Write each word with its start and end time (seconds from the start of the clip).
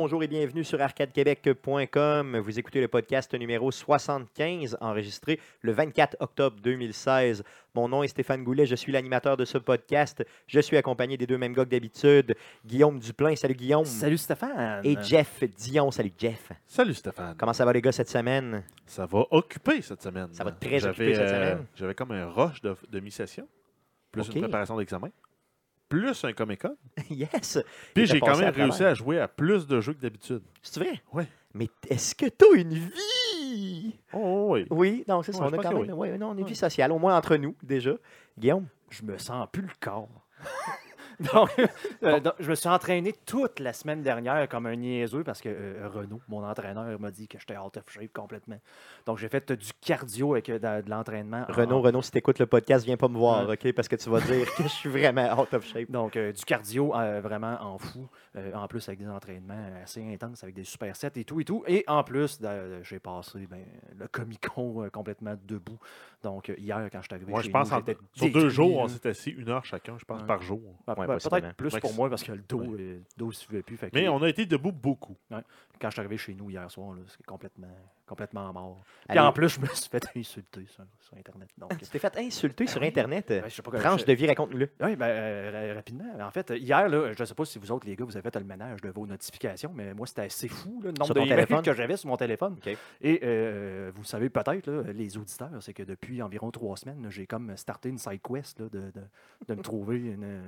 Bonjour 0.00 0.22
et 0.22 0.28
bienvenue 0.28 0.62
sur 0.62 0.80
arcadequebec.com. 0.80 2.38
Vous 2.38 2.56
écoutez 2.56 2.80
le 2.80 2.86
podcast 2.86 3.34
numéro 3.34 3.72
75, 3.72 4.78
enregistré 4.80 5.40
le 5.60 5.72
24 5.72 6.18
octobre 6.20 6.56
2016. 6.62 7.42
Mon 7.74 7.88
nom 7.88 8.04
est 8.04 8.08
Stéphane 8.08 8.44
Goulet, 8.44 8.64
je 8.64 8.76
suis 8.76 8.92
l'animateur 8.92 9.36
de 9.36 9.44
ce 9.44 9.58
podcast. 9.58 10.24
Je 10.46 10.60
suis 10.60 10.76
accompagné 10.76 11.16
des 11.16 11.26
deux 11.26 11.36
mêmes 11.36 11.52
gars 11.52 11.64
que 11.64 11.70
d'habitude, 11.70 12.36
Guillaume 12.64 13.00
Duplain. 13.00 13.34
Salut 13.34 13.56
Guillaume. 13.56 13.84
Salut 13.84 14.18
Stéphane. 14.18 14.82
Et 14.84 14.96
Jeff 15.02 15.42
Dion. 15.56 15.90
Salut 15.90 16.12
Jeff. 16.16 16.52
Salut 16.64 16.94
Stéphane. 16.94 17.34
Comment 17.36 17.52
ça 17.52 17.64
va 17.64 17.72
les 17.72 17.82
gars 17.82 17.90
cette 17.90 18.08
semaine? 18.08 18.62
Ça 18.86 19.04
va 19.04 19.24
occuper 19.32 19.82
cette 19.82 20.00
semaine. 20.00 20.28
Ça 20.30 20.44
va 20.44 20.52
très 20.52 20.86
occuper 20.86 21.16
cette 21.16 21.24
euh, 21.24 21.28
semaine. 21.28 21.66
J'avais 21.74 21.96
comme 21.96 22.12
un 22.12 22.26
rush 22.26 22.60
de, 22.62 22.76
de 22.88 23.00
mi-session, 23.00 23.48
plus 24.12 24.28
une 24.28 24.42
préparation 24.42 24.76
d'examen, 24.76 25.10
plus 25.88 26.24
un 26.24 26.32
Comic-Con. 26.32 26.76
yes. 27.10 27.58
Puis 27.94 28.06
j'ai 28.06 28.20
t'as 28.20 28.26
quand 28.26 28.38
même 28.38 28.48
à 28.48 28.50
réussi 28.50 28.84
à 28.84 28.94
jouer 28.94 29.18
à 29.20 29.28
plus 29.28 29.66
de 29.66 29.80
jeux 29.80 29.94
que 29.94 30.00
d'habitude. 30.00 30.42
C'est 30.62 30.80
vrai? 30.80 31.00
Ouais. 31.12 31.26
Mais 31.54 31.68
est-ce 31.88 32.14
que 32.14 32.26
tu 32.26 32.44
as 32.44 32.60
une 32.60 32.74
vie? 32.74 33.94
Oh 34.12 34.48
oui. 34.50 34.66
Oui, 34.70 35.04
non, 35.08 35.22
c'est 35.22 35.32
ça. 35.32 35.40
Ouais, 35.40 35.48
on 35.50 35.58
a 35.58 35.62
quand 35.62 35.80
même 35.80 35.92
ouais, 35.92 36.18
non, 36.18 36.32
une 36.34 36.42
Ouais. 36.42 36.48
vie 36.48 36.56
sociale, 36.56 36.92
au 36.92 36.98
moins 36.98 37.16
entre 37.16 37.36
nous, 37.36 37.56
déjà. 37.62 37.92
Guillaume? 38.38 38.66
Je 38.90 39.02
me 39.02 39.16
sens 39.18 39.48
plus 39.50 39.62
le 39.62 39.68
corps. 39.80 40.08
donc, 41.32 41.50
euh, 42.04 42.20
donc, 42.20 42.34
je 42.38 42.48
me 42.50 42.54
suis 42.54 42.68
entraîné 42.68 43.12
toute 43.26 43.58
la 43.60 43.72
semaine 43.72 44.02
dernière 44.02 44.48
comme 44.48 44.66
un 44.66 44.76
niaiseux 44.76 45.24
parce 45.24 45.40
que 45.40 45.48
euh, 45.48 45.88
Renaud, 45.92 46.20
mon 46.28 46.44
entraîneur, 46.44 46.98
m'a 47.00 47.10
dit 47.10 47.26
que 47.26 47.38
j'étais 47.38 47.56
out 47.56 47.76
of 47.76 47.84
shape 47.88 48.12
complètement. 48.12 48.58
Donc, 49.06 49.18
j'ai 49.18 49.28
fait 49.28 49.50
euh, 49.50 49.56
du 49.56 49.70
cardio 49.80 50.32
avec 50.34 50.46
de, 50.46 50.58
de 50.58 50.90
l'entraînement. 50.90 51.44
en- 51.48 51.52
Renaud, 51.52 51.80
Renaud, 51.80 52.02
si 52.02 52.10
t'écoutes 52.12 52.38
le 52.38 52.46
podcast, 52.46 52.84
viens 52.84 52.96
pas 52.96 53.08
me 53.08 53.18
voir. 53.18 53.48
OK? 53.48 53.72
Parce 53.72 53.88
que 53.88 53.96
tu 53.96 54.08
vas 54.10 54.20
dire 54.20 54.46
que 54.54 54.62
je 54.62 54.68
suis 54.68 54.88
vraiment 54.90 55.32
out 55.40 55.52
of 55.54 55.64
shape. 55.64 55.90
Donc, 55.90 56.16
euh, 56.16 56.32
du 56.32 56.44
cardio 56.44 56.94
euh, 56.94 57.20
vraiment 57.20 57.56
en 57.60 57.78
fou. 57.78 58.06
euh, 58.36 58.52
en 58.54 58.68
plus, 58.68 58.86
avec 58.88 59.00
des 59.00 59.08
entraînements 59.08 59.70
assez 59.82 60.02
intenses, 60.12 60.42
avec 60.44 60.54
des 60.54 60.64
supersets 60.64 61.10
et 61.16 61.24
tout 61.24 61.40
et 61.40 61.44
tout. 61.44 61.64
Et 61.66 61.84
en 61.88 62.04
plus, 62.04 62.38
j'ai 62.82 62.98
passé 63.00 63.46
ben, 63.50 63.64
le 63.98 64.06
Comic-Con 64.06 64.84
euh, 64.84 64.90
complètement 64.90 65.34
debout. 65.46 65.78
Donc, 66.22 66.52
hier, 66.58 66.88
quand 66.92 66.98
je 67.00 67.06
suis 67.06 67.14
arrivé 67.14 67.30
Moi, 67.30 67.40
chez 67.42 67.48
je 67.48 67.52
pense 67.52 67.70
nous, 67.72 67.76
en- 67.78 67.84
sur 68.12 68.30
deux 68.32 68.48
jours, 68.48 68.78
on 68.78 68.88
s'est 68.88 69.08
assis 69.08 69.30
une 69.30 69.48
heure 69.48 69.64
chacun, 69.64 69.96
je 69.98 70.04
pense, 70.04 70.20
Ouais. 70.20 70.26
par 70.26 70.42
jour. 70.42 70.60
Ouais, 70.86 71.06
ben. 71.08 71.18
Peut-être 71.18 71.54
plus 71.56 71.72
Ouais, 71.74 71.80
pour 71.80 71.94
moi 71.94 72.08
parce 72.08 72.22
que 72.22 72.32
le 72.32 72.42
dos, 72.48 72.58
Ouais. 72.60 72.78
le 72.78 73.02
dos 73.16 73.26
ne 73.28 73.32
suivait 73.32 73.62
plus. 73.62 73.76
Fait 73.76 73.90
que- 73.90 73.96
Mais 73.98 74.08
on 74.08 74.22
a 74.22 74.28
été 74.28 74.46
debout 74.46 74.72
beaucoup. 74.72 75.16
Quand 75.80 75.88
je 75.88 75.92
suis 75.94 76.00
arrivé 76.00 76.16
chez 76.16 76.34
nous 76.34 76.50
hier 76.50 76.70
soir, 76.70 76.94
c'est 77.06 77.24
complètement, 77.26 77.66
complètement 78.06 78.52
mort. 78.52 78.80
Puis 79.08 79.16
Allez. 79.18 79.20
en 79.20 79.32
plus, 79.32 79.48
je 79.48 79.60
me 79.60 79.66
suis 79.66 79.88
fait 79.88 80.04
insulter 80.16 80.66
sur, 80.66 80.84
sur 81.00 81.16
Internet. 81.16 81.48
Donc, 81.58 81.76
Tu 81.78 81.86
t'es 81.86 81.98
fait 81.98 82.16
insulter 82.18 82.66
sur 82.66 82.80
oui. 82.80 82.88
Internet. 82.88 83.26
ben, 83.28 83.42
je 83.46 83.54
sais 83.54 83.62
pas 83.62 83.70
comment- 83.70 83.82
Tranche 83.82 84.00
je- 84.02 84.06
de 84.06 84.12
vie, 84.12 84.26
raconte-le. 84.26 84.70
Oui, 84.80 84.96
ben, 84.96 85.06
euh, 85.06 85.68
ra- 85.70 85.74
rapidement. 85.74 86.04
En 86.20 86.30
fait, 86.30 86.50
hier, 86.56 86.88
là, 86.88 87.12
je 87.12 87.20
ne 87.20 87.24
sais 87.26 87.34
pas 87.34 87.44
si 87.44 87.58
vous 87.58 87.70
autres, 87.72 87.86
les 87.86 87.96
gars, 87.96 88.04
vous 88.04 88.16
avez 88.16 88.28
fait 88.30 88.38
le 88.38 88.44
ménage 88.44 88.80
de 88.80 88.88
vos 88.90 89.06
notifications, 89.06 89.72
mais 89.74 89.94
moi, 89.94 90.06
c'était 90.06 90.22
assez 90.22 90.48
fou, 90.48 90.80
là, 90.82 90.88
le 90.90 90.98
nombre 90.98 91.06
Sur 91.06 91.14
de 91.14 91.20
ton 91.20 91.26
emails 91.26 91.36
téléphone? 91.46 91.62
que 91.64 91.72
j'avais 91.74 91.96
sur 91.96 92.08
mon 92.08 92.16
téléphone. 92.16 92.56
Et 93.00 93.20
euh, 93.22 93.90
vous 93.94 94.04
savez 94.04 94.28
peut-être, 94.30 94.70
les 94.94 95.16
auditeurs, 95.16 95.50
c'est 95.60 95.74
que 95.74 95.82
depuis 95.82 96.20
environ 96.22 96.50
trois 96.50 96.76
semaines, 96.76 97.06
j'ai 97.10 97.26
comme 97.26 97.56
starté 97.56 97.88
une 97.88 97.98
side 97.98 98.20
quest 98.22 98.58
là, 98.60 98.66
de, 98.70 98.78
de, 98.80 98.92
de 99.48 99.54
me 99.54 99.62
trouver 99.62 99.96
une. 99.98 100.42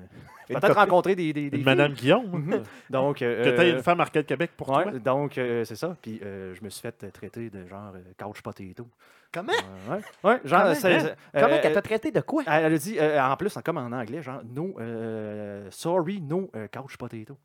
Peut-être 0.48 0.72
rencontrer 0.74 1.14
des. 1.14 1.32
des. 1.32 1.50
Madame 1.58 1.92
Guillaume. 1.92 2.62
Donc. 2.90 3.22
euh, 3.22 3.44
que 3.56 3.60
tu 3.62 3.70
une 3.70 3.82
femme 3.82 4.00
Arcade 4.00 4.26
Québec 4.26 4.50
pour 4.56 4.70
ouais, 4.70 4.82
toi. 4.84 4.92
donc, 4.98 5.19
euh, 5.38 5.64
c'est 5.64 5.76
ça. 5.76 5.97
Puis 6.00 6.20
euh, 6.22 6.54
je 6.54 6.62
me 6.64 6.70
suis 6.70 6.81
fait 6.82 7.04
euh, 7.04 7.10
traiter 7.10 7.50
de 7.50 7.66
genre 7.66 7.92
euh, 7.94 8.00
couch 8.19 8.42
potato. 8.42 8.86
Comment? 9.32 9.53
Ouais, 9.88 10.00
ouais, 10.25 10.41
genre, 10.44 10.62
Comment? 10.62 10.75
c'est- 10.75 10.94
Hein? 10.94 11.00
c'est- 11.32 11.41
Comment 11.41 11.54
euh, 11.54 11.60
qu'elle 11.62 11.72
t'a 11.75 11.82
traité 11.82 12.10
de 12.10 12.20
quoi? 12.20 12.42
elle 12.47 12.75
a 12.75 12.78
dit, 12.78 12.98
euh, 12.98 13.22
en 13.22 13.36
plus, 13.36 13.56
comme 13.64 13.76
en 13.78 13.92
anglais, 13.92 14.22
genre, 14.22 14.42
no, 14.44 14.75
euh, 14.81 15.69
sorry, 15.70 16.20
no 16.20 16.50
euh, 16.56 16.66
couch 16.69 16.97
potato. 16.97 17.36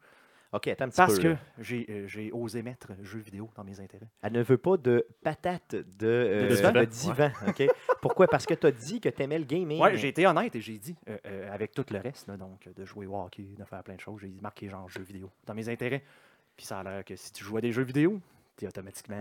OK, 0.51 0.67
attends 0.69 0.85
un 0.85 0.89
petit 0.89 0.95
Parce 0.97 1.15
peu. 1.17 1.21
que 1.23 1.27
là. 1.29 1.37
j'ai 1.59 1.85
euh, 1.89 2.07
j'ai 2.07 2.31
osé 2.31 2.61
mettre 2.61 2.87
jeux 3.01 3.19
vidéo 3.19 3.49
dans 3.55 3.63
mes 3.65 3.77
intérêts. 3.81 4.07
Elle 4.21 4.31
ne 4.33 4.41
veut 4.41 4.57
pas 4.57 4.77
de 4.77 5.05
patate 5.21 5.75
de, 5.75 5.85
euh, 6.07 6.47
De 6.49 6.55
divan? 6.55 6.71
de 6.71 6.85
divan, 6.85 7.31
OK? 7.47 7.63
Pourquoi? 7.99 8.27
Parce 8.29 8.45
que 8.45 8.53
tu 8.53 8.65
as 8.65 8.71
dit 8.71 9.01
que 9.01 9.09
tu 9.09 9.21
aimais 9.21 9.37
le 9.39 9.43
gaming. 9.43 9.81
Ouais, 9.81 9.97
j'ai 9.97 10.07
été 10.07 10.25
honnête 10.25 10.55
et 10.55 10.61
j'ai 10.61 10.77
dit, 10.77 10.95
euh, 11.09 11.17
euh, 11.25 11.53
avec 11.53 11.73
tout 11.73 11.83
le 11.91 11.99
reste, 11.99 12.27
là, 12.27 12.37
donc 12.37 12.69
de 12.73 12.85
jouer 12.85 13.05
au 13.05 13.15
hockey, 13.19 13.43
de 13.57 13.65
faire 13.65 13.83
plein 13.83 13.95
de 13.95 13.99
choses, 13.99 14.21
j'ai 14.21 14.31
marqué 14.41 14.69
genre 14.69 14.87
jeux 14.87 15.03
vidéo 15.03 15.29
dans 15.45 15.53
mes 15.53 15.67
intérêts. 15.67 16.03
Puis 16.57 16.65
ça 16.65 16.79
a 16.79 16.83
l'air 16.83 17.03
que 17.05 17.15
si 17.15 17.31
tu 17.31 17.43
joues 17.43 17.57
à 17.57 17.61
des 17.61 17.71
jeux 17.71 17.83
vidéo, 17.83 18.19
t'es 18.55 18.65
automatiquement 18.67 19.17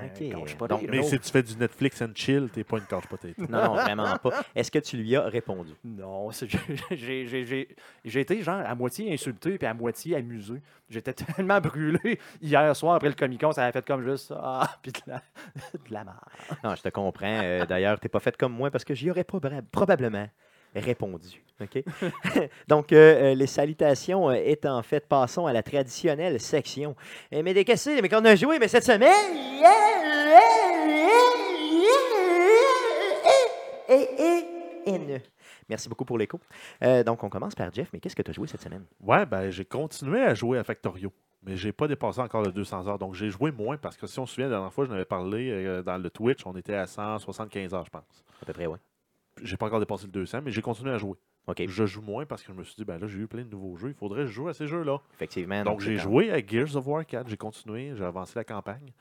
Donc. 0.69 0.87
Mais 0.89 1.03
si 1.03 1.19
tu 1.19 1.31
fais 1.31 1.43
du 1.43 1.56
Netflix 1.56 2.00
and 2.00 2.12
chill, 2.15 2.49
t'es 2.53 2.62
pas 2.62 2.78
une 2.78 2.84
couch 2.84 3.06
potato. 3.09 3.34
Non, 3.49 3.65
non, 3.65 3.75
vraiment 3.75 4.17
pas. 4.19 4.45
Est-ce 4.55 4.71
que 4.71 4.78
tu 4.78 4.97
lui 4.97 5.17
as 5.17 5.22
répondu? 5.22 5.72
Non, 5.84 6.31
c'est- 6.33 6.47
j'ai- 6.93 7.27
j'ai 7.27 7.45
j'ai- 7.45 7.77
j'ai 8.05 8.21
été 8.21 8.41
genre 8.43 8.62
à 8.65 8.75
moitié 8.77 9.12
insulté 9.12 9.59
puis 9.59 9.67
à 9.67 9.75
moitié 9.75 10.15
amusé. 10.15 10.62
J'étais 10.89 11.12
tellement 11.37 11.61
brûlé 11.61 12.21
hier 12.41 12.77
soir 12.77 12.95
après 12.95 13.09
le 13.09 13.15
Comic 13.17 13.41
Con, 13.41 13.51
ça 13.51 13.65
a 13.65 13.72
fait 13.72 13.84
comme 13.84 14.05
juste 14.05 14.33
ah 14.37 14.71
puis 14.83 14.93
de 14.93 15.01
la, 15.09 15.16
de 15.16 15.93
la 15.93 16.05
merde. 16.05 16.19
Non, 16.62 16.77
je 16.77 16.83
te 16.83 16.89
comprends. 16.91 17.27
Euh, 17.43 17.66
D'ailleurs, 17.66 17.99
tu 17.99 18.05
n'es 18.06 18.11
pas 18.11 18.21
fait 18.21 18.37
comme 18.37 18.53
moi 18.53 18.71
parce 18.71 18.84
que 18.84 18.95
j'y 18.95 19.11
aurais 19.11 19.25
probablement 19.25 20.28
répondu. 20.80 21.42
Donc, 22.68 22.92
euh, 22.92 23.32
euh, 23.32 23.34
les 23.34 23.46
salutations 23.46 24.28
euh, 24.28 24.34
étant 24.34 24.82
faites, 24.82 25.06
passons 25.06 25.46
à 25.46 25.52
la 25.52 25.62
traditionnelle 25.62 26.40
section. 26.40 26.96
Eh, 27.30 27.42
mais 27.42 27.54
des 27.54 27.64
cassés, 27.64 28.00
mais 28.02 28.08
qu'on 28.08 28.24
a 28.24 28.34
joué, 28.34 28.58
mais 28.58 28.68
cette 28.68 28.84
semaine. 28.84 29.12
Merci 35.68 35.88
beaucoup 35.88 36.04
pour 36.04 36.18
l'écho. 36.18 36.40
Euh, 36.82 37.02
donc, 37.04 37.22
on 37.24 37.28
commence 37.28 37.54
par 37.54 37.72
Jeff, 37.72 37.88
mais 37.92 38.00
qu'est-ce 38.00 38.16
que 38.16 38.22
tu 38.22 38.30
as 38.30 38.34
joué 38.34 38.46
cette 38.46 38.60
semaine? 38.60 38.84
Ouais, 39.00 39.24
ben 39.24 39.50
j'ai 39.50 39.64
continué 39.64 40.22
à 40.22 40.34
jouer 40.34 40.58
à 40.58 40.64
Factorio, 40.64 41.12
mais 41.42 41.56
j'ai 41.56 41.72
pas 41.72 41.88
dépassé 41.88 42.20
encore 42.20 42.42
le 42.42 42.52
200 42.52 42.86
heures. 42.88 42.98
Donc 42.98 43.14
j'ai 43.14 43.30
joué 43.30 43.50
moins 43.50 43.76
parce 43.76 43.96
que 43.96 44.06
si 44.06 44.18
on 44.18 44.26
se 44.26 44.34
souvient, 44.34 44.48
la 44.48 44.56
dernière 44.56 44.72
fois, 44.72 44.84
je 44.84 44.91
n'avais 44.91 45.04
parlé 45.04 45.50
euh, 45.50 45.82
dans 45.82 45.96
le 45.96 46.10
Twitch, 46.10 46.44
on 46.44 46.54
était 46.56 46.74
à 46.74 46.86
175 46.86 47.72
heures, 47.74 47.84
je 47.86 47.91
pense. 47.91 48.24
À 48.42 48.46
peu 48.46 48.52
près, 48.52 48.66
oui. 48.66 48.78
J'ai 49.43 49.56
pas 49.56 49.67
encore 49.67 49.81
dépassé 49.81 50.06
le 50.06 50.12
200, 50.12 50.43
mais 50.43 50.50
j'ai 50.50 50.62
continué 50.62 50.91
à 50.93 50.99
jouer. 50.99 51.17
Je 51.69 51.84
joue 51.87 52.00
moins 52.03 52.25
parce 52.25 52.43
que 52.43 52.53
je 52.53 52.56
me 52.59 52.65
suis 52.65 52.75
dit, 52.77 52.84
ben 52.84 52.99
là, 52.99 53.06
j'ai 53.06 53.19
eu 53.19 53.27
plein 53.27 53.43
de 53.45 53.50
nouveaux 53.50 53.77
jeux, 53.77 53.89
il 53.89 53.95
faudrait 53.95 54.22
que 54.22 54.27
je 54.28 54.33
joue 54.33 54.49
à 54.49 54.55
ces 54.55 54.67
jeux-là. 54.67 55.00
effectivement. 55.15 55.62
Donc 55.65 55.81
j'ai 55.81 55.97
joué 56.03 56.31
à 56.33 56.45
Gears 56.45 56.77
of 56.77 56.87
War 56.87 57.05
4, 57.05 57.28
j'ai 57.28 57.37
continué, 57.37 57.93
j'ai 57.97 58.05
avancé 58.05 58.33
la 58.37 58.45
campagne. 58.45 58.93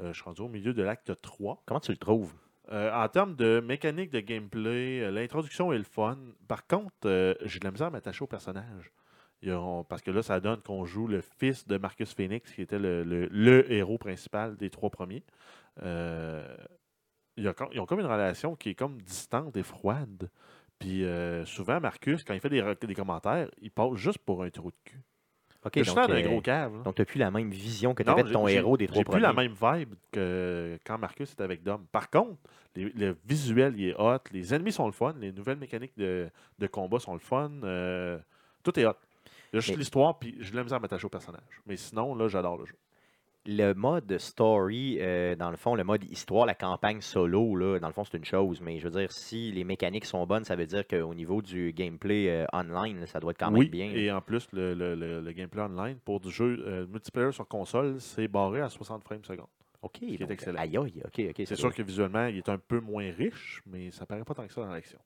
Euh, 0.00 0.08
je 0.08 0.14
suis 0.14 0.24
rendu 0.24 0.40
au 0.42 0.48
milieu 0.48 0.72
de 0.72 0.82
l'acte 0.82 1.12
3. 1.20 1.62
Comment 1.66 1.78
tu 1.80 1.92
le 1.92 1.98
trouves? 1.98 2.32
Euh, 2.72 2.90
en 2.92 3.06
termes 3.08 3.36
de 3.36 3.60
mécanique 3.60 4.10
de 4.10 4.20
gameplay, 4.20 5.00
euh, 5.02 5.10
l'introduction 5.10 5.72
est 5.72 5.78
le 5.78 5.84
fun. 5.84 6.16
Par 6.48 6.66
contre, 6.66 6.92
euh, 7.04 7.34
j'ai 7.44 7.58
de 7.60 7.64
la 7.64 7.70
misère 7.70 7.88
à 7.88 7.90
m'attacher 7.90 8.22
au 8.24 8.26
personnage. 8.28 8.90
Parce 9.88 10.02
que 10.02 10.10
là, 10.12 10.22
ça 10.22 10.38
donne 10.40 10.60
qu'on 10.62 10.84
joue 10.84 11.08
le 11.08 11.20
fils 11.20 11.66
de 11.66 11.76
Marcus 11.76 12.14
Phoenix, 12.14 12.50
qui 12.52 12.62
était 12.62 12.78
le, 12.78 13.02
le- 13.02 13.26
le 13.30 13.70
héros 13.72 13.98
principal 13.98 14.56
des 14.56 14.70
trois 14.70 14.88
premiers. 14.90 15.24
Euh, 17.38 17.40
il 17.40 17.44
y 17.44 17.48
a 17.48 17.54
com- 17.54 17.68
ils 17.72 17.80
ont 17.80 17.86
comme 17.86 18.00
une 18.00 18.06
relation 18.06 18.56
qui 18.56 18.70
est 18.70 18.74
comme 18.74 19.00
distante 19.02 19.56
et 19.56 19.62
froide. 19.62 20.30
Puis 20.78 21.04
euh, 21.04 21.44
souvent, 21.44 21.80
Marcus, 21.80 22.24
quand 22.24 22.34
il 22.34 22.40
fait 22.40 22.48
des, 22.48 22.60
re- 22.62 22.84
des 22.86 22.94
commentaires, 22.94 23.48
il 23.60 23.70
passe 23.70 23.94
juste 23.94 24.18
pour 24.18 24.42
un 24.42 24.50
trou 24.50 24.70
de 24.70 24.76
cul. 24.84 25.00
OK, 25.64 25.72
juste 25.76 25.94
donc, 25.94 26.08
d'un 26.08 26.14
euh, 26.16 26.22
gros 26.22 26.40
cave. 26.40 26.76
là. 26.76 26.82
donc 26.82 26.96
tu 26.96 27.02
n'as 27.02 27.06
plus 27.06 27.18
la 27.20 27.30
même 27.30 27.48
vision 27.50 27.94
que 27.94 28.02
tu 28.02 28.10
avais 28.10 28.24
de 28.24 28.32
ton 28.32 28.48
héros 28.48 28.76
des 28.76 28.88
trois 28.88 28.98
J'ai 28.98 29.04
plus 29.04 29.10
premiers. 29.10 29.22
la 29.22 29.32
même 29.32 29.52
vibe 29.52 29.94
que 30.10 30.76
quand 30.84 30.98
Marcus 30.98 31.30
était 31.32 31.44
avec 31.44 31.62
Dom. 31.62 31.86
Par 31.92 32.10
contre, 32.10 32.36
les- 32.74 32.90
le 32.90 33.16
visuel 33.24 33.74
il 33.78 33.90
est 33.90 33.94
hot, 33.96 34.18
les 34.32 34.52
ennemis 34.54 34.72
sont 34.72 34.86
le 34.86 34.92
fun, 34.92 35.14
les 35.20 35.30
nouvelles 35.30 35.58
mécaniques 35.58 35.96
de, 35.96 36.28
de 36.58 36.66
combat 36.66 36.98
sont 36.98 37.12
le 37.12 37.20
fun, 37.20 37.50
euh, 37.62 38.18
tout 38.64 38.76
est 38.80 38.84
hot. 38.84 38.94
Juste 39.52 39.76
l'histoire, 39.76 40.18
puis 40.18 40.34
j'ai 40.40 40.50
de 40.50 40.56
la 40.56 40.62
misère 40.64 40.78
à 40.78 40.80
m'attacher 40.80 41.04
au 41.06 41.10
personnage. 41.10 41.42
Mais 41.66 41.76
sinon, 41.76 42.14
là, 42.16 42.26
j'adore 42.26 42.56
le 42.56 42.64
jeu. 42.64 42.74
Le 43.44 43.72
mode 43.74 44.18
story, 44.18 44.98
euh, 45.00 45.34
dans 45.34 45.50
le 45.50 45.56
fond, 45.56 45.74
le 45.74 45.82
mode 45.84 46.04
histoire, 46.04 46.46
la 46.46 46.54
campagne 46.54 47.00
solo, 47.00 47.56
là, 47.56 47.78
dans 47.80 47.88
le 47.88 47.92
fond, 47.92 48.04
c'est 48.04 48.16
une 48.16 48.24
chose. 48.24 48.60
Mais 48.60 48.78
je 48.78 48.88
veux 48.88 49.00
dire, 49.00 49.10
si 49.10 49.50
les 49.50 49.64
mécaniques 49.64 50.04
sont 50.04 50.24
bonnes, 50.26 50.44
ça 50.44 50.54
veut 50.54 50.66
dire 50.66 50.86
qu'au 50.86 51.12
niveau 51.14 51.42
du 51.42 51.72
gameplay 51.72 52.28
euh, 52.30 52.46
online, 52.52 53.04
ça 53.06 53.18
doit 53.20 53.32
être 53.32 53.38
quand 53.38 53.50
même 53.50 53.60
oui, 53.60 53.68
bien. 53.68 53.90
et 53.90 54.12
en 54.12 54.20
plus, 54.20 54.46
le, 54.52 54.74
le- 54.74 54.94
le- 54.94 55.20
le 55.20 55.32
gameplay 55.32 55.60
online 55.62 55.96
pour 56.04 56.20
du 56.20 56.30
jeu 56.30 56.62
euh, 56.66 56.86
multiplayer 56.86 57.32
sur 57.32 57.46
console, 57.48 58.00
c'est 58.00 58.28
barré 58.28 58.60
à 58.60 58.68
60 58.68 59.02
frames 59.02 59.24
secondes. 59.24 59.46
OK, 59.82 60.02
est 60.04 60.18
donc, 60.18 60.30
excellent. 60.30 60.60
aïe, 60.60 60.76
aïe, 60.76 61.02
OK, 61.04 61.20
OK. 61.30 61.36
ça 61.38 61.44
C'est 61.46 61.56
sûr 61.56 61.74
que 61.74 61.82
visuellement, 61.82 62.26
il 62.26 62.38
est 62.38 62.48
un 62.48 62.58
peu 62.58 62.78
moins 62.78 63.10
riche, 63.10 63.60
mais 63.66 63.90
ça 63.90 64.06
paraît 64.06 64.22
pas 64.24 64.34
tant 64.34 64.46
que 64.46 64.52
ça 64.52 64.60
dans 64.60 64.70
l'action. 64.70 65.00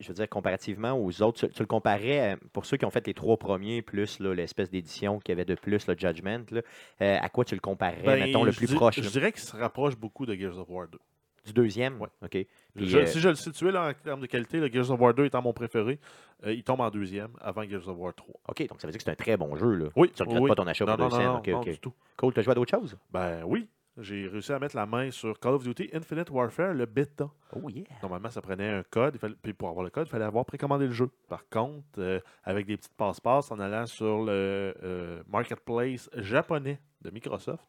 Je 0.00 0.08
veux 0.08 0.14
dire, 0.14 0.28
comparativement 0.28 0.92
aux 0.92 1.22
autres, 1.22 1.46
tu, 1.46 1.52
tu 1.52 1.62
le 1.62 1.66
comparais, 1.66 2.32
euh, 2.32 2.36
pour 2.52 2.64
ceux 2.66 2.76
qui 2.76 2.84
ont 2.86 2.90
fait 2.90 3.06
les 3.06 3.14
trois 3.14 3.36
premiers, 3.36 3.82
plus 3.82 4.18
l'espèce 4.20 4.70
d'édition 4.70 5.18
qu'il 5.20 5.32
y 5.32 5.34
avait 5.34 5.44
de 5.44 5.54
plus, 5.54 5.86
le 5.86 5.94
Judgment, 5.96 6.40
là, 6.50 6.62
euh, 7.02 7.18
à 7.20 7.28
quoi 7.28 7.44
tu 7.44 7.54
le 7.54 7.60
comparais, 7.60 8.02
Ben, 8.04 8.18
mettons, 8.18 8.42
le 8.44 8.52
plus 8.52 8.66
dis- 8.66 8.74
proche 8.74 8.96
Je 8.96 9.02
là, 9.02 9.10
dirais 9.10 9.32
qu'il 9.32 9.42
se 9.42 9.54
rapproche 9.56 9.96
beaucoup 9.96 10.24
de 10.26 10.34
Gears 10.34 10.58
of 10.58 10.68
War 10.70 10.88
2. 10.88 10.98
du 11.46 11.52
deuxième? 11.54 12.00
Ouais. 12.00 12.08
OK. 12.22 12.30
Puis, 12.30 12.46
Je- 12.88 12.98
euh, 12.98 13.06
Si 13.06 13.18
je 13.20 13.28
le 13.30 13.34
situais 13.34 13.72
là, 13.72 13.88
en 13.88 13.92
termes 13.94 14.20
de 14.20 14.26
qualité, 14.26 14.58
le 14.60 14.68
Gears 14.70 14.90
of 14.90 15.00
War 15.00 15.14
2 15.14 15.24
étant 15.24 15.40
mon 15.42 15.52
préféré, 15.54 15.98
euh, 16.46 16.52
il 16.52 16.62
tombe 16.62 16.80
en 16.80 16.90
deuxième 16.90 17.30
avant 17.40 17.62
Gears 17.64 17.88
of 17.88 17.96
War 17.98 18.14
3. 18.14 18.34
OK, 18.48 18.66
donc 18.68 18.80
ça 18.80 18.86
veut 18.86 18.92
dire 18.92 18.98
que 18.98 19.04
c'est 19.04 19.10
un 19.10 19.14
très 19.14 19.36
bon 19.38 19.56
jeu. 19.56 19.74
Là. 19.74 19.86
Oui, 19.96 20.10
Tu 20.14 20.22
regrettes 20.22 20.42
oui. 20.42 20.48
pas 20.48 20.54
ton 20.54 20.66
achat 20.66 20.84
non, 20.84 20.96
pour 20.96 21.04
non, 21.04 21.08
200. 21.10 21.22
non, 21.32 21.38
OK, 21.38 21.48
non, 21.48 21.60
OK. 21.60 21.68
du 21.70 21.78
tout. 21.78 21.92
Cool, 22.16 22.34
tu 22.34 22.40
as 22.40 22.42
joué 22.42 22.52
à 22.52 22.54
d'autres 22.54 22.70
choses? 22.70 22.96
Ben 23.10 23.42
oui. 23.46 23.66
J'ai 24.00 24.26
réussi 24.28 24.52
à 24.52 24.58
mettre 24.58 24.76
la 24.76 24.86
main 24.86 25.10
sur 25.10 25.38
Call 25.38 25.54
of 25.54 25.64
Duty 25.64 25.90
Infinite 25.92 26.30
Warfare, 26.30 26.74
le 26.74 26.86
bêta. 26.86 27.30
Oh 27.54 27.68
yeah. 27.68 27.84
Normalement, 28.02 28.30
ça 28.30 28.40
prenait 28.40 28.68
un 28.70 28.82
code. 28.82 29.16
fallait- 29.18 29.34
puis 29.42 29.52
pour 29.52 29.68
avoir 29.68 29.84
le 29.84 29.90
code, 29.90 30.06
il 30.06 30.10
fallait 30.10 30.24
avoir 30.24 30.44
précommandé 30.44 30.86
le 30.86 30.92
jeu. 30.92 31.10
Par 31.28 31.48
contre, 31.48 31.84
euh, 31.98 32.20
avec 32.44 32.66
des 32.66 32.76
petites 32.76 32.94
passe-passe, 32.96 33.50
en 33.50 33.58
allant 33.60 33.86
sur 33.86 34.24
le 34.24 34.74
euh, 34.82 35.22
marketplace 35.28 36.08
japonais 36.16 36.80
de 37.02 37.10
Microsoft, 37.10 37.66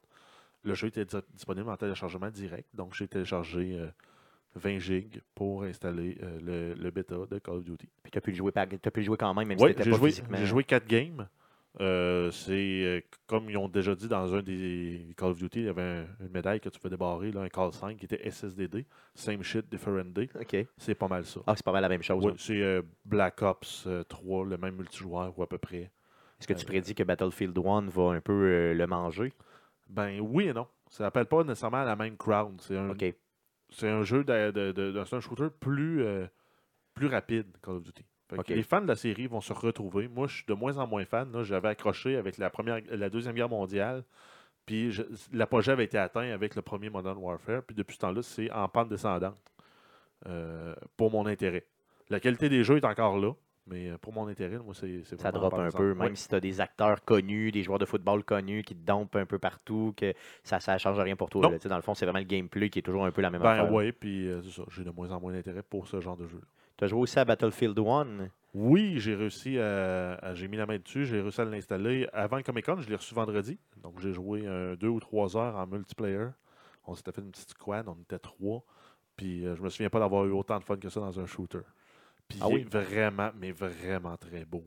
le 0.64 0.74
jeu 0.74 0.88
était 0.88 1.06
di- 1.06 1.18
disponible 1.34 1.70
en 1.70 1.76
téléchargement 1.78 2.30
direct. 2.30 2.68
Donc, 2.74 2.94
j'ai 2.94 3.08
téléchargé 3.08 3.78
euh, 3.80 3.88
20 4.56 4.80
gigs 4.80 5.22
pour 5.34 5.64
installer 5.64 6.18
euh, 6.22 6.74
le, 6.76 6.82
le 6.82 6.92
bêta 6.92 7.16
de 7.30 7.40
Call 7.40 7.56
of 7.56 7.64
Duty. 7.64 7.90
Puis 8.04 8.12
tu 8.12 8.18
as 8.18 8.22
pu 8.22 8.32
le 8.32 8.38
jouer, 8.38 8.52
par- 8.52 8.68
t'as 8.68 8.92
pu 8.92 9.00
le 9.00 9.06
jouer 9.06 9.18
quand 9.18 9.34
même, 9.34 9.48
même 9.48 9.58
Oui, 9.60 9.70
si 9.72 9.76
pas 9.76 9.84
joué, 9.98 10.10
physiquement. 10.12 10.38
j'ai 10.38 10.46
joué 10.46 10.64
4 10.64 10.86
games. 10.88 11.28
Euh, 11.80 12.30
c'est 12.32 12.52
euh, 12.84 13.02
comme 13.28 13.50
ils 13.50 13.56
ont 13.58 13.70
déjà 13.70 13.96
dit 13.96 14.10
dans 14.10 14.36
un 14.36 14.42
des 14.44 15.08
Call 15.16 15.30
of 15.32 15.38
Duty, 15.38 15.60
il 15.62 15.66
y 15.68 15.70
avait 15.70 15.82
un- 15.82 16.06
une 16.20 16.30
médaille 16.32 16.60
que 16.60 16.68
tu 16.68 16.78
peux 16.80 16.90
débarrer, 16.90 17.32
là, 17.32 17.42
un 17.42 17.48
Call 17.50 17.72
5 17.72 17.96
qui 17.98 18.06
était 18.06 18.28
SSDD. 18.28 18.86
Same 19.16 19.42
shit, 19.42 19.70
different 19.72 20.12
day. 20.14 20.30
C'est 20.78 20.96
pas 20.96 21.08
mal 21.08 21.24
ça. 21.26 21.40
Ah, 21.48 21.56
c'est 21.56 21.64
pas 21.64 21.72
mal 21.72 21.82
la 21.82 21.88
même 21.90 22.04
chose. 22.04 22.22
Hein. 22.34 22.36
c'est 22.38 22.62
euh, 22.62 22.82
Black 23.06 23.42
Ops 23.42 23.86
euh, 23.88 24.04
3, 24.04 24.46
le 24.46 24.58
même 24.58 24.76
multijoueur 24.76 25.38
ou 25.40 25.44
à 25.44 25.48
peu 25.48 25.58
près. 25.58 25.90
Est-ce 26.40 26.48
que 26.48 26.54
tu 26.54 26.66
prédis 26.66 26.94
que 26.96 27.04
Battlefield 27.04 27.58
1 27.58 27.88
va 27.88 28.04
un 28.16 28.20
peu 28.22 28.74
le 28.74 28.88
manger? 28.88 29.32
Ben 29.88 30.20
oui 30.20 30.48
et 30.50 30.54
non. 30.54 30.68
Ça 30.90 31.06
s'appelle 31.06 31.26
pas 31.28 31.44
nécessairement 31.44 31.84
la 31.86 31.96
même 31.96 32.18
crowd. 32.18 32.60
C'est 32.60 32.76
un, 32.78 32.90
c'est 33.70 33.88
un 33.90 34.04
jeu 34.04 34.26
de, 34.26 34.52
de- 34.52 34.72
de- 34.74 34.92
de- 34.92 35.04
c'est 35.06 35.16
un 35.16 35.20
shooter 35.22 35.48
plus, 35.58 36.04
euh, 36.04 36.26
plus 36.96 37.08
rapide, 37.08 37.46
Call 37.64 37.76
of 37.76 37.84
Duty. 37.84 38.04
Les 38.48 38.64
fans 38.64 38.82
de 38.82 38.88
la 38.88 38.96
série 38.96 39.28
vont 39.28 39.42
se 39.42 39.54
retrouver. 39.54 40.08
Moi, 40.08 40.28
je 40.28 40.36
suis 40.38 40.46
de 40.46 40.54
moins 40.54 40.78
en 40.78 40.88
moins 40.88 41.06
fan. 41.06 41.32
là. 41.32 41.44
J'avais 41.44 41.70
accroché 41.70 42.16
avec 42.18 42.38
la, 42.38 42.50
première, 42.50 42.80
la 42.90 43.10
Deuxième 43.10 43.36
Guerre 43.36 43.50
mondiale. 43.50 44.04
Puis 44.66 44.96
l'apogée 45.34 45.72
avait 45.72 45.86
été 45.86 45.98
atteint 45.98 46.32
avec 46.32 46.56
le 46.56 46.62
premier 46.62 46.90
Modern 46.90 47.18
Warfare. 47.18 47.64
Puis 47.64 47.76
depuis 47.76 47.96
ce 47.96 48.00
temps-là, 48.00 48.22
c'est 48.22 48.52
en 48.52 48.68
pente 48.68 48.90
descendante 48.90 49.38
euh, 50.28 50.76
pour 50.98 51.12
mon 51.12 51.26
intérêt. 51.26 51.66
La 52.10 52.20
qualité 52.20 52.50
des 52.50 52.64
jeux 52.64 52.78
est 52.78 52.86
encore 52.86 53.18
là. 53.18 53.34
Mais 53.68 53.90
euh, 53.92 53.98
pour 54.00 54.12
mon 54.12 54.28
intérêt, 54.28 54.58
moi, 54.58 54.74
c'est 54.74 55.04
Ça 55.04 55.16
vraiment 55.30 55.46
en 55.46 55.50
drop 55.50 55.54
un 55.60 55.70
peu, 55.70 55.94
même 55.94 56.10
Ouais. 56.10 56.16
si 56.16 56.28
tu 56.28 56.34
as 56.36 56.40
des 56.40 56.60
acteurs 56.60 57.04
connus, 57.06 57.52
des 57.52 57.62
joueurs 57.62 57.78
de 57.78 57.86
football 57.86 58.24
connus 58.24 58.64
qui 58.64 58.76
te 58.76 58.84
dompent 58.86 59.16
un 59.16 59.26
peu 59.28 59.38
partout, 59.38 59.94
que 59.96 60.14
ça 60.44 60.58
ne 60.74 60.78
change 60.80 61.00
rien 61.00 61.16
pour 61.16 61.30
toi. 61.30 61.50
Là. 61.50 61.58
Dans 61.60 61.76
le 61.76 61.82
fond, 61.84 61.94
c'est 61.94 62.06
vraiment 62.06 62.20
le 62.20 62.26
gameplay 62.26 62.70
qui 62.72 62.80
est 62.80 62.82
toujours 62.82 63.06
un 63.06 63.12
peu 63.12 63.22
la 63.22 63.30
même 63.30 63.42
Ben 63.42 63.50
affaire. 63.52 63.72
oui, 63.72 63.92
puis 63.92 64.28
euh, 64.28 64.42
c'est 64.42 64.50
ça. 64.50 64.64
J'ai 64.70 64.84
de 64.84 64.90
moins 64.90 65.12
en 65.12 65.22
moins 65.22 65.32
d'intérêt 65.32 65.62
pour 65.62 65.88
ce 65.88 66.02
genre 66.02 66.18
de 66.18 66.28
jeu. 66.28 66.42
Tu 66.82 66.86
as 66.86 66.88
joué 66.88 67.02
aussi 67.02 67.20
à 67.20 67.26
Battlefield 67.26 67.78
1. 67.78 68.30
Oui, 68.56 68.96
j'ai 69.00 69.14
réussi 69.14 69.60
à, 69.60 70.16
à- 70.16 70.34
J'ai 70.34 70.48
mis 70.48 70.58
la 70.58 70.66
main 70.66 70.80
dessus, 70.80 71.06
j'ai 71.06 71.22
réussi 71.22 71.40
à 71.40 71.46
l'installer 71.46 72.08
avant 72.12 72.38
le 72.38 72.42
Comic 72.44 72.66
Con. 72.66 72.78
Je 72.80 72.90
l'ai 72.90 72.96
reçu 72.96 73.14
vendredi. 73.14 73.60
Donc 73.84 74.00
j'ai 74.00 74.12
joué 74.14 74.48
un, 74.48 74.74
deux 74.74 74.88
ou 74.88 75.00
trois 75.00 75.38
heures 75.38 75.56
en 75.58 75.68
multiplayer. 75.68 76.30
On 76.88 76.96
s'était 76.96 77.12
fait 77.12 77.22
une 77.22 77.30
petite 77.30 77.52
squad, 77.52 77.88
on 77.88 77.94
était 78.02 78.18
trois. 78.18 78.64
Puis 79.16 79.46
euh, 79.46 79.56
je 79.56 79.62
me 79.62 79.70
souviens 79.70 79.92
pas 79.92 80.00
d'avoir 80.00 80.26
eu 80.26 80.32
autant 80.32 80.58
de 80.58 80.64
fun 80.64 80.76
que 80.78 80.90
ça 80.90 81.00
dans 81.00 81.20
un 81.20 81.28
shooter. 81.28 81.60
Puis 82.28 82.40
Ah 82.42 82.50
oui? 82.50 82.64
vraiment, 82.64 83.30
mais 83.38 83.52
vraiment 83.52 84.18
très 84.18 84.44
beau. 84.44 84.64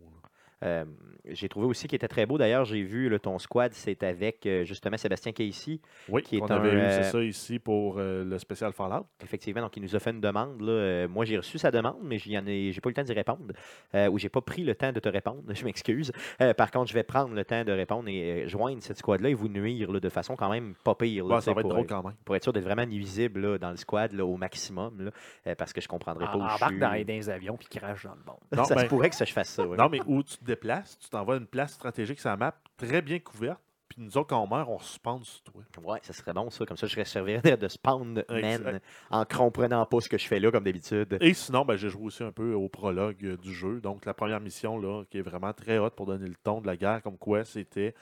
Euh, 0.64 0.84
j'ai 1.26 1.49
trouvé 1.49 1.66
aussi 1.66 1.88
qu'il 1.88 1.96
était 1.96 2.08
très 2.08 2.26
beau. 2.26 2.37
D'ailleurs, 2.37 2.66
j'ai 2.66 2.82
vu 2.82 3.08
là, 3.08 3.19
ton 3.19 3.38
squad, 3.38 3.72
c'est 3.72 4.02
avec 4.02 4.44
euh, 4.44 4.64
justement 4.64 4.99
Sébastien 4.99 5.32
Casey. 5.32 5.78
Oui, 6.11 6.22
Qui 6.22 6.37
est 6.37 6.43
on 6.43 6.50
un, 6.50 6.56
avait 6.56 6.72
eu 6.72 6.76
euh, 6.76 7.02
c'est 7.02 7.11
ça 7.11 7.22
ici 7.22 7.58
pour 7.58 7.96
euh, 7.99 8.25
le 8.25 8.38
spécial 8.38 8.72
Fallout. 8.75 9.06
Effectivement, 9.22 9.62
donc 9.62 9.75
il 9.76 9.82
nous 9.82 9.96
a 9.96 9.99
fait 10.00 10.11
une 10.11 10.20
demande. 10.20 10.61
là. 10.61 11.06
Moi, 11.08 11.25
j'ai 11.25 11.38
reçu 11.38 11.56
sa 11.58 11.70
demande, 11.70 11.96
mais 12.02 12.16
ai, 12.16 12.72
j'ai 12.72 12.81
pas 12.82 12.88
eu 12.88 12.93
le 12.93 12.94
temps 12.94 13.02
d'y 13.02 13.12
répondre. 13.14 13.55
Euh, 13.94 14.08
ou 14.11 14.19
j'ai 14.19 14.28
pas 14.28 14.43
pris 14.43 14.64
le 14.64 14.75
temps 14.75 14.93
de 14.93 15.00
te 15.00 15.08
répondre. 15.08 15.43
Je 15.55 15.64
m'excuse. 15.64 16.12
Euh, 16.43 16.52
par 16.52 16.70
contre, 16.70 16.88
je 16.90 16.94
vais 16.94 17.02
prendre 17.05 17.34
le 17.34 17.44
temps 17.44 17.64
de 17.64 17.72
répondre 17.72 18.08
et 18.08 18.46
joindre 18.46 18.82
cette 18.82 18.99
squad-là 18.99 19.31
et 19.31 19.34
vous 19.34 19.49
nuire 19.49 19.90
là, 19.93 20.00
de 20.00 20.08
façon 20.11 20.37
quand 20.37 20.50
même 20.50 20.75
pas 20.84 20.94
pire. 20.94 21.25
là, 21.26 21.37
Ouais, 21.37 21.40
ça 21.40 21.52
va 21.55 21.61
être 21.61 21.62
pour, 21.62 21.70
drôle 21.70 21.84
être- 21.84 21.88
quand 21.90 22.02
même. 22.02 22.14
pour 22.25 22.37
être 22.37 22.43
sûr 22.43 22.52
d'être 22.52 22.64
vraiment 22.64 22.84
nuisible 22.87 23.40
là, 23.40 23.58
dans 23.58 23.70
le 23.70 23.76
squad 23.76 24.12
là, 24.12 24.26
au 24.26 24.37
maximum. 24.37 25.11
là, 25.46 25.55
parce 25.56 25.72
que 25.72 25.81
je 25.81 25.88
comprendrais 25.88 26.26
pas 26.26 26.37
où 26.37 26.46
je 26.49 26.64
suis. 26.66 26.78
dans, 26.78 26.88
dans 27.06 27.12
les 27.16 27.31
avions 27.31 27.56
puis 27.56 27.66
crache 27.69 28.05
dans 28.05 28.14
le 28.14 28.25
monde. 28.26 28.37
Non, 28.55 28.64
ça 28.64 28.76
se 28.78 28.87
pourrait 28.87 29.08
que 29.11 29.16
ça, 29.16 29.25
je 29.25 29.32
fasse 29.32 29.49
ça. 29.49 29.66
ouais. 29.66 29.76
Non, 29.78 29.88
mais 29.88 30.00
où 30.06 30.22
tu 30.22 30.37
te 30.37 30.44
déplaces, 30.55 30.99
tu 30.99 31.09
t'envoies 31.09 31.35
à 31.35 31.39
une 31.39 31.47
place 31.47 31.73
stratégique 31.73 32.21
sur 32.21 32.31
la 32.31 32.37
map, 32.37 32.55
très 32.77 33.03
bien 33.03 33.19
couverte. 33.19 33.61
Puis 33.89 34.03
nous 34.03 34.17
autres, 34.17 34.29
quand 34.29 34.43
on 34.43 34.47
meurt, 34.47 34.69
on 34.69 34.79
se 34.79 34.95
spawn 34.95 35.23
sur 35.23 35.43
toi. 35.43 35.62
Ouais, 35.85 36.01
ça 36.03 36.12
serait 36.12 36.33
bon 36.33 36.51
ça. 36.51 36.65
Comme 36.65 36.77
ça, 36.77 36.87
je 36.87 37.05
servirais 37.05 37.56
de 37.56 37.69
spawn 37.69 38.25
man 38.29 38.81
en 39.11 39.25
comprenant 39.25 39.85
pas 39.87 40.01
ce 40.01 40.09
que 40.09 40.19
je 40.19 40.27
fais 40.27 40.41
là, 40.41 40.51
comme 40.51 40.65
d'habitude. 40.65 41.19
Et 41.21 41.35
sinon, 41.35 41.65
ben, 41.65 41.77
j'ai 41.77 41.91
joué 41.91 42.06
aussi 42.06 42.25
un 42.25 42.33
peu 42.33 42.55
au 42.55 42.69
prologue 42.69 43.25
euh, 43.25 43.37
du 43.37 43.53
jeu. 43.53 43.81
Donc, 43.81 44.05
la 44.06 44.15
première 44.15 44.41
mission, 44.41 44.79
là, 44.79 45.05
qui 45.11 45.19
est 45.19 45.23
vraiment 45.23 45.53
très 45.53 45.79
haute 45.79 45.95
pour 45.95 46.06
donner 46.06 46.27
le 46.27 46.35
ton 46.35 46.61
de 46.61 46.67
la 46.67 46.77
guerre, 46.77 47.03
comme 47.03 47.19
quoi 47.19 47.45
c'était 47.45 47.95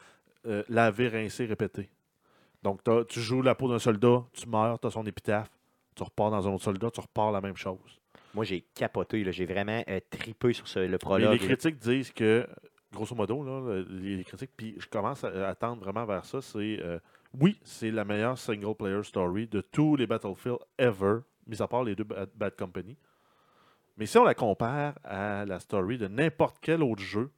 euh, 0.47 0.63
laver, 0.69 1.09
rincer, 1.09 1.47
répéter. 1.47 1.91
Donc, 2.63 2.81
tu 3.09 3.21
joues 3.21 3.43
la 3.43 3.55
peau 3.55 3.69
d'un 3.69 3.81
soldat, 3.81 4.25
tu 4.33 4.49
meurs, 4.49 4.79
tu 4.79 4.87
as 4.87 4.91
son 4.91 5.05
épitaphe, 5.05 5.51
tu 5.97 6.05
repars 6.05 6.31
dans 6.31 6.47
un 6.49 6.53
autre 6.53 6.65
soldat, 6.65 6.91
tu 6.91 7.01
repars 7.01 7.33
la 7.33 7.41
même 7.41 7.57
chose. 7.57 8.01
Moi, 8.35 8.45
j'ai 8.45 8.63
capoté. 8.75 9.31
J'ai 9.33 9.45
vraiment 9.47 9.83
euh, 9.89 10.01
tripé 10.11 10.53
sur 10.53 10.67
ce- 10.69 10.79
le 10.81 10.89
Mais 10.93 10.99
prologue. 10.99 11.33
les 11.33 11.39
critiques 11.39 11.79
disent 11.79 12.13
que, 12.13 12.47
grosso 12.93 13.15
modo, 13.15 13.43
là, 13.45 13.83
les, 13.91 14.25
critiques, 14.25 14.53
puis 14.57 14.75
je 14.79 14.87
commence 14.89 15.23
à, 15.25 15.49
à 15.49 15.55
tendre 15.55 15.83
vraiment 15.83 16.05
vers 16.07 16.25
ça, 16.25 16.41
c'est 16.41 16.79
euh, 16.83 16.99
oui, 17.41 17.59
c'est 17.63 17.91
la 17.91 18.05
meilleure 18.05 18.39
single 18.39 18.75
player 18.75 19.03
story 19.03 19.47
de 19.47 19.61
tous 19.61 19.97
les 19.97 20.07
Battlefield 20.07 20.59
ever, 20.79 21.19
mis 21.47 21.61
à 21.61 21.69
part 21.69 21.85
les 21.85 21.95
deux 21.95 22.05
Bad, 22.05 22.31
Bad 22.35 22.57
Company. 22.57 22.97
Mais 23.99 24.07
si 24.07 24.17
on 24.17 24.25
la 24.25 24.35
compare 24.35 24.95
à 25.05 25.45
la 25.45 25.61
story 25.61 25.99
de 25.99 26.09
n'importe 26.09 26.57
quel 26.61 26.83
autre 26.83 27.03
jeu, 27.03 27.31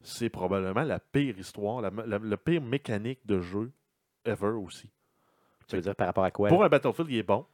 c'est 0.00 0.28
probablement 0.28 0.82
la 0.82 0.98
pire 0.98 1.38
histoire, 1.38 1.80
la, 1.80 1.90
la- 2.06 2.18
la 2.18 2.36
pire 2.36 2.60
mécanique 2.62 3.24
de 3.24 3.40
jeu 3.40 3.70
ever 4.24 4.48
aussi. 4.48 4.90
Tu 5.68 5.76
veux 5.76 5.82
dire 5.82 5.94
par 5.94 6.08
rapport 6.08 6.24
à 6.24 6.32
quoi? 6.32 6.48
Pour 6.48 6.64
un 6.64 6.68
Battlefield, 6.68 7.08
il 7.10 7.18
est 7.18 7.22
bon. 7.22 7.46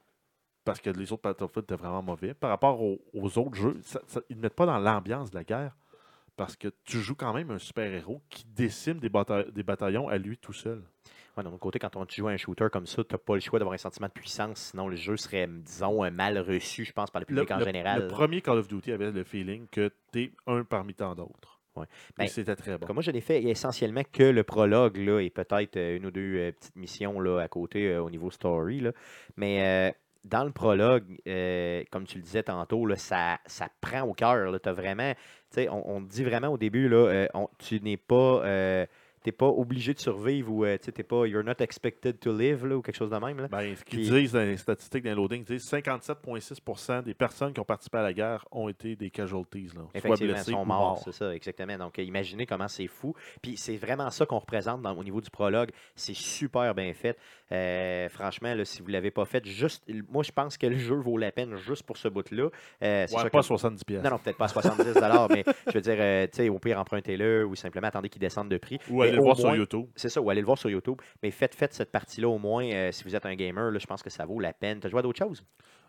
Parce 0.68 0.80
que 0.80 0.90
les 0.90 1.12
autres 1.12 1.22
Battlefield 1.22 1.64
étaient 1.64 1.74
vraiment 1.76 2.02
mauvais. 2.02 2.34
Par 2.34 2.50
rapport 2.50 2.80
aux, 2.82 2.98
aux 3.12 3.38
autres 3.38 3.54
jeux, 3.56 3.76
ça- 3.82 4.00
ça- 4.06 4.20
ils 4.30 4.36
ne 4.36 4.42
mettent 4.42 4.54
pas 4.54 4.66
dans 4.66 4.78
l'ambiance 4.78 5.30
de 5.30 5.36
la 5.36 5.44
guerre. 5.44 5.76
Parce 6.36 6.54
que 6.54 6.68
tu 6.84 6.98
joues 7.00 7.16
quand 7.16 7.34
même 7.34 7.50
un 7.50 7.58
super-héros 7.58 8.22
qui 8.30 8.44
décime 8.54 9.00
des, 9.00 9.08
bata- 9.08 9.42
des 9.50 9.64
bataillons 9.64 10.08
à 10.08 10.18
lui 10.18 10.36
tout 10.38 10.52
seul. 10.52 10.82
Ouais, 11.36 11.42
d'un 11.42 11.50
autre 11.50 11.58
côté, 11.58 11.78
quand 11.80 11.94
on 11.96 12.06
tu 12.06 12.20
joues 12.20 12.28
à 12.28 12.32
un 12.32 12.36
shooter 12.36 12.66
comme 12.72 12.86
ça, 12.86 13.02
tu 13.02 13.12
n'as 13.12 13.18
pas 13.18 13.34
le 13.34 13.40
choix 13.40 13.58
d'avoir 13.58 13.74
un 13.74 13.78
sentiment 13.78 14.06
de 14.06 14.12
puissance, 14.12 14.70
sinon 14.70 14.86
le 14.88 14.94
jeu 14.96 15.16
serait, 15.16 15.48
disons, 15.48 16.04
euh, 16.04 16.10
mal 16.10 16.38
reçu, 16.38 16.84
je 16.84 16.92
pense, 16.92 17.10
par 17.10 17.20
le 17.20 17.26
Le, 17.28 17.42
public 17.42 17.50
en 17.50 17.58
le- 17.58 17.64
général. 17.64 18.02
le 18.02 18.08
premier 18.08 18.40
Call 18.40 18.58
of 18.58 18.68
Duty 18.68 18.92
avait 18.92 19.10
le 19.10 19.24
feeling 19.24 19.66
que 19.68 19.90
tu 20.12 20.22
es 20.22 20.32
un 20.46 20.62
parmi 20.64 20.94
tant 20.94 21.14
d'autres. 21.16 21.58
Ouais. 21.76 21.86
Ben, 22.16 22.26
c'était 22.26 22.56
très 22.56 22.76
bon. 22.78 22.86
Comme 22.86 22.94
moi, 22.94 23.02
je 23.04 23.10
n'ai 23.12 23.20
fait 23.20 23.42
essentiellement 23.44 24.02
que 24.12 24.24
le 24.24 24.42
prologue 24.42 24.96
là, 24.96 25.20
et 25.20 25.30
peut-être 25.30 25.76
euh, 25.76 25.96
une 25.96 26.06
ou 26.06 26.10
deux 26.10 26.36
euh, 26.36 26.52
petites 26.52 26.74
missions 26.76 27.20
là, 27.20 27.38
à 27.40 27.46
côté 27.48 27.88
euh, 27.88 28.02
au 28.02 28.10
niveau 28.10 28.30
story. 28.32 28.80
là. 28.80 28.92
Mais 29.36 29.90
euh, 29.90 29.92
dans 30.28 30.44
le 30.44 30.52
prologue, 30.52 31.04
euh, 31.26 31.82
comme 31.90 32.04
tu 32.06 32.18
le 32.18 32.22
disais 32.22 32.42
tantôt, 32.42 32.86
là, 32.86 32.96
ça, 32.96 33.38
ça 33.46 33.68
prend 33.80 34.02
au 34.02 34.12
cœur. 34.14 34.52
Tu 34.60 34.70
vraiment, 34.70 35.12
tu 35.14 35.18
sais, 35.50 35.68
on, 35.68 35.96
on 35.96 36.00
dit 36.00 36.22
vraiment 36.24 36.48
au 36.48 36.58
début, 36.58 36.88
là, 36.88 36.96
euh, 37.08 37.26
on- 37.34 37.48
tu 37.58 37.80
n'es 37.80 37.96
pas. 37.96 38.42
euh, 38.44 38.86
t'es 39.24 39.32
pas 39.32 39.48
obligé 39.48 39.92
de 39.92 39.98
survivre 39.98 40.50
ou 40.50 40.64
tu 40.80 40.92
t'es 40.92 41.02
pas 41.02 41.26
you're 41.26 41.42
not 41.42 41.54
expected 41.58 42.20
to 42.20 42.32
live 42.34 42.64
là, 42.64 42.76
ou 42.76 42.82
quelque 42.82 42.94
chose 42.96 43.10
de 43.10 43.16
même. 43.16 43.40
Là. 43.40 43.48
Ben, 43.48 43.74
ce 43.74 43.84
qu'ils 43.84 43.98
Puis- 43.98 44.08
disent 44.10 44.32
dans 44.32 44.38
les 44.38 44.56
statistiques 44.56 45.02
d'un 45.02 45.16
loading, 45.16 45.40
ils 45.40 45.56
disent 45.56 45.68
57,6% 45.68 47.02
des 47.02 47.14
personnes 47.14 47.52
qui 47.52 47.60
ont 47.60 47.64
participé 47.64 47.98
à 47.98 48.02
la 48.02 48.12
guerre 48.12 48.46
ont 48.52 48.68
été 48.68 48.96
des 48.96 49.10
casualties. 49.10 49.66
Là, 49.74 49.82
soit 49.82 49.90
Effectivement, 49.94 50.34
ils 50.36 50.44
sont 50.52 50.64
morts, 50.64 50.66
morts. 50.66 51.02
c'est 51.04 51.12
ça, 51.12 51.34
exactement. 51.34 51.76
Donc, 51.76 51.98
imaginez 51.98 52.46
comment 52.46 52.68
c'est 52.68 52.86
fou. 52.86 53.14
Puis, 53.42 53.56
c'est 53.56 53.76
vraiment 53.76 54.08
ça 54.10 54.24
qu'on 54.24 54.38
représente 54.38 54.82
dans- 54.82 54.94
au 54.96 55.04
niveau 55.04 55.20
du 55.20 55.30
prologue. 55.30 55.70
C'est 55.96 56.14
super 56.14 56.74
bien 56.74 56.92
fait. 56.94 57.18
Euh, 57.52 58.08
franchement, 58.08 58.52
là, 58.54 58.64
si 58.64 58.82
vous 58.82 58.88
ne 58.88 58.92
l'avez 58.92 59.10
pas 59.10 59.24
fait, 59.24 59.44
juste, 59.46 59.84
moi, 60.10 60.22
je 60.22 60.32
pense 60.32 60.58
que 60.58 60.66
le 60.66 60.76
jeu 60.76 60.96
vaut 60.96 61.16
la 61.16 61.32
peine 61.32 61.56
juste 61.56 61.82
pour 61.84 61.96
ce 61.96 62.08
bout-là. 62.08 62.44
Euh, 62.44 62.50
c'est 63.08 63.14
Ouais, 63.14 63.20
sûr 63.22 63.30
pas 63.30 63.40
que- 63.40 63.44
70 63.46 63.84
pièces. 63.84 64.02
Non, 64.02 64.10
non, 64.10 64.18
peut-être 64.18 64.36
pas 64.36 64.44
à 64.44 64.48
70 64.48 64.94
mais 65.30 65.44
je 65.66 65.72
veux 65.72 65.80
dire, 65.80 65.96
euh, 65.98 66.26
tu 66.26 66.36
sais, 66.36 66.48
au 66.48 66.58
pire, 66.58 66.78
empruntez-le 66.78 67.46
ou 67.46 67.54
simplement 67.54 67.86
attendez 67.88 68.08
qu'il 68.08 68.20
descende 68.20 68.48
de 68.48 68.58
prix. 68.58 68.78
Ou 68.90 69.02
aller 69.02 69.12
le 69.12 69.22
voir 69.22 69.36
sur 69.36 69.54
YouTube. 69.54 69.86
C'est 69.96 70.08
ça, 70.08 70.20
ou 70.20 70.28
allez 70.30 70.40
le 70.40 70.46
voir 70.46 70.58
sur 70.58 70.70
YouTube. 70.70 71.00
Mais 71.22 71.30
faites, 71.30 71.54
faites 71.54 71.72
cette 71.72 71.90
partie-là 71.90 72.28
au 72.28 72.38
moins. 72.38 72.64
euh, 72.64 72.92
si 72.92 73.04
vous 73.04 73.16
êtes 73.16 73.24
un 73.26 73.34
gamer, 73.34 73.70
là, 73.70 73.78
je 73.78 73.86
pense 73.86 74.02
que 74.02 74.10
ça 74.10 74.24
vaut 74.26 74.40
la 74.40 74.52
peine. 74.52 74.80
Tu 74.80 74.86
as 74.86 74.90
joué 74.90 74.98
à 75.00 75.02
d'autres 75.02 75.18
choses? 75.18 75.42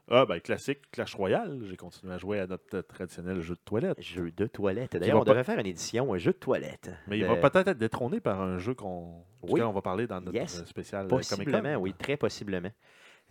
Ah, 0.10 0.26
ben, 0.26 0.40
classique, 0.40 0.80
Clash 0.92 1.14
Royale. 1.16 1.60
J'ai 1.70 1.78
continué 1.78 2.14
à 2.14 2.18
jouer 2.18 2.40
à 2.40 2.48
notre 2.48 2.78
euh, 2.78 2.82
traditionnel 2.82 3.42
jeu 3.42 3.56
de 3.56 3.60
toilette. 3.64 4.02
Jeu 4.02 4.32
de 4.32 4.48
toilette. 4.48 4.96
D'ailleurs, 4.96 5.22
on 5.22 5.24
devrait 5.24 5.44
faire 5.44 5.60
une 5.60 5.66
édition, 5.68 6.14
un 6.14 6.18
jeu 6.18 6.32
de 6.32 6.38
toilette. 6.38 6.92
Mais 7.08 7.20
il 7.20 7.26
va 7.26 7.36
peut-être 7.36 7.68
être 7.68 7.78
détrôné 7.78 8.20
par 8.20 8.42
un 8.42 8.58
jeu 8.58 8.74
qu'on 8.74 9.24
Oui. 9.44 9.62
on 9.62 9.72
va 9.72 9.82
parler 9.82 10.08
dans 10.08 10.20
notre 10.22 10.34
Yes. 10.34 10.62
euh, 10.62 10.66
spécial 10.66 11.06
euh, 11.06 11.10
Possiblement, 11.10 11.76
oui, 11.76 11.94
très 11.94 12.18
possiblement. 12.18 12.72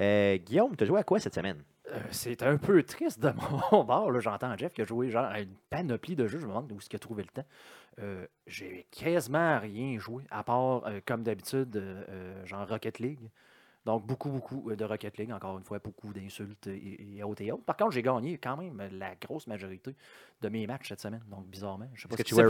Euh, 0.01 0.37
Guillaume, 0.39 0.77
tu 0.77 0.85
as 0.85 0.87
joué 0.87 1.01
à 1.01 1.05
quoi 1.05 1.19
cette 1.19 1.35
semaine? 1.35 1.63
Euh, 1.91 1.99
c'est 2.13 2.43
un 2.45 2.57
peu 2.59 2.83
triste 2.85 3.19
de 3.21 3.31
mon 3.73 3.83
bord. 3.85 4.13
là. 4.13 4.21
J'entends 4.21 4.57
Jeff 4.57 4.73
qui 4.73 4.83
a 4.83 4.85
joué 4.85 5.11
genre 5.11 5.25
à 5.25 5.41
une 5.41 5.55
panoplie 5.71 6.15
de 6.15 6.29
jeux. 6.29 6.39
Je 6.39 6.45
me 6.45 6.51
demande 6.51 6.71
où 6.71 6.77
est-ce 6.79 6.89
qu'il 6.89 6.97
a 6.97 7.01
trouvé 7.01 7.23
le 7.25 7.29
temps. 7.31 7.49
Euh, 8.01 8.25
J'ai 8.47 8.87
quasiment 8.93 9.59
rien 9.59 9.99
joué, 9.99 10.23
à 10.31 10.45
part, 10.45 10.87
euh, 10.87 11.01
comme 11.05 11.25
d'habitude, 11.25 11.83
genre 12.45 12.69
Rocket 12.69 13.01
League. 13.01 13.31
Donc, 13.85 14.07
beaucoup, 14.07 14.31
beaucoup 14.31 14.71
euh, 14.71 14.77
de 14.77 14.85
Rocket 14.85 15.17
League, 15.19 15.33
encore 15.33 15.59
une 15.59 15.65
fois, 15.65 15.79
beaucoup 15.79 16.13
d'insultes 16.13 16.67
et, 16.67 17.17
et 17.17 17.23
autres 17.23 17.43
et 17.43 17.53
autres. 17.53 17.65
Par 17.65 17.77
contre, 17.77 17.93
j'ai 17.93 18.03
gagné 18.03 18.39
quand 18.39 18.57
même 18.57 18.83
la 18.93 19.15
grosse 19.17 19.47
majorité 19.47 19.97
de 20.41 20.49
mes 20.49 20.67
matchs 20.67 20.89
cette 20.89 21.01
semaine. 21.01 21.23
Donc, 21.31 21.47
bizarrement, 21.47 21.89
je 21.95 22.03
sais 22.03 22.09
pas 22.09 22.15
Est-ce 22.15 22.23
que, 22.23 22.29
tu 22.29 22.35
jouais 22.35 22.47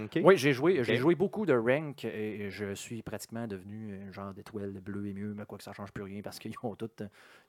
ranké? 0.00 0.20
Oui, 0.24 0.36
j'ai 0.36 0.52
joué, 0.52 0.82
joué 0.82 1.14
beaucoup 1.14 1.46
de 1.46 1.54
rank 1.54 2.04
et 2.04 2.48
je 2.50 2.74
suis 2.74 3.02
pratiquement 3.02 3.46
devenu 3.46 3.98
un 4.08 4.12
genre 4.12 4.32
d'étoile 4.32 4.72
bleue 4.80 5.06
et 5.08 5.12
mieux, 5.12 5.34
mais 5.34 5.44
quoi 5.44 5.58
que 5.58 5.64
ça 5.64 5.72
change 5.72 5.92
plus 5.92 6.02
rien 6.02 6.20
parce 6.22 6.38
qu'ils 6.40 6.54
ont 6.62 6.74
tout, 6.74 6.90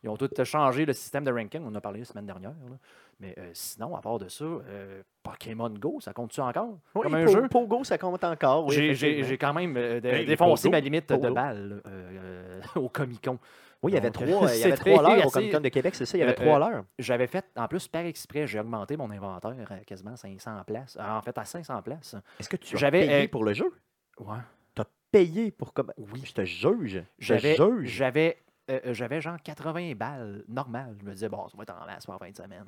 ils 0.04 0.10
ont 0.10 0.18
tout 0.18 0.30
changé 0.44 0.86
le 0.86 0.94
système 0.94 1.24
de 1.24 1.32
ranking. 1.32 1.62
On 1.64 1.68
en 1.70 1.76
a 1.76 1.82
parlé 1.82 2.00
la 2.00 2.06
semaine 2.06 2.26
dernière. 2.26 2.52
là. 2.52 2.78
Mais 3.20 3.34
euh, 3.40 3.50
sinon, 3.54 3.96
à 3.96 4.02
part 4.02 4.20
de 4.20 4.30
ça, 4.30 4.46
euh, 4.46 5.02
Pokémon 5.24 5.70
Go, 5.72 6.00
ça 6.02 6.14
compte-tu 6.14 6.40
encore? 6.40 6.78
Oui, 6.94 7.02
comme 7.02 7.16
un 7.16 7.26
Po- 7.26 7.32
jeu? 7.32 7.48
Pogo, 7.50 7.84
ça 7.84 7.98
compte 7.98 8.24
encore. 8.24 8.68
Oui, 8.68 8.94
J'ai- 8.94 9.38
quand 9.40 9.54
même 9.54 9.76
euh, 9.76 10.00
défoncé 10.26 10.70
ma 10.70 10.80
limite 10.80 11.10
de 11.10 11.16
Pogo. 11.16 11.34
balles 11.34 11.82
euh, 11.88 12.62
au 12.76 12.90
Comic 12.90 13.24
Con. 13.26 13.40
Oui, 13.84 13.92
il 13.92 13.96
y 13.96 13.98
avait 13.98 14.10
Donc, 14.10 14.26
trois, 14.28 14.54
il 14.54 14.60
y 14.60 14.64
avait 14.64 14.76
trois 14.76 15.04
heures 15.12 15.26
au 15.28 15.30
Comic 15.30 15.52
Con 15.54 15.60
de 15.62 15.70
Québec, 15.70 15.96
c'est 15.96 16.06
ça? 16.06 16.18
Il 16.18 16.22
y 16.22 16.24
avait 16.24 16.32
Euh, 16.32 16.36
trois 16.36 16.60
heures. 16.70 16.84
J'avais 16.98 17.28
fait, 17.28 17.46
en 17.56 17.68
plus, 17.68 17.88
par 17.88 18.02
exprès, 18.06 18.48
j'ai 18.48 18.60
augmenté 18.60 18.98
mon 18.98 19.10
inventaire 19.12 19.72
à 19.72 19.78
quasiment 19.80 20.16
500 20.16 20.64
places. 20.66 20.98
Euh, 21.00 21.04
En 21.08 21.22
fait, 21.22 21.38
à 21.38 21.46
500 21.46 21.82
places. 21.84 22.16
Est-ce 22.40 22.50
que 22.50 22.56
tu 22.58 22.84
as 22.84 22.92
payé 22.92 23.26
euh, 23.26 23.28
pour 23.28 23.44
le 23.44 23.54
jeu? 23.54 23.72
Ouais. 24.20 24.38
Tu 24.76 24.82
as 24.82 24.86
payé 25.12 25.52
pour... 25.52 25.74
comme 25.74 25.92
Oui. 25.98 26.22
Je 26.26 26.34
te 26.34 26.44
juge. 26.44 27.04
Je 27.20 27.34
te 27.36 27.40
J'avais, 27.40 27.56
juge. 27.56 27.88
j'avais, 27.90 28.38
euh, 28.72 28.80
euh, 28.88 28.94
j'avais 28.94 29.22
genre 29.22 29.38
80 29.44 29.94
balles 29.96 30.44
normales. 30.48 30.96
Je 31.00 31.06
me 31.06 31.14
disais, 31.14 31.30
bon, 31.30 31.48
ça 31.48 31.56
va 31.58 31.64
être 31.64 31.76
en 31.80 31.86
masse 31.86 32.06
pour 32.06 32.14
la 32.14 32.20
fin 32.20 32.30
de 32.32 32.36
semaine. 32.36 32.66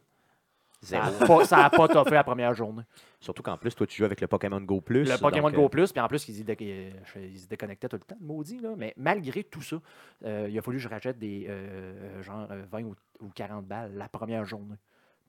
Ça 0.81 0.99
n'a 0.99 1.27
pas, 1.27 1.45
ça 1.45 1.65
a 1.65 1.69
pas 1.69 1.87
toffé 1.87 2.11
la 2.11 2.23
première 2.23 2.53
journée. 2.53 2.83
Surtout 3.19 3.43
qu'en 3.43 3.57
plus, 3.57 3.75
toi, 3.75 3.85
tu 3.85 3.97
joues 3.97 4.05
avec 4.05 4.21
le 4.21 4.27
Pokémon 4.27 4.61
Go 4.61 4.79
Plus. 4.79 5.03
Le 5.03 5.17
Pokémon 5.17 5.49
donc, 5.49 5.55
Go 5.55 5.65
euh, 5.65 5.69
Plus, 5.69 5.91
puis 5.91 6.01
en 6.01 6.07
plus, 6.07 6.27
ils 6.29 6.37
se, 6.37 7.47
déconnectaient 7.47 7.89
tout 7.89 7.97
le 7.97 8.01
temps, 8.01 8.15
le 8.19 8.25
maudit. 8.25 8.59
Là. 8.59 8.69
Mais 8.77 8.93
malgré 8.95 9.43
tout 9.43 9.61
ça, 9.61 9.77
euh, 10.25 10.47
il 10.49 10.57
a 10.57 10.61
fallu 10.61 10.77
que 10.77 10.83
je 10.83 10.87
rachète 10.87 11.19
des 11.19 11.47
euh, 11.49 12.21
genre 12.23 12.47
euh, 12.49 12.63
20 12.71 12.83
ou, 12.83 12.95
ou 13.19 13.29
40 13.29 13.65
balles 13.65 13.93
la 13.95 14.07
première 14.07 14.45
journée. 14.45 14.75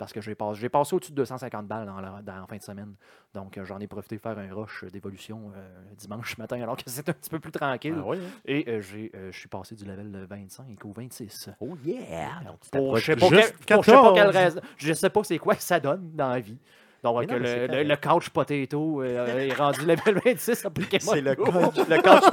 Parce 0.00 0.14
que 0.14 0.22
j'ai 0.22 0.34
passé, 0.34 0.94
au-dessus 0.94 1.10
de 1.12 1.16
250 1.16 1.66
balles 1.66 1.84
dans 1.84 2.00
la, 2.00 2.22
dans 2.22 2.36
la 2.36 2.46
fin 2.46 2.56
de 2.56 2.62
semaine. 2.62 2.94
Donc, 3.34 3.58
euh, 3.58 3.66
j'en 3.66 3.78
ai 3.80 3.86
profité 3.86 4.16
pour 4.16 4.32
faire 4.32 4.38
un 4.38 4.54
rush 4.54 4.86
d'évolution 4.90 5.52
euh, 5.54 5.68
dimanche 5.94 6.38
matin, 6.38 6.58
alors 6.62 6.78
que 6.78 6.84
c'est 6.86 7.06
un 7.06 7.12
petit 7.12 7.28
peu 7.28 7.38
plus 7.38 7.52
tranquille. 7.52 7.96
Ah 7.98 8.02
oui, 8.06 8.16
hein? 8.16 8.30
Et 8.46 8.64
euh, 8.66 8.80
j'ai, 8.80 9.12
euh, 9.14 9.30
je 9.30 9.38
suis 9.38 9.48
passé 9.50 9.74
du 9.74 9.84
level 9.84 10.26
25 10.26 10.82
au 10.86 10.92
26. 10.92 11.50
Oh 11.60 11.76
yeah! 11.84 12.40
Donc, 12.46 12.60
Pour, 12.72 12.96
je 12.96 13.12
sais 13.12 13.18
je 13.20 13.26
sais 13.26 13.52
pas 13.66 14.14
quelle 14.14 14.32
14. 14.32 14.36
raison. 14.36 14.60
Je 14.78 14.92
sais 14.94 15.10
pas 15.10 15.22
c'est 15.22 15.38
quoi 15.38 15.54
que 15.54 15.62
ça 15.62 15.78
donne 15.78 16.12
dans 16.14 16.30
la 16.30 16.40
vie. 16.40 16.56
Donc, 17.02 17.30
non, 17.30 17.38
le, 17.38 17.82
le, 17.82 17.96
couch 17.96 18.28
potato 18.28 19.02
euh, 19.02 19.38
est 19.38 19.54
rendu 19.54 19.80
level 19.80 20.20
26 20.22 20.66
à 20.66 20.70
Pokémon 20.70 21.12
C'est 21.12 21.20
le 21.22 21.34
Go. 21.34 21.44
coach, 21.44 21.76
le 21.88 22.02
coach, 22.02 22.24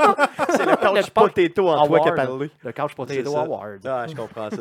c'est 0.49 0.65
le 0.65 0.75
coach 0.75 1.05
Le 1.07 1.11
potato 1.13 1.69
en 1.69 1.87
toi 1.87 1.99
qui 2.01 2.09
a 2.09 2.11
parlé. 2.11 2.49
Le 2.63 2.71
couch 2.73 2.93
potato 2.93 3.37
award. 3.37 3.85
Ah, 3.85 4.05
je 4.07 4.15
comprends 4.15 4.49
ça. 4.49 4.57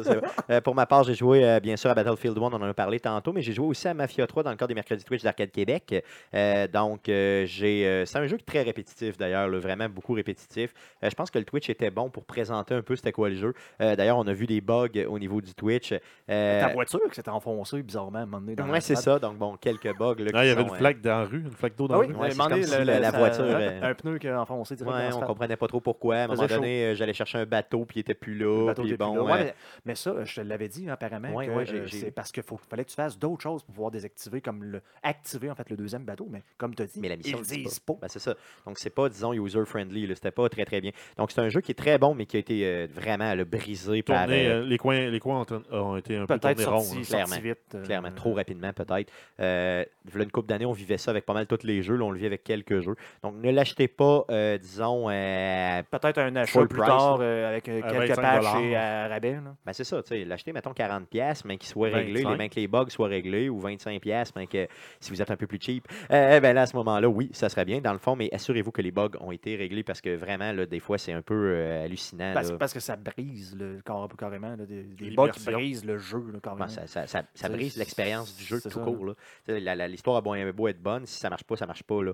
Euh, 0.50 0.60
pour 0.60 0.76
ma 0.76 0.86
part, 0.86 1.02
j'ai 1.02 1.14
joué 1.14 1.44
euh, 1.44 1.58
bien 1.58 1.76
sûr 1.76 1.90
à 1.90 1.94
Battlefield 1.94 2.38
1, 2.38 2.40
on 2.40 2.52
en 2.52 2.62
a 2.62 2.74
parlé 2.74 3.00
tantôt, 3.00 3.32
mais 3.32 3.42
j'ai 3.42 3.52
joué 3.52 3.66
aussi 3.66 3.88
à 3.88 3.94
Mafia 3.94 4.26
3 4.26 4.44
dans 4.44 4.50
le 4.50 4.56
cadre 4.56 4.68
des 4.68 4.74
mercredis 4.74 5.04
Twitch 5.04 5.22
d'Arcade 5.24 5.50
Québec. 5.50 6.04
Euh, 6.34 6.68
donc, 6.68 7.02
j'ai, 7.06 8.04
c'est 8.06 8.18
un 8.18 8.26
jeu 8.26 8.38
très 8.38 8.62
répétitif 8.62 9.16
d'ailleurs, 9.16 9.48
là, 9.48 9.58
vraiment 9.58 9.88
beaucoup 9.88 10.12
répétitif. 10.12 10.72
Je 11.02 11.14
pense 11.14 11.32
que 11.32 11.38
le 11.38 11.44
Twitch 11.44 11.68
était 11.68 11.90
bon 11.90 12.10
pour 12.10 12.24
présenter 12.24 12.74
un 12.74 12.82
peu 12.82 12.94
c'était 12.94 13.12
quoi 13.12 13.28
le 13.28 13.36
jeu. 13.36 13.54
D'ailleurs, 13.80 14.18
on 14.18 14.26
a 14.26 14.32
vu 14.32 14.46
des 14.46 14.60
bugs 14.60 14.88
au 15.08 15.18
niveau 15.18 15.40
du 15.40 15.54
Twitch. 15.54 15.92
Ta 16.28 16.68
voiture 16.72 17.00
qui 17.08 17.16
s'était 17.16 17.30
enfoncée 17.30 17.82
bizarrement 17.82 18.18
à 18.18 18.22
un 18.22 18.26
moment 18.26 18.40
donné 18.40 18.54
dans 18.54 18.68
ouais, 18.68 18.80
c'est 18.80 18.94
ça. 18.94 19.18
Donc, 19.18 19.36
bon, 19.36 19.56
quelques 19.56 19.95
Là, 20.32 20.44
il 20.44 20.48
y 20.48 20.50
avait 20.50 20.62
sont, 20.62 20.68
une 20.68 20.74
euh, 20.74 20.78
flaque 20.78 21.00
dans 21.00 21.18
la 21.20 21.24
rue, 21.24 21.40
une 21.40 21.50
flaque 21.50 21.76
d'eau 21.76 21.88
dans 21.88 21.94
Ah 21.94 22.02
la 22.02 22.06
oui, 22.08 22.14
rue. 22.14 22.20
Ouais, 22.20 22.28
donné, 22.50 22.62
si 22.64 22.78
le- 22.78 22.84
la- 22.84 23.10
voiture, 23.10 23.44
un- 23.44 23.48
euh, 23.60 23.80
Un 23.90 23.94
pneu 23.94 24.18
qui 24.18 24.28
a 24.28 24.40
enfoncé 24.40 24.76
directement 24.76 24.98
Ouais, 25.00 25.08
on 25.12 25.16
stade. 25.16 25.26
comprenait 25.28 25.56
pas 25.56 25.66
trop 25.68 25.80
pourquoi. 25.80 26.16
À 26.16 26.24
un 26.24 26.26
moment 26.28 26.46
donné, 26.46 26.84
euh, 26.86 26.94
j'allais 26.94 27.12
chercher 27.14 27.38
un 27.38 27.46
bateau, 27.46 27.84
puis 27.84 27.98
il 27.98 28.00
était 28.00 28.14
plus 28.14 28.36
là. 28.36 28.72
puis 28.74 28.94
plus 28.96 29.04
Ouais, 29.06 29.44
mais, 29.44 29.54
mais 29.84 29.94
ça, 29.94 30.24
je 30.24 30.34
te 30.36 30.40
l'avais 30.40 30.68
dit, 30.68 30.88
hein, 30.88 30.92
apparemment, 30.94 31.32
Ouais, 31.34 31.46
que, 31.46 31.52
ouais, 31.52 31.66
j'ai- 31.66 31.76
euh, 31.78 31.86
j'ai- 31.86 31.98
c'est 31.98 32.10
parce 32.10 32.32
qu'il 32.32 32.42
fallait 32.42 32.84
que 32.84 32.90
tu 32.90 32.96
fasses 32.96 33.18
d'autres 33.18 33.42
choses 33.42 33.62
pour 33.62 33.74
pouvoir 33.74 33.90
désactiver, 33.90 34.40
comme 34.40 34.62
le, 34.64 34.82
activer 35.02 35.50
en 35.50 35.54
fait 35.54 35.68
le 35.70 35.76
deuxième 35.76 36.04
bateau. 36.04 36.26
Mais 36.30 36.42
comme 36.58 36.74
tu 36.74 36.82
as 36.82 36.86
dit, 36.86 37.00
Mais 37.00 37.08
la 37.08 37.16
mission 37.16 37.38
ils 37.38 37.40
le 37.40 37.62
disent 37.64 37.78
pas. 37.80 37.94
pas. 37.94 37.98
Ben, 38.02 38.08
c'est 38.08 38.18
ça. 38.18 38.34
Donc, 38.66 38.78
c'est 38.78 38.90
pas, 38.94 39.08
disons, 39.08 39.32
user-friendly. 39.32 40.08
C'était 40.14 40.30
pas 40.30 40.48
très, 40.48 40.64
très 40.64 40.80
bien. 40.80 40.90
Donc, 41.16 41.30
c'est 41.30 41.40
un 41.40 41.48
jeu 41.48 41.60
qui 41.60 41.72
est 41.72 41.74
très 41.76 41.98
bon, 41.98 42.14
mais 42.14 42.26
qui 42.26 42.36
a 42.36 42.40
été 42.40 42.66
euh, 42.66 42.86
vraiment 42.92 43.34
brisé 43.44 44.02
par. 44.02 44.26
Les 44.26 44.78
coins, 44.78 45.08
les 45.10 45.20
coins 45.20 45.44
ont, 45.70 45.96
été 45.96 46.16
un 46.16 46.26
peu 46.26 46.38
tournés 46.38 46.64
ronds. 46.64 46.82
clairement. 47.02 47.26
sorti 47.26 47.40
vite. 47.42 47.76
Clairement, 47.84 48.10
trop 48.12 48.34
rapidement 48.34 48.72
peut-être. 48.72 49.10
Euh, 49.40 49.84
v'là 50.04 50.24
une 50.24 50.30
couple 50.30 50.48
d'années, 50.48 50.66
on 50.66 50.72
vivait 50.72 50.98
ça 50.98 51.10
avec 51.10 51.26
pas 51.26 51.34
mal 51.34 51.46
tous 51.46 51.64
les 51.64 51.82
jeux. 51.82 51.96
Là, 51.96 52.04
on 52.04 52.10
le 52.10 52.18
vit 52.18 52.26
avec 52.26 52.44
quelques 52.44 52.80
jeux. 52.80 52.94
Donc, 53.22 53.34
ne 53.36 53.50
l'achetez 53.50 53.88
pas, 53.88 54.24
euh, 54.30 54.58
disons, 54.58 55.06
euh, 55.10 55.82
Peut-être 55.90 56.18
un 56.18 56.36
achat 56.36 56.60
plus 56.66 56.68
price, 56.78 56.86
tard 56.88 57.18
euh, 57.20 57.48
avec 57.48 57.68
euh, 57.68 57.80
quelques 57.82 58.08
25 58.16 58.22
patchs 58.22 58.60
et 58.62 58.76
à 58.76 59.08
rabais. 59.08 59.32
là. 59.32 59.54
Ben 59.64 59.72
c'est 59.72 59.84
ça, 59.84 60.02
tu 60.02 60.08
sais, 60.08 60.24
l'acheter, 60.24 60.52
mettons 60.52 60.72
40$, 60.72 61.06
pièces 61.06 61.44
mais 61.44 61.56
qu'il 61.58 61.68
soit 61.68 61.88
réglé, 61.88 62.20
les, 62.20 62.24
25. 62.24 62.50
que 62.50 62.60
les 62.60 62.68
bugs 62.68 62.88
soient 62.88 63.08
réglés, 63.08 63.48
ou 63.48 63.60
25$, 63.60 64.00
pièces 64.00 64.34
mais 64.36 64.46
que 64.46 64.66
si 65.00 65.10
vous 65.10 65.20
êtes 65.22 65.30
un 65.30 65.36
peu 65.36 65.46
plus 65.46 65.58
cheap, 65.60 65.86
euh, 66.10 66.40
ben 66.40 66.52
là, 66.54 66.62
à 66.62 66.66
ce 66.66 66.76
moment-là, 66.76 67.08
oui, 67.08 67.30
ça 67.32 67.48
serait 67.48 67.64
bien, 67.64 67.80
dans 67.80 67.92
le 67.92 67.98
fond, 67.98 68.16
mais 68.16 68.28
assurez-vous 68.32 68.72
que 68.72 68.82
les 68.82 68.90
bugs 68.90 69.10
ont 69.20 69.32
été 69.32 69.56
réglés 69.56 69.82
parce 69.82 70.00
que 70.00 70.14
vraiment, 70.14 70.52
là, 70.52 70.66
des 70.66 70.80
fois, 70.80 70.98
c'est 70.98 71.12
un 71.12 71.22
peu 71.22 71.34
euh, 71.34 71.84
hallucinant. 71.84 72.32
Parce, 72.34 72.50
là. 72.50 72.56
parce 72.58 72.72
que 72.72 72.80
ça 72.80 72.96
brise 72.96 73.56
le, 73.58 73.80
car- 73.84 74.08
carrément, 74.18 74.56
là, 74.56 74.64
des, 74.66 74.82
des 74.84 75.10
bugs 75.10 75.30
qui 75.30 75.44
brisent 75.44 75.84
le 75.84 75.98
jeu. 75.98 76.22
Là, 76.32 76.38
carrément. 76.42 76.64
Ben, 76.64 76.70
ça, 76.70 76.86
ça- 76.86 77.06
ça- 77.06 77.22
ça 77.22 77.26
C'est- 77.34 77.48
brise 77.52 77.76
l'expérience 77.76 78.36
du 78.36 78.44
jeu 78.44 78.60
tout 78.60 78.70
ça, 78.70 78.80
court. 78.80 79.04
là. 79.06 79.12
Tu 79.46 79.52
L'histoire 79.88 80.16
a 80.16 80.20
beau, 80.20 80.68
être 80.68 80.82
bonne, 80.82 81.06
si 81.06 81.18
ça 81.18 81.30
marche 81.30 81.44
pas, 81.44 81.56
ça 81.56 81.66
marche 81.66 81.82
pas. 81.82 82.02
Là. 82.02 82.12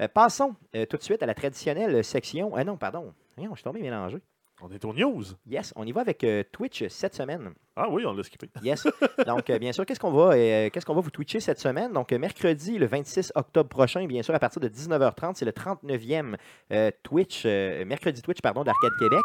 Euh, 0.00 0.08
passons 0.08 0.54
euh, 0.74 0.86
tout 0.86 0.96
de 0.96 1.02
suite 1.02 1.22
à 1.22 1.26
la 1.26 1.34
traditionnelle 1.34 2.02
section. 2.04 2.54
Ah 2.56 2.64
non, 2.64 2.76
pardon. 2.76 3.12
Voyons, 3.36 3.52
je 3.52 3.60
suis 3.60 3.64
tombé 3.64 3.80
mélangé. 3.80 4.18
On 4.64 4.70
est 4.70 4.84
aux 4.84 4.92
news. 4.92 5.24
Yes, 5.46 5.72
on 5.74 5.84
y 5.84 5.90
va 5.90 6.02
avec 6.02 6.22
euh, 6.22 6.44
Twitch 6.52 6.86
cette 6.88 7.14
semaine. 7.16 7.50
Ah 7.74 7.88
oui, 7.90 8.04
on 8.06 8.12
l'a 8.12 8.22
skippé. 8.22 8.48
Yes. 8.62 8.86
Donc, 9.26 9.50
euh, 9.50 9.58
bien 9.58 9.72
sûr, 9.72 9.84
qu'est-ce 9.84 9.98
qu'on 9.98 10.12
va, 10.12 10.34
euh, 10.34 10.70
qu'est-ce 10.70 10.86
qu'on 10.86 10.94
va 10.94 11.00
vous 11.00 11.10
twitcher 11.10 11.40
cette 11.40 11.58
semaine? 11.58 11.92
Donc, 11.92 12.12
mercredi, 12.12 12.78
le 12.78 12.86
26 12.86 13.32
octobre 13.34 13.68
prochain, 13.68 14.06
bien 14.06 14.22
sûr, 14.22 14.34
à 14.34 14.38
partir 14.38 14.60
de 14.60 14.68
19h30, 14.68 15.32
c'est 15.34 15.44
le 15.44 15.50
39e 15.50 16.36
euh, 16.72 16.90
Twitch, 17.02 17.42
euh, 17.44 17.84
mercredi 17.86 18.22
Twitch, 18.22 18.40
pardon, 18.40 18.62
d'Arcade 18.62 18.92
Québec. 19.00 19.20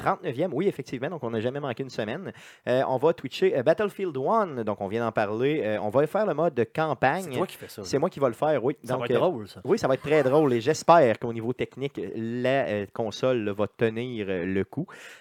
39e, 0.00 0.50
oui, 0.52 0.68
effectivement, 0.68 1.10
donc 1.10 1.22
on 1.24 1.30
n'a 1.30 1.40
jamais 1.40 1.60
manqué 1.60 1.82
une 1.82 1.90
semaine. 1.90 2.32
Euh, 2.68 2.82
on 2.88 2.96
va 2.96 3.12
twitcher 3.12 3.58
euh, 3.58 3.62
Battlefield 3.62 4.16
1, 4.16 4.64
donc 4.64 4.80
on 4.80 4.88
vient 4.88 5.04
d'en 5.04 5.12
parler. 5.12 5.60
Euh, 5.64 5.78
on 5.82 5.90
va 5.90 6.06
faire 6.06 6.24
le 6.24 6.32
mode 6.34 6.54
de 6.54 6.62
C'est 6.62 6.72
campagne. 6.72 7.34
toi 7.36 7.46
qui 7.46 7.56
fais 7.56 7.68
ça. 7.68 7.82
C'est 7.84 7.98
moi 7.98 8.08
qui 8.08 8.20
va 8.20 8.28
le 8.28 8.34
faire, 8.34 8.64
oui. 8.64 8.76
Ça 8.84 8.92
Donc, 8.94 9.00
va 9.00 9.06
être 9.06 9.10
euh, 9.16 9.18
drôle, 9.18 9.48
ça. 9.48 9.60
oui, 9.64 9.78
ça 9.78 9.86
va 9.88 9.94
être 9.94 10.02
très 10.02 10.22
drôle 10.22 10.52
et 10.54 10.60
j'espère 10.60 11.18
qu'au 11.18 11.32
niveau 11.32 11.52
technique, 11.52 12.00
la 12.14 12.66
euh, 12.68 12.86
console 12.94 13.38
là, 13.44 13.52
va 13.52 13.66
tenir 13.66 14.26
le 14.28 14.62
coup. 14.64 14.77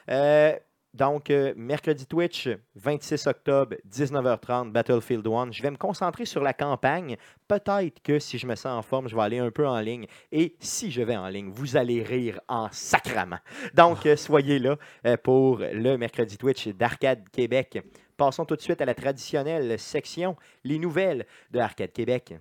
Euh, 0.10 0.54
donc, 0.94 1.30
euh, 1.30 1.54
mercredi 1.56 2.08
Twitch, 2.08 2.50
26 2.76 3.28
octobre, 3.28 3.76
19h30, 3.88 4.72
Battlefield 4.72 5.28
1. 5.28 5.52
Je 5.52 5.62
vais 5.62 5.70
me 5.70 5.78
concentrer 5.78 6.26
sur 6.26 6.42
la 6.42 6.54
campagne. 6.54 7.18
Peut-être 7.48 8.02
que 8.02 8.18
si 8.18 8.38
je 8.38 8.48
me 8.48 8.56
sens 8.56 8.80
en 8.80 8.82
forme, 8.82 9.08
je 9.08 9.16
vais 9.16 9.22
aller 9.22 9.38
un 9.38 9.52
peu 9.52 9.68
en 9.68 9.80
ligne. 9.80 10.08
Et 10.32 10.56
si 10.60 10.90
je 10.90 11.04
vais 11.04 11.16
en 11.16 11.28
ligne, 11.28 11.50
vous 11.50 11.78
allez 11.78 12.02
rire 12.02 12.40
en 12.48 12.68
sacrament. 12.72 13.40
Donc, 13.76 14.06
euh, 14.06 14.16
soyez 14.16 14.60
là 14.60 14.78
pour 15.24 15.60
le 15.60 15.98
mercredi 15.98 16.38
Twitch 16.38 16.68
d'Arcade 16.70 17.30
Québec. 17.30 17.80
Passons 18.18 18.46
tout 18.46 18.56
de 18.56 18.62
suite 18.62 18.82
à 18.82 18.86
la 18.86 18.96
traditionnelle 18.96 19.78
section, 19.78 20.36
les 20.64 20.80
nouvelles 20.80 21.28
de 21.52 21.60
Arcade 21.60 21.92
Québec. 21.92 22.34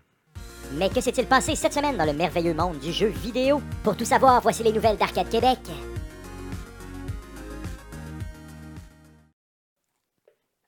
Mais 0.73 0.89
que 0.89 1.01
s'est-il 1.01 1.27
passé 1.27 1.55
cette 1.55 1.73
semaine 1.73 1.97
dans 1.97 2.05
le 2.05 2.13
merveilleux 2.13 2.55
monde 2.55 2.79
du 2.79 2.93
jeu 2.93 3.09
vidéo? 3.09 3.61
Pour 3.85 3.97
tout 3.97 4.05
savoir, 4.05 4.41
voici 4.41 4.63
les 4.63 4.73
nouvelles 4.73 4.97
d'Arcade 4.97 5.29
Québec. 5.29 5.59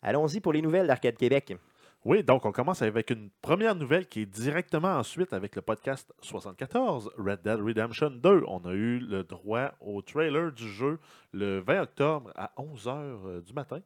Allons-y 0.03 0.41
pour 0.41 0.53
les 0.53 0.63
nouvelles 0.63 0.87
d'Arcade 0.87 1.17
Québec. 1.17 1.57
Oui, 2.05 2.23
donc 2.23 2.45
on 2.47 2.53
commence 2.53 2.83
avec 2.83 3.11
une 3.11 3.29
première 3.43 3.75
nouvelle 3.75 4.07
qui 4.07 4.23
est 4.23 4.27
directement 4.27 4.97
ensuite 4.97 5.33
avec 5.33 5.57
le 5.57 5.63
podcast 5.63 6.13
74, 6.23 7.11
Red 7.19 7.43
Dead 7.43 7.61
Redemption 7.61 8.11
2. 8.11 8.45
On 8.47 8.65
a 8.65 8.73
eu 8.73 9.01
le 9.01 9.25
droit 9.25 9.73
au 9.81 10.01
trailer 10.01 10.53
du 10.53 10.69
jeu 10.69 11.01
le 11.33 11.59
20 11.59 11.83
octobre 11.83 12.31
à 12.37 12.53
11h 12.57 13.43
du 13.43 13.53
matin. 13.53 13.81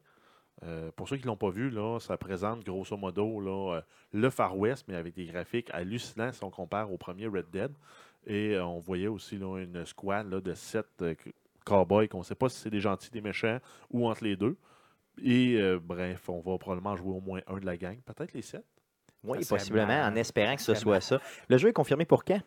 Euh, 0.61 0.91
pour 0.95 1.09
ceux 1.09 1.17
qui 1.17 1.23
ne 1.23 1.27
l'ont 1.27 1.37
pas 1.37 1.49
vu, 1.49 1.69
là, 1.69 1.99
ça 1.99 2.15
présente 2.15 2.63
grosso 2.63 2.95
modo 2.95 3.41
euh, 3.73 3.81
le 4.13 4.29
Far 4.29 4.57
West, 4.57 4.85
mais 4.87 4.95
avec 4.95 5.15
des 5.15 5.25
graphiques 5.25 5.69
hallucinants 5.73 6.31
si 6.31 6.43
on 6.43 6.51
compare 6.51 6.93
au 6.93 6.97
premier 6.97 7.27
Red 7.27 7.49
Dead. 7.51 7.71
Et 8.25 8.55
euh, 8.55 8.65
on 8.65 8.79
voyait 8.79 9.07
aussi 9.07 9.37
là, 9.37 9.57
une 9.59 9.85
squad 9.85 10.29
de 10.29 10.53
sept 10.53 10.87
euh, 11.01 11.15
cowboys 11.65 12.07
qu'on 12.07 12.19
ne 12.19 12.23
sait 12.23 12.35
pas 12.35 12.49
si 12.49 12.59
c'est 12.59 12.69
des 12.69 12.79
gentils, 12.79 13.11
des 13.11 13.21
méchants 13.21 13.59
ou 13.91 14.07
entre 14.07 14.23
les 14.23 14.35
deux. 14.35 14.55
Et 15.21 15.57
euh, 15.57 15.79
bref, 15.81 16.27
on 16.29 16.39
va 16.39 16.57
probablement 16.57 16.95
jouer 16.95 17.11
au 17.11 17.21
moins 17.21 17.41
un 17.47 17.57
de 17.57 17.65
la 17.65 17.77
gang, 17.77 17.97
peut-être 18.01 18.33
les 18.33 18.41
sept. 18.41 18.63
Oui, 19.23 19.45
possiblement, 19.45 20.01
en 20.01 20.15
espérant 20.15 20.55
que 20.55 20.61
ce 20.61 20.73
soit 20.73 20.99
ça. 20.99 21.21
Le 21.47 21.57
jeu 21.57 21.69
est 21.69 21.73
confirmé 21.73 22.05
pour 22.05 22.25
quand? 22.25 22.41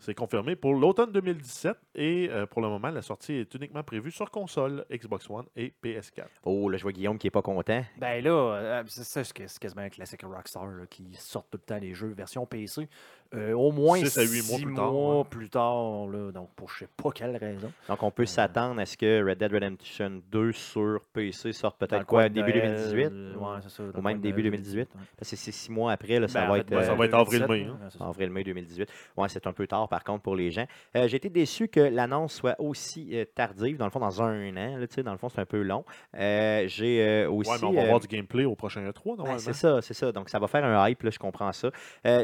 C'est 0.00 0.14
confirmé 0.14 0.54
pour 0.54 0.74
l'automne 0.74 1.10
2017 1.10 1.76
et 1.96 2.28
euh, 2.30 2.46
pour 2.46 2.62
le 2.62 2.68
moment, 2.68 2.88
la 2.90 3.02
sortie 3.02 3.32
est 3.34 3.52
uniquement 3.54 3.82
prévue 3.82 4.12
sur 4.12 4.30
console, 4.30 4.84
Xbox 4.92 5.28
One 5.28 5.46
et 5.56 5.72
PS4. 5.82 6.24
Oh, 6.44 6.68
là, 6.68 6.76
je 6.78 6.82
vois 6.84 6.92
Guillaume 6.92 7.18
qui 7.18 7.26
n'est 7.26 7.32
pas 7.32 7.42
content. 7.42 7.82
Ben 7.98 8.22
là, 8.22 8.30
euh, 8.30 8.82
c'est 8.86 9.02
ça, 9.02 9.24
c'est 9.24 9.48
c'est 9.48 9.58
quasiment 9.58 9.82
un 9.82 9.88
classique 9.88 10.22
Rockstar 10.22 10.66
là, 10.66 10.86
qui 10.88 11.12
sort 11.14 11.42
tout 11.50 11.58
le 11.58 11.66
temps 11.66 11.78
les 11.80 11.94
jeux 11.94 12.08
version 12.16 12.46
PC. 12.46 12.88
Euh, 13.34 13.52
au 13.52 13.72
moins 13.72 13.98
Six 13.98 14.16
à 14.18 14.22
huit 14.22 14.46
mois 14.48 14.56
six 14.56 14.64
plus 14.64 14.74
tard, 14.74 14.90
mois 14.92 15.18
ouais. 15.18 15.24
plus 15.28 15.50
tard, 15.50 16.06
là, 16.06 16.32
donc 16.32 16.48
pour 16.56 16.70
je 16.70 16.78
sais 16.78 16.88
pas 16.96 17.10
quelle 17.10 17.36
raison. 17.36 17.70
Donc, 17.86 18.02
on 18.02 18.10
peut 18.10 18.24
s'attendre 18.24 18.80
à 18.80 18.86
ce 18.86 18.96
que 18.96 19.22
Red 19.22 19.36
Dead 19.36 19.52
Redemption 19.52 20.22
2 20.30 20.52
sur 20.52 21.02
PC 21.12 21.52
sorte 21.52 21.76
peut-être 21.78 22.06
quoi, 22.06 22.30
début 22.30 22.52
Noël, 22.54 22.74
2018? 22.76 23.04
euh, 23.12 23.34
ouais, 23.36 23.58
c'est 23.64 23.68
ça, 23.68 23.82
Ou 23.82 24.00
même 24.00 24.20
début 24.20 24.40
Noël 24.40 24.52
2018? 24.52 24.80
ouais. 24.80 25.00
Parce 25.18 25.30
que 25.30 25.36
c'est 25.36 25.52
six 25.52 25.70
mois 25.70 25.92
après, 25.92 26.18
là, 26.18 26.26
ça 26.26 26.40
Ben, 26.40 26.46
en 26.46 26.48
va 26.48 26.54
fait, 26.54 26.60
être 26.62 26.70
ben, 26.70 26.82
ça 26.84 26.94
va 26.94 27.04
être 27.04 27.14
avril-mai, 27.14 27.64
2017, 27.64 28.00
hein. 28.00 28.06
avril-mai 28.08 28.44
2018. 28.44 28.88
Ouais, 29.18 29.28
c'est 29.28 29.46
un 29.46 29.52
peu 29.52 29.66
tard 29.66 29.87
par 29.88 30.04
contre 30.04 30.22
pour 30.22 30.36
les 30.36 30.50
gens. 30.50 30.66
Euh, 30.96 31.08
J'ai 31.08 31.16
été 31.16 31.28
déçu 31.30 31.68
que 31.68 31.80
l'annonce 31.80 32.34
soit 32.34 32.54
aussi 32.60 33.10
euh, 33.12 33.24
tardive, 33.24 33.76
dans 33.76 33.84
le 33.84 33.90
fond, 33.90 34.00
dans 34.00 34.22
un 34.22 34.56
an. 34.56 34.76
Là, 34.78 34.86
tu 34.86 34.94
sais, 34.94 35.02
dans 35.02 35.12
le 35.12 35.18
fond, 35.18 35.28
c'est 35.28 35.40
un 35.40 35.46
peu 35.46 35.62
long. 35.62 35.84
Euh, 36.16 36.64
J'ai 36.68 37.26
aussi. 37.26 37.50
Ouais, 37.50 37.56
mais 37.60 37.66
on 37.68 37.72
va 37.72 37.82
avoir 37.82 38.00
du 38.00 38.06
gameplay 38.08 38.44
au 38.44 38.54
prochain 38.54 38.80
E3, 38.88 38.92
Ben, 39.04 39.16
normalement. 39.16 39.38
c'est 39.38 39.52
ça, 39.52 39.80
c'est 39.82 39.94
ça. 39.94 40.12
Donc, 40.12 40.28
ça 40.28 40.38
va 40.38 40.46
faire 40.48 40.64
un 40.64 40.88
hype, 40.88 41.02
là, 41.02 41.10
je 41.10 41.18
comprends 41.18 41.52
ça. 41.52 41.70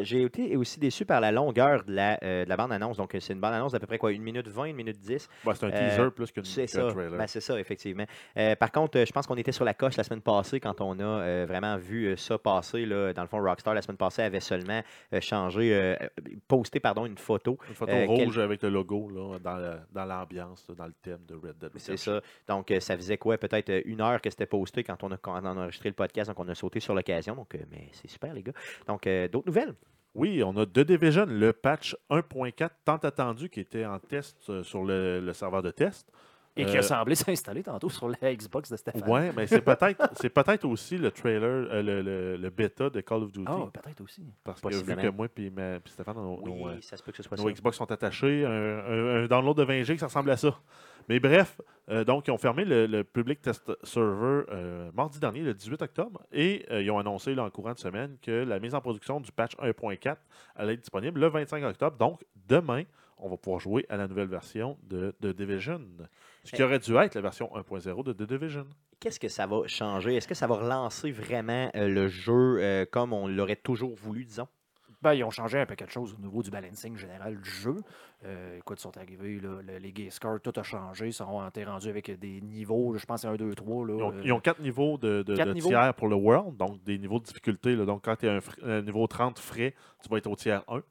J'ai 0.03 0.23
été 0.23 0.57
aussi 0.57 0.79
déçu 0.81 1.05
par 1.05 1.21
la 1.21 1.33
longueur 1.33 1.85
de 1.85 1.93
la, 1.95 2.17
de 2.19 2.49
la 2.49 2.57
bande-annonce. 2.57 2.97
Donc, 2.97 3.17
c'est 3.19 3.33
une 3.33 3.41
bande-annonce 3.41 3.73
d'à 3.73 3.81
peu 3.81 3.87
près 3.87 3.99
quoi, 3.99 4.11
1 4.11 4.19
minute 4.19 4.49
20, 4.49 4.65
1 4.71 4.73
minute 4.73 4.99
10. 5.01 5.29
Ouais, 5.45 5.55
c'est 5.55 5.67
un 5.67 5.71
teaser 5.71 6.11
plus 6.15 6.31
qu'une- 6.33 6.45
C'est 6.45 6.67
ça. 6.67 6.91
trailer. 6.93 7.19
Ben, 7.19 7.27
c'est 7.27 7.41
ça, 7.41 7.59
effectivement. 7.59 8.05
Par 8.59 8.71
contre, 8.73 9.05
je 9.05 9.13
pense 9.13 9.27
qu'on 9.27 9.37
était 9.37 9.53
sur 9.53 9.65
la 9.65 9.75
coche 9.75 9.97
la 9.97 10.05
semaine 10.05 10.21
passée 10.23 10.61
quand 10.61 10.81
on 10.81 10.99
a 11.01 11.45
vraiment 11.47 11.77
vu 11.77 12.17
ça 12.17 12.39
passer. 12.39 12.85
Là. 12.87 13.13
Dans 13.13 13.23
le 13.23 13.29
fond, 13.29 13.41
Rockstar, 13.43 13.75
la 13.75 13.83
semaine 13.83 13.97
passée, 13.97 14.23
avait 14.23 14.41
seulement 14.41 14.81
changé, 15.21 15.97
posté 16.49 16.81
pardon, 16.81 17.07
une 17.07 17.19
photo. 17.19 17.54
Une 17.69 17.75
photo 17.75 17.93
Euh, 17.93 18.07
quel- 18.07 18.25
rouge 18.27 18.39
avec 18.39 18.63
le 18.63 18.69
logo 18.71 19.09
là, 19.11 19.39
dans 19.39 19.57
la- 19.57 19.81
dans 19.93 20.05
l'ambiance, 20.05 20.71
dans 20.77 20.87
le 20.87 20.93
thème 21.03 21.21
de 21.27 21.35
Red 21.35 21.59
Dead 21.59 21.71
C'est 21.77 21.97
ça. 21.97 22.21
Donc, 22.49 22.71
euh, 22.71 22.81
ça 22.81 22.97
faisait 22.97 23.19
quoi? 23.19 23.37
Peut-être 23.39 23.71
euh, 23.71 23.83
une 23.85 24.01
heure 24.01 24.21
que 24.21 24.31
c'était 24.31 24.47
posté 24.47 24.85
quand 24.85 25.03
on, 25.03 25.13
a, 25.13 25.17
quand 25.17 25.33
on 25.41 25.45
a 25.45 25.53
enregistré 25.55 25.89
le 25.89 25.95
podcast. 25.95 26.29
Donc, 26.31 26.39
on 26.41 26.49
a 26.49 26.55
sauté 26.55 26.81
sur 26.81 26.95
l'occasion. 26.95 27.35
Donc, 27.35 27.57
mais 27.71 27.89
c'est 27.93 28.09
super, 28.09 28.33
les 28.35 28.43
gars. 28.43 28.53
Donc, 28.87 29.09
d'autres 29.31 29.47
nouvelles? 29.47 29.75
Oui, 30.15 30.43
on 30.45 30.57
a 30.57 30.65
The 30.65 30.79
Division, 30.81 31.27
le 31.27 31.53
patch 31.53 31.97
1.4 32.09 32.71
tant 32.85 32.97
attendu 32.99 33.49
qui 33.49 33.59
était 33.61 33.85
en 33.85 33.99
test 33.99 34.63
sur 34.63 34.85
le, 34.85 35.21
le 35.21 35.33
serveur 35.33 35.61
de 35.63 35.73
test. 35.73 36.09
Et 36.57 36.65
qui 36.67 36.77
Euh, 36.77 36.81
a 36.81 36.83
semblé 36.83 37.15
s'installer 37.17 37.63
tantôt 37.65 37.89
sur 37.89 38.09
la 38.09 38.35
Xbox 38.35 38.71
de 38.71 38.77
Stéphane. 38.77 39.09
Ouais, 39.11 39.33
mais 39.37 39.47
c'est 39.49 39.61
peut-être 39.61 40.09
c'est 40.21 40.31
peut-être 40.31 40.65
aussi 40.65 40.97
le 40.99 41.11
trailer, 41.11 41.43
euh, 41.71 41.83
le, 41.83 42.01
le- 42.03 42.37
le 42.37 42.51
bêta 42.51 42.91
de 42.91 43.01
Call 43.01 43.23
of 43.25 43.33
Duty. 43.33 43.45
Ah, 43.49 43.59
peut-être 43.73 44.01
aussi. 44.03 44.23
parce 44.45 44.61
que 44.61 44.69
vu 44.75 44.95
que 44.97 45.09
moi 45.09 45.27
et 45.37 45.51
Stéphane, 45.87 46.17
nos, 46.17 46.41
Oui, 46.43 46.63
euh, 46.75 46.81
ça 46.81 46.97
se 46.97 47.03
peut 47.03 47.11
que 47.11 47.17
ce 47.17 47.23
soit 47.25 47.37
nos 47.37 47.45
ça. 47.45 47.51
Xbox 47.53 47.77
sont 47.77 47.91
attachés, 47.91 48.45
un, 48.45 48.51
un- 48.51 49.25
un 49.25 49.27
download 49.27 49.57
de 49.57 49.65
20 49.65 49.83
G, 49.83 49.99
ça 49.99 50.07
ressemble 50.07 50.31
à 50.31 50.37
ça. 50.37 50.55
Mais 51.09 51.21
bref, 51.21 51.61
euh, 51.91 52.03
donc 52.05 52.29
ils 52.29 52.31
ont 52.31 52.39
fermé 52.39 52.65
le, 52.65 52.87
le 52.87 53.05
Public 53.05 53.43
Test 53.43 53.71
Server 53.83 54.45
euh, 54.51 54.91
mardi 54.95 55.19
dernier, 55.19 55.41
le 55.41 55.53
18 55.53 55.83
octobre, 55.83 56.23
et 56.33 56.65
euh, 56.71 56.81
ils 56.83 56.91
ont 56.91 56.99
annoncé 56.99 57.35
là, 57.35 57.45
en 57.45 57.51
courant 57.51 57.73
de 57.75 57.79
semaine 57.79 58.17
que 58.23 58.31
la 58.31 58.59
mise 58.59 58.75
en 58.75 58.81
production 58.81 59.21
du 59.21 59.31
patch 59.33 59.55
1.4 59.57 60.17
allait 60.57 60.75
être 60.75 60.81
disponible 60.81 61.21
le 61.21 61.27
25 61.29 61.63
octobre. 61.65 61.97
Donc 61.99 62.25
demain, 62.49 62.85
on 63.19 63.29
va 63.29 63.37
pouvoir 63.37 63.61
jouer 63.61 63.87
à 63.89 63.97
la 63.97 64.07
nouvelle 64.09 64.29
version 64.29 64.77
de, 64.85 65.15
de 65.21 65.33
Division. 65.33 65.81
Ce 66.45 66.51
qui 66.55 66.63
Eh. 66.63 66.65
aurait 66.65 66.79
dû 66.79 66.95
être 66.97 67.15
la 67.15 67.21
version 67.21 67.51
1.0 67.55 68.05
de 68.05 68.13
The 68.13 68.23
Division. 68.23 68.67
Qu'est-ce 69.01 69.21
que 69.21 69.29
ça 69.29 69.47
va 69.47 69.67
changer? 69.67 70.17
Est-ce 70.17 70.29
que 70.29 70.35
ça 70.35 70.47
va 70.47 70.57
relancer 70.57 71.11
vraiment 71.11 71.71
euh, 71.75 71.89
le 71.89 72.09
jeu 72.09 72.57
euh, 72.61 72.85
comme 72.91 73.13
on 73.13 73.27
l'aurait 73.29 73.57
toujours 73.57 73.95
voulu, 73.95 74.25
disons? 74.25 74.49
Ben, 75.03 75.13
ils 75.13 75.23
ont 75.25 75.31
changé 75.31 75.59
un 75.61 75.67
peu 75.67 75.75
quelque 75.75 75.93
chose 75.93 76.15
au 76.19 76.23
niveau 76.23 76.43
du 76.43 76.51
balancing 76.51 76.97
général 76.97 77.39
du 77.39 77.51
jeu. 77.51 77.77
Euh, 78.25 78.57
écoute, 78.57 78.79
ils 78.79 78.83
sont 78.83 78.97
arrivés, 78.97 79.39
là, 79.39 79.61
le- 79.63 79.77
les 79.77 79.93
gay 79.93 80.09
scores, 80.09 80.41
tout 80.41 80.53
a 80.57 80.63
changé. 80.63 81.09
Ils 81.09 81.13
sont 81.13 81.47
été 81.47 81.63
rendus 81.65 81.89
avec 81.91 82.11
des 82.19 82.41
niveaux, 82.41 82.95
je 82.97 83.05
pense 83.05 83.21
c'est 83.21 83.27
1, 83.29 83.35
2, 83.37 83.55
3. 83.55 83.87
Là, 83.87 83.95
Ils 83.99 84.03
ont, 84.03 84.13
euh, 84.15 84.23
ils 84.25 84.33
ont 84.33 84.41
quatre 84.41 84.61
niveaux 84.63 84.97
de, 84.97 85.23
de- 85.23 85.37
quatre 85.37 85.49
de 85.49 85.53
niveaux. 85.55 85.69
tiers 85.69 85.93
pour 85.93 86.09
le 86.09 86.17
World, 86.17 86.57
donc 86.57 86.83
des 86.85 86.97
niveaux 86.99 87.19
de 87.19 87.25
difficulté. 87.25 87.77
là. 87.77 87.85
Donc, 87.85 88.03
quand 88.03 88.17
tu 88.17 88.27
es 88.27 88.31
un, 88.31 88.41
un 88.63 88.81
niveau 88.81 89.07
30 89.07 89.39
frais, 89.39 89.75
tu 90.03 90.09
vas 90.09 90.17
être 90.17 90.27
au 90.27 90.37
tiers 90.37 90.63
1. 90.69 90.83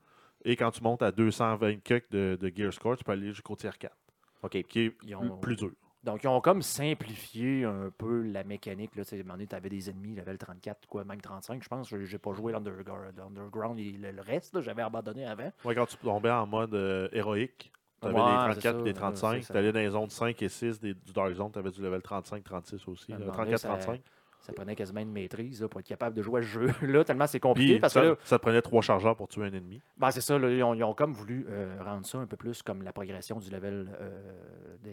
Et 0.46 0.56
quand 0.56 0.72
tu 0.72 0.84
montes 0.84 1.02
à 1.02 1.12
220 1.12 1.78
quelques 1.84 2.12
de, 2.12 2.38
de 2.40 2.52
Gear 2.56 2.74
Score, 2.74 2.98
tu 2.98 3.04
peux 3.04 3.12
aller 3.14 3.28
jusqu'au 3.32 3.56
tiers 3.56 3.78
4, 3.78 3.96
OK. 4.44 4.62
qui 4.64 4.80
est 4.82 4.96
Ils 5.04 5.16
ont- 5.16 5.38
plus 5.38 5.56
dur. 5.56 5.72
Donc, 6.04 6.22
ils 6.24 6.28
ont 6.28 6.42
comme 6.42 6.62
simplifié 6.62 7.64
un 7.64 7.90
peu 7.98 8.24
la 8.24 8.44
mécanique. 8.44 8.94
Là. 8.98 9.04
Tu 9.06 9.12
sais, 9.12 9.16
À 9.16 9.20
un 9.20 9.24
moment 9.24 9.34
donné, 9.36 9.48
tu 9.48 9.56
avais 9.56 9.70
des 9.70 9.90
ennemis 9.90 10.16
level 10.16 10.38
34, 10.38 10.86
quoi, 10.86 11.06
même 11.06 11.22
35, 11.22 11.64
je 11.64 11.70
pense. 11.70 11.88
Je 11.90 11.96
n'ai 11.96 12.18
pas 12.18 12.34
joué 12.34 12.52
l'Underground, 12.52 13.80
et 13.80 13.92
le, 13.94 14.12
le 14.12 14.22
reste. 14.22 14.60
J'avais 14.62 14.82
abandonné 14.82 15.26
avant. 15.26 15.52
Ouais, 15.64 15.74
quand 15.76 15.86
tu 15.86 15.96
tombais 15.98 16.30
en 16.32 16.46
mode 16.46 16.74
euh, 16.76 17.08
héroïque, 17.14 17.72
tu 18.02 18.08
avais 18.10 18.16
Ouais, 18.20 18.22
des 18.22 18.54
c'est 18.56 18.62
34 18.62 18.62
ça, 18.62 18.70
et 18.70 18.74
des 18.74 18.82
ouais, 18.90 18.94
35. 18.94 19.36
c'est 19.38 19.42
ça. 19.44 19.54
Tu 19.54 19.58
allais 19.60 19.72
dans 19.72 19.80
les 19.80 19.90
zones 19.92 20.10
5 20.10 20.42
et 20.42 20.50
6 20.50 20.80
des- 20.82 20.94
du 20.94 21.14
Dark 21.14 21.32
Zone, 21.36 21.52
tu 21.54 21.60
avais 21.60 21.72
du 21.72 21.82
level 21.82 22.02
35, 22.02 22.44
36 22.44 22.86
aussi. 22.90 23.14
À 23.14 23.16
un 23.16 23.20
là, 23.20 23.26
moment 23.28 23.38
donné, 23.46 23.56
ça- 23.58 23.70
34-35. 23.78 24.02
Ça 24.44 24.52
prenait 24.54 24.76
quasiment 24.76 25.00
une 25.00 25.12
maîtrise 25.12 25.62
là, 25.62 25.70
pour 25.70 25.80
être 25.80 25.88
capable 25.88 26.16
de 26.16 26.22
jouer 26.22 26.42
à 26.42 26.44
ce 26.44 26.48
jeu-là, 26.48 27.04
tellement 27.06 27.28
c'est 27.28 27.40
compliqué. 27.40 27.74
Puis, 27.74 27.80
parce 27.80 27.94
ça, 27.94 28.02
que 28.02 28.06
là, 28.08 28.16
ça 28.24 28.38
te 28.38 28.42
prenait 28.44 28.62
trois 28.62 28.82
chargeurs 28.82 29.16
pour 29.16 29.28
tuer 29.30 29.44
un 29.46 29.54
ennemi. 29.54 29.82
Ben, 29.98 30.12
c'est 30.12 30.20
ça, 30.22 30.38
là, 30.38 30.50
ils, 30.52 30.62
ont, 30.62 30.74
ils 30.74 30.84
ont 30.84 30.94
comme 30.94 31.14
voulu 31.14 31.46
euh, 31.50 31.78
rendre 31.82 32.06
ça 32.06 32.18
un 32.18 32.26
peu 32.28 32.36
plus 32.36 32.62
comme 32.62 32.82
la 32.84 32.92
progression 32.92 33.40
du 33.40 33.50
level, 33.50 33.90
euh, 34.02 34.22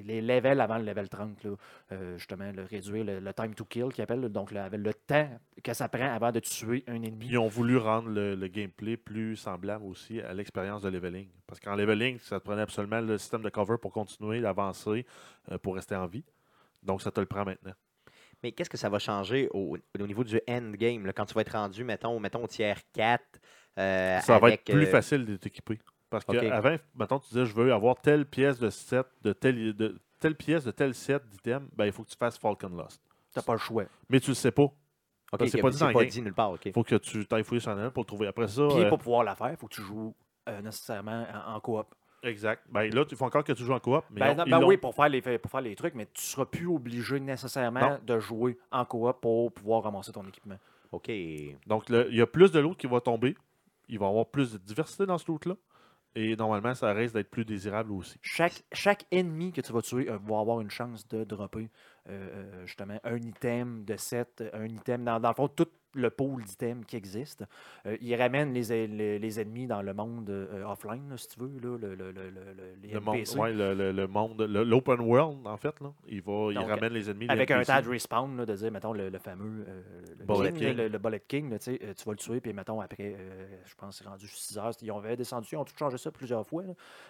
les 0.05 0.21
levels 0.21 0.61
avant 0.61 0.79
le 0.79 0.85
level 0.85 1.09
30, 1.09 1.43
là, 1.45 1.51
Euh, 1.93 2.17
justement, 2.17 2.51
le 2.53 2.63
réduire 2.63 3.05
le, 3.05 3.19
le 3.19 3.33
time 3.35 3.55
to 3.55 3.65
kill 3.65 3.89
qu'ils 3.93 4.03
appellent, 4.03 4.29
donc 4.29 4.53
le, 4.53 4.61
le 4.77 4.95
temps 4.95 5.29
que 5.65 5.75
ça 5.75 5.89
prend 5.89 6.15
avant 6.15 6.31
de 6.31 6.39
tuer 6.39 6.85
un 6.87 7.03
ennemi. 7.03 7.27
Ils 7.27 7.39
ont 7.39 7.49
voulu 7.49 7.77
rendre 7.77 8.09
le, 8.09 8.37
le 8.37 8.47
gameplay 8.49 8.97
plus 8.97 9.35
semblable 9.37 9.85
aussi 9.85 10.21
à 10.21 10.33
l'expérience 10.33 10.83
de 10.83 10.89
leveling. 10.89 11.29
Parce 11.49 11.59
qu'en 11.59 11.75
leveling, 11.75 12.19
ça 12.21 12.39
te 12.39 12.45
prenait 12.45 12.63
absolument 12.63 13.01
le 13.01 13.19
système 13.19 13.43
de 13.43 13.49
cover 13.51 13.77
pour 13.79 13.93
continuer 13.93 14.41
d'avancer, 14.41 15.05
pour 15.63 15.75
rester 15.75 15.97
en 15.97 16.07
vie. 16.07 16.25
Donc, 16.85 17.03
ça 17.03 17.11
te 17.11 17.19
le 17.19 17.27
prend 17.27 17.45
maintenant. 17.45 17.73
Mais 18.43 18.53
qu'est-ce 18.53 18.71
que 18.71 18.77
ça 18.77 18.89
va 18.89 18.99
changer 18.99 19.49
au, 19.53 19.77
au 19.99 20.07
niveau 20.07 20.25
du 20.25 20.41
endgame, 20.49 21.07
là, 21.07 21.13
quand 21.13 21.27
tu 21.27 21.35
vas 21.35 21.43
être 21.43 21.53
rendu, 21.53 21.85
mettons, 21.85 22.19
mettons 22.21 22.45
au 22.45 22.47
tiers 22.47 22.81
4? 22.93 23.23
euh, 23.79 24.19
ça 24.21 24.39
va 24.39 24.51
être 24.51 24.65
plus 24.65 24.83
euh, 24.83 24.87
facile 24.87 25.25
d'être 25.25 25.47
équipé. 25.47 25.79
Parce 26.09 26.25
Ok. 26.27 26.41
qu'avant, 26.41 26.77
mettons, 26.95 27.19
tu 27.19 27.29
disais, 27.29 27.45
je 27.47 27.55
veux 27.55 27.73
avoir 27.73 27.97
telle 28.01 28.27
pièce 28.27 28.59
de 28.59 28.69
set, 28.71 29.07
de 29.23 29.33
telle, 29.33 29.75
de, 29.75 30.01
telle 30.19 30.35
pièce 30.35 30.65
de 30.65 30.71
tel 30.71 30.95
set 30.95 31.23
d'items, 31.29 31.69
ben, 31.77 31.87
il 31.87 31.93
faut 31.93 32.03
que 32.03 32.11
tu 32.11 32.17
fasses 32.17 32.37
Falcon 32.37 32.71
Lost. 32.71 33.01
T'as 33.33 33.43
pas 33.43 33.53
le 33.53 33.59
choix. 33.59 33.85
Mais 34.09 34.19
tu 34.21 34.31
le 34.31 34.35
sais 34.35 34.51
pas. 34.51 34.63
OK, 34.63 34.75
c'est 35.41 35.49
c'est 35.51 35.61
pas 35.61 35.71
dit 35.71 35.79
dans 35.79 35.93
pas 35.93 36.05
dit 36.05 36.23
nulle 36.23 36.35
part. 36.35 36.57
Il 36.65 36.73
faut 36.73 36.83
que 36.83 36.97
tu 36.97 37.25
t'ailles 37.27 37.45
fouiller 37.45 37.61
sur 37.61 37.71
Internet 37.71 37.93
pour 37.93 38.03
le 38.03 38.07
trouver. 38.07 38.27
Après 38.27 38.49
ça, 38.49 38.67
Puis 38.69 38.81
euh, 38.81 38.89
pour 38.89 38.99
pouvoir 38.99 39.23
la 39.23 39.37
faire, 39.37 39.51
il 39.51 39.57
faut 39.57 39.69
que 39.69 39.75
tu 39.75 39.83
joues 39.83 40.15
euh, 40.49 40.61
nécessairement 40.63 41.27
en, 41.33 41.55
en 41.55 41.61
coop. 41.61 41.95
Exact. 42.23 42.63
Ben, 42.71 42.93
là, 42.93 43.05
il 43.11 43.17
faut 43.17 43.25
encore 43.25 43.45
que 43.45 43.53
tu 43.53 43.65
joues 43.65 43.73
en 43.73 43.81
coop. 43.81 44.05
Mais 44.11 44.21
Ben, 44.21 44.35
non, 44.37 44.45
ben 44.45 44.65
oui, 44.67 44.77
pour 44.77 44.95
faire, 44.95 45.09
les, 45.09 45.21
pour 45.39 45.51
faire 45.51 45.61
les 45.61 45.75
trucs, 45.75 45.95
mais 45.95 46.07
tu 46.07 46.23
seras 46.23 46.45
plus 46.47 46.67
obligé 46.67 47.21
nécessairement 47.21 47.81
Non. 47.81 47.99
de 48.05 48.19
jouer 48.19 48.59
en 48.71 48.85
coop 48.85 49.21
pour 49.21 49.53
pouvoir 49.53 49.83
ramasser 49.83 50.13
ton 50.13 50.27
équipement. 50.27 50.59
OK. 50.93 51.11
Donc, 51.67 51.85
il 51.89 52.15
y 52.17 52.21
a 52.21 52.27
plus 52.27 52.51
de 52.53 52.61
loot 52.61 52.77
qui 52.77 52.87
va 52.87 53.01
tomber. 53.01 53.37
Il 53.89 53.99
va 53.99 54.07
y 54.07 54.09
avoir 54.09 54.27
plus 54.27 54.53
de 54.53 54.59
diversité 54.59 55.07
dans 55.07 55.19
ce 55.19 55.27
loot-là. 55.31 55.55
Et 56.17 56.35
normalement, 56.35 56.75
ça 56.75 56.93
risque 56.93 57.15
d'être 57.15 57.31
plus 57.31 57.45
désirable 57.45 57.93
aussi. 57.93 58.19
Chaque, 58.21 58.65
chaque 58.73 59.05
ennemi 59.13 59.53
que 59.53 59.61
tu 59.61 59.73
vas 59.73 59.81
tuer 59.81 60.11
euh, 60.11 60.19
va 60.27 60.41
avoir 60.41 60.61
une 60.61 60.71
chance 60.71 61.07
de 61.07 61.23
dropper 61.23 61.71
euh, 62.09 62.11
euh, 62.13 62.67
justement 62.67 62.99
un 63.05 63.17
item 63.19 63.85
de 63.85 63.97
set, 63.97 64.43
un 64.53 64.67
item, 64.67 65.05
dans, 65.05 65.21
dans 65.21 65.29
le 65.29 65.35
fond, 65.37 65.47
tout 65.47 65.69
le 65.95 66.11
pool 66.11 66.45
d'items 66.45 66.85
qui 66.87 66.97
existe. 66.97 67.45
Euh, 67.87 67.97
il 68.01 68.15
ramène 68.15 68.53
les, 68.53 68.87
les, 68.87 69.19
les 69.19 69.41
ennemis 69.41 69.67
dans 69.67 69.83
le 69.83 69.93
monde 69.95 70.29
euh, 70.31 70.65
offline, 70.65 71.09
là, 71.11 71.17
si 71.17 71.29
tu 71.29 71.41
veux, 71.41 71.59
là, 71.61 71.77
le, 71.79 71.95
le, 71.95 72.13
le, 72.13 72.31
le- 72.31 72.31
le- 72.31 72.75
les 72.83 72.89
Le 72.93 73.01
monde, 73.01 73.17
ouais, 73.37 73.53
le, 73.53 73.75
le- 73.75 73.93
le 73.93 74.07
monde, 74.07 74.41
l'open 74.43 75.01
world, 75.01 75.47
en 75.47 75.57
fait, 75.57 75.79
là, 75.81 75.93
il, 76.07 76.23
va, 76.23 76.49
il 76.51 76.55
Donc, 76.55 76.69
ramène 76.69 76.93
les 76.93 77.11
ennemis. 77.11 77.27
les 77.27 77.33
Avec 77.33 77.51
un 77.51 77.63
tas 77.63 77.83
de 77.83 77.89
respawn, 77.89 78.37
là, 78.37 78.47
de 78.47 78.55
dire, 78.55 78.71
mettons, 78.71 78.93
le, 78.93 79.09
le 79.09 79.19
fameux 79.19 79.65
euh, 79.69 79.83
le, 80.19 80.25
Bullet 80.25 80.53
King, 80.53 80.59
King. 80.69 80.77
Le, 80.77 80.89
le 80.89 80.99
Bullet 80.99 81.23
King, 81.27 81.51
là, 81.51 81.59
tu 81.59 81.71
euh, 81.83 81.93
vas 82.07 82.13
le 82.13 82.19
tuer, 82.19 82.41
puis 82.41 82.53
mettons, 82.53 82.81
après, 82.81 83.15
euh, 83.19 83.47
je 83.65 83.75
pense 83.75 83.99
que 83.99 84.05
c'est 84.05 84.09
rendu 84.11 84.29
6 84.29 84.59
heures, 84.59 84.73
ils 84.83 84.91
ont 84.93 85.01
descendu, 85.01 85.49
ils 85.53 85.57
ont 85.57 85.65
tout 85.65 85.75
changé 85.79 85.99
ça 85.99 86.11
plusieurs 86.11 86.47
fois, 86.47 86.63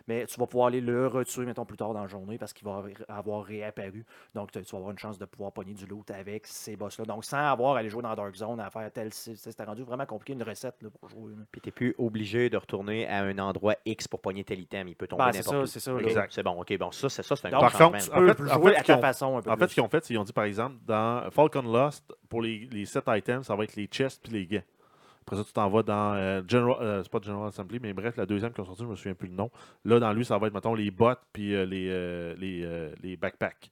mais 0.09 0.27
tu 0.27 0.39
vas 0.41 0.47
pouvoir 0.47 0.69
aller 0.69 0.81
le 0.81 1.07
retuer, 1.07 1.45
mettons, 1.45 1.65
plus 1.65 1.77
tard 1.77 1.93
dans 1.93 2.03
la 2.03 2.09
journée, 2.09 2.39
parce 2.39 2.53
qu'il 2.53 2.67
va 2.67 2.83
avoir- 3.09 3.45
réapparu. 3.45 4.05
Donc, 4.35 4.51
tu 4.53 4.61
tu 4.63 4.73
vas 4.73 4.79
avoir 4.79 4.93
une 4.93 4.99
chance 4.99 5.19
de 5.19 5.25
pouvoir 5.25 5.53
pogner 5.53 5.75
du 5.75 5.87
loot 5.87 6.11
avec 6.11 6.47
ces 6.47 6.77
boss-là. 6.77 7.05
Donc, 7.05 7.25
sans 7.25 7.39
avoir 7.39 7.77
à 7.77 7.79
aller 7.81 7.89
jouer 7.89 8.03
dans 8.03 8.15
Dark 8.15 8.35
Zone, 8.35 8.61
à 8.61 8.70
faire 8.71 8.91
tel... 8.93 9.13
c'est- 9.13 9.37
C'était 9.37 9.65
rendu 9.65 9.83
vraiment 9.83 10.07
compliqué, 10.07 10.33
une 10.33 10.43
recette, 10.43 10.77
là, 10.83 10.89
pour 10.91 11.09
jouer. 11.09 11.33
là. 11.33 11.43
Puis 11.53 11.61
t'es 11.61 11.71
plus 11.71 11.95
obligé 11.99 12.49
de 12.51 12.57
retourner 12.57 13.07
à 13.09 13.23
un 13.23 13.39
endroit 13.39 13.75
X 13.85 14.09
pour 14.09 14.21
pogner 14.21 14.45
tel 14.45 14.61
item. 14.61 14.89
Il 14.89 14.97
peut 14.97 15.07
tomber 15.07 15.25
Ben, 15.25 15.33
c'est 15.33 15.39
n'importe 15.39 15.57
ça, 15.57 15.63
où. 15.63 15.67
c'est 15.67 15.81
ça. 15.81 15.93
Là. 15.93 16.01
Exact. 16.01 16.33
C'est 16.33 16.43
bon, 16.43 16.61
OK. 16.61 16.79
Bon, 16.79 16.91
ça, 16.93 17.09
c'est 17.09 17.23
ça, 17.23 17.37
c'est 17.37 17.49
un 17.49 17.51
Donc, 17.51 17.61
Par 17.61 17.73
contre. 17.73 17.99
Tu 17.99 18.11
en 18.11 18.15
peux 18.19 18.33
fait- 18.35 18.43
jouer 18.45 18.53
en 18.53 18.61
fait, 18.63 18.69
à 18.75 18.79
ce 18.79 18.85
qu'ils 18.85 18.85
ta 18.95 18.99
ont- 18.99 19.01
façon 19.03 19.37
un 19.39 19.43
peu 19.43 19.51
En 19.51 19.57
fait, 19.57 19.69
ce 19.69 19.75
qu'ils 19.75 19.83
ont 19.83 19.89
fait, 19.89 20.01
c'est 20.05 20.07
qu'ils 20.09 20.19
ont 20.19 20.25
dit, 20.25 20.33
par 20.33 20.45
exemple, 20.45 20.77
dans 20.87 21.31
Falcon 21.31 21.63
Lost, 21.63 22.05
pour 22.29 22.43
les, 22.43 22.69
les 22.71 22.85
7 22.87 23.05
items, 23.09 23.47
ça 23.47 23.55
va 23.57 23.65
être 23.65 23.77
les 23.77 23.87
chests 23.87 24.23
puis 24.23 24.33
les 24.33 24.47
gants. 24.47 24.63
Après 25.23 25.37
ça, 25.37 25.45
tu 25.45 25.53
t'en 25.53 25.69
vas 25.69 25.83
dans 25.83 26.15
euh, 26.15 26.43
General, 26.49 26.77
euh, 26.81 27.03
c'est 27.03 27.13
pas 27.13 27.21
General 27.23 27.49
Assembly, 27.49 27.79
mais 27.81 27.93
bref, 27.93 28.17
la 28.17 28.27
deuxième 28.27 28.53
qui 28.53 28.61
est 28.63 28.65
sortie, 28.65 28.83
je 28.83 28.89
me 28.89 28.97
souviens 28.97 29.15
plus 29.15 29.29
le 29.29 29.35
nom. 29.35 29.51
Là, 29.85 30.01
dans 30.01 30.13
lui, 30.13 30.25
ça 30.25 30.39
va 30.39 30.47
être, 30.49 30.55
mettons, 30.55 30.75
les 30.75 30.91
bottes 30.91 31.21
puis 31.33 31.55
euh, 31.55 31.65
les, 31.67 31.89
euh, 31.91 32.35
les, 32.39 32.63
euh, 32.65 32.91
les 33.03 33.17
backpacks. 33.17 33.71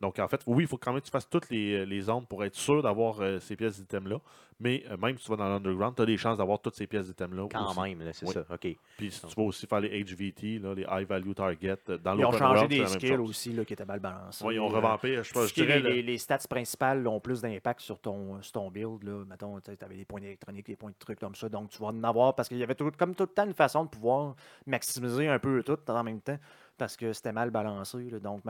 Donc, 0.00 0.18
en 0.20 0.28
fait, 0.28 0.40
oui, 0.46 0.64
il 0.64 0.66
faut 0.68 0.76
quand 0.76 0.92
même 0.92 1.00
que 1.00 1.06
tu 1.06 1.10
fasses 1.10 1.28
toutes 1.28 1.50
les, 1.50 1.84
les 1.84 2.00
zones 2.02 2.24
pour 2.24 2.44
être 2.44 2.54
sûr 2.54 2.82
d'avoir 2.82 3.20
euh, 3.20 3.40
ces 3.40 3.56
pièces 3.56 3.80
d'items-là. 3.80 4.18
Mais 4.60 4.82
euh, 4.90 4.96
même 4.96 5.16
si 5.18 5.24
tu 5.24 5.30
vas 5.30 5.36
dans 5.36 5.48
l'underground, 5.48 5.94
tu 5.94 6.02
as 6.02 6.06
des 6.06 6.16
chances 6.16 6.36
d'avoir 6.38 6.60
toutes 6.60 6.74
ces 6.74 6.86
pièces 6.86 7.06
d'items-là. 7.06 7.46
Quand 7.50 7.70
aussi. 7.70 7.80
même, 7.80 8.10
c'est 8.12 8.26
Oui. 8.26 8.32
ça. 8.34 8.44
OK. 8.52 8.76
Puis 8.96 9.10
si 9.10 9.20
tu 9.26 9.34
vas 9.36 9.42
aussi 9.42 9.66
faire 9.68 9.80
les 9.80 10.02
HVT, 10.04 10.58
là, 10.60 10.74
les 10.74 10.84
High 10.88 11.06
Value 11.06 11.32
Target, 11.32 11.76
euh, 11.90 11.98
dans 11.98 12.16
Ils 12.18 12.24
ont 12.24 12.32
changé 12.32 12.66
des 12.68 12.84
skills 12.86 13.12
aussi 13.18 13.52
là, 13.52 13.64
qui 13.64 13.72
étaient 13.72 13.84
mal 13.84 14.00
balancés. 14.00 14.44
Ouais, 14.44 14.54
ils 14.56 14.60
ont 14.60 14.70
Euh, 14.70 14.76
revampé, 14.76 15.14
je, 15.22 15.38
est 15.38 15.54
dirais, 15.54 15.76
les, 15.80 15.82
le- 15.82 15.90
les- 15.96 16.02
les 16.02 16.18
stats 16.18 16.38
principales 16.50 17.06
ont 17.06 17.20
plus 17.20 17.40
d'impact 17.40 17.80
sur 17.80 17.98
ton, 18.00 18.40
sur 18.42 18.52
ton 18.52 18.70
build. 18.70 19.02
Là. 19.04 19.24
Mettons, 19.28 19.60
tu 19.60 19.70
avais 19.80 19.96
des 19.96 20.04
points 20.04 20.20
électroniques, 20.22 20.66
des 20.66 20.76
points 20.76 20.90
de 20.90 20.96
trucs 20.98 21.20
comme 21.20 21.34
ça. 21.36 21.48
Donc, 21.48 21.70
tu 21.70 21.78
vas 21.80 21.88
en 21.88 22.02
avoir 22.04 22.34
parce 22.34 22.48
qu'il 22.48 22.58
y 22.58 22.62
avait 22.64 22.74
tout, 22.74 22.90
comme 22.98 23.14
tout 23.14 23.24
le 23.24 23.28
temps 23.28 23.46
une 23.46 23.54
façon 23.54 23.84
de 23.84 23.88
pouvoir 23.90 24.34
maximiser 24.66 25.28
un 25.28 25.38
peu 25.38 25.62
tout 25.62 25.78
en 25.88 26.02
même 26.04 26.20
temps 26.20 26.38
parce 26.78 26.96
que 26.96 27.12
c'était 27.12 27.32
mal 27.32 27.50
balancé. 27.50 28.08
là. 28.10 28.20
Donc, 28.20 28.42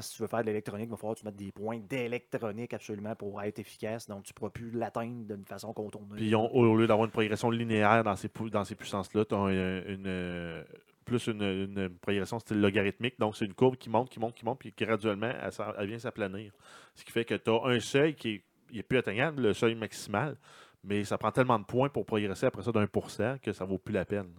si 0.00 0.16
tu 0.16 0.22
veux 0.22 0.28
faire 0.28 0.40
de 0.40 0.46
l'électronique, 0.46 0.86
il 0.86 0.90
va 0.90 0.96
falloir 0.96 1.14
que 1.14 1.20
tu 1.20 1.26
mettes 1.26 1.36
des 1.36 1.52
points 1.52 1.78
d'électronique 1.78 2.72
absolument 2.72 3.14
pour 3.14 3.42
être 3.42 3.58
efficace. 3.58 4.06
Donc, 4.06 4.22
tu 4.24 4.30
ne 4.30 4.34
pourras 4.34 4.50
plus 4.50 4.70
l'atteindre 4.70 5.26
d'une 5.26 5.44
façon 5.44 5.72
contournée. 5.72 6.16
Puis 6.16 6.34
au 6.34 6.76
lieu 6.76 6.86
d'avoir 6.86 7.04
une 7.04 7.10
progression 7.10 7.50
linéaire 7.50 8.04
dans 8.04 8.16
ces, 8.16 8.30
dans 8.50 8.64
ces 8.64 8.76
puissances-là, 8.76 9.24
tu 9.24 9.34
as 9.34 9.38
une, 9.38 10.04
euh, 10.06 10.64
plus 11.04 11.26
une, 11.26 11.90
progression 12.00 12.38
style 12.38 12.60
logarithmique. 12.60 13.18
Donc, 13.18 13.36
c'est 13.36 13.44
une 13.44 13.54
courbe 13.54 13.76
qui 13.76 13.90
monte, 13.90 14.08
qui 14.08 14.20
monte, 14.20 14.34
qui 14.34 14.44
monte, 14.44 14.58
puis 14.58 14.72
graduellement, 14.76 15.32
elle, 15.78 15.86
vient 15.86 15.98
s'aplanir. 15.98 16.52
Ce 16.94 17.04
qui 17.04 17.12
fait 17.12 17.24
que 17.24 17.34
tu 17.34 17.50
as 17.50 17.60
un 17.64 17.80
seuil 17.80 18.14
qui 18.14 18.30
est, 18.30 18.44
il 18.70 18.78
est 18.78 18.82
plus 18.82 18.98
atteignable, 18.98 19.42
le 19.42 19.52
seuil 19.52 19.74
maximal, 19.74 20.36
mais 20.84 21.04
ça 21.04 21.18
prend 21.18 21.30
tellement 21.30 21.58
de 21.58 21.64
points 21.64 21.88
pour 21.88 22.06
progresser 22.06 22.46
après 22.46 22.62
ça 22.62 22.72
d'un 22.72 22.86
pour 22.86 23.10
cent 23.10 23.36
que 23.42 23.52
ça 23.52 23.64
vaut 23.64 23.78
plus 23.78 23.92
la 23.92 24.04
peine. 24.04 24.32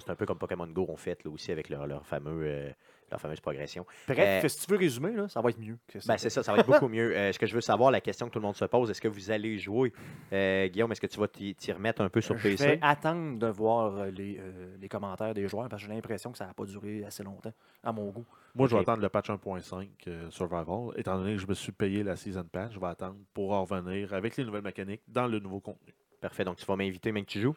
C'est 0.00 0.10
un 0.10 0.16
peu 0.16 0.26
comme 0.26 0.38
Pokémon 0.38 0.66
Go 0.66 0.86
ont 0.88 0.96
fait 0.96 1.22
là, 1.24 1.30
aussi 1.30 1.52
avec 1.52 1.68
leur, 1.68 1.86
leur, 1.86 2.06
fameux, 2.06 2.42
euh, 2.44 2.70
leur 3.10 3.20
fameuse 3.20 3.40
progression. 3.40 3.84
Bref, 4.08 4.44
Euh, 4.44 4.48
si 4.48 4.64
tu 4.66 4.70
veux 4.72 4.78
résumer, 4.78 5.12
là, 5.12 5.28
ça 5.28 5.40
va 5.40 5.50
être 5.50 5.58
mieux. 5.58 5.78
Que 5.88 5.98
Ben, 6.06 6.16
c'est 6.18 6.30
ça, 6.30 6.42
ça 6.42 6.52
va 6.52 6.58
être 6.58 6.66
beaucoup 6.66 6.88
mieux. 6.88 7.16
Euh, 7.16 7.32
ce 7.32 7.38
que 7.38 7.46
je 7.46 7.54
veux 7.54 7.60
savoir, 7.60 7.90
la 7.90 8.00
question 8.00 8.26
que 8.26 8.32
tout 8.32 8.38
le 8.38 8.44
monde 8.44 8.56
se 8.56 8.64
pose, 8.64 8.90
est-ce 8.90 9.00
que 9.00 9.08
vous 9.08 9.30
allez 9.30 9.58
jouer? 9.58 9.92
Euh, 10.32 10.68
Guillaume, 10.68 10.90
est-ce 10.92 11.00
que 11.00 11.06
tu 11.06 11.18
vas 11.18 11.28
t'y 11.28 11.54
remettre 11.72 12.02
un 12.02 12.08
peu 12.08 12.20
sur 12.20 12.36
Je 12.38 12.48
PC? 12.48 12.66
vais 12.66 12.78
attendre 12.82 13.38
de 13.38 13.46
voir 13.48 14.06
les, 14.06 14.38
euh, 14.40 14.76
les 14.80 14.88
commentaires 14.88 15.34
des 15.34 15.46
joueurs 15.48 15.68
parce 15.68 15.82
que 15.82 15.88
j'ai 15.88 15.94
l'impression 15.94 16.32
que 16.32 16.38
ça 16.38 16.46
n'a 16.46 16.54
pas 16.54 16.64
duré 16.64 17.04
assez 17.04 17.22
longtemps, 17.22 17.52
à 17.82 17.92
mon 17.92 18.08
goût. 18.10 18.24
Moi, 18.54 18.66
je 18.66 18.74
vais 18.74 18.80
attendre 18.82 19.02
le 19.02 19.08
patch 19.08 19.30
1.5 19.30 19.88
euh, 20.08 20.28
Survival. 20.30 20.88
Étant 20.96 21.16
donné 21.18 21.34
que 21.34 21.40
je 21.40 21.46
me 21.46 21.54
suis 21.54 21.70
payé 21.72 22.02
la 22.02 22.16
Season 22.16 22.44
Pass, 22.44 22.72
je 22.72 22.80
vais 22.80 22.86
attendre 22.88 23.16
pour 23.32 23.52
en 23.52 23.64
revenir 23.64 24.12
avec 24.12 24.36
les 24.36 24.44
nouvelles 24.44 24.62
mécaniques 24.64 25.02
dans 25.06 25.26
le 25.28 25.38
nouveau 25.38 25.60
contenu. 25.60 25.94
Parfait, 26.20 26.44
donc 26.44 26.56
tu 26.56 26.66
vas 26.66 26.76
m'inviter 26.76 27.12
même 27.12 27.24
que 27.24 27.30
tu 27.30 27.40
joues? 27.40 27.54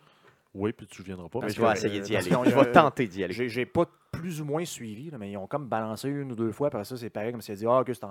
Oui, 0.53 0.71
puis 0.71 0.85
tu 0.87 1.01
ne 1.01 1.05
viendras 1.05 1.29
pas. 1.29 1.39
Mais 1.41 1.49
je 1.49 1.59
vais 1.61 1.71
essayer 1.71 1.99
d'y 2.01 2.15
aller. 2.15 2.35
ont- 2.35 2.43
Je 2.43 2.53
vais 2.55 2.71
tenter 2.71 3.07
d'y 3.07 3.23
aller. 3.23 3.33
J'ai 3.49 3.65
pas 3.65 3.85
plus 4.11 4.39
ou 4.41 4.45
moins 4.45 4.63
suivi, 4.65 5.09
là, 5.09 5.17
mais 5.17 5.31
ils 5.31 5.37
ont 5.37 5.47
comme 5.47 5.67
balancé 5.67 6.09
une 6.09 6.31
ou 6.31 6.35
deux 6.35 6.51
fois. 6.51 6.67
Après 6.67 6.83
ça, 6.83 6.95
c'est 6.95 7.09
pareil, 7.09 7.31
comme 7.31 7.41
s'ils 7.41 7.55
dit 7.55 7.65
Ah, 7.67 7.83
que 7.85 7.93
c'est 7.93 8.03
en, 8.03 8.09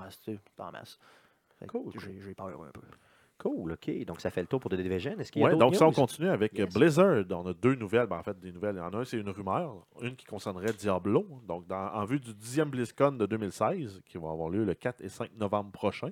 masse. 0.72 0.98
Cool. 1.68 1.92
J'ai 2.00 2.35
peur 2.35 2.48
un 2.48 2.70
peu. 2.72 2.81
Cool, 3.38 3.72
OK. 3.72 4.05
Donc 4.05 4.20
ça 4.20 4.31
fait 4.31 4.40
le 4.40 4.46
tour 4.48 4.59
pour 4.61 4.70
The 4.70 4.74
Division. 4.74 5.18
Est-ce 5.18 5.31
qu'il 5.33 5.42
y 5.42 5.44
a 5.44 5.48
Ouais, 5.48 5.57
donc 5.57 5.74
ça, 5.76 5.87
on 5.87 5.92
continue 5.92 6.28
avec 6.28 6.57
Yes. 6.59 6.72
Blizzard. 6.74 7.24
On 7.31 7.46
a 7.46 7.52
deux 7.52 7.74
nouvelles. 7.76 8.07
Ben, 8.07 8.16
en 8.18 8.22
fait, 8.22 8.38
des 8.38 8.52
nouvelles. 8.52 8.76
Il 8.76 8.78
y 8.78 8.83
en 8.83 8.92
a 8.92 8.98
un, 8.98 9.05
c'est 9.05 9.18
une 9.18 9.31
rumeur. 9.31 9.87
Une 10.00 10.14
qui 10.16 10.24
concernerait 10.26 10.72
Diablo. 10.72 11.26
Donc, 11.46 11.66
dans- 11.66 11.92
en 11.92 12.05
vue 12.05 12.18
du 12.20 12.35
10e 12.35 12.70
BlizzCon 12.70 13.12
de 13.12 13.26
2016, 13.26 14.00
qui 14.07 14.18
va 14.18 14.31
avoir 14.31 14.48
lieu 14.48 14.64
le 14.64 14.74
4 14.74 15.00
et 15.02 15.09
5 15.09 15.31
novembre 15.38 15.70
prochain. 15.72 16.11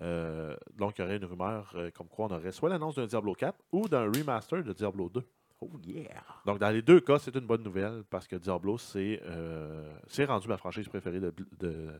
euh, 0.00 0.56
donc, 0.76 0.98
il 0.98 1.02
y 1.02 1.04
aurait 1.04 1.16
une 1.16 1.24
rumeur 1.24 1.72
euh, 1.74 1.90
comme 1.90 2.06
quoi 2.08 2.26
on 2.26 2.34
aurait 2.34 2.52
soit 2.52 2.68
l'annonce 2.68 2.94
d'un 2.96 3.06
Diablo 3.06 3.34
4 3.34 3.58
ou 3.72 3.88
d'un 3.88 4.04
remaster 4.04 4.62
de 4.62 4.72
Diablo 4.72 5.08
2. 5.08 5.22
Oh 5.60 5.70
yeah! 5.84 6.22
Donc, 6.46 6.58
dans 6.60 6.70
les 6.70 6.82
deux 6.82 7.00
cas, 7.00 7.18
c'est 7.18 7.34
une 7.34 7.46
bonne 7.46 7.62
nouvelle 7.64 8.04
parce 8.08 8.28
que 8.28 8.36
Diablo, 8.36 8.78
c'est 8.78 9.20
euh, 9.24 9.92
rendu 10.26 10.46
ma 10.46 10.56
franchise 10.56 10.88
préférée 10.88 11.18
de- 11.20 11.34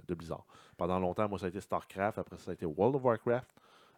de 0.06 0.14
Blizzard. 0.14 0.44
Pendant 0.76 1.00
longtemps, 1.00 1.28
moi, 1.28 1.38
ça 1.40 1.46
a 1.46 1.48
été 1.48 1.60
StarCraft. 1.60 2.18
Après, 2.18 2.36
ça 2.38 2.52
a 2.52 2.54
été 2.54 2.64
World 2.66 2.94
of 2.96 3.04
Warcraft. 3.04 3.48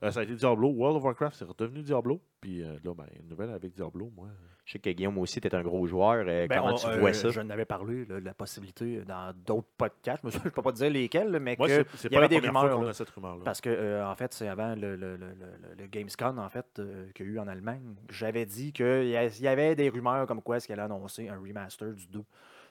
Euh, 0.03 0.11
ça 0.11 0.21
a 0.21 0.23
été 0.23 0.35
Diablo. 0.35 0.69
World 0.69 0.97
of 0.97 1.05
Warcraft, 1.05 1.37
c'est 1.37 1.45
redevenu 1.45 1.83
Diablo. 1.83 2.21
Puis 2.41 2.63
euh, 2.63 2.79
là, 2.85 2.95
ben, 2.95 3.05
une 3.21 3.29
nouvelle 3.29 3.51
avec 3.51 3.73
Diablo, 3.75 4.11
moi. 4.17 4.29
Je 4.65 4.73
sais 4.73 4.79
que 4.79 4.91
Guillaume 4.91 5.19
aussi, 5.19 5.41
tu 5.41 5.49
es 5.49 5.55
un 5.55 5.63
gros 5.63 5.85
joueur. 5.87 6.25
Euh, 6.29 6.47
Ben, 6.47 6.59
comment 6.61 6.75
on- 6.75 6.77
tu 6.79 6.87
euh, 6.87 6.99
vois 6.99 7.13
ça? 7.13 7.29
Je 7.31 7.41
n'avais 7.41 7.65
parlé 7.65 8.05
là, 8.07 8.21
de 8.21 8.25
la 8.25 8.35
possibilité 8.35 9.01
dans 9.03 9.35
d'autres 9.45 9.67
podcasts. 9.77 10.23
Je 10.29 10.37
ne 10.39 10.43
peux 10.51 10.63
pas 10.63 10.71
te 10.73 10.77
dire 10.77 10.91
lesquels, 10.91 11.39
mais 11.41 11.57
Moi, 11.59 11.67
que 11.67 11.85
c'est 11.97 12.07
y 12.09 12.15
pas 12.15 12.21
la 12.21 12.27
avait 12.27 12.41
des 12.41 12.49
fois 12.49 12.61
rumeurs, 12.61 12.77
qu'on 12.77 12.83
là. 12.85 12.91
a 12.91 12.93
cette 12.93 13.11
rumeur-là. 13.11 13.43
Parce 13.45 13.61
que, 13.61 13.69
euh, 13.69 14.07
en 14.09 14.15
fait, 14.15 14.33
c'est 14.33 14.49
avant 14.49 14.75
le, 14.77 14.97
le, 14.97 15.17
le, 15.17 15.27
le- 15.27 15.75
le 15.79 15.87
Gamescom, 15.87 16.39
en 16.39 16.49
fait, 16.49 16.67
euh, 16.79 17.11
qu'il 17.15 17.27
y 17.27 17.29
a 17.31 17.33
eu 17.33 17.39
en 17.41 17.49
Allemagne. 17.49 17.83
J'avais 18.11 18.47
dit 18.47 18.73
qu'il 18.73 19.09
y, 19.09 19.17
a- 19.17 19.25
il 19.27 19.41
y 19.43 19.49
avait 19.49 19.75
des 19.75 19.89
rumeurs 19.89 20.27
comme 20.27 20.41
quoi 20.41 20.59
est-ce 20.59 20.69
qu'elle 20.69 20.79
allait 20.81 20.93
annoncer 20.95 21.29
un 21.29 21.39
remaster 21.41 21.93
du 21.93 22.07
2. 22.07 22.21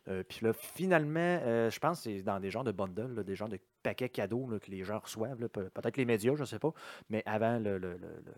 Euh, 0.07 0.23
Puis 0.27 0.45
là, 0.45 0.53
finalement, 0.53 1.19
euh, 1.19 1.69
je 1.69 1.79
pense 1.79 1.97
que 1.97 2.03
c'est 2.09 2.21
dans 2.23 2.39
des 2.39 2.49
genres 2.49 2.63
de 2.63 2.71
bundles, 2.71 3.13
là, 3.15 3.23
des 3.23 3.35
genres 3.35 3.49
de 3.49 3.59
paquets 3.83 4.09
cadeaux 4.09 4.49
là, 4.49 4.59
que 4.59 4.69
les 4.71 4.83
gens 4.83 4.99
reçoivent. 4.99 5.39
là, 5.41 5.49
Peut-être 5.49 5.97
les 5.97 6.05
médias, 6.05 6.35
je 6.35 6.41
ne 6.41 6.45
sais 6.45 6.59
pas. 6.59 6.73
Mais 7.09 7.23
avant, 7.25 7.59
le, 7.59 7.77
le- 7.77 7.97
le- 7.97 8.21
le- 8.25 8.33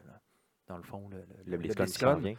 dans 0.68 0.78
le 0.78 0.84
fond, 0.84 1.10
Le 1.10 1.24
le 1.46 1.58
BlizzCon 1.86 2.36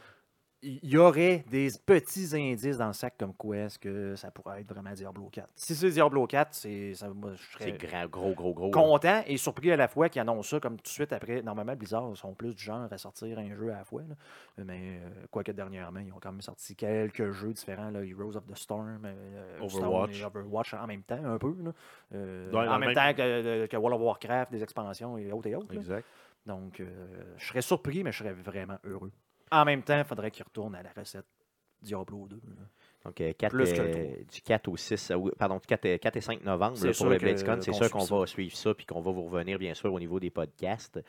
il 0.64 0.78
y 0.88 0.96
aurait 0.96 1.44
des 1.50 1.68
petits 1.84 2.28
indices 2.34 2.78
dans 2.78 2.86
le 2.86 2.92
sac 2.92 3.14
comme 3.18 3.34
quoi 3.34 3.56
est-ce 3.56 3.78
que 3.78 4.14
ça 4.14 4.30
pourrait 4.30 4.60
être 4.60 4.68
vraiment 4.72 4.92
Diablo 4.92 5.28
4. 5.32 5.48
Si 5.56 5.74
c'est 5.74 5.90
Diablo 5.90 6.26
4, 6.26 6.48
c'est, 6.54 6.94
ça, 6.94 7.08
moi, 7.08 7.32
je 7.34 7.42
serais 7.58 7.72
grand, 7.72 8.06
gros, 8.06 8.32
gros, 8.32 8.52
gros. 8.54 8.66
là. 8.66 8.70
content 8.72 9.22
et 9.26 9.36
surpris 9.36 9.72
à 9.72 9.76
la 9.76 9.88
fois 9.88 10.08
qu'ils 10.08 10.22
annoncent 10.22 10.50
ça 10.50 10.60
comme 10.60 10.76
tout 10.76 10.84
de 10.84 10.88
suite 10.88 11.12
après. 11.12 11.42
Normalement, 11.42 11.74
Blizzard 11.74 12.16
sont 12.16 12.32
plus 12.34 12.54
du 12.54 12.62
genre 12.62 12.86
à 12.90 12.98
sortir 12.98 13.38
un 13.38 13.54
jeu 13.56 13.70
à 13.72 13.78
la 13.78 13.84
fois. 13.84 14.02
là. 14.08 14.14
Mais 14.64 15.00
euh, 15.02 15.08
quoique 15.30 15.50
dernièrement, 15.52 16.00
ils 16.00 16.12
ont 16.12 16.20
quand 16.22 16.30
même 16.32 16.40
sorti 16.40 16.76
quelques 16.76 17.32
jeux 17.32 17.52
différents, 17.52 17.90
là, 17.90 18.04
Heroes 18.04 18.36
of 18.36 18.46
the 18.46 18.56
Storm, 18.56 19.00
euh, 19.04 19.58
Overwatch. 19.60 20.20
et 20.20 20.24
Overwatch 20.24 20.74
en 20.74 20.86
même 20.86 21.02
temps, 21.02 21.24
un 21.24 21.38
peu. 21.38 21.56
là. 21.62 21.72
Euh, 22.14 22.50
Ouais, 22.52 22.68
en 22.68 22.78
même 22.78 22.90
même- 22.90 22.94
temps 22.94 23.14
que, 23.14 23.66
que 23.66 23.76
World 23.76 23.96
of 24.00 24.06
Warcraft, 24.06 24.52
des 24.52 24.62
expansions 24.62 25.18
et 25.18 25.32
autres 25.32 25.48
et 25.48 25.54
autres. 25.56 25.74
Exact. 25.74 26.06
Donc, 26.46 26.80
euh, 26.80 26.86
je 27.36 27.46
serais 27.46 27.62
surpris, 27.62 28.02
mais 28.04 28.12
je 28.12 28.18
serais 28.18 28.32
vraiment 28.32 28.76
heureux. 28.84 29.12
En 29.52 29.64
même 29.64 29.82
temps, 29.82 29.98
il 29.98 30.04
faudrait 30.04 30.30
qu'ils 30.30 30.44
retournent 30.44 30.74
à 30.74 30.82
la 30.82 30.90
recette 30.96 31.26
Diablo 31.80 32.26
2. 32.28 32.36
là. 32.36 32.62
Donc, 33.04 33.20
euh, 33.20 33.32
quatre, 33.36 33.50
Plus 33.50 33.72
que 33.72 33.80
le 33.82 33.88
euh, 33.88 34.06
du 34.32 34.40
4 34.42 34.68
au 34.68 34.76
6, 34.76 35.10
euh, 35.10 35.18
pardon, 35.36 35.56
du 35.58 35.66
4, 35.66 35.84
euh, 35.86 35.98
4 35.98 36.16
et 36.16 36.20
5 36.20 36.44
novembre 36.44 36.76
C'est 36.76 36.86
là, 36.86 36.92
sûr 36.92 37.04
pour 37.04 37.10
le 37.12 37.18
que- 37.18 37.24
BlizzCon. 37.24 37.58
C'est 37.60 37.70
qu'on 37.72 37.76
sûr 37.76 37.84
suit 37.86 37.92
qu'on 37.92 38.00
ça. 38.06 38.14
va 38.16 38.26
suivre 38.26 38.56
ça 38.56 38.74
puis 38.74 38.86
qu'on 38.86 39.00
va 39.00 39.10
vous 39.10 39.24
revenir, 39.24 39.58
bien 39.58 39.74
sûr, 39.74 39.92
au 39.92 39.98
niveau 39.98 40.20
des 40.20 40.30
podcasts. 40.30 41.00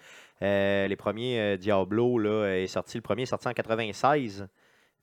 Euh, 0.41 0.87
les 0.87 0.95
premiers 0.95 1.39
euh, 1.39 1.57
Diablo, 1.57 2.17
là, 2.17 2.47
est 2.57 2.67
sorti, 2.67 2.97
le 2.97 3.01
premier 3.03 3.21
est 3.23 3.27
sorti 3.27 3.47
en 3.47 3.53
96, 3.53 4.47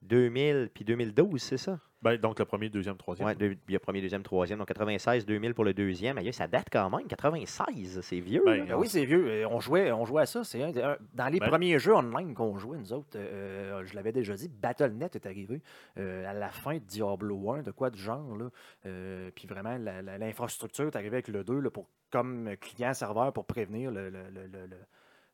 2000 0.02 0.70
puis 0.74 0.84
2012, 0.84 1.40
c'est 1.40 1.56
ça? 1.58 1.78
Ben, 2.02 2.16
donc, 2.16 2.38
le 2.38 2.46
premier, 2.46 2.70
deuxième, 2.70 2.96
troisième. 2.96 3.28
Oui, 3.28 3.34
il 3.68 3.72
y 3.74 3.76
a 3.76 3.78
premier, 3.80 4.00
deuxième, 4.00 4.22
troisième. 4.22 4.58
Donc 4.58 4.68
96, 4.68 5.26
2000 5.26 5.52
pour 5.52 5.64
le 5.64 5.74
deuxième. 5.74 6.16
Aïe, 6.16 6.32
ça 6.32 6.46
date 6.46 6.68
quand 6.72 6.88
même. 6.88 7.06
96, 7.06 8.00
c'est 8.02 8.20
vieux. 8.20 8.42
Ben, 8.46 8.66
là. 8.66 8.78
Oui, 8.78 8.88
c'est 8.88 9.04
vieux. 9.04 9.26
Euh, 9.28 9.48
On 9.50 9.60
jouait, 9.60 9.92
on 9.92 10.06
jouait 10.06 10.22
à 10.22 10.26
ça. 10.26 10.42
C'est 10.42 10.62
un, 10.62 10.92
un- 10.92 10.96
dans 11.14 11.28
les 11.28 11.38
Ben- 11.40 11.48
premiers 11.48 11.78
jeux 11.78 11.94
online 11.94 12.32
qu'on 12.32 12.56
jouait, 12.58 12.78
nous 12.78 12.92
autres, 12.94 13.16
euh, 13.16 13.84
je 13.84 13.94
l'avais 13.94 14.12
déjà 14.12 14.34
dit, 14.34 14.48
BattleNet 14.48 15.10
est 15.14 15.26
arrivé 15.26 15.60
euh, 15.98 16.28
à 16.30 16.32
la 16.32 16.48
fin 16.48 16.74
de 16.76 16.78
Diablo 16.84 17.50
1, 17.52 17.62
de 17.62 17.70
quoi 17.70 17.90
du 17.90 18.00
genre. 18.00 18.34
Là. 18.36 18.48
Euh, 18.86 19.30
puis 19.34 19.46
vraiment, 19.46 19.76
la- 19.76 20.00
la- 20.00 20.16
l'infrastructure 20.16 20.86
est 20.86 20.96
arrivée 20.96 21.16
avec 21.16 21.28
le 21.28 21.44
2 21.44 21.58
là, 21.60 21.70
pour, 21.70 21.86
comme 22.10 22.50
client-serveur 22.60 23.32
pour 23.34 23.44
prévenir 23.44 23.90
le- 23.90 24.08
le- 24.08 24.30
le- 24.30 24.46
le- 24.46 24.66
le- 24.66 24.76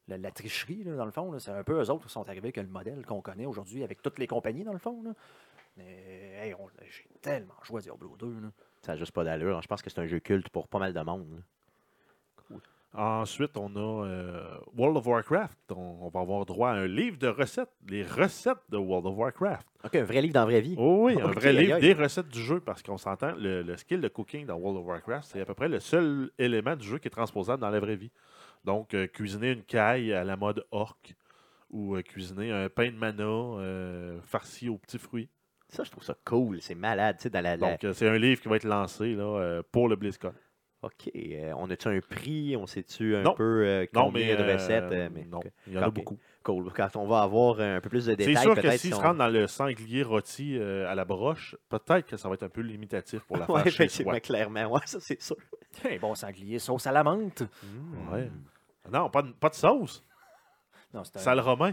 la, 0.08 0.18
la 0.18 0.30
tricherie, 0.32 0.82
là, 0.84 0.96
dans 0.96 1.04
le 1.04 1.10
fond. 1.12 1.30
là. 1.30 1.38
C'est 1.38 1.50
un 1.52 1.62
peu 1.64 1.80
eux 1.80 1.90
autres 1.90 2.06
qui 2.06 2.12
sont 2.12 2.28
arrivés 2.28 2.48
avec 2.48 2.56
le 2.56 2.66
modèle 2.66 3.04
qu'on 3.06 3.20
connaît 3.20 3.46
aujourd'hui 3.46 3.84
avec 3.84 4.02
toutes 4.02 4.18
les 4.18 4.26
compagnies, 4.26 4.64
dans 4.64 4.72
le 4.72 4.78
fond. 4.78 5.00
là. 5.04 5.12
Mais 5.76 6.34
hey, 6.40 6.54
on- 6.54 6.68
j'ai 6.82 7.06
tellement 7.20 7.54
joué 7.64 7.78
à 7.78 7.82
Diablo 7.82 8.16
2. 8.18 8.26
là. 8.40 8.48
Ça 8.82 8.92
n'a 8.92 8.98
juste 8.98 9.12
pas 9.12 9.24
d'allure. 9.24 9.60
Je 9.62 9.66
pense 9.68 9.82
que 9.82 9.90
c'est 9.90 10.00
un 10.00 10.06
jeu 10.06 10.20
culte 10.20 10.48
pour 10.48 10.68
pas 10.68 10.78
mal 10.78 10.92
de 10.92 11.00
monde. 11.00 11.26
là. 11.32 12.56
Ensuite, 12.98 13.58
on 13.58 13.76
a 13.76 14.06
euh, 14.06 14.56
World 14.74 14.96
of 14.96 15.06
Warcraft. 15.06 15.58
On, 15.72 15.98
on 16.00 16.08
va 16.08 16.20
avoir 16.20 16.46
droit 16.46 16.70
à 16.70 16.74
un 16.76 16.86
livre 16.86 17.18
de 17.18 17.28
recettes. 17.28 17.68
Les 17.86 18.02
recettes 18.02 18.56
de 18.70 18.78
World 18.78 19.04
of 19.06 19.16
Warcraft. 19.18 19.66
OK, 19.84 19.96
un 19.96 20.04
vrai 20.04 20.22
livre 20.22 20.32
dans 20.32 20.40
la 20.40 20.46
vraie 20.46 20.60
vie. 20.62 20.76
Oh 20.78 21.00
oui, 21.04 21.20
un 21.20 21.26
vrai 21.26 21.52
livre 21.52 21.78
des 21.78 21.92
recettes 21.92 22.28
du 22.28 22.40
jeu 22.40 22.58
parce 22.60 22.82
qu'on 22.82 22.96
s'entend, 22.96 23.32
le, 23.36 23.60
le 23.62 23.76
skill 23.76 24.00
de 24.00 24.08
cooking 24.08 24.46
dans 24.46 24.54
World 24.56 24.78
of 24.80 24.86
Warcraft, 24.86 25.28
c'est 25.30 25.40
à 25.42 25.44
peu 25.44 25.52
près 25.52 25.68
le 25.68 25.78
seul 25.78 26.30
élément 26.38 26.74
du 26.74 26.86
jeu 26.86 26.96
qui 26.98 27.08
est 27.08 27.10
transposable 27.10 27.60
dans 27.60 27.68
la 27.68 27.80
vraie 27.80 27.96
vie. 27.96 28.10
Donc, 28.64 28.94
euh, 28.94 29.06
cuisiner 29.06 29.52
une 29.52 29.62
caille 29.62 30.14
à 30.14 30.24
la 30.24 30.36
mode 30.38 30.64
orc 30.70 30.96
ou 31.68 31.96
euh, 31.96 32.02
cuisiner 32.02 32.50
un 32.50 32.70
pain 32.70 32.86
de 32.90 32.96
mana 32.96 33.24
euh, 33.24 34.18
farci 34.22 34.70
aux 34.70 34.78
petits 34.78 34.98
fruits. 34.98 35.28
Ça, 35.76 35.84
je 35.84 35.90
trouve 35.90 36.04
ça 36.04 36.16
cool. 36.24 36.60
C'est 36.62 36.74
malade. 36.74 37.16
tu 37.18 37.24
sais, 37.24 37.30
Dans 37.30 37.40
la, 37.42 37.56
la- 37.56 37.70
Donc, 37.72 37.84
euh, 37.84 37.92
c'est 37.92 38.08
un 38.08 38.16
livre 38.18 38.40
qui 38.40 38.48
va 38.48 38.56
être 38.56 38.64
lancé 38.64 39.14
là, 39.14 39.24
euh, 39.24 39.62
pour 39.70 39.88
le 39.88 39.96
BlizzCon. 39.96 40.32
OK. 40.82 41.10
euh, 41.16 41.52
on 41.56 41.68
a-tu 41.70 41.88
un 41.88 41.98
prix? 42.00 42.54
On 42.56 42.66
sait-tu 42.66 43.16
un 43.16 43.22
Non. 43.22 43.34
peu 43.34 43.64
euh, 43.66 43.86
Non, 43.92 44.04
combien 44.04 44.26
mais 44.26 44.36
de 44.36 44.42
euh, 44.42 44.52
recettes? 44.54 44.92
euh, 44.92 45.08
mais- 45.12 45.24
non, 45.24 45.40
il 45.66 45.72
y 45.74 45.78
en 45.78 45.82
a 45.82 45.90
beaucoup. 45.90 46.16
Cool. 46.42 46.70
Quand 46.74 46.94
on 46.96 47.06
va 47.06 47.22
avoir 47.22 47.58
un 47.60 47.80
peu 47.80 47.88
plus 47.88 48.06
de 48.06 48.12
C'est 48.12 48.16
détails, 48.16 48.42
sûr 48.42 48.54
que 48.54 48.70
s'ils 48.70 48.78
si 48.78 48.90
se 48.90 48.94
on- 48.94 48.98
rendent 49.00 49.18
dans 49.18 49.28
le 49.28 49.46
sanglier 49.48 50.02
rôti 50.04 50.56
euh, 50.58 50.88
à 50.88 50.94
la 50.94 51.04
broche, 51.04 51.56
peut-être 51.68 52.06
que 52.06 52.16
ça 52.16 52.28
va 52.28 52.34
être 52.34 52.44
un 52.44 52.48
peu 52.48 52.60
limitatif 52.60 53.20
pour 53.24 53.36
la 53.36 53.46
faire 53.46 53.54
Ouais, 53.56 53.62
chez 53.64 53.68
effectivement, 53.68 54.12
soi. 54.12 54.20
clairement. 54.20 54.66
Ouais, 54.66 54.80
ça, 54.84 54.98
c'est 55.00 55.20
sûr. 55.20 55.36
Un 55.90 55.96
bon 55.98 56.14
sanglier, 56.14 56.58
sauce 56.60 56.86
à 56.86 56.92
la 56.92 57.02
menthe. 57.02 57.42
Ouais. 58.12 58.30
Non, 58.92 59.10
pas 59.10 59.22
de, 59.22 59.32
pas 59.32 59.48
de 59.48 59.54
sauce. 59.54 60.04
Non, 60.94 61.02
c'est 61.04 61.16
un- 61.16 61.20
Sale 61.20 61.40
romain. 61.40 61.72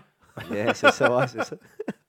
Yeah, 0.52 0.74
c'est 0.74 0.92
ça, 0.92 1.16
ouais, 1.16 1.28
c'est 1.28 1.44
ça. 1.44 1.56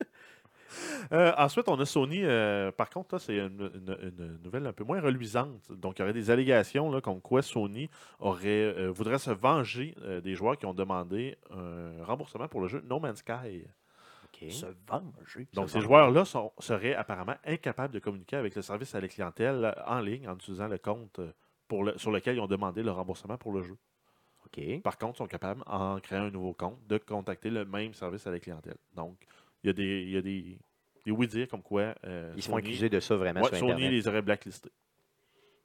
Euh, 1.12 1.32
ensuite, 1.36 1.68
on 1.68 1.78
a 1.80 1.84
Sony. 1.86 2.20
euh, 2.24 2.70
par 2.72 2.90
contre, 2.90 3.14
là, 3.14 3.18
c'est 3.18 3.36
une, 3.38 3.70
une- 3.74 3.98
une 4.18 4.38
nouvelle 4.42 4.66
un 4.66 4.72
peu 4.72 4.84
moins 4.84 5.00
reluisante. 5.00 5.70
Donc, 5.72 5.98
il 5.98 6.02
y 6.02 6.02
aurait 6.02 6.12
des 6.12 6.30
allégations 6.30 6.90
là, 6.90 7.00
comme 7.00 7.20
quoi 7.20 7.42
Sony 7.42 7.88
aurait, 8.18 8.48
euh, 8.76 8.90
voudrait 8.90 9.18
se 9.18 9.30
venger 9.30 9.94
euh, 10.02 10.20
des 10.20 10.34
joueurs 10.34 10.56
qui 10.58 10.66
ont 10.66 10.74
demandé 10.74 11.36
un 11.50 12.04
remboursement 12.04 12.48
pour 12.48 12.60
le 12.60 12.68
jeu 12.68 12.82
No 12.88 12.98
Man's 13.00 13.18
Sky. 13.18 13.64
Se 14.50 14.66
venger. 14.88 15.46
Donc, 15.54 15.68
se 15.68 15.74
ces 15.74 15.80
joueurs-là 15.80 16.24
seraient 16.58 16.94
apparemment 16.94 17.36
incapables 17.44 17.94
de 17.94 17.98
communiquer 18.00 18.36
avec 18.36 18.54
le 18.56 18.62
service 18.62 18.94
à 18.94 19.00
la 19.00 19.08
clientèle 19.08 19.74
en 19.86 20.00
ligne 20.00 20.28
en 20.28 20.34
utilisant 20.34 20.66
le 20.68 20.78
compte 20.78 21.20
pour 21.68 21.84
le- 21.84 21.96
sur 21.98 22.10
lequel 22.10 22.36
ils 22.36 22.40
ont 22.40 22.46
demandé 22.48 22.82
le 22.82 22.90
remboursement 22.90 23.38
pour 23.38 23.52
le 23.52 23.62
jeu. 23.62 23.76
OK. 24.46 24.82
Par 24.82 24.98
contre, 24.98 25.14
ils 25.14 25.18
sont 25.18 25.26
capables, 25.26 25.62
en 25.66 25.98
créant 26.00 26.24
un 26.24 26.30
nouveau 26.30 26.52
compte, 26.52 26.78
de 26.86 26.98
contacter 26.98 27.48
le 27.48 27.64
même 27.64 27.94
service 27.94 28.26
à 28.26 28.30
la 28.30 28.38
clientèle. 28.40 28.76
Donc, 28.94 29.24
il 29.64 29.68
y 29.68 29.70
a 29.70 29.72
des, 29.72 30.02
il 30.02 30.10
y 30.10 30.16
a 30.16 30.22
des, 30.22 30.58
des 31.04 31.10
oui-dire 31.10 31.48
comme 31.48 31.62
quoi. 31.62 31.94
euh, 32.06 32.32
Ils 32.36 32.42
se 32.42 32.48
font 32.48 32.56
accuser 32.56 32.88
de 32.88 33.00
ça 33.00 33.16
vraiment 33.16 33.40
Ouais, 33.40 33.48
sur 33.48 33.58
Sony 33.58 33.72
Internet. 33.72 33.90
les 33.92 34.08
aurait 34.08 34.22
blacklistés. 34.22 34.70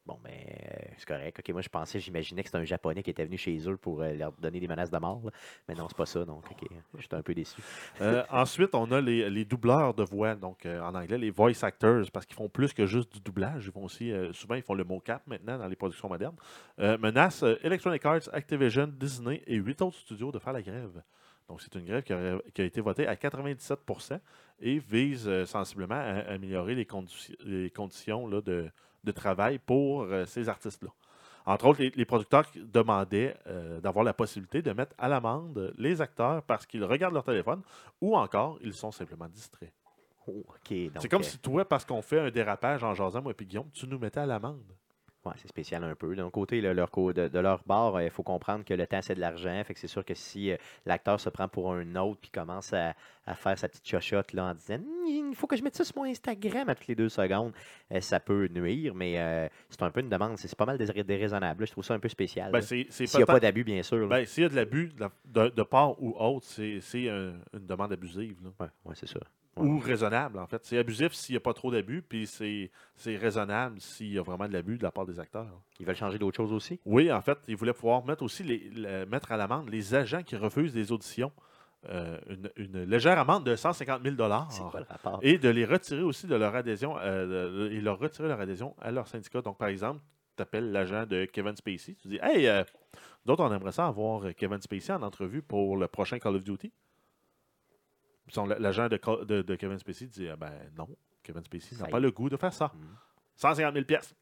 Bon, 0.06 0.18
ben, 0.24 0.32
euh, 0.34 0.76
c'est 0.98 1.06
correct. 1.08 1.38
OK, 1.40 1.50
moi, 1.50 1.62
je 1.62 1.70
pensais, 1.70 2.00
j'imaginais 2.00 2.42
que 2.42 2.48
c'était 2.48 2.58
un 2.58 2.64
Japonais 2.64 3.04
qui 3.04 3.12
était 3.12 3.26
venu 3.26 3.38
chez 3.38 3.56
eux 3.70 3.78
pour 3.78 4.02
euh, 4.02 4.12
leur 4.14 4.32
donner 4.32 4.60
des 4.60 4.68
menaces 4.68 4.90
de 4.90 4.98
mort. 4.98 5.22
là. 5.24 5.30
Mais 5.68 5.76
non, 5.76 5.88
c'est 5.88 5.96
pas 5.98 6.08
ça. 6.08 6.26
Donc, 6.26 6.46
OK, 6.50 6.68
j'étais 6.98 7.14
un 7.16 7.22
peu 7.22 7.36
déçu. 7.36 7.62
Euh, 8.02 8.24
ensuite, 8.32 8.74
on 8.74 8.92
a 8.92 9.02
les, 9.02 9.30
les 9.30 9.46
doubleurs 9.46 9.94
de 9.94 10.02
voix, 10.02 10.34
donc 10.34 10.66
en 10.66 10.96
anglais, 10.96 11.20
les 11.20 11.30
voice 11.30 11.62
actors, 11.64 12.06
parce 12.12 12.26
qu'ils 12.26 12.36
font 12.38 12.50
plus 12.50 12.74
que 12.74 12.88
juste 12.88 13.14
du 13.14 13.20
doublage. 13.20 13.66
Ils 13.68 13.72
font 13.72 13.84
aussi, 13.84 14.12
souvent, 14.32 14.56
ils 14.56 14.64
font 14.64 14.74
le 14.74 14.84
mocap 14.84 15.22
maintenant 15.28 15.60
dans 15.60 15.68
les 15.68 15.76
productions 15.76 16.10
modernes. 16.10 16.38
Menacent 16.80 17.44
euh, 17.44 17.56
Electronic 17.62 18.04
Arts, 18.04 18.30
Activision, 18.34 18.88
Disney 18.88 19.44
et 19.46 19.58
huit 19.58 19.80
autres 19.84 19.98
studios 19.98 20.32
de 20.32 20.40
faire 20.40 20.54
la 20.54 20.64
grève. 20.64 21.04
Donc, 21.50 21.62
c'est 21.62 21.74
une 21.76 21.86
grève 21.86 22.04
qui, 22.04 22.14
a 22.14 22.64
été 22.66 22.80
votée 22.80 23.08
à 23.08 23.16
97% 23.16 24.20
et 24.62 24.80
vise 24.80 25.28
euh, 25.28 25.46
sensiblement 25.46 25.96
à 25.96 26.32
améliorer 26.34 26.76
les, 26.76 26.86
condi- 26.86 27.36
les 27.44 27.70
conditions 27.72 28.28
là, 28.28 28.40
de, 28.42 28.70
de 29.04 29.12
travail 29.12 29.58
pour 29.58 30.04
euh, 30.04 30.26
ces 30.26 30.48
artistes-là. 30.48 30.90
Entre 31.46 31.66
autres, 31.66 31.82
les, 31.82 31.90
les 31.90 32.06
producteurs 32.06 32.46
demandaient 32.56 33.36
euh, 33.48 33.80
d'avoir 33.82 34.06
la 34.06 34.14
possibilité 34.14 34.62
de 34.62 34.72
mettre 34.72 34.94
à 35.00 35.08
l'amende 35.08 35.74
les 35.78 36.02
acteurs 36.02 36.44
parce 36.44 36.66
qu'ils 36.68 36.84
regardent 36.84 37.16
leur 37.16 37.24
téléphone 37.24 37.62
ou 38.00 38.16
encore 38.16 38.60
ils 38.62 38.74
sont 38.74 38.92
simplement 38.92 39.28
distraits. 39.28 39.72
Oh, 40.28 40.46
C'est 41.00 41.10
comme 41.10 41.24
si 41.24 41.40
toi, 41.40 41.66
parce 41.66 41.86
qu'on 41.86 42.04
fait 42.04 42.20
un 42.20 42.30
dérapage 42.30 42.84
en 42.84 42.94
jasant, 42.94 43.22
moi 43.24 43.34
et 43.38 43.44
Guillaume, 43.46 43.70
tu 43.74 43.88
nous 43.88 43.98
mettais 43.98 44.20
à 44.20 44.28
l'amende. 44.28 44.62
Ouais, 45.26 45.34
c'est 45.36 45.50
spécial 45.50 45.84
un 45.84 45.96
peu. 45.96 46.16
D'un 46.16 46.30
côté, 46.30 46.62
là, 46.62 46.74
leur, 46.74 46.90
de, 46.90 47.28
de 47.28 47.40
leur 47.40 47.62
bord, 47.66 48.00
il 48.02 48.10
faut 48.10 48.24
comprendre 48.24 48.64
que 48.64 48.74
le 48.74 48.88
temps, 48.88 49.02
c'est 49.02 49.16
de 49.16 49.20
l'argent. 49.20 49.62
Fait 49.66 49.74
que 49.74 49.80
c'est 49.80 49.88
sûr 49.88 50.06
que 50.06 50.14
si 50.14 50.50
euh, 50.50 50.56
l'acteur 50.86 51.20
se 51.20 51.30
prend 51.30 51.50
pour 51.50 51.74
un 51.74 51.96
autre 51.98 52.22
puis 52.22 52.30
commence 52.32 52.72
à, 52.72 52.94
à 53.26 53.36
faire 53.36 53.58
sa 53.60 53.68
petite 53.68 53.86
chochotte 53.86 54.32
là, 54.32 54.46
en 54.46 54.54
disant 54.54 54.80
il 55.08 55.36
faut 55.36 55.46
que 55.46 55.58
je 55.58 55.64
mette 55.64 55.76
ça 55.76 55.84
sur 55.84 55.98
mon 55.98 56.06
Instagram 56.06 56.70
à 56.70 56.74
toutes 56.76 56.88
les 56.88 56.96
deux 56.96 57.10
secondes, 57.10 57.52
euh, 57.92 58.00
ça 58.00 58.22
peut 58.22 58.48
nuire, 58.48 58.96
mais 58.96 59.20
euh, 59.20 59.48
c'est 59.70 59.82
un 59.84 59.92
peu 59.92 60.00
une 60.00 60.10
demande. 60.10 60.38
C'est 60.38 60.56
pas 60.56 60.66
mal 60.66 60.78
déraisonnable. 60.78 61.64
là. 61.64 61.66
Je 61.66 61.72
trouve 61.74 61.84
ça 61.84 61.94
un 61.96 62.00
peu 62.00 62.08
spécial. 62.10 62.52
Ben, 62.54 62.62
S'il 62.62 62.88
n'y 63.18 63.24
a 63.24 63.26
pas 63.26 63.40
d'abus, 63.42 63.66
bien 63.66 63.84
sûr. 63.84 64.08
ben, 64.08 64.26
S'il 64.26 64.44
y 64.44 64.46
a 64.46 64.50
de 64.50 64.56
l'abus 64.56 64.94
de, 65.26 65.50
de- 65.50 65.64
part 65.64 66.02
ou 66.02 66.16
autre, 66.18 66.46
c'est 66.48 66.80
c'est 66.82 67.10
un- 67.10 67.34
une 67.54 67.66
demande 67.68 67.92
abusive. 67.92 68.38
Ouais, 68.60 68.68
ouais, 68.86 68.96
c'est 68.96 69.08
ça. 69.10 69.20
Ou 69.66 69.80
raisonnable, 69.80 70.40
en 70.40 70.48
fait. 70.48 70.64
C'est 70.66 70.78
abusif 70.78 71.14
s'il 71.14 71.34
n'y 71.34 71.38
a 71.38 71.42
pas 71.42 71.54
trop 71.54 71.72
d'abus, 71.72 72.02
puis 72.02 72.26
c'est 72.28 72.70
raisonnable 73.18 73.80
s'il 73.80 74.14
y 74.14 74.18
a 74.20 74.22
vraiment 74.22 74.48
de 74.48 74.54
l'abus 74.54 74.78
de 74.78 74.84
la 74.84 74.92
part 74.92 75.06
des 75.06 75.20
acteurs. 75.20 75.62
Ils 75.80 75.86
veulent 75.86 75.96
changer 75.96 76.18
d'autres 76.20 76.38
choses 76.38 76.54
aussi? 76.54 76.80
Oui, 76.86 77.12
en 77.12 77.22
fait, 77.22 77.38
ils 77.48 77.56
voulaient 77.56 77.74
pouvoir 77.74 78.04
mettre 78.06 78.24
aussi 78.24 78.44
les, 78.44 78.70
le- 78.70 79.06
mettre 79.06 79.32
à 79.32 79.38
l'amende 79.38 79.70
les 79.70 79.94
agents 79.96 80.24
qui 80.24 80.36
refusent 80.36 80.74
des 80.74 80.92
auditions. 80.92 81.32
Euh, 81.90 82.20
une, 82.28 82.50
une 82.58 82.84
légère 82.84 83.18
amende 83.20 83.46
de 83.46 83.56
150 83.56 84.04
000 84.04 84.16
C'est 84.50 84.62
quoi 84.70 84.82
le 84.82 84.86
rapport? 84.90 85.20
et 85.22 85.38
de 85.38 85.48
les 85.48 85.64
retirer 85.64 86.02
aussi 86.02 86.28
de 86.28 86.36
leur 86.36 86.54
adhésion 86.54 86.98
euh, 87.00 87.70
de- 87.70 87.72
et 87.72 87.80
leur 87.80 87.98
retirer 88.00 88.28
leur 88.28 88.42
adhésion 88.42 88.76
à 88.82 88.92
leur 88.92 89.08
syndicat. 89.08 89.42
Donc, 89.42 89.58
par 89.58 89.70
exemple, 89.70 90.02
tu 90.36 90.44
appelles 90.44 90.72
l'agent 90.74 91.06
de 91.06 91.24
Kevin 91.24 91.56
Spacey, 91.56 91.96
tu 91.96 92.10
dis 92.10 92.20
Hey, 92.22 92.48
euh, 92.48 92.66
d'autres, 93.26 93.44
on 93.46 93.54
aimerait 93.54 93.72
ça 93.72 93.88
avoir 93.88 94.24
Kevin 94.36 94.62
Spacey 94.62 94.92
en 94.92 95.02
entrevue 95.04 95.42
pour 95.42 95.78
le 95.78 95.88
prochain 95.88 96.20
Call 96.20 96.36
of 96.36 96.44
Duty. 96.44 96.70
L'agent 98.60 98.88
de, 98.88 99.00
de- 99.26 99.42
de 99.42 99.56
Kevin 99.56 99.78
Spacey 99.80 100.08
dit 100.08 100.28
Ah 100.30 100.36
Ben 100.36 100.52
non, 100.78 100.88
Kevin 101.24 101.44
Spacey 101.44 101.76
n'a 101.82 101.88
pas 101.88 102.00
le 102.00 102.12
goût 102.12 102.30
de 102.30 102.38
faire 102.38 102.54
ça. 102.54 102.72
Mhm. 102.76 102.88
150 103.38 103.74
000 103.74 103.86
pièces, 103.86 104.14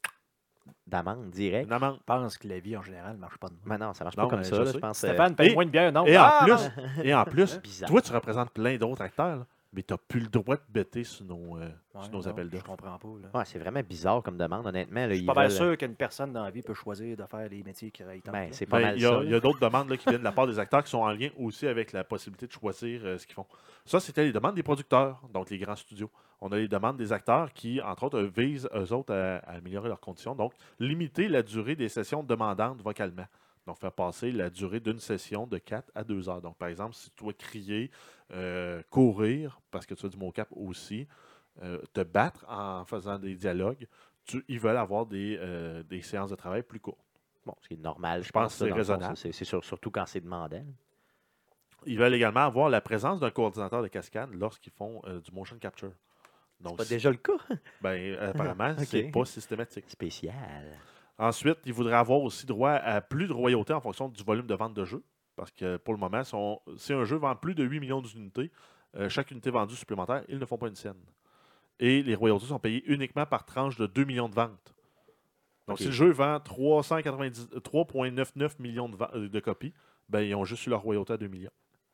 D'amende 0.85 1.33
amende. 1.71 1.97
Je 1.99 2.03
pense 2.05 2.37
que 2.37 2.47
la 2.47 2.59
vie 2.59 2.75
en 2.77 2.81
général 2.81 3.13
ne 3.15 3.19
marche 3.19 3.37
pas 3.37 3.47
de 3.47 3.53
même. 3.53 3.61
Mais 3.65 3.77
non, 3.77 3.93
ça 3.93 4.03
marche 4.03 4.17
Non, 4.17 4.25
pas 4.27 4.29
comme 4.35 4.43
ça. 4.43 4.65
je 4.65 4.77
pense. 4.77 5.03
euh, 5.03 5.07
Stéphane, 5.07 5.31
et- 5.31 5.35
paye-moi 5.35 5.63
une 5.63 5.69
bière, 5.69 5.91
non? 5.93 6.05
Et 6.05 6.15
Ah, 6.15 6.39
en 6.41 6.43
plus, 6.45 6.53
non. 6.53 7.03
et 7.03 7.13
en 7.15 7.23
plus, 7.25 7.59
toi, 7.87 8.01
tu 8.01 8.11
représentes 8.11 8.51
plein 8.51 8.77
d'autres 8.77 9.01
acteurs, 9.01 9.37
là, 9.37 9.47
mais 9.73 9.83
tu 9.83 9.93
n'as 9.93 9.97
plus 9.97 10.19
le 10.21 10.27
droit 10.27 10.55
de 10.55 10.61
bêter 10.69 11.03
sur 11.03 11.25
nos, 11.25 11.57
euh, 11.57 11.69
Ouais, 11.93 12.03
sur 12.03 12.11
nos 12.11 12.21
non, 12.21 12.27
appels 12.27 12.47
Je 12.47 12.51
d'offres. 12.51 12.65
comprends 12.65 12.97
pas. 12.97 13.07
Là. 13.21 13.39
ouais, 13.39 13.45
c'est 13.45 13.59
vraiment 13.59 13.81
bizarre 13.81 14.21
comme 14.23 14.37
demande, 14.37 14.65
honnêtement. 14.67 15.01
là, 15.01 15.09
Je 15.09 15.15
suis 15.15 15.25
pas 15.25 15.33
mal 15.33 15.47
veulent- 15.49 15.57
sûr 15.57 15.77
qu'une 15.77 15.95
personne 15.95 16.31
dans 16.33 16.43
la 16.43 16.51
vie 16.51 16.61
peut 16.61 16.73
choisir 16.73 17.15
de 17.17 17.23
faire 17.25 17.47
les 17.49 17.63
métiers 17.63 17.91
qu'il 17.91 18.05
tente. 18.21 18.33
Ben, 18.33 18.49
c'est 18.51 18.65
pas 18.65 18.77
Ben, 18.77 18.85
mal 18.87 18.97
Il 18.97 19.01
y 19.01 19.05
a, 19.05 19.09
ça. 19.09 19.19
il 19.23 19.27
y 19.27 19.31
là. 19.31 19.37
a 19.37 19.39
d'autres 19.39 19.59
demandes 19.59 19.89
là, 19.89 19.97
qui 19.97 20.07
viennent 20.09 20.19
de 20.19 20.23
la 20.23 20.31
part 20.31 20.47
des 20.47 20.59
acteurs 20.59 20.83
qui 20.83 20.89
sont 20.91 20.99
en 20.99 21.11
lien 21.11 21.29
aussi 21.37 21.67
avec 21.67 21.91
la 21.91 22.03
possibilité 22.03 22.47
de 22.47 22.51
choisir 22.51 23.01
euh, 23.05 23.17
ce 23.17 23.25
qu'ils 23.25 23.35
font. 23.35 23.45
Ça, 23.85 23.99
c'était 23.99 24.23
les 24.23 24.31
demandes 24.33 24.55
des 24.55 24.63
producteurs, 24.63 25.21
donc 25.33 25.49
les 25.49 25.57
grands 25.57 25.75
studios. 25.75 26.09
On 26.41 26.51
a 26.51 26.57
les 26.57 26.67
demandes 26.67 26.97
des 26.97 27.11
acteurs 27.13 27.51
qui, 27.53 27.81
entre 27.81 28.03
autres, 28.03 28.21
visent 28.21 28.69
eux 28.75 28.93
autres 28.93 29.13
à, 29.13 29.37
à 29.37 29.55
améliorer 29.57 29.89
leurs 29.89 29.99
conditions. 29.99 30.35
Donc, 30.35 30.53
limiter 30.79 31.27
la 31.27 31.41
durée 31.41 31.75
des 31.75 31.89
sessions 31.89 32.21
demandantes 32.23 32.81
vocalement. 32.81 33.25
Donc, 33.67 33.77
faire 33.79 33.91
passer 33.91 34.31
la 34.31 34.49
durée 34.49 34.79
d'une 34.79 34.97
session 34.99 35.45
de 35.45 35.57
4 35.57 35.91
à 35.93 36.03
2 36.05 36.29
heures. 36.29 36.41
Donc, 36.41 36.57
par 36.57 36.69
exemple, 36.69 36.95
si 36.95 37.11
tu 37.11 37.21
dois 37.23 37.33
crier, 37.33 37.91
euh, 38.31 38.81
courir, 38.89 39.59
parce 39.69 39.85
que 39.85 39.93
tu 39.93 40.05
as 40.05 40.09
du 40.09 40.15
mot-cap 40.17 40.47
aussi, 40.51 41.05
euh, 41.61 41.79
te 41.91 41.99
battre 42.01 42.45
en 42.47 42.85
faisant 42.85 43.19
des 43.19 43.35
dialogues, 43.35 43.85
tu- 44.25 44.43
ils 44.47 44.59
veulent 44.59 44.77
avoir 44.77 45.05
des, 45.05 45.37
euh, 45.39 45.83
des 45.83 46.01
séances 46.01 46.29
de 46.29 46.35
travail 46.35 46.63
plus 46.63 46.79
courtes. 46.79 47.03
Bon, 47.45 47.53
ce 47.61 47.67
qui 47.67 47.73
est 47.73 47.77
normal, 47.77 48.21
je 48.21 48.27
Je 48.27 48.31
pense 48.31 48.53
que 48.53 48.65
c'est 48.65 48.71
raisonnable. 48.71 49.17
C'est 49.17 49.33
c'est 49.33 49.45
sûr- 49.45 49.63
surtout 49.63 49.91
quand 49.91 50.05
c'est 50.05 50.21
demandant. 50.21 50.63
Ils 51.85 51.97
veulent 51.99 52.13
également 52.15 52.41
avoir 52.45 52.69
la 52.69 52.79
présence 52.81 53.19
d'un 53.19 53.31
coordinateur 53.31 53.83
de 53.83 53.87
cascade 53.89 54.29
lorsqu'ils 54.33 54.71
font 54.73 55.01
du 55.23 55.31
motion 55.31 55.57
capture. 55.57 55.91
C'est 55.91 56.63
Donc, 56.63 56.77
pas 56.77 56.83
si- 56.85 56.89
déjà 56.89 57.11
le 57.11 57.17
cas? 57.17 57.33
ben, 57.81 57.89
euh, 58.15 58.31
apparemment, 58.31 58.75
c'est 58.77 59.03
Ok. 59.07 59.11
pas 59.11 59.25
systématique. 59.25 59.85
Spécial. 59.89 60.77
Ensuite, 61.19 61.57
ils 61.65 61.73
voudraient 61.73 61.95
avoir 61.95 62.21
aussi 62.21 62.45
droit 62.45 62.71
à 62.71 63.01
plus 63.01 63.27
de 63.27 63.33
royauté 63.33 63.73
en 63.73 63.81
fonction 63.81 64.07
du 64.07 64.23
volume 64.23 64.47
de 64.47 64.53
vente 64.53 64.73
de 64.73 64.85
jeux. 64.85 65.03
Parce 65.35 65.51
que 65.51 65.77
pour 65.77 65.93
le 65.93 65.99
moment, 65.99 66.23
si 66.77 66.93
un 66.93 67.03
jeu 67.05 67.17
vend 67.17 67.35
plus 67.35 67.55
de 67.55 67.63
8 67.63 67.79
millions 67.79 68.01
d'unités, 68.01 68.51
euh, 68.95 69.09
chaque 69.09 69.31
unité 69.31 69.49
vendue 69.51 69.75
supplémentaire, 69.75 70.23
ils 70.29 70.39
ne 70.39 70.45
font 70.45 70.57
pas 70.57 70.67
une 70.67 70.75
scène. 70.75 70.95
Et 71.79 72.01
les 72.01 72.15
royautés 72.15 72.47
sont 72.47 72.59
payées 72.59 72.83
uniquement 72.87 73.25
par 73.25 73.45
tranche 73.45 73.77
de 73.77 73.85
2 73.85 74.03
millions 74.05 74.29
de 74.29 74.35
ventes. 74.35 74.73
Donc, 75.67 75.79
si 75.79 75.85
le 75.85 75.91
jeu 75.91 76.11
vend 76.11 76.39
390 76.39 77.49
3,99 77.63 78.55
millions 78.59 78.89
de, 78.89 78.97
euh, 79.13 79.27
de 79.29 79.39
copies, 79.39 79.73
ben, 80.09 80.21
ils 80.21 80.33
ont 80.33 80.45
juste 80.45 80.65
eu 80.65 80.69
leur 80.69 80.81
royauté 80.81 81.13
à 81.13 81.17
2 81.17 81.27
millions. 81.27 81.51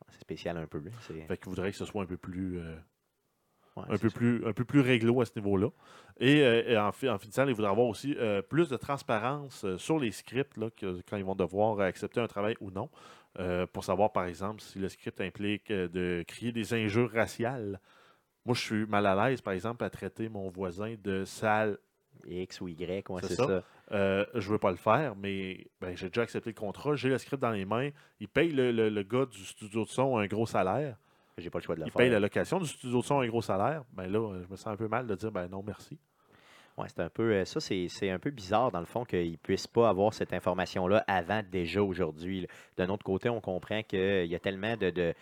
C'est 0.08 0.20
spécial 0.20 0.56
un 0.56 0.66
peu. 0.66 0.82
Fait 1.26 1.36
qu'ils 1.36 1.48
voudraient 1.48 1.72
que 1.72 1.76
ce 1.76 1.84
soit 1.84 2.02
un 2.02 2.06
peu 2.06 2.16
plus, 2.16 2.58
euh, 2.60 2.76
ouais, 3.76 3.82
un, 3.88 3.98
peu 3.98 4.08
ça. 4.08 4.16
plus, 4.16 4.46
un 4.46 4.52
peu 4.52 4.64
plus 4.64 4.80
réglo 4.80 5.20
à 5.20 5.24
ce 5.24 5.32
niveau-là. 5.36 5.68
Et, 6.20 6.42
euh, 6.42 6.80
en, 6.80 6.88
en 6.88 7.18
finissant, 7.18 7.46
ils 7.46 7.54
voudraient 7.54 7.70
avoir 7.70 7.86
aussi 7.88 8.14
euh, 8.18 8.42
plus 8.42 8.68
de 8.68 8.76
transparence 8.76 9.64
euh, 9.64 9.78
sur 9.78 9.98
les 9.98 10.12
scripts 10.12 10.56
là, 10.56 10.70
que- 10.70 11.00
quand 11.08 11.16
ils 11.16 11.24
vont 11.24 11.34
devoir 11.34 11.80
accepter 11.80 12.20
un 12.20 12.26
travail 12.28 12.56
ou 12.60 12.70
non. 12.70 12.88
euh, 13.40 13.66
pour 13.66 13.82
savoir, 13.82 14.12
par 14.12 14.26
exemple, 14.26 14.60
si 14.60 14.78
le 14.78 14.88
script 14.88 15.20
implique 15.20 15.72
de 15.72 16.24
crier 16.28 16.52
des 16.52 16.72
injures 16.72 17.10
raciales. 17.12 17.80
Moi, 18.44 18.54
je 18.54 18.60
suis 18.60 18.86
mal 18.86 19.06
à 19.06 19.28
l'aise, 19.28 19.40
par 19.40 19.54
exemple, 19.54 19.82
à 19.82 19.90
traiter 19.90 20.28
mon 20.28 20.50
voisin 20.50 20.94
de 21.02 21.24
sale. 21.24 21.78
X 22.26 22.60
ou 22.60 22.68
Y, 22.68 23.10
ouais, 23.10 23.20
C'est 23.22 23.34
ça. 23.34 23.46
ça. 23.90 24.26
Je 24.34 24.48
veux 24.48 24.58
pas 24.58 24.70
le 24.70 24.76
faire, 24.76 25.16
mais 25.16 25.66
ben, 25.80 25.96
j'ai 25.96 26.08
déjà 26.08 26.22
accepté 26.22 26.50
le 26.50 26.54
contrat. 26.54 26.94
J'ai 26.94 27.08
le 27.08 27.18
script 27.18 27.42
dans 27.42 27.50
les 27.50 27.64
mains. 27.64 27.90
Il 28.20 28.28
paye 28.28 28.52
le, 28.52 28.70
le- 28.70 28.88
le 28.88 29.02
gars 29.02 29.26
du 29.26 29.44
studio 29.44 29.82
de 29.84 29.88
son 29.88 30.16
un 30.16 30.26
gros 30.26 30.46
salaire. 30.46 30.96
J'ai 31.38 31.50
pas 31.50 31.58
le 31.58 31.64
choix 31.64 31.74
de 31.74 31.80
le 31.80 31.86
Il 31.86 31.90
faire. 31.90 31.98
paye 31.98 32.10
la 32.10 32.20
location 32.20 32.58
du 32.60 32.66
studio 32.66 33.00
de 33.00 33.04
son 33.04 33.20
un 33.20 33.26
gros 33.26 33.42
salaire. 33.42 33.82
Ben 33.92 34.06
là, 34.06 34.40
je 34.42 34.50
me 34.50 34.56
sens 34.56 34.68
un 34.68 34.76
peu 34.76 34.88
mal 34.88 35.06
de 35.06 35.14
dire 35.14 35.32
ben 35.32 35.48
non, 35.48 35.62
merci. 35.66 35.98
Ouais, 36.76 36.86
c'est 36.88 37.00
un 37.00 37.08
peu 37.08 37.32
euh, 37.32 37.44
ça, 37.44 37.60
c'est 37.60 38.10
un 38.10 38.18
peu 38.18 38.30
bizarre 38.30 38.72
dans 38.72 38.80
le 38.80 38.84
fond 38.86 39.04
qu'ils 39.04 39.32
ne 39.32 39.36
puissent 39.36 39.66
pas 39.68 39.88
avoir 39.88 40.12
cette 40.12 40.32
information-là 40.32 41.04
avant 41.06 41.42
déjà 41.48 41.82
aujourd'hui. 41.82 42.46
D'un 42.76 42.88
autre 42.88 43.04
côté, 43.04 43.28
on 43.28 43.40
comprend 43.40 43.82
qu'il 43.84 44.26
y 44.26 44.34
a 44.34 44.38
tellement 44.40 44.76
de, 44.76 44.90
de, 44.90 45.14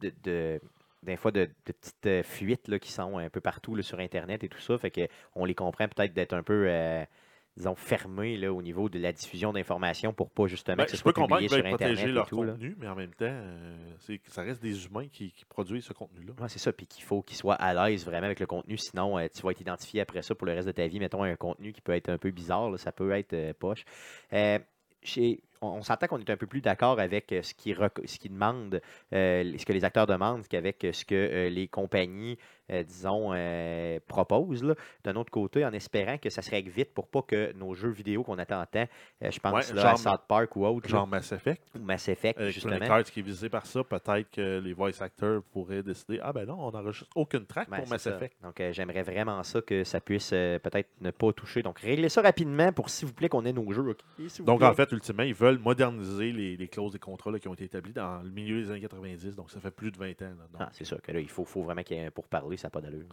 de, 0.00 0.12
de- 0.24 0.60
des 1.04 1.16
fois 1.16 1.30
de, 1.30 1.44
de 1.66 1.72
petites 1.72 2.06
euh, 2.06 2.22
fuites 2.24 2.66
là, 2.68 2.78
qui 2.78 2.90
sont 2.92 3.16
un 3.18 3.30
peu 3.30 3.40
partout 3.40 3.74
là, 3.76 3.82
sur 3.82 4.00
Internet 4.00 4.42
et 4.44 4.48
tout 4.48 4.58
ça. 4.58 4.76
Fait 4.76 4.90
que 4.90 5.02
on 5.36 5.44
les 5.44 5.54
comprend 5.54 5.88
peut-être 5.88 6.12
d'être 6.14 6.34
un 6.34 6.42
peu 6.42 6.64
euh, 6.68 7.04
disons 7.56 7.74
fermés 7.74 8.36
là, 8.36 8.52
au 8.52 8.62
niveau 8.62 8.88
de 8.88 8.98
la 8.98 9.12
diffusion 9.12 9.52
d'informations 9.52 10.12
pour 10.12 10.30
pas 10.30 10.46
justement 10.46 10.76
Ben, 10.78 10.84
que 10.84 10.90
ce 10.92 10.96
je 10.96 11.02
soit 11.02 11.12
peux 11.12 11.22
publié 11.22 11.48
sur 11.48 11.58
Internet 11.58 11.78
protéger 11.78 12.08
et 12.08 12.12
leur 12.12 12.26
tout. 12.28 12.42
là. 12.42 12.52
contenu, 12.52 12.76
mais 12.78 12.88
en 12.88 12.94
même 12.94 13.14
temps, 13.14 13.26
euh, 13.28 13.76
ça 14.28 14.42
reste 14.42 14.62
des 14.62 14.86
humains 14.86 15.08
qui, 15.12 15.32
qui 15.32 15.44
produisent 15.44 15.84
ce 15.84 15.92
contenu-là. 15.92 16.32
Ouais, 16.40 16.48
c'est 16.48 16.58
ça, 16.58 16.72
puis 16.72 16.86
qu'il 16.86 17.04
faut 17.04 17.22
qu'ils 17.22 17.36
soient 17.36 17.54
à 17.56 17.74
l'aise 17.90 18.04
vraiment 18.04 18.26
avec 18.26 18.40
le 18.40 18.46
contenu, 18.46 18.76
sinon 18.78 19.18
euh, 19.18 19.26
tu 19.34 19.42
vas 19.42 19.50
être 19.50 19.60
identifié 19.60 20.00
après 20.00 20.22
ça 20.22 20.34
pour 20.34 20.46
le 20.46 20.52
reste 20.54 20.68
de 20.68 20.72
ta 20.72 20.86
vie. 20.86 21.00
Mettons 21.00 21.22
un 21.22 21.36
contenu 21.36 21.72
qui 21.72 21.80
peut 21.80 21.92
être 21.92 22.08
un 22.08 22.18
peu 22.18 22.30
bizarre, 22.30 22.70
là, 22.70 22.78
ça 22.78 22.92
peut 22.92 23.10
être 23.12 23.32
euh, 23.34 23.52
poche. 23.58 23.84
Euh, 24.32 24.58
chez- 25.02 25.42
on, 25.62 25.68
on 25.68 25.82
s'entend 25.82 26.06
qu'on 26.06 26.18
est 26.18 26.30
un 26.30 26.36
peu 26.36 26.46
plus 26.46 26.60
d'accord 26.60 26.98
avec 27.00 27.32
euh, 27.32 27.42
ce 27.42 27.54
qu'ils 27.54 28.32
demandent, 28.32 28.80
euh, 29.12 29.54
ce 29.58 29.64
que 29.64 29.72
les 29.72 29.84
acteurs 29.84 30.06
demandent, 30.06 30.46
qu'avec 30.48 30.84
euh, 30.84 30.92
ce 30.92 31.04
que 31.04 31.14
euh, 31.14 31.48
les 31.50 31.68
compagnies, 31.68 32.38
euh, 32.70 32.82
disons, 32.84 33.32
proposent. 34.06 34.74
D'un 35.04 35.16
autre 35.16 35.30
côté, 35.30 35.64
en 35.64 35.72
espérant 35.72 36.18
que 36.18 36.30
ça 36.30 36.42
se 36.42 36.50
règle 36.50 36.70
vite 36.70 36.92
pour 36.94 37.08
pas 37.08 37.22
que 37.22 37.52
nos 37.54 37.74
jeux 37.74 37.90
vidéo 37.90 38.22
qu'on 38.22 38.38
attend 38.38 38.64
je 39.20 39.38
pense 39.40 39.68
Ouais, 39.68 39.74
là, 39.74 39.82
genre- 39.82 39.90
à 39.92 39.96
South 39.96 40.22
Park 40.28 40.54
ou 40.56 40.64
autre, 40.66 40.86
là, 40.88 40.90
Genre 40.98 41.06
Mass 41.06 41.32
Effect. 41.32 41.62
ou 41.74 41.78
Mass 41.80 42.08
Effect, 42.08 42.48
justement. 42.50 42.78
Arts 42.90 43.04
qui 43.04 43.20
est 43.20 43.22
visé 43.22 43.48
par 43.48 43.66
ça, 43.66 43.82
peut-être 43.84 44.30
que 44.30 44.58
les 44.60 44.72
voice 44.72 45.00
actors 45.00 45.42
pourraient 45.52 45.82
décider 45.82 46.20
Ah 46.22 46.32
ben 46.32 46.46
non, 46.46 46.56
on 46.58 46.70
n'enregistre 46.70 47.10
aucune 47.16 47.46
track 47.46 47.70
Ouais, 47.70 47.78
pour 47.78 47.88
Mass 47.88 48.02
ça. 48.02 48.14
Effect. 48.16 48.36
Donc, 48.42 48.62
j'aimerais 48.72 49.02
vraiment 49.02 49.42
ça 49.42 49.60
que 49.62 49.84
ça 49.84 50.00
puisse 50.00 50.30
peut-être 50.30 50.88
ne 51.00 51.10
pas 51.10 51.32
toucher. 51.32 51.62
Donc, 51.62 51.80
réglez 51.80 52.08
ça 52.08 52.22
rapidement 52.22 52.72
pour, 52.72 52.88
s'il 52.90 53.08
vous 53.08 53.14
plaît, 53.14 53.28
qu'on 53.28 53.44
ait 53.44 53.52
nos 53.52 53.70
jeux. 53.72 53.96
vous 54.18 54.44
Donc 54.44 54.60
plaît. 54.60 54.68
en 54.68 54.74
fait, 54.74 54.90
ultimement, 54.92 55.22
ils 55.24 55.34
veulent 55.34 55.49
moderniser 55.58 56.32
les, 56.32 56.56
les 56.56 56.68
clauses 56.68 56.92
des 56.92 56.98
contrats 56.98 57.30
là, 57.30 57.38
qui 57.38 57.48
ont 57.48 57.54
été 57.54 57.64
établies 57.64 57.92
dans 57.92 58.22
le 58.22 58.30
milieu 58.30 58.62
des 58.62 58.70
années 58.70 58.80
90. 58.80 59.36
Donc 59.36 59.50
ça 59.50 59.60
fait 59.60 59.70
plus 59.70 59.90
de 59.90 59.98
20 59.98 60.22
ans. 60.22 60.32
Ah, 60.58 60.68
c'est 60.72 60.84
sûr 60.84 61.00
que 61.00 61.12
là, 61.12 61.20
il 61.20 61.28
faut, 61.28 61.44
faut 61.44 61.62
vraiment 61.62 61.82
qu'il 61.82 61.96
y 61.96 62.00
ait 62.00 62.06
un 62.06 62.10
pour 62.10 62.28
parler, 62.28 62.56
ça 62.56 62.68
n'a 62.68 62.70
pas 62.70 62.80
d'allure. 62.80 63.06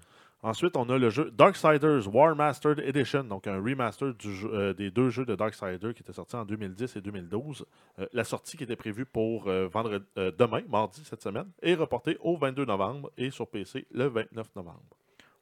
Ensuite, 0.43 0.77
on 0.77 0.87
a 0.89 0.97
le 0.97 1.09
jeu 1.09 1.31
Darksiders 1.31 2.13
War 2.13 2.35
Mastered 2.35 2.79
Edition, 2.79 3.23
donc 3.23 3.47
un 3.47 3.57
remaster 3.59 4.13
du 4.13 4.45
euh, 4.45 4.71
des 4.73 4.91
deux 4.91 5.09
jeux 5.09 5.25
de 5.25 5.35
Darksiders 5.35 5.95
qui 5.95 6.03
étaient 6.03 6.13
sortis 6.13 6.35
en 6.35 6.45
2010 6.45 6.95
et 6.95 7.01
2012. 7.01 7.65
Euh, 7.99 8.05
la 8.13 8.23
sortie 8.23 8.55
qui 8.55 8.63
était 8.63 8.75
prévue 8.75 9.05
pour 9.05 9.47
euh, 9.47 9.67
vendredi, 9.67 10.05
euh, 10.17 10.31
demain, 10.37 10.61
mardi 10.69 11.03
cette 11.03 11.23
semaine, 11.23 11.47
est 11.61 11.73
reportée 11.73 12.17
au 12.21 12.37
22 12.37 12.65
novembre 12.65 13.11
et 13.17 13.31
sur 13.31 13.47
PC 13.47 13.87
le 13.91 14.05
29 14.07 14.55
novembre. 14.55 14.83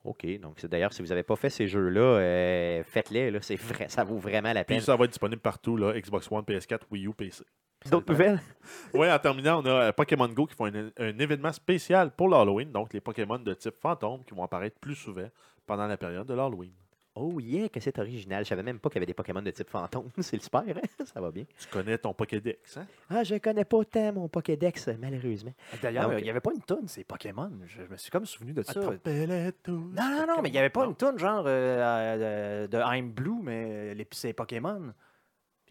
OK. 0.05 0.25
Donc, 0.39 0.53
c'est- 0.57 0.67
d'ailleurs, 0.67 0.93
si 0.93 1.01
vous 1.01 1.07
n'avez 1.09 1.23
pas 1.23 1.35
fait 1.35 1.49
ces 1.49 1.67
jeux-là, 1.67 1.99
euh, 2.01 2.83
faites-les. 2.83 3.31
Là, 3.31 3.39
c'est 3.41 3.55
vrai, 3.55 3.87
ça 3.89 4.03
vaut 4.03 4.17
vraiment 4.17 4.53
la 4.53 4.63
Puis 4.63 4.75
peine. 4.75 4.83
ça 4.83 4.95
va 4.95 5.05
être 5.05 5.11
disponible 5.11 5.41
partout, 5.41 5.75
là, 5.77 5.93
Xbox 5.99 6.31
One, 6.31 6.43
PS4, 6.43 6.85
Wii 6.91 7.07
U, 7.07 7.13
PC. 7.13 7.43
D'autres 7.89 8.11
nouvelles? 8.11 8.39
Oui, 8.93 9.11
en 9.11 9.19
terminant, 9.19 9.61
on 9.61 9.65
a 9.65 9.69
euh, 9.69 9.91
Pokémon 9.91 10.27
Go 10.29 10.45
qui 10.47 10.55
font 10.55 10.65
un, 10.65 10.89
un 10.97 11.19
événement 11.19 11.51
spécial 11.53 12.11
pour 12.11 12.29
l'Halloween, 12.29 12.71
donc 12.71 12.93
les 12.93 13.01
Pokémon 13.01 13.37
de 13.37 13.53
type 13.53 13.75
fantôme 13.79 14.23
qui 14.23 14.33
vont 14.33 14.43
apparaître 14.43 14.79
plus 14.79 14.95
souvent 14.95 15.27
pendant 15.67 15.85
la 15.87 15.97
période 15.97 16.25
de 16.27 16.33
l'Halloween. 16.33 16.71
Oh 17.17 17.39
yeah, 17.39 17.69
que 17.69 17.79
c'est 17.79 17.97
original. 17.97 18.43
Je 18.43 18.49
savais 18.49 18.61
même 18.63 18.77
pas 18.79 18.89
qu'il 18.89 18.97
y 18.97 18.99
avait 18.99 19.05
des 19.05 19.13
Pokémon 19.13 19.41
de 19.41 19.49
type 19.51 19.69
fantôme. 19.69 20.09
C'est 20.19 20.41
super, 20.41 20.63
hein? 20.67 20.81
Ça 21.05 21.21
va 21.21 21.31
bien. 21.31 21.45
Tu 21.57 21.67
connais 21.69 21.97
ton 21.97 22.13
Pokédex, 22.13 22.75
hein? 22.77 22.85
Ah, 23.09 23.23
je 23.23 23.35
connais 23.35 23.63
pas 23.63 23.85
tant 23.85 24.11
mon 24.11 24.27
Pokédex, 24.27 24.89
malheureusement. 24.99 25.53
D'ailleurs, 25.81 26.09
Donc- 26.09 26.19
il 26.19 26.23
n'y 26.23 26.29
avait 26.29 26.41
pas 26.41 26.51
une 26.53 26.61
tonne, 26.61 26.87
c'est 26.87 27.05
Pokémon. 27.05 27.49
Je, 27.65 27.83
je 27.85 27.89
me 27.89 27.95
suis 27.95 28.11
comme 28.11 28.25
souvenu 28.25 28.51
de 28.51 28.63
ça. 28.63 28.71
Attrapez-les 28.79 29.51
tous. 29.63 29.71
Non, 29.71 30.09
non, 30.09 30.25
non, 30.27 30.41
mais 30.41 30.49
il 30.49 30.51
n'y 30.51 30.57
avait 30.59 30.69
pas 30.69 30.83
Non. 30.83 30.89
une 30.89 30.95
tonne 30.97 31.17
genre 31.17 31.45
euh, 31.47 31.79
euh, 31.79 32.67
de 32.67 32.77
I'm 32.79 33.11
Blue, 33.11 33.39
mais 33.41 33.95
les 33.95 34.05
c'est 34.11 34.33
Pokémon. 34.33 34.93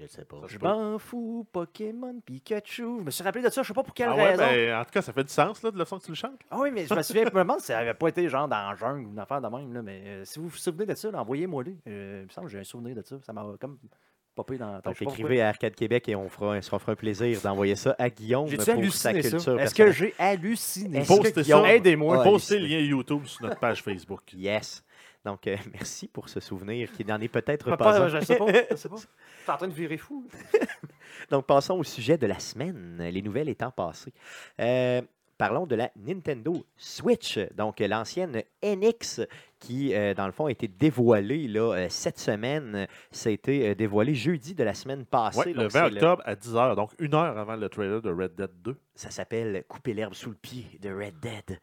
Je 0.00 0.06
sais 0.06 0.24
pas. 0.24 0.40
Ça, 0.40 0.46
Je 0.48 0.58
m'en 0.58 0.98
fous, 0.98 1.46
Pokémon, 1.52 2.20
Pikachu. 2.24 2.98
Je 3.00 3.04
me 3.04 3.10
suis 3.10 3.22
rappelé 3.22 3.44
de 3.44 3.50
ça, 3.50 3.62
je 3.62 3.68
sais 3.68 3.74
pas 3.74 3.82
pour 3.84 3.94
quelle 3.94 4.08
Ah 4.08 4.16
ouais, 4.16 4.34
raison. 4.34 4.42
ben, 4.44 4.74
en 4.80 4.84
tout 4.84 4.90
cas, 4.90 5.02
ça 5.02 5.12
fait 5.12 5.24
du 5.24 5.32
sens 5.32 5.62
là, 5.62 5.70
de 5.70 5.78
la 5.78 5.84
façon 5.84 5.98
que 5.98 6.04
tu 6.04 6.10
le 6.10 6.16
chantes. 6.16 6.40
Ah 6.50 6.58
oui, 6.60 6.70
mais 6.72 6.86
je 6.86 6.94
me 6.94 7.02
souviens, 7.02 7.24
je 7.28 7.34
me 7.34 7.40
demande 7.42 7.60
si 7.60 7.66
ça 7.66 7.74
n'avait 7.76 7.94
pas 7.94 8.08
été 8.08 8.28
genre 8.28 8.48
dans 8.48 8.70
la 8.70 8.74
jungle 8.74 9.06
ou 9.06 9.10
une 9.10 9.18
affaire 9.18 9.40
de 9.40 9.48
même. 9.48 9.72
Là, 9.72 9.82
mais 9.82 10.02
euh, 10.04 10.24
si 10.24 10.38
vous 10.40 10.48
vous 10.48 10.56
souvenez 10.56 10.86
de 10.86 10.94
ça, 10.94 11.10
envoyez-moi-le. 11.14 11.76
Euh, 11.86 12.20
il 12.22 12.26
me 12.26 12.30
semble 12.30 12.46
que 12.48 12.52
j'ai 12.52 12.58
un 12.58 12.64
souvenir 12.64 12.96
de 12.96 13.02
ça. 13.02 13.16
Ça 13.22 13.32
m'a 13.32 13.44
comme 13.60 13.78
popé 14.34 14.58
dans 14.58 14.72
la 14.72 14.82
tête. 14.82 15.00
Donc, 15.00 15.12
écrivez 15.12 15.40
à 15.40 15.48
Arcade 15.50 15.74
Québec 15.76 16.08
et 16.08 16.16
on 16.16 16.28
fera, 16.28 16.60
ça 16.60 16.78
fera 16.78 16.92
un 16.92 16.96
plaisir 16.96 17.40
d'envoyer 17.40 17.76
ça 17.76 17.94
à 17.98 18.10
Guillaume 18.10 18.50
pour 18.50 18.62
sa 18.62 18.72
halluciné 18.72 19.20
culture 19.20 19.40
ça? 19.40 19.54
Est-ce 19.56 19.74
que 19.74 19.92
j'ai 19.92 20.12
halluciné? 20.18 21.04
Postez 21.06 21.44
ça. 21.44 21.72
Aidez-moi. 21.72 22.22
Postez 22.22 22.58
le 22.58 22.66
lien 22.66 22.78
YouTube 22.80 23.24
sur 23.26 23.44
notre 23.46 23.60
page 23.60 23.82
Facebook. 23.82 24.22
Yes. 24.34 24.83
Donc, 25.24 25.46
euh, 25.46 25.56
merci 25.72 26.08
pour 26.08 26.28
ce 26.28 26.40
souvenir 26.40 26.90
qui 26.92 27.04
n'en 27.04 27.20
est 27.20 27.28
peut-être 27.28 27.70
Pas- 27.70 27.76
pas, 27.76 28.08
je 28.08 28.20
sais 28.24 28.36
pas. 28.36 28.46
Je 28.70 28.76
sais 28.76 28.88
pas. 28.88 28.96
T'es 29.46 29.52
en 29.52 29.56
train 29.56 29.68
de 29.68 29.72
virer 29.72 29.96
fou. 29.96 30.26
Donc, 31.30 31.46
passons 31.46 31.78
au 31.78 31.84
sujet 31.84 32.18
de 32.18 32.26
la 32.26 32.38
semaine, 32.38 32.98
les 33.00 33.22
nouvelles 33.22 33.48
étant 33.48 33.70
passées. 33.70 34.12
Euh, 34.60 35.00
parlons 35.38 35.66
de 35.66 35.74
la 35.76 35.90
Nintendo 35.96 36.64
Switch, 36.76 37.38
donc 37.56 37.80
l'ancienne 37.80 38.42
NX 38.62 39.20
qui, 39.64 39.94
euh, 39.94 40.12
dans 40.14 40.26
le 40.26 40.32
fond, 40.32 40.46
a 40.46 40.50
été 40.50 40.68
dévoilée 40.68 41.48
là, 41.48 41.72
euh, 41.72 41.86
cette 41.88 42.18
semaine. 42.18 42.86
Ça 43.10 43.30
a 43.30 43.32
été 43.32 43.70
euh, 43.70 43.74
dévoilé 43.74 44.14
jeudi 44.14 44.54
de 44.54 44.62
la 44.62 44.74
semaine 44.74 45.06
passée. 45.06 45.38
Ouais, 45.38 45.52
le 45.52 45.62
Donc, 45.62 45.72
20 45.72 45.88
c'est 45.88 45.94
octobre 45.94 46.22
à 46.26 46.34
10h, 46.34 46.76
donc 46.76 46.90
une 46.98 47.14
heure 47.14 47.38
avant 47.38 47.56
le 47.56 47.68
trailer 47.68 48.02
de 48.02 48.10
Red 48.10 48.34
Dead 48.34 48.50
2. 48.62 48.76
Ça 48.94 49.10
s'appelle 49.10 49.64
Couper 49.66 49.94
l'herbe 49.94 50.14
sous 50.14 50.30
le 50.30 50.36
pied 50.36 50.66
de 50.80 50.90
Red 50.90 51.18
Dead. 51.20 51.58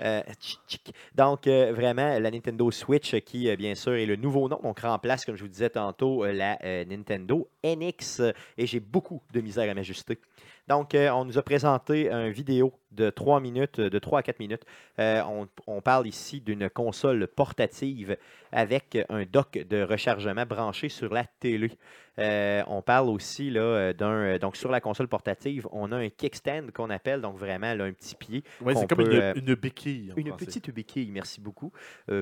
Euh, 0.00 0.22
tchic, 0.38 0.60
tchic. 0.68 0.94
donc, 1.14 1.46
vraiment, 1.48 2.18
la 2.18 2.30
Nintendo 2.30 2.70
Switch 2.70 3.18
qui, 3.20 3.54
bien 3.56 3.74
sûr, 3.74 3.94
est 3.94 4.06
le 4.06 4.16
nouveau 4.16 4.48
nom. 4.48 4.60
Donc, 4.62 4.80
remplace, 4.80 5.24
comme 5.24 5.36
je 5.36 5.42
vous 5.42 5.48
disais 5.48 5.70
tantôt, 5.70 6.24
la 6.26 6.58
Nintendo 6.84 7.48
NX. 7.64 8.20
et 8.58 8.66
j'ai 8.66 8.80
beaucoup 8.80 9.22
de 9.32 9.40
misère 9.40 9.70
à 9.70 9.74
m'ajuster. 9.74 10.18
Donc, 10.68 10.94
euh, 10.94 11.10
on 11.10 11.24
nous 11.24 11.38
a 11.38 11.42
présenté 11.42 12.10
une 12.10 12.30
vidéo 12.30 12.72
de 12.90 13.10
3 13.10 13.40
minutes, 13.40 13.80
de 13.80 13.98
3 13.98 14.18
à 14.18 14.22
4 14.22 14.40
minutes. 14.40 14.64
Euh, 14.98 15.22
on, 15.28 15.46
on 15.66 15.80
parle 15.80 16.08
ici 16.08 16.40
d'une 16.40 16.68
console 16.68 17.28
portative 17.28 18.16
avec 18.50 18.98
un 19.08 19.24
dock 19.24 19.52
de 19.52 19.82
rechargement 19.82 20.44
branché 20.44 20.88
sur 20.88 21.12
la 21.12 21.24
télé. 21.24 21.70
Euh, 22.18 22.64
on 22.66 22.82
parle 22.82 23.08
aussi 23.10 23.50
là, 23.50 23.92
d'un. 23.92 24.38
Donc, 24.38 24.56
sur 24.56 24.70
la 24.70 24.80
console 24.80 25.06
portative, 25.06 25.68
on 25.70 25.92
a 25.92 25.96
un 25.98 26.08
kickstand 26.08 26.72
qu'on 26.74 26.90
appelle, 26.90 27.20
donc 27.20 27.36
vraiment 27.36 27.72
là, 27.74 27.84
un 27.84 27.92
petit 27.92 28.16
pied. 28.16 28.42
Qu'on 28.58 28.74
c'est 28.74 28.88
comme 28.88 29.04
peut, 29.04 29.32
une, 29.36 29.48
une 29.48 29.54
béquille. 29.54 30.12
Une 30.16 30.28
français. 30.28 30.46
petite 30.46 30.70
béquille, 30.70 31.10
merci 31.12 31.40
beaucoup 31.40 31.70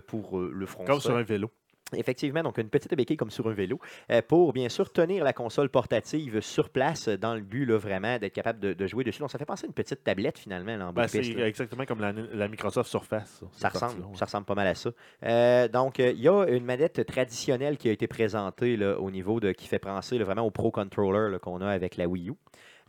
pour 0.07 0.39
le 0.39 0.67
front. 0.67 0.85
Comme 0.85 1.01
sur 1.01 1.17
un 1.17 1.23
vélo. 1.23 1.51
Effectivement, 1.97 2.43
donc 2.43 2.59
une 2.59 2.69
petite 2.69 2.95
béquille 2.95 3.17
comme 3.17 3.31
sur 3.31 3.49
un 3.49 3.53
vélo 3.53 3.81
euh, 4.11 4.23
pour 4.27 4.53
bien 4.53 4.69
sûr 4.69 4.93
tenir 4.93 5.25
la 5.25 5.33
console 5.33 5.69
portative 5.69 6.41
sur 6.41 6.71
place 6.71 7.09
dans 7.09 7.35
le 7.35 7.41
but 7.41 7.65
là, 7.67 7.79
vraiment 7.79 8.19
d'être 8.19 8.33
capable 8.33 8.61
de, 8.61 8.73
de 8.73 8.87
jouer 8.87 9.05
dessus. 9.05 9.21
Donc 9.21 9.31
ça 9.31 9.39
fait 9.39 9.45
penser 9.45 9.65
à 9.65 9.69
une 9.69 9.73
petite 9.73 10.03
tablette 10.05 10.39
finalement 10.39 10.77
là, 10.77 10.89
en 10.89 10.93
Ben, 10.93 11.09
c'est 11.09 11.21
exactement 11.21 11.85
comme 11.85 12.01
la, 12.01 12.13
la 12.13 12.49
Microsoft 12.49 12.91
Surface. 12.91 13.43
Ça 13.53 13.69
ressemble, 13.69 14.05
ça 14.15 14.25
ressemble 14.25 14.47
pas 14.47 14.55
mal 14.55 14.67
à 14.67 14.75
ça. 14.75 14.91
Euh, 15.25 15.69
donc, 15.69 16.01
euh, 16.01 16.13
il 16.13 16.21
y 16.21 16.29
a 16.29 16.45
une 16.47 16.65
manette 16.65 17.05
traditionnelle 17.07 17.77
qui 17.77 17.89
a 17.89 17.93
été 17.93 18.07
présentée 18.07 18.77
là, 18.77 18.99
au 18.99 19.11
niveau 19.11 19.41
de 19.41 19.53
qui 19.53 19.67
fait 19.67 19.79
penser 19.79 20.19
là, 20.19 20.25
vraiment 20.25 20.43
au 20.43 20.51
Pro 20.51 20.71
Controller 20.71 21.39
qu'on 21.41 21.61
a 21.61 21.69
avec 21.69 21.97
la 21.97 22.07
Wii 22.07 22.31
U. 22.31 22.35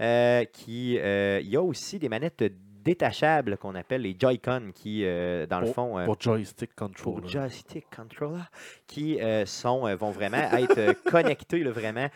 Euh, 0.01 0.43
qui, 0.43 0.99
euh, 0.99 1.39
il 1.41 1.47
y 1.47 1.55
a 1.55 1.61
aussi 1.61 1.99
des 1.99 2.09
manettes 2.09 2.43
détachables 2.85 3.57
qu'on 3.57 3.75
appelle 3.75 4.03
les 4.03 4.15
Joy-Con 4.17 4.71
qui, 4.73 5.03
euh, 5.03 5.45
dans 5.47 5.59
le 5.59 5.65
fond, 5.65 5.97
euh, 5.99 6.05
Pour 6.05 6.21
joystick 6.21 6.73
pour 6.75 6.87
controller. 6.87 7.27
joystick 7.27 7.85
controller, 7.93 8.43
qui 8.87 9.19
euh, 9.19 9.45
sont, 9.45 9.85
euh, 9.87 9.95
vont 9.95 10.11
vraiment 10.11 10.37
être 10.37 10.93
connectés, 11.09 11.63
là, 11.63 11.71
vraiment 11.71 12.07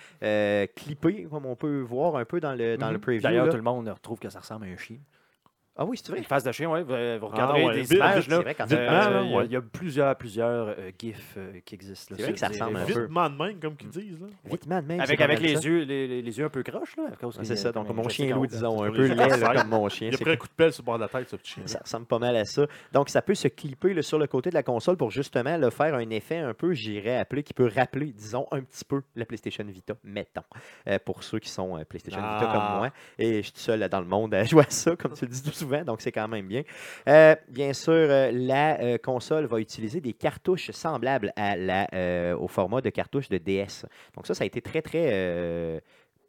clippés, 0.76 1.28
comme 1.30 1.46
on 1.46 1.56
peut 1.56 1.82
voir 1.82 2.16
un 2.16 2.26
peu 2.26 2.40
dans 2.40 2.54
le, 2.54 2.78
dans 2.78 2.90
le 2.92 2.98
Mhm. 2.98 3.02
preview. 3.02 3.22
D'ailleurs, 3.22 3.50
tout 3.50 3.58
le 3.58 3.64
monde 3.64 3.90
retrouve 3.90 4.20
que 4.20 4.30
ça 4.30 4.40
ressemble 4.40 4.66
à 4.68 4.70
un 4.70 4.78
chien. 4.78 4.98
Ah 5.82 5.86
oui, 5.86 5.96
c'est 5.98 6.10
vrai. 6.10 6.18
Une 6.18 6.26
face 6.26 6.44
de 6.44 6.52
chien, 6.52 6.70
oui. 6.70 6.82
Vous, 6.82 6.90
vous 7.22 7.28
regarderez 7.32 7.64
ouais, 7.66 7.74
des 7.76 7.82
vite, 7.84 7.94
images. 7.94 8.24
C'est 8.26 8.32
là. 8.32 8.40
vrai, 8.42 8.54
quand 8.54 8.70
Euh, 8.70 8.76
le 8.76 9.26
il 9.26 9.32
y 9.32 9.34
a- 9.34 9.38
ouais. 9.38 9.46
il 9.46 9.52
y, 9.52 9.56
a 9.56 9.62
plusieurs, 9.62 10.16
plusieurs 10.18 10.68
euh, 10.78 10.92
GIFs 11.00 11.36
euh, 11.38 11.54
qui 11.64 11.76
existent. 11.76 12.16
C'est 12.18 12.22
vrai 12.24 12.34
que 12.34 12.40
ça 12.40 12.50
ressemble 12.50 12.76
un 12.78 12.86
peu. 12.86 13.00
Vitement 13.04 13.30
de 13.30 13.36
même, 13.38 13.60
comme 13.62 13.76
qu'ils 13.78 13.90
disent. 13.90 14.20
Là. 14.20 14.28
Vitement 14.44 14.82
de 14.82 14.88
même. 14.88 15.00
Avec, 15.00 15.22
avec 15.22 15.40
les, 15.40 15.56
ça. 15.56 15.62
yeux, 15.62 15.84
les, 15.86 16.08
les- 16.08 16.22
les 16.22 16.38
yeux 16.38 16.44
un 16.46 16.50
peu 16.50 16.64
croches, 16.64 16.98
là. 16.98 17.04
C'est 17.44 17.56
ça, 17.56 17.72
donc 17.72 17.88
mon 17.94 18.10
chien 18.10 18.36
loup, 18.36 18.46
disons, 18.46 18.84
un 18.84 18.92
peu 18.92 19.08
laid 19.08 19.40
comme 19.40 19.70
mon 19.70 19.88
chien. 19.88 20.10
Il 20.10 20.16
a 20.16 20.18
c'est 20.18 20.24
pris 20.26 20.34
un 20.34 20.38
coup 20.38 20.48
de 20.48 20.54
pelle 20.54 20.74
sur 20.74 20.82
le 20.84 20.86
bord 20.86 20.96
de 20.98 21.04
la 21.04 21.08
tête, 21.08 21.30
ce 21.30 21.38
petit 21.38 21.52
chien. 21.54 21.64
Ça 21.66 21.80
ressemble 21.82 22.06
pas 22.08 22.20
mal 22.20 22.36
à 22.36 22.44
ça. 22.44 22.66
Donc, 22.92 23.08
ça 23.10 23.22
peut 23.22 23.36
se 23.36 23.48
clipper 23.48 24.02
sur 24.02 24.20
le 24.20 24.28
côté 24.28 24.50
de 24.50 24.56
la 24.56 24.64
console 24.64 24.98
pour 24.98 25.12
justement 25.12 25.56
là, 25.56 25.72
faire 25.72 25.96
un 25.96 26.10
effet 26.10 26.40
un 26.40 26.54
peu, 26.54 26.74
j'irais 26.74 27.18
appeler, 27.18 27.42
qui 27.44 27.54
peut 27.54 27.72
rappeler, 27.74 28.08
disons, 28.08 28.48
un 28.52 28.60
petit 28.62 28.84
peu 28.84 29.02
la 29.16 29.24
PlayStation 29.26 29.64
Vita, 29.66 29.94
mettons, 30.04 30.42
euh, 30.90 31.00
pour 31.06 31.24
ceux 31.24 31.40
qui 31.40 31.50
sont 31.50 31.78
euh, 31.78 31.86
PlayStation 31.86 32.20
Vita 32.20 32.40
Ah. 32.42 32.52
comme 32.70 32.78
moi. 32.80 32.90
Et 33.18 33.38
je 33.38 33.42
suis 33.44 33.54
tout 33.54 33.60
seul 33.60 33.88
dans 33.88 34.00
le 34.02 34.08
monde 34.08 34.34
à 34.34 34.44
jouer 34.44 34.66
à 34.68 34.70
ça, 34.70 34.96
comme 34.98 35.14
tu 35.14 35.26
le 35.26 35.32
dis 35.32 35.42
tout 35.44 35.52
souvent, 35.52 35.69
donc 35.86 36.02
c'est 36.02 36.12
quand 36.12 36.28
même 36.28 36.48
bien. 36.48 36.64
Euh, 37.08 37.36
bien 37.50 37.74
sûr, 37.74 37.94
euh, 37.94 38.32
la 38.32 38.80
euh, 38.82 38.98
console 38.98 39.46
va 39.46 39.60
utiliser 39.60 40.02
des 40.02 40.14
cartouches 40.14 40.72
semblables 40.72 41.32
à 41.36 41.56
la, 41.56 42.38
au 42.38 42.48
format 42.48 42.82
de 42.82 42.90
cartouche 42.90 43.30
de 43.30 43.38
DS. 43.38 43.86
Donc 44.16 44.28
ça, 44.28 44.34
ça 44.34 44.44
a 44.44 44.48
été 44.48 44.62
très, 44.62 44.82
très... 44.82 45.82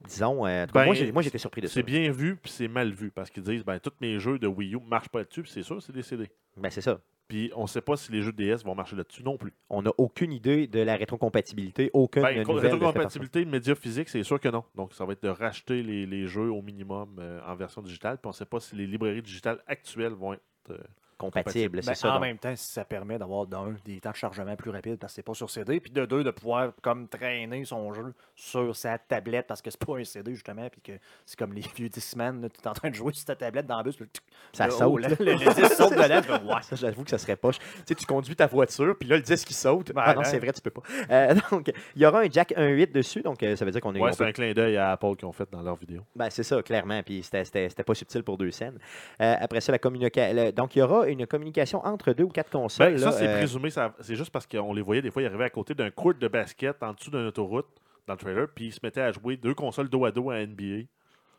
Disons, 0.07 0.47
euh, 0.47 0.67
Ben, 0.73 0.87
moi 1.13 1.23
j'étais 1.23 1.39
surpris 1.39 1.61
de 1.61 1.67
ça. 1.67 1.75
C'est 1.75 1.83
bien 1.83 2.11
vu, 2.11 2.37
puis 2.37 2.51
c'est 2.51 2.69
mal 2.69 2.91
vu, 2.91 3.11
parce 3.11 3.31
qu'ils 3.31 3.43
disent, 3.43 3.65
ben, 3.65 3.79
tous 3.79 3.93
mes 4.01 4.19
jeux 4.19 4.39
de 4.39 4.47
Wii 4.47 4.75
U 4.75 4.81
ne 4.81 4.89
marchent 4.89 5.11
pas 5.11 5.19
là-dessus, 5.19 5.43
puis 5.43 5.53
c'est 5.53 5.63
sûr, 5.63 5.83
c'est 5.83 5.93
des 5.93 6.03
CD. 6.03 6.31
Ben, 6.57 6.71
c'est 6.71 6.81
ça. 6.81 7.01
Puis 7.31 7.53
on 7.55 7.63
ne 7.63 7.69
sait 7.69 7.81
pas 7.81 7.97
si 7.97 8.11
les 8.11 8.23
jeux 8.23 8.33
DS 8.33 8.65
vont 8.65 8.75
marcher 8.75 8.97
là-dessus 8.97 9.23
non 9.23 9.37
plus. 9.37 9.53
On 9.69 9.83
n'a 9.83 9.93
aucune 9.99 10.33
idée 10.33 10.67
de 10.67 10.81
la 10.81 10.97
rétrocompatibilité, 10.97 11.89
aucune 11.93 12.23
Ben, 12.23 12.45
rétrocompatibilité 12.45 13.45
de 13.45 13.49
médias 13.49 13.77
physiques, 13.77 14.09
c'est 14.09 14.25
sûr 14.25 14.41
que 14.41 14.49
non. 14.49 14.65
Donc, 14.75 14.93
ça 14.95 15.05
va 15.05 15.13
être 15.13 15.23
de 15.23 15.29
racheter 15.29 15.85
les, 15.85 16.07
les 16.07 16.27
jeux 16.27 16.51
au 16.51 16.61
minimum 16.61 17.19
euh, 17.21 17.41
en 17.47 17.55
version 17.55 17.83
digitale. 17.83 18.17
Puis 18.17 18.27
on 18.27 18.31
ne 18.31 18.35
sait 18.35 18.47
pas 18.47 18.59
si 18.59 18.75
les 18.75 18.85
librairies 18.85 19.23
digitales 19.23 19.63
actuelles 19.69 20.15
vont 20.15 20.33
être 20.33 20.43
euh, 20.71 20.79
compatible. 21.21 21.77
Ben, 21.77 21.83
C'est 21.83 21.95
ça. 21.95 22.11
en 22.11 22.15
donc. 22.15 22.23
même 22.23 22.39
temps, 22.39 22.55
ça 22.57 22.85
permet 22.85 23.19
d'avoir 23.19 23.47
d'un 23.47 23.75
des 23.85 24.01
temps 24.01 24.11
de 24.11 24.17
chargement 24.17 24.57
plus 24.57 24.71
rapides 24.71 24.99
parce 24.99 25.13
que 25.13 25.17
c'est 25.17 25.23
pas 25.23 25.35
sur 25.35 25.51
CD, 25.51 25.79
puis 25.81 25.91
de 25.93 26.05
deux 26.07 26.25
de 26.25 26.31
pouvoir 26.31 26.73
comme 26.83 27.07
traîner 27.09 27.65
son 27.65 27.93
jeu 27.93 28.13
sur 28.35 28.75
sa 28.75 28.99
tablette 28.99 29.47
parce 29.47 29.63
que 29.63 29.71
c'est 29.71 29.85
pas 29.85 29.97
un 29.99 30.05
CD 30.05 30.35
justement, 30.35 30.69
puis 30.71 30.81
que 30.81 30.93
c'est 31.27 31.39
comme 31.39 31.53
les 31.53 31.61
vieux 31.77 31.89
Discman, 31.89 32.49
tu 32.53 32.61
es 32.65 32.69
en 32.69 32.73
train 32.73 32.91
de 32.91 32.95
jouer 32.95 33.13
sur 33.13 33.25
ta 33.27 33.37
tablette 33.37 33.67
dans 33.67 33.79
le 33.79 33.85
bus, 33.85 33.97
puis 33.97 34.07
le, 34.07 34.21
Ça 34.57 34.67
le- 34.67 34.73
saute, 34.73 34.97
le, 34.97 35.03
là. 35.03 35.09
le- 35.19 35.25
le 35.33 35.55
disque 35.55 35.73
saute 35.75 35.97
ouais. 35.97 36.63
Ça, 36.63 36.77
j'avoue 36.77 37.05
que 37.05 37.11
ça 37.11 37.19
serait 37.19 37.37
poche. 37.37 37.59
Tu 37.59 37.67
sais, 37.87 37.95
tu 37.95 38.07
conduis 38.07 38.35
ta 38.37 38.47
voiture, 38.47 38.97
puis 38.99 39.09
là, 39.09 39.17
le 39.17 39.23
disque, 39.23 39.51
il 39.51 39.55
saute. 39.55 39.93
Ben, 39.93 40.03
ah 40.05 40.15
non, 40.15 40.21
hein. 40.21 40.25
c'est 40.25 40.39
vrai, 40.39 40.53
tu 40.53 40.61
peux 40.61 40.71
pas. 40.71 40.83
Euh, 41.11 41.35
donc, 41.51 41.71
il 41.97 42.03
y 42.03 42.07
aura 42.07 42.21
un 42.21 42.31
jack 42.31 42.53
1.8 42.57 42.93
dessus, 42.93 43.23
donc 43.23 43.43
euh, 43.43 43.57
ça 43.57 43.65
veut 43.65 43.71
dire 43.71 43.81
qu'on 43.81 43.95
est. 43.95 44.01
Ouais, 44.01 44.13
c'est 44.13 44.19
peut- 44.19 44.25
un 44.29 44.33
clin 44.33 44.53
d'œil 44.53 44.77
à 44.77 44.93
Apple 44.93 45.17
qu'ils 45.17 45.27
ont 45.27 45.33
fait 45.33 45.49
dans 45.51 45.63
leur 45.63 45.77
vidéo. 45.77 46.03
Ben, 46.17 46.31
c'est 46.31 46.43
ça, 46.43 46.63
clairement. 46.63 47.03
Puis 47.03 47.23
c'était- 47.23 47.45
c'était 47.45 47.69
c'était 47.69 47.85
pas 47.85 47.95
subtil 47.95 48.23
pour 48.23 48.39
deux 48.39 48.51
scènes. 48.51 48.79
Euh, 49.21 49.35
après 49.41 49.61
ça, 49.61 49.73
la 49.73 49.79
communication. 49.79 50.51
Donc, 50.55 50.77
il 50.77 50.79
y 50.79 50.83
aura 50.83 51.09
une 51.13 51.27
communication 51.27 51.85
entre 51.85 52.13
deux 52.13 52.25
ou 52.25 52.29
quatre 52.29 52.51
consoles. 52.51 52.93
Ben, 52.93 52.99
ça, 52.99 53.13
c'est 53.13 53.29
euh, 53.29 53.37
présumé. 53.39 53.69
C'est 54.01 54.17
juste 54.17 54.31
parce 54.31 54.47
qu'on 54.47 54.73
les 54.73 54.83
voyait 54.83 55.03
des 55.03 55.11
fois, 55.11 55.23
ils 55.23 55.27
arrivaient 55.27 55.45
à 55.45 55.51
côté 55.51 55.75
d'un 55.75 55.91
court 55.91 56.15
de 56.15 56.29
basket 56.29 56.83
en 56.83 56.93
dessous 56.93 57.11
d'une 57.11 57.27
autoroute 57.27 57.67
dans 58.07 58.15
le 58.15 58.19
trailer, 58.19 58.49
puis 58.55 58.67
ils 58.67 58.73
se 58.73 58.81
mettaient 58.83 59.01
à 59.03 59.13
jouer 59.13 59.37
deux 59.37 59.55
consoles 59.55 59.89
dos 59.89 60.05
à 60.05 60.11
dos 60.11 60.31
à 60.31 60.39
NBA. 60.45 60.87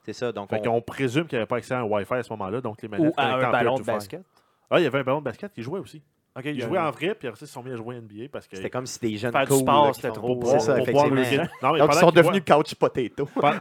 c'est 0.03 0.13
ça. 0.13 0.31
Donc, 0.31 0.49
Fait 0.49 0.59
on- 0.67 0.71
qu'on 0.71 0.81
présume 0.81 1.25
qu'il 1.27 1.37
n'y 1.37 1.41
avait 1.41 1.47
pas 1.47 1.57
accès 1.57 1.73
à 1.73 1.79
un 1.79 1.83
Wi-Fi 1.83 2.13
à 2.15 2.23
ce 2.23 2.31
moment-là, 2.33 2.61
donc 2.61 2.81
les 2.81 2.87
manettes 2.87 3.13
Ou 3.15 3.19
à 3.19 3.35
un 3.35 3.51
ballon 3.51 3.75
de 3.75 3.83
basket. 3.83 4.23
Ah, 4.69 4.79
il 4.79 4.83
y 4.83 4.87
avait 4.87 4.99
un 4.99 5.03
ballon 5.03 5.19
de 5.19 5.25
basket 5.25 5.51
qui 5.53 5.61
jouait 5.61 5.79
aussi. 5.79 6.01
Ok, 6.37 6.43
Ils 6.45 6.61
jouaient 6.61 6.79
en 6.79 6.91
vrai, 6.91 7.13
puis 7.13 7.27
après 7.27 7.39
ça, 7.39 7.43
ils 7.45 7.47
se 7.47 7.53
sont 7.53 7.61
mis 7.61 7.71
à 7.71 7.75
jouer 7.75 7.95
NBA 7.99 8.29
parce 8.31 8.47
que. 8.47 8.55
c'était 8.55 8.69
comme 8.69 8.85
si 8.85 8.99
des 8.99 9.17
jeunes 9.17 9.33
Faire 9.33 9.41
du 9.41 9.47
cool, 9.49 9.59
sport, 9.59 9.85
là, 9.87 9.91
qui 9.91 9.95
c'était 10.01 10.13
trop 10.13 10.35
pour- 10.37 10.49
C'est 10.51 10.59
ça, 10.59 10.75
pour 10.75 10.87
boire 10.87 11.09
le. 11.09 11.15
Non, 11.15 11.21
mais 11.23 11.37
Donc, 11.37 11.47
ils 11.61 11.77
pendant 11.79 11.91
sont 11.93 12.05
qu'ils 12.11 12.15
devenus 12.23 12.43
couch 12.47 12.75
potato. 12.75 13.29
voient- 13.35 13.59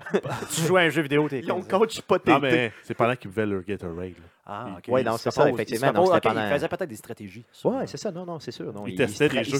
tu 0.54 0.60
joues 0.62 0.76
à 0.76 0.80
un 0.82 0.88
jeu 0.88 1.02
vidéo, 1.02 1.28
t'es 1.28 1.40
Ils 1.40 1.50
ont 1.50 1.62
15 1.62 1.74
ans. 1.74 1.78
couch 1.80 2.00
potato. 2.02 2.30
Non, 2.32 2.38
mais 2.40 2.72
c'est 2.84 2.94
pendant 2.94 3.16
qu'ils 3.16 3.30
buvaient 3.30 3.46
leur 3.46 3.62
Gatorade. 3.64 3.96
là. 4.10 4.14
Ah, 4.52 4.66
ok. 4.78 4.92
Ouais, 4.92 5.04
non, 5.04 5.16
c'est 5.16 5.30
ça, 5.30 5.48
effectivement. 5.48 5.92
pendant- 5.92 6.12
Il 6.16 6.52
faisait 6.52 6.66
peut-être 6.68 6.88
des 6.88 6.96
stratégies. 6.96 7.44
Ouais, 7.64 7.86
c'est 7.86 7.96
ça. 7.98 8.10
Non, 8.10 8.24
non, 8.26 8.40
c'est 8.40 8.50
sûr. 8.50 8.72
Non, 8.72 8.84
Ils 8.86 8.94
il- 8.94 8.96
testaient 8.96 9.28
des 9.28 9.44
jeux. 9.44 9.58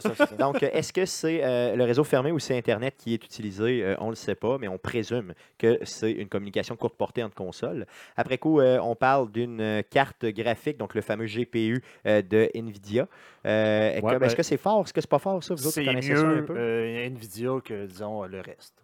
c'est 0.00 0.14
ça. 0.14 0.26
Donc, 0.38 0.62
euh, 0.62 0.68
est-ce 0.72 0.92
que 0.92 1.06
c'est 1.06 1.42
euh, 1.42 1.76
le 1.76 1.84
réseau 1.84 2.04
fermé 2.04 2.30
ou 2.30 2.38
c'est 2.38 2.56
Internet 2.56 2.94
qui 2.98 3.14
est 3.14 3.24
utilisé? 3.24 3.82
Euh, 3.82 3.94
on 4.00 4.06
ne 4.06 4.10
le 4.10 4.16
sait 4.16 4.34
pas, 4.34 4.58
mais 4.58 4.68
on 4.68 4.76
présume 4.76 5.32
que 5.56 5.78
c'est 5.84 6.12
une 6.12 6.28
communication 6.28 6.76
courte 6.76 6.96
portée 6.96 7.22
entre 7.22 7.36
consoles. 7.36 7.86
Après 8.18 8.36
coup, 8.36 8.60
euh, 8.60 8.78
on 8.82 8.94
parle 8.94 9.30
d'une 9.32 9.82
carte 9.88 10.26
graphique, 10.26 10.76
donc 10.76 10.94
le 10.94 11.00
fameux 11.00 11.26
GPU 11.26 11.82
euh, 12.06 12.20
de 12.46 12.50
NVIDIA. 12.54 13.06
Euh, 13.46 13.94
Ouais, 13.94 14.00
comme- 14.00 14.18
ben- 14.18 14.26
Est-ce 14.26 14.36
que 14.36 14.42
c'est 14.42 14.56
fort? 14.56 14.82
Est-ce 14.84 14.92
que 14.92 15.00
c'est 15.00 15.10
pas 15.10 15.18
fort, 15.18 15.42
ça? 15.42 15.54
Vous 15.54 15.66
autres, 15.66 15.82
connaissez 15.84 16.14
ça 16.16 16.22
un 16.22 16.34
mieux 16.34 16.44
peu? 16.44 16.54
euh, 16.56 17.06
Nvidia 17.06 17.50
que, 17.64 17.86
disons, 17.86 18.24
le 18.24 18.40
reste. 18.40 18.74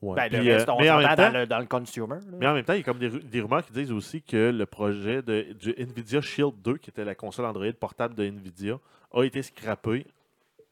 Ouais. 0.00 0.16
Ben, 0.16 0.28
Puis, 0.28 0.44
le 0.44 0.50
euh, 0.52 0.56
reste, 0.56 0.68
on 0.68 0.80
mais 0.80 0.90
en 0.90 0.98
même 0.98 1.08
dans, 1.08 1.14
temps, 1.16 1.30
le, 1.32 1.46
dans 1.46 1.58
le 1.60 1.66
consumer. 1.66 2.06
là. 2.16 2.20
Mais 2.40 2.46
en 2.48 2.54
même 2.54 2.64
temps, 2.64 2.72
il 2.72 2.78
y 2.78 2.82
a 2.82 2.84
comme 2.84 2.98
des 2.98 3.40
rumeurs 3.40 3.64
qui 3.64 3.72
disent 3.72 3.92
aussi 3.92 4.20
que 4.20 4.50
le 4.50 4.66
projet 4.66 5.22
de, 5.22 5.52
du 5.52 5.72
Nvidia 5.78 6.20
Shield 6.20 6.54
2, 6.64 6.76
qui 6.78 6.90
était 6.90 7.04
la 7.04 7.14
console 7.14 7.44
Android 7.46 7.70
portable 7.78 8.14
de 8.16 8.24
Nvidia, 8.24 8.78
a 9.14 9.22
été 9.22 9.42
scrappé 9.42 10.04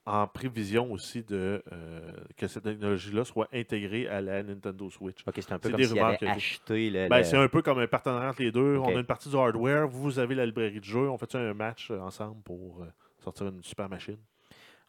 en 0.07 0.27
prévision 0.27 0.91
aussi 0.93 1.23
de 1.23 1.63
euh, 1.73 2.13
que 2.37 2.47
cette 2.49 2.65
technologie-là 2.65 3.25
soit 3.25 3.49
intégrée 3.53 4.09
à 4.09 4.21
la 4.21 4.43
Nintendo 4.43 4.89
Switch. 4.91 5.19
OK, 5.27 5.35
c'est 5.37 5.53
un 5.53 5.59
peu 5.59 5.69
comme 5.71 5.81
avait 6.09 6.17
acheté 6.37 6.91
le... 6.91 7.09
Ben, 7.09 7.19
le- 7.19 7.25
C'est 7.25 7.37
un 7.37 7.49
peu 7.49 7.63
comme 7.63 7.79
un 7.79 7.87
partenariat 7.87 8.31
entre 8.31 8.43
les 8.43 8.51
deux. 8.51 8.77
On 8.79 8.89
a 8.97 9.01
une 9.01 9.07
partie 9.07 9.29
du 9.29 9.37
hardware, 9.37 9.87
vous 9.89 10.19
avez 10.19 10.35
la 10.35 10.47
librairie 10.47 10.81
de 10.81 10.85
jeux, 10.85 11.09
on 11.11 11.19
fait 11.19 11.35
un 11.35 11.55
match 11.55 11.91
euh, 11.91 12.01
ensemble 12.01 12.43
pour 12.43 12.83
euh, 12.83 12.87
sortir 13.19 13.47
une 13.49 13.63
super 13.63 13.89
machine. 13.89 14.17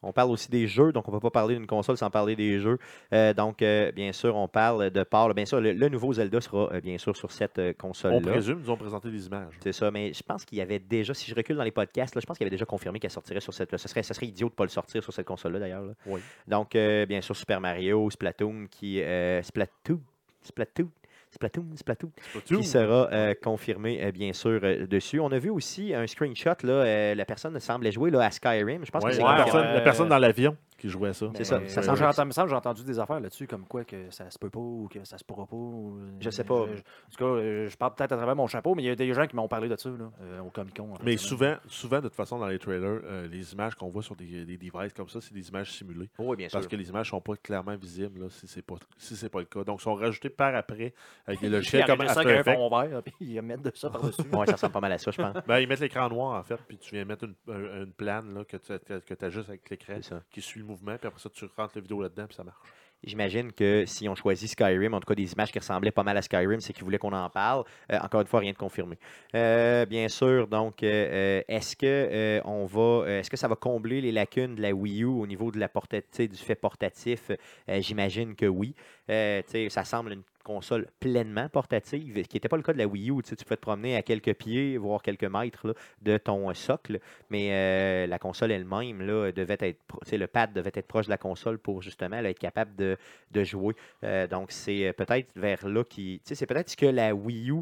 On 0.03 0.11
parle 0.13 0.31
aussi 0.31 0.49
des 0.49 0.67
jeux, 0.67 0.91
donc 0.91 1.07
on 1.07 1.11
ne 1.11 1.17
peut 1.17 1.21
pas 1.21 1.29
parler 1.41 1.55
d'une 1.55 1.67
console 1.67 1.95
sans 1.97 2.09
parler 2.09 2.35
des 2.35 2.59
jeux. 2.59 2.79
Euh, 3.13 3.33
donc, 3.33 3.61
euh, 3.61 3.91
bien 3.91 4.11
sûr, 4.13 4.35
on 4.35 4.47
parle 4.47 4.89
de 4.89 5.03
part. 5.03 5.31
Bien 5.33 5.45
sûr, 5.45 5.61
le, 5.61 5.73
le 5.73 5.89
nouveau 5.89 6.13
Zelda 6.13 6.41
sera 6.41 6.73
euh, 6.73 6.81
bien 6.81 6.97
sûr 6.97 7.15
sur 7.15 7.31
cette 7.31 7.59
euh, 7.59 7.71
On 7.77 7.87
console-là. 7.87 8.19
présume, 8.31 8.57
ils 8.59 8.63
nous 8.65 8.71
ont 8.71 8.77
présenté 8.77 9.11
des 9.11 9.27
images. 9.27 9.53
C'est 9.61 9.73
ça, 9.73 9.91
mais 9.91 10.11
je 10.13 10.23
pense 10.23 10.43
qu'il 10.45 10.57
y 10.57 10.61
avait 10.61 10.79
déjà, 10.79 11.13
si 11.13 11.29
je 11.29 11.35
recule 11.35 11.55
dans 11.55 11.63
les 11.63 11.71
podcasts, 11.71 12.15
là, 12.15 12.21
je 12.21 12.25
pense 12.25 12.37
qu'il 12.37 12.45
y 12.45 12.47
avait 12.47 12.55
déjà 12.55 12.65
confirmé 12.65 12.99
qu'elle 12.99 13.11
sortirait 13.11 13.41
sur 13.41 13.53
cette. 13.53 13.77
Ce 13.77 13.87
serait, 13.87 14.01
ce 14.03 14.13
serait 14.13 14.25
idiot 14.27 14.47
de 14.47 14.53
ne 14.53 14.55
pas 14.55 14.63
le 14.63 14.69
sortir 14.69 15.03
sur 15.03 15.13
cette 15.13 15.27
console-là 15.27 15.59
d'ailleurs. 15.59 15.83
Oui. 16.07 16.19
Donc, 16.47 16.71
bien 16.73 17.21
sûr, 17.21 17.35
Super 17.35 17.61
Mario, 17.61 18.09
Splatoon, 18.09 18.65
qui. 18.71 19.01
euh, 19.01 19.41
Splatoon. 19.43 20.89
Splatoon. 21.31 21.65
Splatoon, 21.75 22.11
Splatoon, 22.29 22.57
qui 22.59 22.63
sera 22.65 23.09
euh, 23.11 23.33
confirmé, 23.41 24.03
euh, 24.03 24.11
bien 24.11 24.33
sûr, 24.33 24.59
euh, 24.63 24.85
dessus. 24.85 25.19
On 25.19 25.31
a 25.31 25.39
vu 25.39 25.49
aussi 25.49 25.93
un 25.93 26.05
screenshot, 26.05 26.55
là, 26.63 27.15
la 27.15 27.25
personne 27.25 27.57
semblait 27.59 27.91
jouer 27.91 28.11
là, 28.11 28.25
à 28.25 28.31
Skyrim. 28.31 28.85
Je 28.85 28.91
pense 28.91 29.03
Ouais, 29.03 29.11
que 29.11 29.15
c'est 29.15 29.23
personne, 29.23 29.73
la 29.73 29.81
personne 29.81 30.09
dans 30.09 30.17
l'avion 30.17 30.57
qui 30.81 30.89
jouait 30.89 31.13
ça. 31.13 31.27
C'est 31.35 31.43
ça, 31.43 31.55
euh, 31.55 32.45
j'ai 32.47 32.55
entendu, 32.55 32.81
j'ai 32.81 32.87
des 32.87 32.99
affaires 32.99 33.19
là-dessus, 33.19 33.45
comme 33.47 33.65
quoi 33.65 33.83
que 33.85 34.09
ça 34.09 34.29
se 34.31 34.39
peut 34.39 34.49
pas 34.49 34.59
ou 34.59 34.87
que 34.91 35.03
ça 35.05 35.17
se 35.17 35.23
pourra 35.23 35.45
pas. 35.45 35.55
ou- 35.55 35.99
Je 36.19 36.29
sais 36.31 36.43
pas. 36.43 36.65
Je- 36.67 36.79
en 36.79 37.09
tout 37.11 37.17
cas, 37.17 37.25
euh, 37.25 37.69
je 37.69 37.77
parle 37.77 37.93
peut-être 37.95 38.13
à 38.13 38.17
travers 38.17 38.35
mon 38.35 38.47
chapeau, 38.47 38.73
mais 38.73 38.81
il 38.83 38.85
y 38.87 38.89
a 38.89 38.95
des 38.95 39.13
gens 39.13 39.27
qui 39.27 39.35
m'ont 39.35 39.47
parlé 39.47 39.69
de 39.69 39.75
ça 39.75 39.89
là, 39.89 40.09
euh, 40.21 40.39
au 40.39 40.49
Comic 40.49 40.75
Con. 40.75 40.91
en 40.91 40.95
fait, 40.95 41.03
Mais 41.05 41.17
souvent, 41.17 41.55
souvent, 41.67 41.97
de 41.97 42.07
toute 42.07 42.15
façon, 42.15 42.39
dans 42.39 42.47
les 42.47 42.57
trailers, 42.59 43.01
euh, 43.03 43.27
les 43.27 43.53
images 43.53 43.75
qu'on 43.75 43.89
voit 43.89 44.01
sur 44.01 44.15
des, 44.15 44.43
des 44.45 44.57
devices 44.57 44.93
comme 44.95 45.07
ça, 45.09 45.21
c'est 45.21 45.33
des 45.33 45.47
images 45.49 45.71
simulées. 45.71 46.09
Oui, 46.17 46.35
bien 46.35 46.49
sûr. 46.49 46.57
Parce 46.57 46.67
que 46.67 46.75
les 46.75 46.89
images 46.89 47.09
sont 47.09 47.21
pas 47.21 47.35
clairement 47.35 47.75
visibles 47.75 48.21
là, 48.23 48.29
si 48.29 48.47
c'est 48.47 48.61
pas 48.63 48.75
si 48.97 49.15
c'est 49.15 49.29
pas 49.29 49.39
le 49.39 49.45
cas. 49.45 49.63
Donc, 49.63 49.79
ils 49.81 49.83
sont 49.83 49.95
rajoutés 49.95 50.29
par 50.29 50.55
après 50.55 50.93
avec 51.27 51.39
des 51.41 51.49
logiciels 51.49 51.85
comme 51.85 51.99
ça 52.07 52.11
After 52.11 52.19
avec 52.21 52.37
un 52.37 52.39
Effects. 52.41 52.55
fond 52.55 52.69
vert, 52.81 53.03
puis 53.05 53.13
ils 53.21 53.41
mettent 53.41 53.61
de 53.61 53.71
ça 53.75 53.89
par-dessus. 53.89 54.21
Ouais, 54.33 54.45
ça 54.47 54.53
ressemble 54.53 54.73
pas 54.73 54.79
mal 54.81 54.91
à 54.93 54.97
ça, 54.97 55.11
je 55.11 55.21
pense. 55.21 55.35
Ben, 55.47 55.59
ils 55.59 55.67
mettent 55.67 55.79
l'écran 55.81 56.09
noir 56.09 56.39
en 56.39 56.43
fait, 56.43 56.57
puis 56.67 56.77
tu 56.77 56.95
viens 56.95 57.05
mettre 57.05 57.25
une, 57.25 57.35
un- 57.47 57.83
une 57.83 57.93
plane 57.93 58.33
là, 58.33 58.43
que 58.45 58.57
tu 58.57 58.73
que, 58.79 59.25
ajustes 59.25 59.49
avec 59.49 59.69
l'écran 59.69 59.99
qui 60.31 60.41
suit 60.41 60.59
le 60.61 60.65
puis 60.77 61.07
après 61.07 61.19
ça, 61.19 61.29
tu 61.29 61.45
rentres 61.57 61.73
la 61.75 61.81
vidéo 61.81 62.01
là-dedans, 62.01 62.27
puis 62.27 62.35
ça 62.35 62.43
marche. 62.43 62.57
J'imagine 63.03 63.51
que 63.51 63.83
si 63.87 64.07
on 64.07 64.13
choisit 64.13 64.47
Skyrim, 64.47 64.93
en 64.93 64.99
tout 64.99 65.07
cas 65.07 65.15
des 65.15 65.33
images 65.33 65.51
qui 65.51 65.57
ressemblaient 65.57 65.91
pas 65.91 66.03
mal 66.03 66.17
à 66.17 66.21
Skyrim, 66.21 66.59
c'est 66.59 66.71
qu'ils 66.71 66.83
voulaient 66.83 66.99
qu'on 66.99 67.13
en 67.13 67.29
parle. 67.31 67.63
Euh, 67.91 67.97
encore 67.99 68.21
une 68.21 68.27
fois, 68.27 68.41
rien 68.41 68.51
de 68.51 68.57
confirmé. 68.57 68.99
Euh, 69.33 69.87
bien 69.87 70.07
sûr, 70.07 70.47
donc, 70.47 70.83
euh, 70.83 71.41
est-ce 71.47 71.75
que 71.75 72.41
on 72.45 72.65
va, 72.65 73.09
est-ce 73.09 73.29
que 73.31 73.37
ça 73.37 73.47
va 73.47 73.55
combler 73.55 74.01
les 74.01 74.11
lacunes 74.11 74.53
de 74.53 74.61
la 74.61 74.71
Wii 74.71 75.01
U 75.01 75.05
au 75.05 75.25
niveau 75.25 75.51
de 75.51 75.57
la 75.57 75.69
sais, 76.11 76.27
du 76.27 76.37
fait 76.37 76.53
portatif? 76.53 77.31
J'imagine 77.67 78.35
que 78.35 78.45
oui. 78.45 78.75
Ça 79.07 79.83
semble 79.83 80.11
une 80.11 80.23
console 80.43 80.87
pleinement 80.99 81.49
portative, 81.49 82.15
ce 82.17 82.27
qui 82.27 82.35
n'était 82.35 82.49
pas 82.49 82.57
le 82.57 82.63
cas 82.63 82.73
de 82.73 82.77
la 82.77 82.87
Wii 82.87 83.09
U. 83.11 83.21
Tu 83.23 83.29
sais, 83.29 83.35
tu 83.35 83.43
pouvais 83.45 83.55
te 83.57 83.61
promener 83.61 83.95
à 83.95 84.01
quelques 84.01 84.33
pieds, 84.35 84.77
voire 84.77 85.01
quelques 85.01 85.23
mètres 85.23 85.67
là, 85.67 85.73
de 86.01 86.17
ton 86.17 86.53
socle, 86.53 86.99
mais 87.29 87.49
euh, 87.51 88.07
la 88.07 88.19
console 88.19 88.51
elle-même 88.51 89.01
là, 89.01 89.31
devait 89.31 89.57
être, 89.59 89.79
tu 90.03 90.09
sais, 90.09 90.17
le 90.17 90.27
pad 90.27 90.53
devait 90.53 90.71
être 90.73 90.87
proche 90.87 91.05
de 91.05 91.11
la 91.11 91.17
console 91.17 91.57
pour 91.59 91.81
justement 91.81 92.21
là, 92.21 92.29
être 92.29 92.39
capable 92.39 92.75
de, 92.75 92.97
de 93.31 93.43
jouer. 93.43 93.75
Euh, 94.03 94.27
donc 94.27 94.51
c'est 94.51 94.87
euh, 94.87 94.93
peut-être 94.93 95.31
vers 95.35 95.67
là 95.67 95.83
qui, 95.83 96.21
tu 96.23 96.29
sais, 96.29 96.35
c'est 96.35 96.45
peut-être 96.45 96.69
ce 96.69 96.77
que 96.77 96.85
la 96.85 97.13
Wii 97.15 97.51
U 97.51 97.61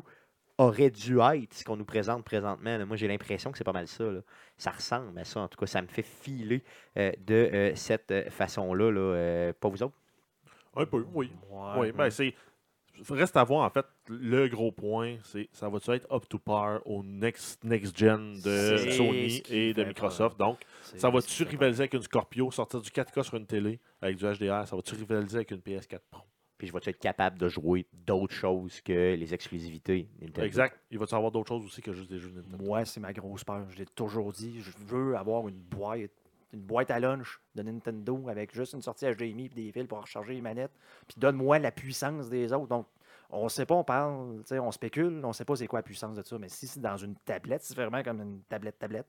aurait 0.57 0.89
dû 0.89 1.19
être, 1.21 1.53
ce 1.53 1.63
qu'on 1.63 1.77
nous 1.77 1.85
présente 1.85 2.25
présentement. 2.25 2.77
là. 2.77 2.85
Moi, 2.85 2.97
j'ai 2.97 3.07
l'impression 3.07 3.49
que 3.49 3.57
c'est 3.57 3.63
pas 3.63 3.71
mal 3.71 3.87
ça. 3.87 4.03
là. 4.03 4.19
Ça 4.57 4.71
ressemble 4.71 5.17
à 5.17 5.23
ça. 5.23 5.39
En 5.39 5.47
tout 5.47 5.57
cas, 5.57 5.65
ça 5.67 5.81
me 5.81 5.87
fait 5.87 6.03
filer 6.03 6.63
euh, 6.97 7.13
de 7.25 7.33
euh, 7.33 7.75
cette 7.75 8.29
façon-là. 8.29 8.91
Là, 8.91 8.99
euh, 8.99 9.53
pas 9.57 9.69
vous 9.69 9.81
autres? 9.83 9.95
Un 10.75 10.85
peu, 10.85 11.05
oui. 11.13 11.31
Ouais, 11.49 11.71
Oui, 11.77 11.91
ben 11.93 12.09
c'est. 12.09 12.33
Reste 13.09 13.37
à 13.37 13.43
voir, 13.43 13.65
en 13.65 13.69
fait, 13.69 13.85
le 14.07 14.47
gros 14.47 14.71
point, 14.71 15.17
c'est 15.23 15.47
ça 15.51 15.69
va-tu 15.69 15.91
être 15.91 16.11
up 16.11 16.23
to 16.27 16.39
par 16.39 16.85
au 16.85 17.03
next, 17.03 17.63
next 17.63 17.97
gen 17.97 18.39
de 18.41 18.77
Sony 18.91 19.41
et 19.49 19.73
de 19.73 19.83
Microsoft. 19.83 20.37
Donc, 20.37 20.59
ça 20.81 21.09
va-tu 21.09 21.43
rivaliser 21.43 21.81
avec 21.81 21.93
une 21.93 22.01
Scorpio, 22.01 22.51
sortir 22.51 22.81
du 22.81 22.89
4K 22.89 23.23
sur 23.23 23.35
une 23.35 23.45
télé 23.45 23.79
avec 24.01 24.17
du 24.17 24.25
HDR? 24.25 24.67
Ça 24.67 24.75
va-tu 24.75 24.95
rivaliser 24.95 25.37
avec 25.37 25.51
une 25.51 25.59
PS4 25.59 25.99
Pro? 26.09 26.23
Puis 26.57 26.67
je 26.67 26.73
vais 26.73 26.79
être 26.83 26.99
capable 26.99 27.37
de 27.37 27.47
jouer 27.47 27.87
d'autres 27.93 28.33
choses 28.33 28.81
que 28.81 29.15
les 29.15 29.33
exclusivités 29.33 30.09
Nintendo. 30.19 30.45
Exact. 30.45 30.77
Il 30.91 30.99
va-tu 30.99 31.15
avoir 31.15 31.31
d'autres 31.31 31.47
choses 31.47 31.65
aussi 31.65 31.81
que 31.81 31.93
juste 31.93 32.09
des 32.09 32.19
jeux 32.19 32.31
Nintendo? 32.31 32.65
Moi, 32.65 32.83
c'est 32.83 32.99
ma 32.99 33.13
grosse 33.13 33.45
peur. 33.45 33.65
Je 33.69 33.77
l'ai 33.77 33.85
toujours 33.85 34.33
dit. 34.33 34.59
Je 34.59 34.71
veux 34.85 35.15
avoir 35.15 35.47
une 35.47 35.55
boîte, 35.55 36.11
une 36.53 36.61
boîte 36.61 36.91
à 36.91 36.99
lunch 36.99 37.39
de 37.55 37.63
Nintendo 37.63 38.27
avec 38.29 38.53
juste 38.53 38.73
une 38.73 38.81
sortie 38.81 39.05
HDMI 39.05 39.45
et 39.45 39.49
des 39.49 39.71
fils 39.71 39.87
pour 39.87 40.01
recharger 40.01 40.33
les 40.33 40.41
manettes. 40.41 40.73
Puis 41.07 41.15
donne-moi 41.17 41.59
la 41.59 41.71
puissance 41.71 42.29
des 42.29 42.51
autres. 42.53 42.67
Donc, 42.67 42.87
on 43.29 43.43
ne 43.43 43.49
sait 43.49 43.65
pas, 43.65 43.75
on 43.75 43.83
parle, 43.83 44.43
on 44.51 44.71
spécule, 44.71 45.21
on 45.23 45.27
ne 45.27 45.33
sait 45.33 45.45
pas 45.45 45.55
c'est 45.55 45.67
quoi 45.67 45.79
la 45.79 45.83
puissance 45.83 46.15
de 46.15 46.23
ça. 46.23 46.37
Mais 46.39 46.49
si 46.49 46.67
c'est 46.67 46.79
dans 46.79 46.97
une 46.97 47.15
tablette, 47.15 47.63
c'est 47.63 47.75
vraiment 47.75 48.01
comme 48.01 48.21
une 48.21 48.41
tablette-tablette. 48.49 49.07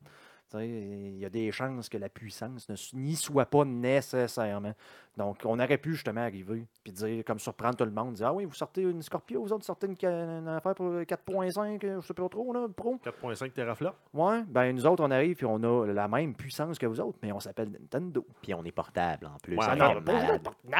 Il 0.54 1.18
y 1.18 1.24
a 1.24 1.28
des 1.30 1.52
chances 1.52 1.88
que 1.88 1.98
la 1.98 2.08
puissance 2.08 2.68
n'y 2.94 3.14
soit 3.14 3.46
pas 3.46 3.64
nécessairement. 3.64 4.74
Donc, 5.16 5.38
on 5.44 5.58
aurait 5.58 5.76
pu 5.76 5.92
justement 5.92 6.20
arriver 6.22 6.64
puis 6.82 6.92
dire, 6.92 7.24
comme 7.24 7.38
surprendre 7.38 7.76
tout 7.76 7.84
le 7.84 7.90
monde, 7.90 8.14
dire 8.14 8.28
Ah 8.28 8.32
oui, 8.32 8.44
vous 8.44 8.54
sortez 8.54 8.82
une 8.82 9.02
Scorpio, 9.02 9.42
vous 9.42 9.52
autres 9.52 9.64
sortez 9.64 9.86
une, 9.86 10.48
affaire 10.48 10.74
pour 10.74 10.86
4.5, 10.92 11.84
euh, 11.84 12.00
je 12.00 12.06
sais 12.06 12.14
pas 12.14 12.28
trop, 12.28 12.52
là, 12.52 12.66
Pro. 12.74 12.98
4.5 13.04 13.50
teraflops? 13.52 13.96
Ouais, 14.14 14.42
ben 14.48 14.72
nous 14.74 14.86
autres, 14.86 15.04
on 15.04 15.10
arrive 15.10 15.36
puis 15.36 15.46
on 15.46 15.62
a 15.62 15.86
la 15.86 16.08
même 16.08 16.34
puissance 16.34 16.78
que 16.78 16.86
vous 16.86 17.00
autres, 17.00 17.18
mais 17.22 17.32
on 17.32 17.40
s'appelle 17.40 17.70
Nintendo. 17.70 18.24
Puis 18.40 18.54
on 18.54 18.64
est 18.64 18.72
portable 18.72 19.26
en 19.26 19.38
plus. 19.42 19.56
Ouais, 19.56 19.64
ça 19.64 19.74
non, 19.76 19.94
non! 19.94 20.78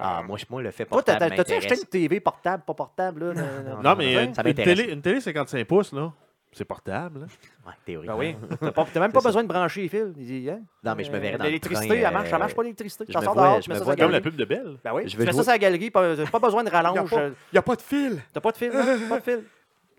Ah, 0.00 0.22
moi, 0.26 0.36
je- 0.38 0.44
moi, 0.50 0.62
le 0.62 0.70
fait 0.70 0.84
portable 0.84 1.18
t'as- 1.18 1.30
t'as-tu 1.30 1.52
acheté 1.54 1.74
une 1.80 1.86
TV 1.86 2.20
portable, 2.20 2.62
pas 2.64 2.74
portable, 2.74 3.32
là? 3.32 3.34
non, 3.62 3.82
Non, 3.82 3.96
mais 3.96 4.14
ça 4.14 4.42
une, 4.42 4.48
m'intéresse. 4.48 4.76
télé, 4.78 4.92
une 4.92 5.02
télé 5.02 5.20
55 5.20 5.66
pouces, 5.66 5.92
là, 5.92 6.12
c'est 6.52 6.64
portable. 6.64 7.20
là. 7.20 7.26
Ouais, 7.66 7.72
Ben 7.72 7.74
théoriquement. 7.84 8.16
oui? 8.18 8.36
T'as 8.60 8.72
pas- 8.72 8.86
t'as 8.92 9.00
même 9.00 9.12
pas 9.12 9.20
besoin 9.20 9.42
de 9.42 9.48
brancher 9.48 9.82
les 9.82 9.88
fils. 9.88 10.06
Il 10.16 10.26
dit, 10.26 10.50
hein? 10.50 10.60
Non, 10.82 10.94
mais 10.96 11.04
je 11.04 11.10
me 11.12 11.18
verrais 11.18 11.36
dans 11.36 11.44
le 11.44 11.48
L'électricité, 11.50 11.96
elle 11.98 12.12
marche, 12.12 12.30
ça 12.30 12.36
euh, 12.36 12.38
marche 12.38 12.54
pas 12.54 12.62
l'électricité. 12.62 13.04
je 13.08 13.12
vois- 13.18 13.34
dehors, 13.34 13.56
je 13.56 13.60
tu 13.62 13.68
mets 13.70 13.74
me 13.74 13.78
ça 13.78 13.84
vois 13.84 13.94
sur 13.94 13.98
la 14.00 14.04
Comme 14.06 14.12
la 14.12 14.20
pub 14.20 14.36
de 14.36 14.44
Belle. 14.44 14.76
Ben 14.82 14.92
oui, 14.94 15.02
Je 15.04 15.10
tu 15.10 15.18
mets 15.18 15.32
ça 15.32 15.42
sur 15.42 15.52
la 15.52 15.58
galerie, 15.58 15.90
pas, 15.90 16.16
pas 16.26 16.38
besoin 16.38 16.64
de 16.64 16.70
rallonge. 16.70 17.10
Il 17.12 17.32
n'y 17.52 17.58
a 17.58 17.62
pas 17.62 17.76
de 17.76 17.82
fil. 17.82 18.22
T'as 18.32 18.40
pas 18.40 18.52
de 18.52 18.56
fil. 18.56 18.70
Pas 19.08 19.18
de 19.18 19.24
fil. 19.24 19.44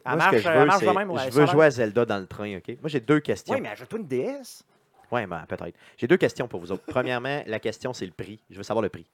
Elle 0.05 0.11
Moi, 0.11 0.15
marche, 0.15 0.37
je 0.37 0.47
elle 0.49 0.59
veux, 0.59 0.65
marche 0.65 0.81
de 0.85 0.89
même, 0.89 1.11
ouais, 1.11 1.21
je 1.29 1.31
veux 1.39 1.45
jouer 1.45 1.65
à 1.65 1.71
Zelda 1.71 2.05
dans 2.05 2.17
le 2.19 2.25
train, 2.25 2.57
OK? 2.57 2.67
Moi, 2.81 2.87
j'ai 2.89 3.01
deux 3.01 3.19
questions. 3.19 3.53
Oui, 3.53 3.61
mais 3.61 3.69
ajoute-toi 3.69 3.99
une 3.99 4.07
DS. 4.07 4.63
Oui, 5.11 5.25
ben, 5.25 5.43
peut-être. 5.47 5.75
J'ai 5.97 6.07
deux 6.07 6.17
questions 6.17 6.47
pour 6.47 6.59
vous 6.61 6.71
autres. 6.71 6.83
Premièrement, 6.87 7.43
la 7.45 7.59
question, 7.59 7.93
c'est 7.93 8.05
le 8.05 8.11
prix. 8.13 8.39
Je 8.49 8.57
veux 8.57 8.63
savoir 8.63 8.81
le 8.81 8.89
prix. 8.89 9.05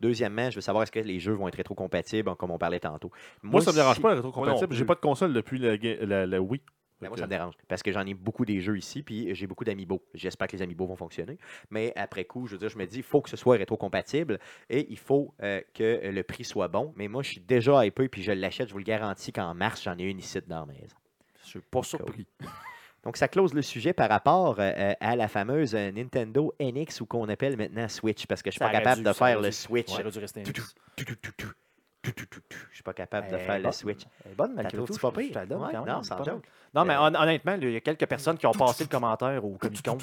Deuxièmement, 0.00 0.50
je 0.50 0.56
veux 0.56 0.60
savoir 0.60 0.82
est-ce 0.82 0.92
que 0.92 0.98
les 0.98 1.20
jeux 1.20 1.32
vont 1.34 1.46
être 1.48 1.54
rétrocompatibles, 1.54 2.34
comme 2.34 2.50
on 2.50 2.58
parlait 2.58 2.80
tantôt. 2.80 3.10
Moi, 3.42 3.60
ça 3.60 3.70
me 3.70 3.76
dérange 3.76 3.96
si- 3.96 4.02
pas, 4.02 4.14
rétrocompatible. 4.14 4.74
J'ai 4.74 4.84
pas 4.84 4.96
de 4.96 5.00
console 5.00 5.32
depuis 5.32 5.58
la, 5.58 5.76
la, 6.04 6.26
la 6.26 6.40
Wii. 6.42 6.60
Ben, 7.00 7.08
moi, 7.08 7.18
ça 7.18 7.24
me 7.24 7.30
dérange 7.30 7.54
parce 7.68 7.82
que 7.82 7.92
j'en 7.92 8.06
ai 8.06 8.14
beaucoup 8.14 8.44
des 8.44 8.60
jeux 8.60 8.78
ici, 8.78 9.02
puis 9.02 9.34
j'ai 9.34 9.46
beaucoup 9.46 9.64
d'amiibo. 9.64 10.02
J'espère 10.14 10.46
que 10.48 10.56
les 10.56 10.62
amiibo 10.62 10.86
vont 10.86 10.96
fonctionner. 10.96 11.38
Mais 11.70 11.92
après 11.96 12.24
coup, 12.24 12.46
je 12.46 12.52
veux 12.52 12.58
dire, 12.58 12.68
je 12.68 12.78
me 12.78 12.86
dis, 12.86 12.98
il 12.98 13.02
faut 13.02 13.20
que 13.20 13.28
ce 13.28 13.36
soit 13.36 13.56
rétrocompatible 13.56 14.38
et 14.70 14.86
il 14.90 14.98
faut 14.98 15.34
euh, 15.42 15.60
que 15.74 16.08
le 16.08 16.22
prix 16.22 16.44
soit 16.44 16.68
bon. 16.68 16.92
Mais 16.96 17.08
moi, 17.08 17.22
je 17.22 17.30
suis 17.32 17.40
déjà 17.40 17.84
hypé, 17.84 18.08
puis 18.08 18.22
je 18.22 18.32
l'achète. 18.32 18.68
Je 18.68 18.72
vous 18.72 18.78
le 18.78 18.84
garantis 18.84 19.32
qu'en 19.32 19.54
mars, 19.54 19.82
j'en 19.82 19.98
ai 19.98 20.04
une 20.04 20.18
ici 20.18 20.38
dans 20.46 20.60
la 20.60 20.66
maison. 20.66 20.96
Je 21.42 21.48
suis 21.48 21.60
pas 21.60 21.82
surpris. 21.82 22.26
Donc, 23.04 23.18
ça 23.18 23.28
close 23.28 23.52
le 23.52 23.60
sujet 23.60 23.92
par 23.92 24.08
rapport 24.08 24.56
euh, 24.58 24.94
à 24.98 25.14
la 25.14 25.28
fameuse 25.28 25.74
euh, 25.74 25.92
Nintendo 25.92 26.54
NX 26.58 27.02
ou 27.02 27.06
qu'on 27.06 27.28
appelle 27.28 27.54
maintenant 27.58 27.86
Switch, 27.86 28.26
parce 28.26 28.40
que 28.42 28.50
je 28.50 28.54
suis 28.54 28.58
Ça 28.60 28.66
pas 28.66 28.72
capable 28.72 29.02
dû, 29.02 29.04
de 29.04 29.12
faire 29.12 29.40
le. 29.42 29.50
Switch. 29.50 29.90
Ouais, 29.90 29.96
elle 29.98 30.06
aurait 30.06 30.12
dû 30.12 30.18
rester 30.20 30.40
un 30.40 30.44
Tout, 30.44 30.52
mix. 30.62 30.74
tout, 30.96 31.04
tout, 31.36 31.52
tout, 32.12 32.12
tout, 32.12 32.26
tout, 32.26 32.26
tout, 32.26 32.40
tout, 32.40 32.40
tout. 32.48 32.58
Je 32.70 32.74
suis 32.74 32.82
pas 32.82 32.92
capable 32.92 33.30
de 33.30 33.38
faire 33.38 33.58
le. 33.58 33.72
Switch. 33.72 34.02
Elle 34.24 34.32
est 34.32 34.34
bonne, 34.34 34.54
malgré 34.54 34.78
tout. 34.84 34.94
pas 34.98 35.10
pire? 35.12 35.30
te 35.30 35.34
la 35.34 35.46
donne 35.46 35.62
Ouais, 35.62 35.72
quand 35.72 35.84
non, 35.86 36.02
sans 36.02 36.22
joke. 36.24 36.44
Non, 36.74 36.84
mais 36.84 36.94
Euh, 36.94 37.00
hon- 37.00 37.14
honnêtement, 37.14 37.54
il 37.60 37.70
y 37.70 37.76
a 37.76 37.80
quelques 37.80 38.06
personnes 38.06 38.36
qui 38.38 38.46
ont 38.46 38.52
passé 38.52 38.84
le 38.84 38.88
commentaire 38.90 39.44
au 39.44 39.56
Comic 39.56 39.82
Con, 39.84 39.98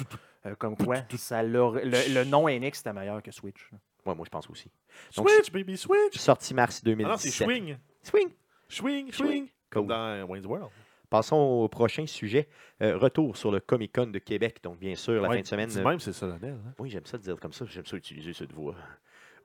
euh, 0.46 0.54
comme 0.56 0.76
quoi 0.76 0.96
le, 0.96 2.24
nom 2.24 2.48
NX 2.48 2.80
était 2.80 2.92
meilleur 2.92 3.22
que 3.22 3.30
Switch. 3.30 3.70
moi, 4.04 4.16
je 4.24 4.30
pense 4.30 4.48
aussi. 4.50 4.70
Switch, 5.10 5.50
baby, 5.52 5.76
switch! 5.76 6.16
Sorti 6.18 6.54
mars 6.54 6.82
Ah 6.84 6.88
non, 6.90 7.16
c'est 7.16 7.44
2017. 7.44 7.46
swing! 7.46 7.76
Swing. 8.02 8.28
Swing, 8.68 9.12
swing! 9.12 9.48
Comme 9.70 9.82
Cool. 9.86 9.88
dans 9.94 10.24
Wayne's 10.28 10.46
World. 10.46 10.70
Passons 11.10 11.36
au 11.36 11.68
prochain 11.68 12.06
sujet. 12.06 12.48
Euh, 12.80 12.96
retour 12.96 13.36
sur 13.36 13.50
le 13.52 13.60
Comic 13.60 13.92
Con 13.94 14.06
de 14.06 14.18
Québec. 14.18 14.60
Donc, 14.62 14.78
bien 14.78 14.94
sûr, 14.94 15.20
la 15.20 15.28
Ouais, 15.28 15.36
fin 15.36 15.42
de 15.42 15.46
semaine. 15.46 15.84
même, 15.84 16.00
c'est 16.00 16.12
solennel. 16.14 16.56
hein. 16.66 16.72
Oui, 16.78 16.88
j'aime 16.90 17.04
ça 17.04 17.18
dire 17.18 17.38
comme 17.38 17.52
ça. 17.52 17.66
J'aime 17.68 17.84
ça 17.84 17.96
utiliser 17.96 18.32
cette 18.32 18.52
voix. 18.52 18.74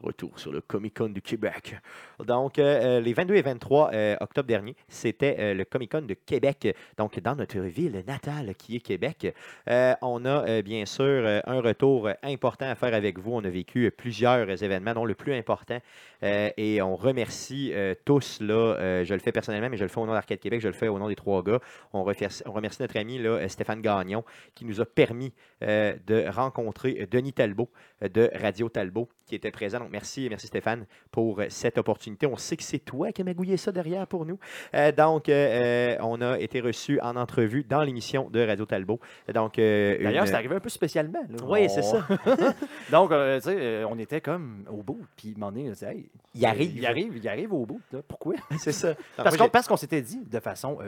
Retour 0.02 0.40
sur 0.40 0.52
le 0.52 0.62
Comic 0.62 0.98
Con 0.98 1.10
du 1.10 1.22
Québec. 1.22 1.76
Donc, 2.24 2.60
euh, 2.60 2.98
euh, 2.98 3.00
les 3.00 3.14
22 3.14 3.36
et 3.36 3.42
23 3.42 3.92
euh, 3.94 4.16
octobre 4.20 4.48
dernier, 4.48 4.76
c'était 4.88 5.54
le 5.54 5.66
Comic 5.66 5.92
Con 5.92 6.02
de 6.02 6.14
Québec, 6.14 6.76
donc 6.98 7.20
dans 7.20 7.36
notre 7.36 7.60
ville 7.60 8.04
natale 8.06 8.54
qui 8.56 8.76
est 8.76 8.80
Québec. 8.80 9.34
On 9.68 10.26
a 10.26 10.62
bien 10.62 10.86
sûr 10.86 11.42
un 11.46 11.62
retour 11.62 12.10
important 12.24 12.70
à 12.70 12.76
faire 12.76 12.94
avec 12.94 13.18
vous. 13.20 13.34
On 13.34 13.44
a 13.44 13.50
vécu 13.50 13.92
plusieurs 13.92 14.64
événements, 14.64 14.94
dont 14.94 15.06
le 15.06 15.16
plus 15.16 15.34
important. 15.34 15.80
et 16.22 16.82
on 16.82 16.96
remercie 16.96 17.74
tous, 18.06 18.40
là, 18.42 19.04
je 19.04 19.14
le 19.14 19.20
fais 19.20 19.32
personnellement, 19.32 19.70
mais 19.70 19.78
je 19.78 19.84
le 19.84 19.90
fais 19.90 20.00
au 20.00 20.06
nom 20.06 20.14
d'Arcade 20.14 20.40
Québec, 20.40 20.62
je 20.62 20.68
le 20.68 20.74
fais 20.74 20.88
au 20.88 21.00
nom 21.00 21.08
des 21.08 21.16
trois 21.16 21.44
gars. 21.44 21.60
On 21.94 22.04
remercie, 22.04 22.44
on 22.46 22.52
remercie 22.52 22.82
notre 22.82 22.98
ami 22.98 23.18
là, 23.20 23.48
Stéphane 23.50 23.82
Gagnon 23.82 24.24
qui 24.56 24.66
nous 24.66 24.82
a 24.82 24.86
permis 24.86 25.34
de 25.62 26.30
rencontrer 26.30 27.08
Denis 27.10 27.34
Talbot 27.34 27.70
de 28.02 28.30
Radio 28.34 28.70
Talbot 28.70 29.10
qui 29.28 29.36
était 29.36 29.52
présent. 29.52 29.80
Donc, 29.80 29.90
merci, 29.92 30.28
merci 30.30 30.48
Stéphane 30.48 30.86
pour 31.12 31.40
euh, 31.42 31.46
cette 31.50 31.78
opportunité. 31.78 32.26
On 32.26 32.38
sait 32.38 32.56
que 32.58 32.64
c'est 32.64 32.80
toi 32.80 33.12
qui 33.12 33.22
as 33.22 33.26
magouillé 33.26 33.58
ça 33.58 33.72
derrière 33.72 34.08
pour 34.08 34.26
nous. 34.26 34.40
Euh, 34.74 34.92
donc, 34.92 35.30
euh, 35.30 35.98
on 36.00 36.22
a 36.22 36.40
été 36.40 36.62
reçu 36.62 37.00
en 37.02 37.16
entrevue 37.16 37.64
dans 37.64 37.82
l'émission 37.84 38.30
de 38.30 38.40
Radio 38.46 38.66
Talbot. 38.66 39.00
Donc, 39.34 39.60
euh, 39.60 40.02
D'ailleurs, 40.02 40.24
une- 40.24 40.30
c'est 40.30 40.36
arrivé 40.36 40.56
un 40.56 40.60
peu 40.60 40.70
spécialement. 40.70 41.22
là. 41.30 41.38
Oui, 41.46 41.70
c'est 41.70 41.82
ça. 41.84 42.08
Donc, 42.92 43.10
tu 43.12 43.42
sais, 43.42 43.84
on 43.84 44.00
était 44.00 44.22
comme 44.22 44.66
au 44.72 44.82
bout. 44.82 45.02
Puis, 45.16 45.36
disait, 45.74 45.88
Hey, 45.92 46.10
Il 46.34 46.46
arrive. 46.46 46.78
Il 46.78 46.86
arrive, 46.86 47.18
il 47.18 47.28
arrive 47.28 47.54
au 47.54 47.66
bout. 47.66 47.82
là. 47.92 48.00
Pourquoi? 48.08 48.36
c'est 48.58 48.72
ça. 48.72 48.94
Parce 49.18 49.36
qu'on 49.38 49.50
qu'on 49.68 49.78
s'était 49.78 50.02
dit 50.02 50.24
de 50.26 50.40
façon 50.40 50.80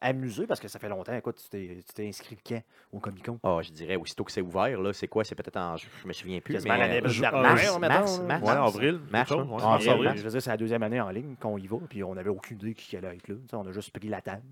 amusée, 0.00 0.46
parce 0.46 0.60
que 0.60 0.68
ça 0.68 0.78
fait 0.78 0.88
longtemps. 0.88 1.14
Écoute, 1.14 1.42
tu 1.50 1.82
t'es 1.94 2.08
inscrit 2.08 2.36
quand 2.46 2.62
au 2.92 3.00
Comic 3.00 3.24
Con? 3.24 3.38
Ah, 3.42 3.58
je 3.62 3.70
dirais, 3.72 3.96
aussitôt 3.96 4.24
que 4.24 4.32
c'est 4.32 4.40
ouvert, 4.40 4.80
là, 4.80 4.92
c'est 4.92 5.08
quoi? 5.08 5.24
C'est 5.24 5.34
peut-être 5.34 5.56
en... 5.56 5.76
Je 5.76 5.86
me 6.06 6.12
souviens 6.12 6.40
plus. 6.40 6.62
Mais, 6.64 6.76
l'année 6.76 6.98
euh, 7.04 7.20
dernière, 7.20 7.78
mars, 7.78 7.78
mars, 7.78 8.18
là. 8.20 8.24
mars. 8.26 8.42
Ouais, 8.42 8.50
avril. 8.50 9.00
Mars, 9.10 9.30
ouais, 9.30 9.44
Ah, 9.62 9.74
avril. 9.74 10.12
Je 10.16 10.22
veux 10.22 10.30
dire, 10.30 10.42
c'est 10.42 10.50
la 10.50 10.56
deuxième 10.56 10.82
année 10.82 11.00
en 11.00 11.10
ligne 11.10 11.36
qu'on 11.40 11.58
y 11.58 11.66
va, 11.66 11.76
puis 11.88 12.02
on 12.04 12.14
n'avait 12.14 12.30
aucune 12.30 12.58
idée 12.58 12.74
qui 12.74 12.96
allait 12.96 13.16
être 13.16 13.28
là. 13.28 13.34
On 13.52 13.66
a 13.66 13.72
juste 13.72 13.90
pris 13.96 14.08
la 14.08 14.20
table. 14.20 14.42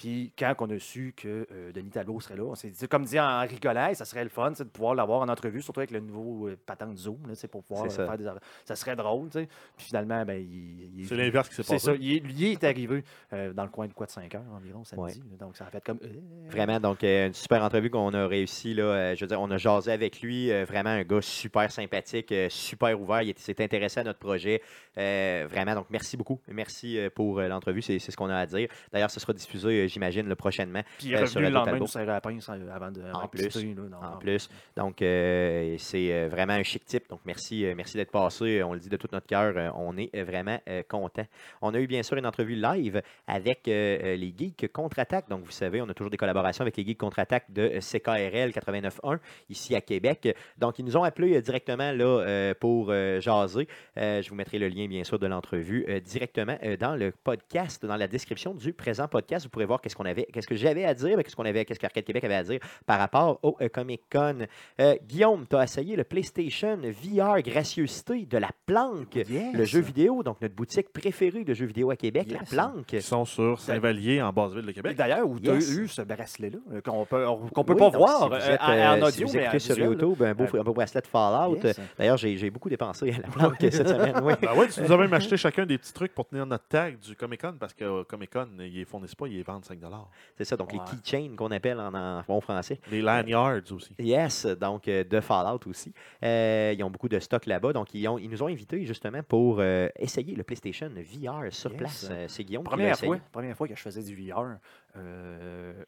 Puis 0.00 0.32
quand 0.38 0.54
on 0.60 0.70
a 0.70 0.78
su 0.78 1.12
que 1.14 1.46
euh, 1.52 1.72
Denis 1.72 1.90
Talbot 1.90 2.20
serait 2.20 2.36
là, 2.36 2.44
on 2.44 2.54
s'est 2.54 2.70
dit, 2.70 2.88
comme 2.88 3.04
dit 3.04 3.20
en 3.20 3.40
rigolait, 3.42 3.92
ça 3.92 4.06
serait 4.06 4.24
le 4.24 4.30
fun 4.30 4.50
c'est 4.54 4.64
de 4.64 4.70
pouvoir 4.70 4.94
l'avoir 4.94 5.20
en 5.20 5.28
entrevue, 5.28 5.60
surtout 5.60 5.80
avec 5.80 5.90
le 5.90 6.00
nouveau 6.00 6.48
euh, 6.48 6.56
patente 6.64 6.96
Zoom, 6.96 7.18
là, 7.28 7.34
c'est 7.34 7.48
pour 7.48 7.62
pouvoir 7.62 7.90
C'est 7.90 8.00
euh, 8.00 8.06
ça. 8.06 8.16
faire 8.16 8.32
des. 8.32 8.40
Ça 8.64 8.76
serait 8.76 8.96
drôle, 8.96 9.28
tu 9.28 9.40
sais. 9.40 9.48
Puis 9.76 9.86
finalement, 9.88 10.24
ben, 10.24 10.40
il, 10.40 10.94
il 10.96 11.02
est 11.04 11.06
C'est 11.06 11.16
l'inverse 11.16 11.50
qui 11.50 11.54
s'est 11.56 11.62
C'est 11.64 11.74
passé. 11.74 11.84
ça. 11.86 11.94
Il, 12.00 12.16
est- 12.16 12.20
lui 12.20 12.52
est 12.52 12.64
arrivé 12.64 13.04
euh, 13.34 13.52
dans 13.52 13.64
le 13.64 13.68
coin 13.68 13.86
de 13.88 13.92
quoi 13.92 14.06
de 14.06 14.10
5 14.10 14.34
heures 14.36 14.42
environ 14.56 14.84
samedi. 14.84 15.20
Ouais. 15.20 15.36
Donc 15.38 15.54
ça 15.58 15.66
a 15.66 15.70
fait 15.70 15.84
comme. 15.84 15.98
euh, 16.02 16.08
Vraiment, 16.48 16.80
donc 16.80 17.04
euh, 17.04 17.26
une 17.26 17.34
super 17.34 17.62
entrevue 17.62 17.90
qu'on 17.90 18.14
a 18.14 18.26
réussi. 18.26 18.72
Là, 18.72 18.84
euh, 18.84 19.14
je 19.14 19.20
veux 19.20 19.28
dire, 19.28 19.38
on 19.40 19.50
a 19.50 19.58
jasé 19.58 19.92
avec 19.92 20.22
lui. 20.22 20.50
euh, 20.50 20.64
vraiment 20.64 20.88
un 20.90 21.02
gars 21.02 21.20
super 21.20 21.70
sympathique, 21.70 22.32
euh, 22.32 22.48
super 22.48 22.98
ouvert. 22.98 23.20
Il 23.20 23.34
s'est 23.36 23.62
intéressé 23.62 24.00
à 24.00 24.04
notre 24.04 24.18
projet. 24.18 24.62
Euh, 24.96 25.46
vraiment, 25.46 25.74
donc 25.74 25.86
merci 25.90 26.16
beaucoup. 26.16 26.40
Merci 26.48 26.98
euh, 26.98 27.10
pour 27.10 27.38
euh, 27.38 27.48
l'entrevue. 27.48 27.82
C'est 27.82 27.98
c'est 27.98 28.10
ce 28.12 28.16
qu'on 28.16 28.30
a 28.30 28.36
à 28.38 28.46
dire. 28.46 28.68
D'ailleurs, 28.92 29.10
ce 29.10 29.20
sera 29.20 29.34
diffusé, 29.34 29.68
euh, 29.84 29.88
j'imagine, 29.90 30.26
le 30.26 30.34
prochainement. 30.34 30.82
Puis 30.98 31.08
il 31.08 31.14
est 31.14 31.16
Euh, 31.16 31.24
revenu 31.24 31.42
le 31.44 31.50
lendemain 31.50 31.78
la 32.04 32.20
pince 32.20 32.48
euh, 32.48 32.74
avant 32.74 32.90
de 32.90 33.02
En 33.12 33.28
plus, 33.28 33.54
là, 33.54 34.14
en 34.14 34.16
plus. 34.18 34.48
Donc, 34.76 35.02
euh, 35.02 35.76
c'est 35.78 36.28
vraiment 36.28 36.54
un 36.54 36.62
chic 36.62 36.84
type. 36.84 37.08
Donc, 37.08 37.20
merci, 37.24 37.66
merci 37.76 37.96
d'être 37.96 38.10
passé. 38.10 38.62
On 38.62 38.72
le 38.72 38.80
dit 38.80 38.88
de 38.88 38.96
tout 38.96 39.08
notre 39.12 39.26
cœur. 39.26 39.72
on 39.76 39.96
est 39.96 40.22
vraiment 40.22 40.58
content. 40.88 41.24
On 41.62 41.74
a 41.74 41.80
eu 41.80 41.86
bien 41.86 42.02
sûr 42.02 42.16
une 42.16 42.26
entrevue 42.26 42.54
live 42.54 43.02
avec 43.26 43.62
les 43.66 44.34
Geeks 44.36 44.72
Contre-Attaque. 44.72 45.28
Donc, 45.28 45.44
vous 45.44 45.50
savez, 45.50 45.80
on 45.82 45.88
a 45.88 45.94
toujours 45.94 46.10
des 46.10 46.16
collaborations 46.16 46.62
avec 46.62 46.76
les 46.76 46.84
Geeks 46.84 46.98
Contre-Attaque 46.98 47.50
de 47.50 47.78
CKRL 47.80 48.50
89.1 48.50 49.18
ici 49.48 49.74
à 49.74 49.80
Québec. 49.80 50.34
Donc, 50.58 50.78
ils 50.78 50.84
nous 50.84 50.96
ont 50.96 51.04
appelés 51.04 51.40
directement 51.42 51.92
là, 51.92 52.54
pour 52.54 52.92
jaser. 53.20 53.68
Je 53.96 54.28
vous 54.28 54.34
mettrai 54.34 54.58
le 54.58 54.68
lien, 54.68 54.86
bien 54.86 55.04
sûr, 55.04 55.18
de 55.18 55.26
l'entrevue 55.26 55.86
directement 56.02 56.56
dans 56.78 56.96
le 56.96 57.12
podcast, 57.12 57.84
dans 57.84 57.96
la 57.96 58.08
description 58.08 58.54
du 58.54 58.72
présent 58.72 59.08
podcast. 59.08 59.44
Vous 59.46 59.50
pourrez 59.50 59.66
voir 59.66 59.79
qu'est-ce 59.82 59.96
qu'on 59.96 60.04
avait, 60.04 60.24
qu'est-ce 60.32 60.46
que 60.46 60.54
j'avais 60.54 60.84
à 60.84 60.94
dire, 60.94 61.16
qu'est-ce 61.22 61.36
qu'on 61.36 61.44
avait, 61.44 61.64
qu'est-ce 61.64 61.80
qu'Arcade 61.80 62.04
Québec 62.04 62.24
avait 62.24 62.34
à 62.34 62.42
dire 62.44 62.60
par 62.86 62.98
rapport 62.98 63.38
au 63.42 63.56
euh, 63.60 63.68
Comic 63.68 64.02
Con. 64.10 64.46
Euh, 64.80 64.94
Guillaume, 65.06 65.46
tu 65.48 65.56
as 65.56 65.64
essayé 65.64 65.96
le 65.96 66.04
PlayStation 66.04 66.78
VR 66.80 67.42
Gracieuseté 67.42 68.26
de 68.26 68.38
la 68.38 68.50
Planque, 68.66 69.16
Yes. 69.16 69.54
le 69.54 69.64
jeu 69.64 69.80
vidéo, 69.80 70.22
donc 70.22 70.40
notre 70.40 70.54
boutique 70.54 70.92
préférée 70.92 71.44
de 71.44 71.54
jeux 71.54 71.66
vidéo 71.66 71.90
à 71.90 71.96
Québec, 71.96 72.28
la. 72.30 72.38
Planque. 72.40 72.92
Ils 72.92 73.02
sont 73.02 73.24
sur 73.24 73.58
Saint-Vallier, 73.60 74.22
en 74.22 74.32
basse 74.32 74.52
ville 74.54 74.66
de 74.66 74.72
Québec. 74.72 74.96
D'ailleurs, 74.96 75.28
où 75.28 75.38
tu 75.38 75.48
Yes. 75.50 75.68
as 75.70 75.72
eu 75.80 75.88
ce 75.88 76.02
bracelet-là, 76.02 76.58
euh, 76.72 76.80
qu'on 76.80 77.04
peut, 77.04 77.24
qu'on 77.54 77.64
peut 77.64 77.72
Oui, 77.74 77.78
pas 77.78 77.88
voir 77.90 78.40
si 78.40 78.48
euh, 78.50 78.54
êtes, 78.54 78.60
en, 78.60 78.66
en 79.06 79.10
si 79.10 79.22
audio, 79.24 79.26
vous 79.28 79.34
mais 79.34 79.58
sur 79.58 79.74
visuel, 79.74 79.78
là. 79.78 79.84
YouTube, 79.86 80.22
un 80.22 80.34
beau, 80.34 80.44
Euh, 80.54 80.60
un 80.60 80.62
beau 80.64 80.72
bracelet 80.72 81.00
de 81.00 81.06
Fallout. 81.06 81.58
Yes. 81.62 81.80
D'ailleurs, 81.98 82.16
j'ai 82.16 82.50
beaucoup 82.50 82.68
dépensé 82.68 83.10
à 83.12 83.16
la 83.18 83.28
Planque 83.28 83.56
cette 83.60 83.88
semaine. 83.88 84.14
Oui. 84.22 84.34
Ben 84.40 84.54
ouais, 84.54 84.68
tu 84.68 84.80
nous 84.80 84.92
as 84.92 84.96
même 84.96 85.12
acheté 85.12 85.36
chacun 85.36 85.66
des 85.66 85.78
petits 85.78 85.92
trucs 85.92 86.14
pour 86.14 86.26
tenir 86.26 86.46
notre 86.46 86.66
tag 86.68 86.98
du 86.98 87.14
Comic 87.16 87.40
Con 87.40 87.54
parce 87.58 87.74
que 87.74 87.84
euh, 87.84 88.04
Comic 88.04 88.30
Con, 88.30 88.48
ils 88.58 88.74
les 88.74 88.84
fournissent 88.84 89.14
pas, 89.14 89.26
ils 89.26 89.36
les 89.36 89.42
vendent 89.42 89.64
5 89.78 89.78
C'est 90.36 90.44
ça, 90.44 90.56
donc 90.56 90.72
Ouais. 90.72 90.78
les 90.78 90.96
keychains 91.00 91.34
qu'on 91.36 91.50
appelle 91.50 91.78
en, 91.80 91.94
en 91.94 92.22
bon 92.26 92.40
français. 92.40 92.80
Les 92.90 93.00
lanyards 93.02 93.62
aussi. 93.72 93.94
Yes, 93.98 94.46
donc 94.46 94.88
euh, 94.88 95.04
de 95.04 95.20
Fallout 95.20 95.60
aussi. 95.66 95.92
Euh, 96.24 96.74
ils 96.76 96.82
ont 96.82 96.90
beaucoup 96.90 97.08
de 97.08 97.18
stock 97.18 97.46
là-bas. 97.46 97.72
Donc, 97.72 97.94
ils, 97.94 98.06
ont, 98.08 98.18
ils 98.18 98.28
nous 98.28 98.42
ont 98.42 98.48
invités 98.48 98.84
justement 98.84 99.22
pour 99.22 99.58
euh, 99.60 99.88
essayer 99.98 100.34
le 100.34 100.42
PlayStation 100.42 100.88
VR 100.88 101.52
sur 101.52 101.70
Yes. 101.72 101.78
place. 101.78 102.12
C'est 102.28 102.44
Guillaume 102.44 102.64
Première 102.64 102.98
fois, 102.98 103.18
première 103.32 103.56
fois 103.56 103.68
que 103.68 103.74
je 103.76 103.80
faisais 103.82 104.02
du 104.02 104.14
VR, 104.30 104.56
euh, 104.96 105.84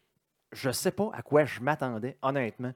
je 0.52 0.70
sais 0.70 0.90
pas 0.92 1.10
à 1.14 1.22
quoi 1.22 1.44
je 1.44 1.60
m'attendais, 1.60 2.16
honnêtement. 2.22 2.72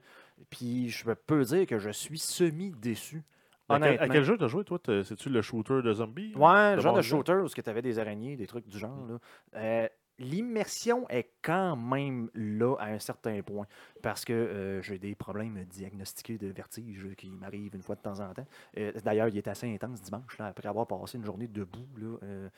Puis 0.49 0.89
je 0.89 1.09
peux 1.11 1.43
dire 1.43 1.65
que 1.67 1.77
je 1.79 1.89
suis 1.89 2.19
semi-déçu. 2.19 3.23
À 3.69 3.79
quel, 3.79 3.99
à 3.99 4.07
quel 4.07 4.23
jeu 4.23 4.37
t'as 4.37 4.47
joué, 4.47 4.63
toi? 4.63 4.79
C'est-tu 5.03 5.29
le 5.29 5.41
shooter 5.41 5.81
de 5.83 5.91
zombies 5.93 6.33
Ouais, 6.35 6.75
le 6.75 6.81
genre 6.81 6.93
de 6.93 6.99
là? 6.99 7.01
shooter 7.03 7.33
où 7.33 7.49
tu 7.49 7.69
avais 7.69 7.81
des 7.81 7.99
araignées, 7.99 8.37
des 8.37 8.47
trucs 8.47 8.65
du 8.67 8.79
genre. 8.79 9.05
là. 9.09 9.17
Euh, 9.55 9.87
L'immersion 10.19 11.07
est 11.09 11.29
quand 11.41 11.75
même 11.75 12.29
là 12.33 12.75
à 12.79 12.87
un 12.87 12.99
certain 12.99 13.41
point 13.41 13.67
parce 14.01 14.25
que 14.25 14.33
euh, 14.33 14.81
j'ai 14.81 14.97
des 14.97 15.13
problèmes 15.15 15.63
diagnostiqués 15.65 16.37
de 16.37 16.47
vertige 16.47 17.07
qui 17.17 17.29
m'arrivent 17.29 17.75
une 17.75 17.83
fois 17.83 17.95
de 17.95 18.01
temps 18.01 18.19
en 18.19 18.33
temps. 18.33 18.45
Euh, 18.77 18.91
D'ailleurs, 19.03 19.27
il 19.27 19.37
est 19.37 19.47
assez 19.47 19.71
intense 19.73 20.01
dimanche 20.01 20.37
là, 20.39 20.47
après 20.47 20.67
avoir 20.67 20.87
passé 20.87 21.17
une 21.17 21.25
journée 21.25 21.47
debout. 21.47 21.87
là, 21.97 22.17
euh, 22.23 22.49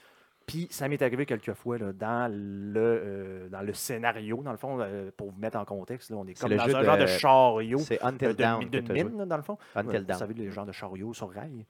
puis 0.45 0.67
ça 0.71 0.87
m'est 0.87 1.01
arrivé 1.03 1.25
quelques 1.27 1.53
fois 1.53 1.77
là, 1.77 1.93
dans, 1.93 2.31
le, 2.33 3.49
dans 3.51 3.61
le 3.61 3.73
scénario, 3.73 4.41
dans 4.41 4.51
le 4.51 4.57
fond, 4.57 4.79
pour 5.15 5.29
vous 5.31 5.39
mettre 5.39 5.57
en 5.59 5.65
contexte, 5.65 6.09
là, 6.09 6.17
on 6.17 6.25
est 6.25 6.33
comme 6.39 6.49
le 6.49 6.57
dans 6.57 6.63
un 6.63 6.79
de- 6.79 6.83
genre 6.85 6.97
de 6.97 7.05
chariot 7.05 7.77
C'est 7.79 8.01
Until 8.01 8.29
de, 8.29 8.33
Down. 8.33 8.61
joué. 8.73 9.03
mine, 9.03 9.17
là, 9.17 9.25
dans 9.27 9.37
le 9.37 9.43
fond. 9.43 9.57
Until 9.75 9.91
Dawn. 10.05 10.05
Vous 10.13 10.17
savez, 10.17 10.33
les 10.33 10.49
genres 10.49 10.65
de 10.65 10.71
chariots 10.71 11.13
sur 11.13 11.29
rail. 11.31 11.65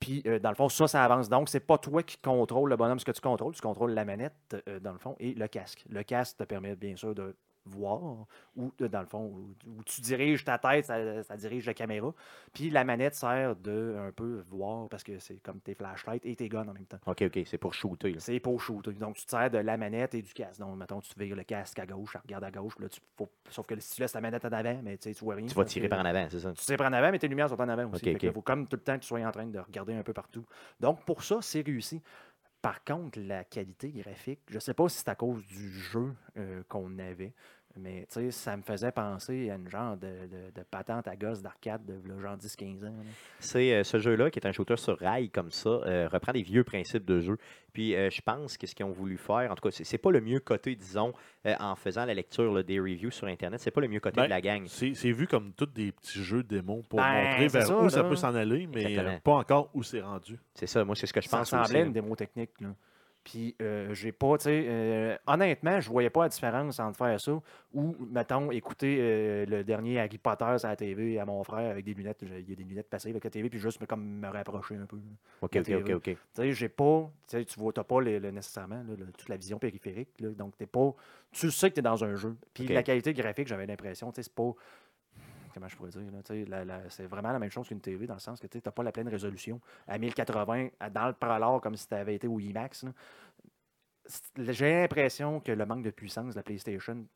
Puis, 0.00 0.22
euh, 0.26 0.38
dans 0.38 0.50
le 0.50 0.54
fond, 0.54 0.68
ça, 0.68 0.88
ça 0.88 1.04
avance. 1.04 1.28
Donc, 1.28 1.48
c'est 1.48 1.60
pas 1.60 1.78
toi 1.78 2.02
qui 2.02 2.18
contrôle 2.18 2.70
le 2.70 2.76
bonhomme. 2.76 2.98
Ce 2.98 3.04
que 3.04 3.12
tu 3.12 3.20
contrôles, 3.20 3.54
tu 3.54 3.60
contrôles 3.60 3.92
la 3.92 4.04
manette, 4.04 4.56
euh, 4.68 4.80
dans 4.80 4.92
le 4.92 4.98
fond, 4.98 5.16
et 5.18 5.34
le 5.34 5.48
casque. 5.48 5.84
Le 5.88 6.02
casque 6.02 6.38
te 6.38 6.44
permet, 6.44 6.76
bien 6.76 6.96
sûr, 6.96 7.14
de 7.14 7.34
voir, 7.66 8.26
ou 8.56 8.72
euh, 8.80 8.88
dans 8.88 9.00
le 9.00 9.06
fond, 9.06 9.24
où, 9.26 9.54
où 9.66 9.82
tu 9.84 10.00
diriges 10.00 10.44
ta 10.44 10.58
tête, 10.58 10.84
ça, 10.84 11.22
ça 11.22 11.36
dirige 11.36 11.66
la 11.66 11.74
caméra. 11.74 12.12
Puis 12.52 12.70
la 12.70 12.84
manette 12.84 13.14
sert 13.14 13.56
de 13.56 13.96
un 13.98 14.12
peu 14.12 14.44
voir, 14.50 14.88
parce 14.88 15.02
que 15.02 15.18
c'est 15.18 15.36
comme 15.42 15.60
tes 15.60 15.74
flashlights 15.74 16.24
et 16.26 16.36
tes 16.36 16.48
guns 16.48 16.68
en 16.68 16.72
même 16.74 16.86
temps. 16.86 16.98
OK, 17.06 17.22
OK, 17.22 17.40
c'est 17.46 17.58
pour 17.58 17.74
shooter. 17.74 18.14
C'est 18.18 18.40
pour 18.40 18.60
shooter. 18.60 18.92
Donc, 18.92 19.16
tu 19.16 19.24
te 19.24 19.30
sers 19.30 19.50
de 19.50 19.58
la 19.58 19.76
manette 19.76 20.14
et 20.14 20.22
du 20.22 20.32
casque. 20.32 20.60
Donc, 20.60 20.76
mettons, 20.76 21.00
tu 21.00 21.12
vires 21.18 21.36
le 21.36 21.44
casque 21.44 21.78
à 21.78 21.86
gauche, 21.86 22.16
regarde 22.22 22.44
à 22.44 22.50
gauche. 22.50 22.78
Là, 22.78 22.88
tu, 22.88 23.00
faut- 23.16 23.30
sauf 23.48 23.66
que 23.66 23.78
si 23.80 23.94
tu 23.94 24.00
laisses 24.02 24.14
la 24.14 24.20
manette 24.20 24.44
en 24.44 24.52
avant, 24.52 24.80
mais 24.82 24.96
tu 24.98 25.08
sais, 25.10 25.14
tu 25.14 25.24
vois 25.24 25.36
rien. 25.36 25.46
Tu 25.46 25.54
vas 25.54 25.64
tirer 25.64 25.86
que- 25.86 25.90
par 25.90 26.00
en 26.00 26.04
avant, 26.04 26.26
c'est 26.30 26.40
ça? 26.40 26.52
tu 26.52 26.64
tires 26.64 26.76
par 26.76 26.88
en 26.88 26.92
avant, 26.92 27.10
mais 27.10 27.18
tes 27.18 27.28
lumières 27.28 27.48
sont 27.48 27.60
en 27.60 27.68
avant 27.68 27.90
aussi. 27.90 28.04
Ok, 28.06 28.12
Fait 28.12 28.18
que 28.18 28.26
ok. 28.28 28.34
faut 28.34 28.42
comme 28.42 28.66
tout 28.68 28.76
le 28.76 28.82
temps 28.82 28.94
que 28.96 29.00
tu 29.00 29.06
sois 29.08 29.20
en 29.20 29.30
train 29.32 29.46
de 29.46 29.58
regarder 29.58 29.94
un 29.94 30.02
peu 30.02 30.12
partout. 30.12 30.44
Donc, 30.80 31.04
pour 31.04 31.22
ça, 31.24 31.38
c'est 31.40 31.62
réussi. 31.62 32.02
Par 32.62 32.82
contre, 32.82 33.18
la 33.20 33.44
qualité 33.44 33.90
graphique, 33.92 34.40
je 34.48 34.54
ne 34.54 34.60
sais 34.60 34.72
pas 34.72 34.88
si 34.88 34.96
c'est 34.98 35.10
à 35.10 35.14
cause 35.14 35.44
du 35.44 35.70
jeu 35.70 36.14
euh, 36.38 36.62
qu'on 36.66 36.98
avait, 36.98 37.34
mais 37.76 38.06
tu 38.10 38.20
sais, 38.20 38.30
ça 38.30 38.56
me 38.56 38.62
faisait 38.62 38.92
penser 38.92 39.50
à 39.50 39.56
une 39.56 39.68
genre 39.68 39.96
de, 39.96 40.06
de- 40.06 40.50
de 40.54 40.62
patente 40.70 41.08
à 41.08 41.16
gosse 41.16 41.42
d'arcade 41.42 41.84
de 41.84 41.94
genre 42.20 42.36
10-15 42.36 42.86
ans. 42.86 42.94
C'est 43.40 43.72
euh, 43.74 43.84
ce 43.84 43.98
jeu-là, 43.98 44.30
qui 44.30 44.38
est 44.38 44.46
un 44.46 44.52
shooter 44.52 44.76
sur 44.76 44.98
rail 44.98 45.30
comme 45.30 45.50
ça, 45.50 45.68
euh, 45.68 46.08
reprend 46.10 46.32
des 46.32 46.42
vieux 46.42 46.64
principes 46.64 47.04
de 47.04 47.20
jeu. 47.20 47.36
Puis 47.72 47.94
euh, 47.96 48.08
je 48.10 48.20
pense 48.22 48.56
que 48.56 48.66
ce 48.66 48.74
qu'ils 48.74 48.86
ont 48.86 48.92
voulu 48.92 49.16
faire, 49.18 49.50
en 49.50 49.54
tout 49.56 49.68
cas, 49.68 49.72
c'est- 49.72 49.84
c'est 49.84 49.98
pas 49.98 50.10
le 50.12 50.20
mieux 50.20 50.40
coté, 50.40 50.76
disons, 50.76 51.12
euh, 51.46 51.54
en 51.58 51.74
faisant 51.74 52.04
la 52.04 52.14
lecture 52.14 52.52
là, 52.52 52.62
des 52.62 52.78
reviews 52.78 53.10
sur 53.10 53.26
Internet, 53.26 53.60
c'est 53.60 53.70
pas 53.72 53.80
le 53.80 53.88
mieux 53.88 54.00
coté 54.00 54.16
Ben, 54.20 54.24
de 54.24 54.30
la 54.30 54.40
gang. 54.40 54.64
C'est 54.66 54.94
c'est 54.94 55.10
vu 55.12 55.26
comme 55.26 55.52
tous 55.52 55.66
des 55.66 55.90
petits 55.92 56.22
jeux 56.22 56.42
démos 56.42 56.84
pour 56.88 57.00
Ben, 57.00 57.24
montrer 57.30 57.48
vers 57.48 57.66
ça, 57.66 57.76
où 57.78 57.88
ça 57.90 58.04
peut 58.04 58.16
s'en 58.16 58.34
aller, 58.34 58.68
mais 58.72 58.98
euh, 58.98 59.18
pas 59.18 59.32
encore 59.32 59.70
où 59.74 59.82
c'est 59.82 60.00
rendu. 60.00 60.38
C'est 60.54 60.66
ça, 60.66 60.84
moi, 60.84 60.94
c'est 60.94 61.06
ce 61.06 61.12
que 61.12 61.20
je 61.20 61.28
Ça 61.28 61.38
pense 61.38 61.52
aussi. 61.52 61.74
à 61.74 61.78
là. 61.80 61.84
une 61.84 61.92
démo 61.92 62.14
technique. 62.14 62.50
Là. 62.60 62.68
Puis, 63.24 63.56
euh, 63.62 63.94
j'ai 63.94 64.12
pas, 64.12 64.36
tu 64.36 64.44
sais, 64.44 64.66
euh, 64.68 65.16
honnêtement, 65.26 65.80
je 65.80 65.88
voyais 65.88 66.10
pas 66.10 66.24
la 66.24 66.28
différence 66.28 66.78
entre 66.78 66.98
faire 66.98 67.18
ça 67.18 67.32
ou, 67.72 67.96
mettons, 68.12 68.50
écouter 68.50 68.98
euh, 69.00 69.46
le 69.46 69.64
dernier 69.64 69.98
Harry 69.98 70.18
Potter 70.18 70.58
sur 70.58 70.68
la 70.68 70.76
TV 70.76 71.18
à 71.18 71.24
mon 71.24 71.42
frère 71.42 71.70
avec 71.70 71.86
des 71.86 71.94
lunettes. 71.94 72.18
Il 72.22 72.50
y 72.50 72.52
a 72.52 72.54
des 72.56 72.64
lunettes 72.64 72.90
passées 72.90 73.08
avec 73.08 73.24
la 73.24 73.30
TV, 73.30 73.48
puis 73.48 73.58
juste 73.58 73.80
me- 73.80 73.86
comme 73.86 74.04
me 74.04 74.28
rapprocher 74.28 74.76
un 74.76 74.84
peu. 74.84 74.98
OK, 75.40 75.56
OK, 75.56 75.70
OK. 75.86 75.90
OK. 75.94 76.02
Tu 76.04 76.16
sais, 76.34 76.52
j'ai 76.52 76.68
pas, 76.68 77.10
tu 77.26 77.38
sais, 77.38 77.44
tu 77.46 77.58
vois, 77.58 77.72
t'as 77.72 77.82
pas 77.84 78.00
le- 78.02 78.18
le- 78.18 78.30
nécessairement 78.30 78.76
là, 78.86 78.94
le- 78.98 79.06
toute 79.12 79.30
la 79.30 79.36
vision 79.38 79.58
périphérique, 79.58 80.10
là, 80.20 80.28
donc 80.28 80.56
t'es 80.58 80.66
pas, 80.66 80.94
tu 81.32 81.50
sais 81.50 81.70
que 81.70 81.74
tu 81.74 81.80
es 81.80 81.82
dans 81.82 82.04
un 82.04 82.16
jeu. 82.16 82.36
Puis 82.52 82.66
la 82.74 82.82
qualité 82.82 83.14
graphique, 83.14 83.48
j'avais 83.48 83.66
l'impression, 83.66 84.12
tu 84.12 84.16
sais, 84.16 84.24
c'est 84.24 84.34
pas, 84.34 84.52
comment 85.54 85.68
je 85.68 85.76
pourrais 85.76 85.90
dire, 85.90 86.02
c'est 86.88 87.06
vraiment 87.06 87.30
la 87.32 87.38
même 87.38 87.50
chose 87.50 87.68
qu'une 87.68 87.80
TV 87.80 88.06
dans 88.06 88.14
le 88.14 88.20
sens 88.20 88.40
que 88.40 88.46
tu 88.48 88.58
n'as 88.64 88.72
pas 88.72 88.82
la 88.82 88.92
pleine 88.92 89.08
résolution 89.08 89.60
à 89.86 89.96
1080 89.98 90.68
à- 90.80 90.90
dans 90.90 91.06
le 91.06 91.12
prolore 91.14 91.60
comme 91.60 91.76
si 91.76 91.86
tu 91.88 91.94
avais 91.94 92.16
été 92.16 92.26
au 92.26 92.38
IMAX. 92.40 92.84
J'ai 94.36 94.70
l'impression 94.82 95.40
que 95.40 95.52
le 95.52 95.64
manque 95.64 95.82
de 95.82 95.90
puissance 95.90 96.34
de 96.34 96.38
la 96.38 96.42
PlayStation 96.42 97.06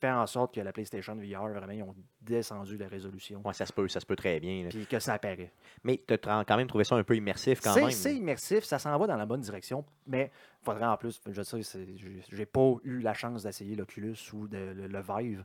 fait 0.00 0.10
en 0.10 0.26
sorte 0.26 0.54
que 0.54 0.60
la 0.62 0.72
PlayStation 0.72 1.14
VR, 1.14 1.48
vraiment, 1.52 1.72
ils 1.72 1.82
ont 1.82 1.94
descendu 2.22 2.78
la 2.78 2.88
résolution. 2.88 3.42
Ouais, 3.44 3.52
ça 3.52 3.66
se 3.66 3.72
peut, 3.74 3.86
ça 3.88 4.00
se 4.00 4.06
peut 4.06 4.16
très 4.16 4.40
bien. 4.40 4.66
Puis 4.70 4.86
que 4.86 4.98
ça 4.98 5.12
apparaît. 5.12 5.52
Mais 5.84 6.02
tu 6.08 6.14
as 6.14 6.44
quand 6.46 6.56
même 6.56 6.66
trouvé 6.68 6.84
ça 6.84 6.94
un 6.96 7.04
peu 7.04 7.14
immersif 7.14 7.60
quand 7.60 7.74
même. 7.82 7.90
C'est 7.90 8.14
immersif, 8.16 8.64
ça 8.64 8.78
s'en 8.78 8.96
va 8.98 9.06
dans 9.06 9.16
la 9.16 9.26
bonne 9.26 9.42
direction, 9.42 9.84
mais 10.06 10.30
il 10.62 10.64
faudrait 10.64 10.86
en 10.86 10.96
plus, 10.96 11.20
je 11.30 11.42
sais, 11.42 11.60
j'ai- 11.96 12.22
j'ai 12.32 12.46
pas 12.46 12.72
eu 12.84 13.00
la 13.00 13.12
chance 13.12 13.42
d'essayer 13.42 13.76
l'Oculus 13.76 14.16
ou 14.32 14.48
de- 14.48 14.56
le, 14.56 14.86
le 14.86 15.00
Vive. 15.02 15.44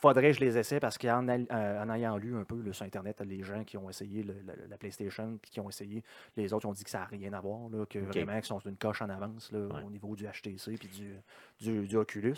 Faudrait 0.00 0.28
que 0.28 0.32
je 0.34 0.40
les 0.40 0.56
essaie 0.56 0.78
parce 0.78 0.96
qu'en 0.96 1.28
euh, 1.28 1.82
en 1.82 1.90
ayant 1.92 2.16
lu 2.16 2.36
un 2.36 2.44
peu 2.44 2.60
là, 2.62 2.72
sur 2.72 2.86
Internet, 2.86 3.20
les 3.26 3.42
gens 3.42 3.64
qui 3.64 3.76
ont 3.76 3.90
essayé 3.90 4.22
le- 4.22 4.36
la 4.68 4.78
PlayStation 4.78 5.36
puis 5.42 5.50
qui 5.50 5.58
ont 5.60 5.68
essayé, 5.68 6.04
les 6.36 6.52
autres 6.52 6.66
ont 6.66 6.72
dit 6.72 6.84
que 6.84 6.90
ça 6.90 7.00
n'a 7.00 7.04
rien 7.06 7.32
à 7.32 7.40
voir, 7.40 7.68
là, 7.68 7.84
que 7.84 7.98
Ok. 7.98 8.06
vraiment 8.06 8.34
qu'ils 8.36 8.44
sont 8.44 8.60
une 8.60 8.76
coche 8.76 9.02
en 9.02 9.08
avance 9.08 9.50
là, 9.50 9.58
Ouais. 9.66 9.82
au 9.84 9.90
niveau 9.90 10.14
du 10.14 10.24
HTC 10.26 10.76
puis 10.78 10.88
du, 10.88 11.14
du, 11.60 11.86
du 11.88 11.96
Oculus. 11.96 12.36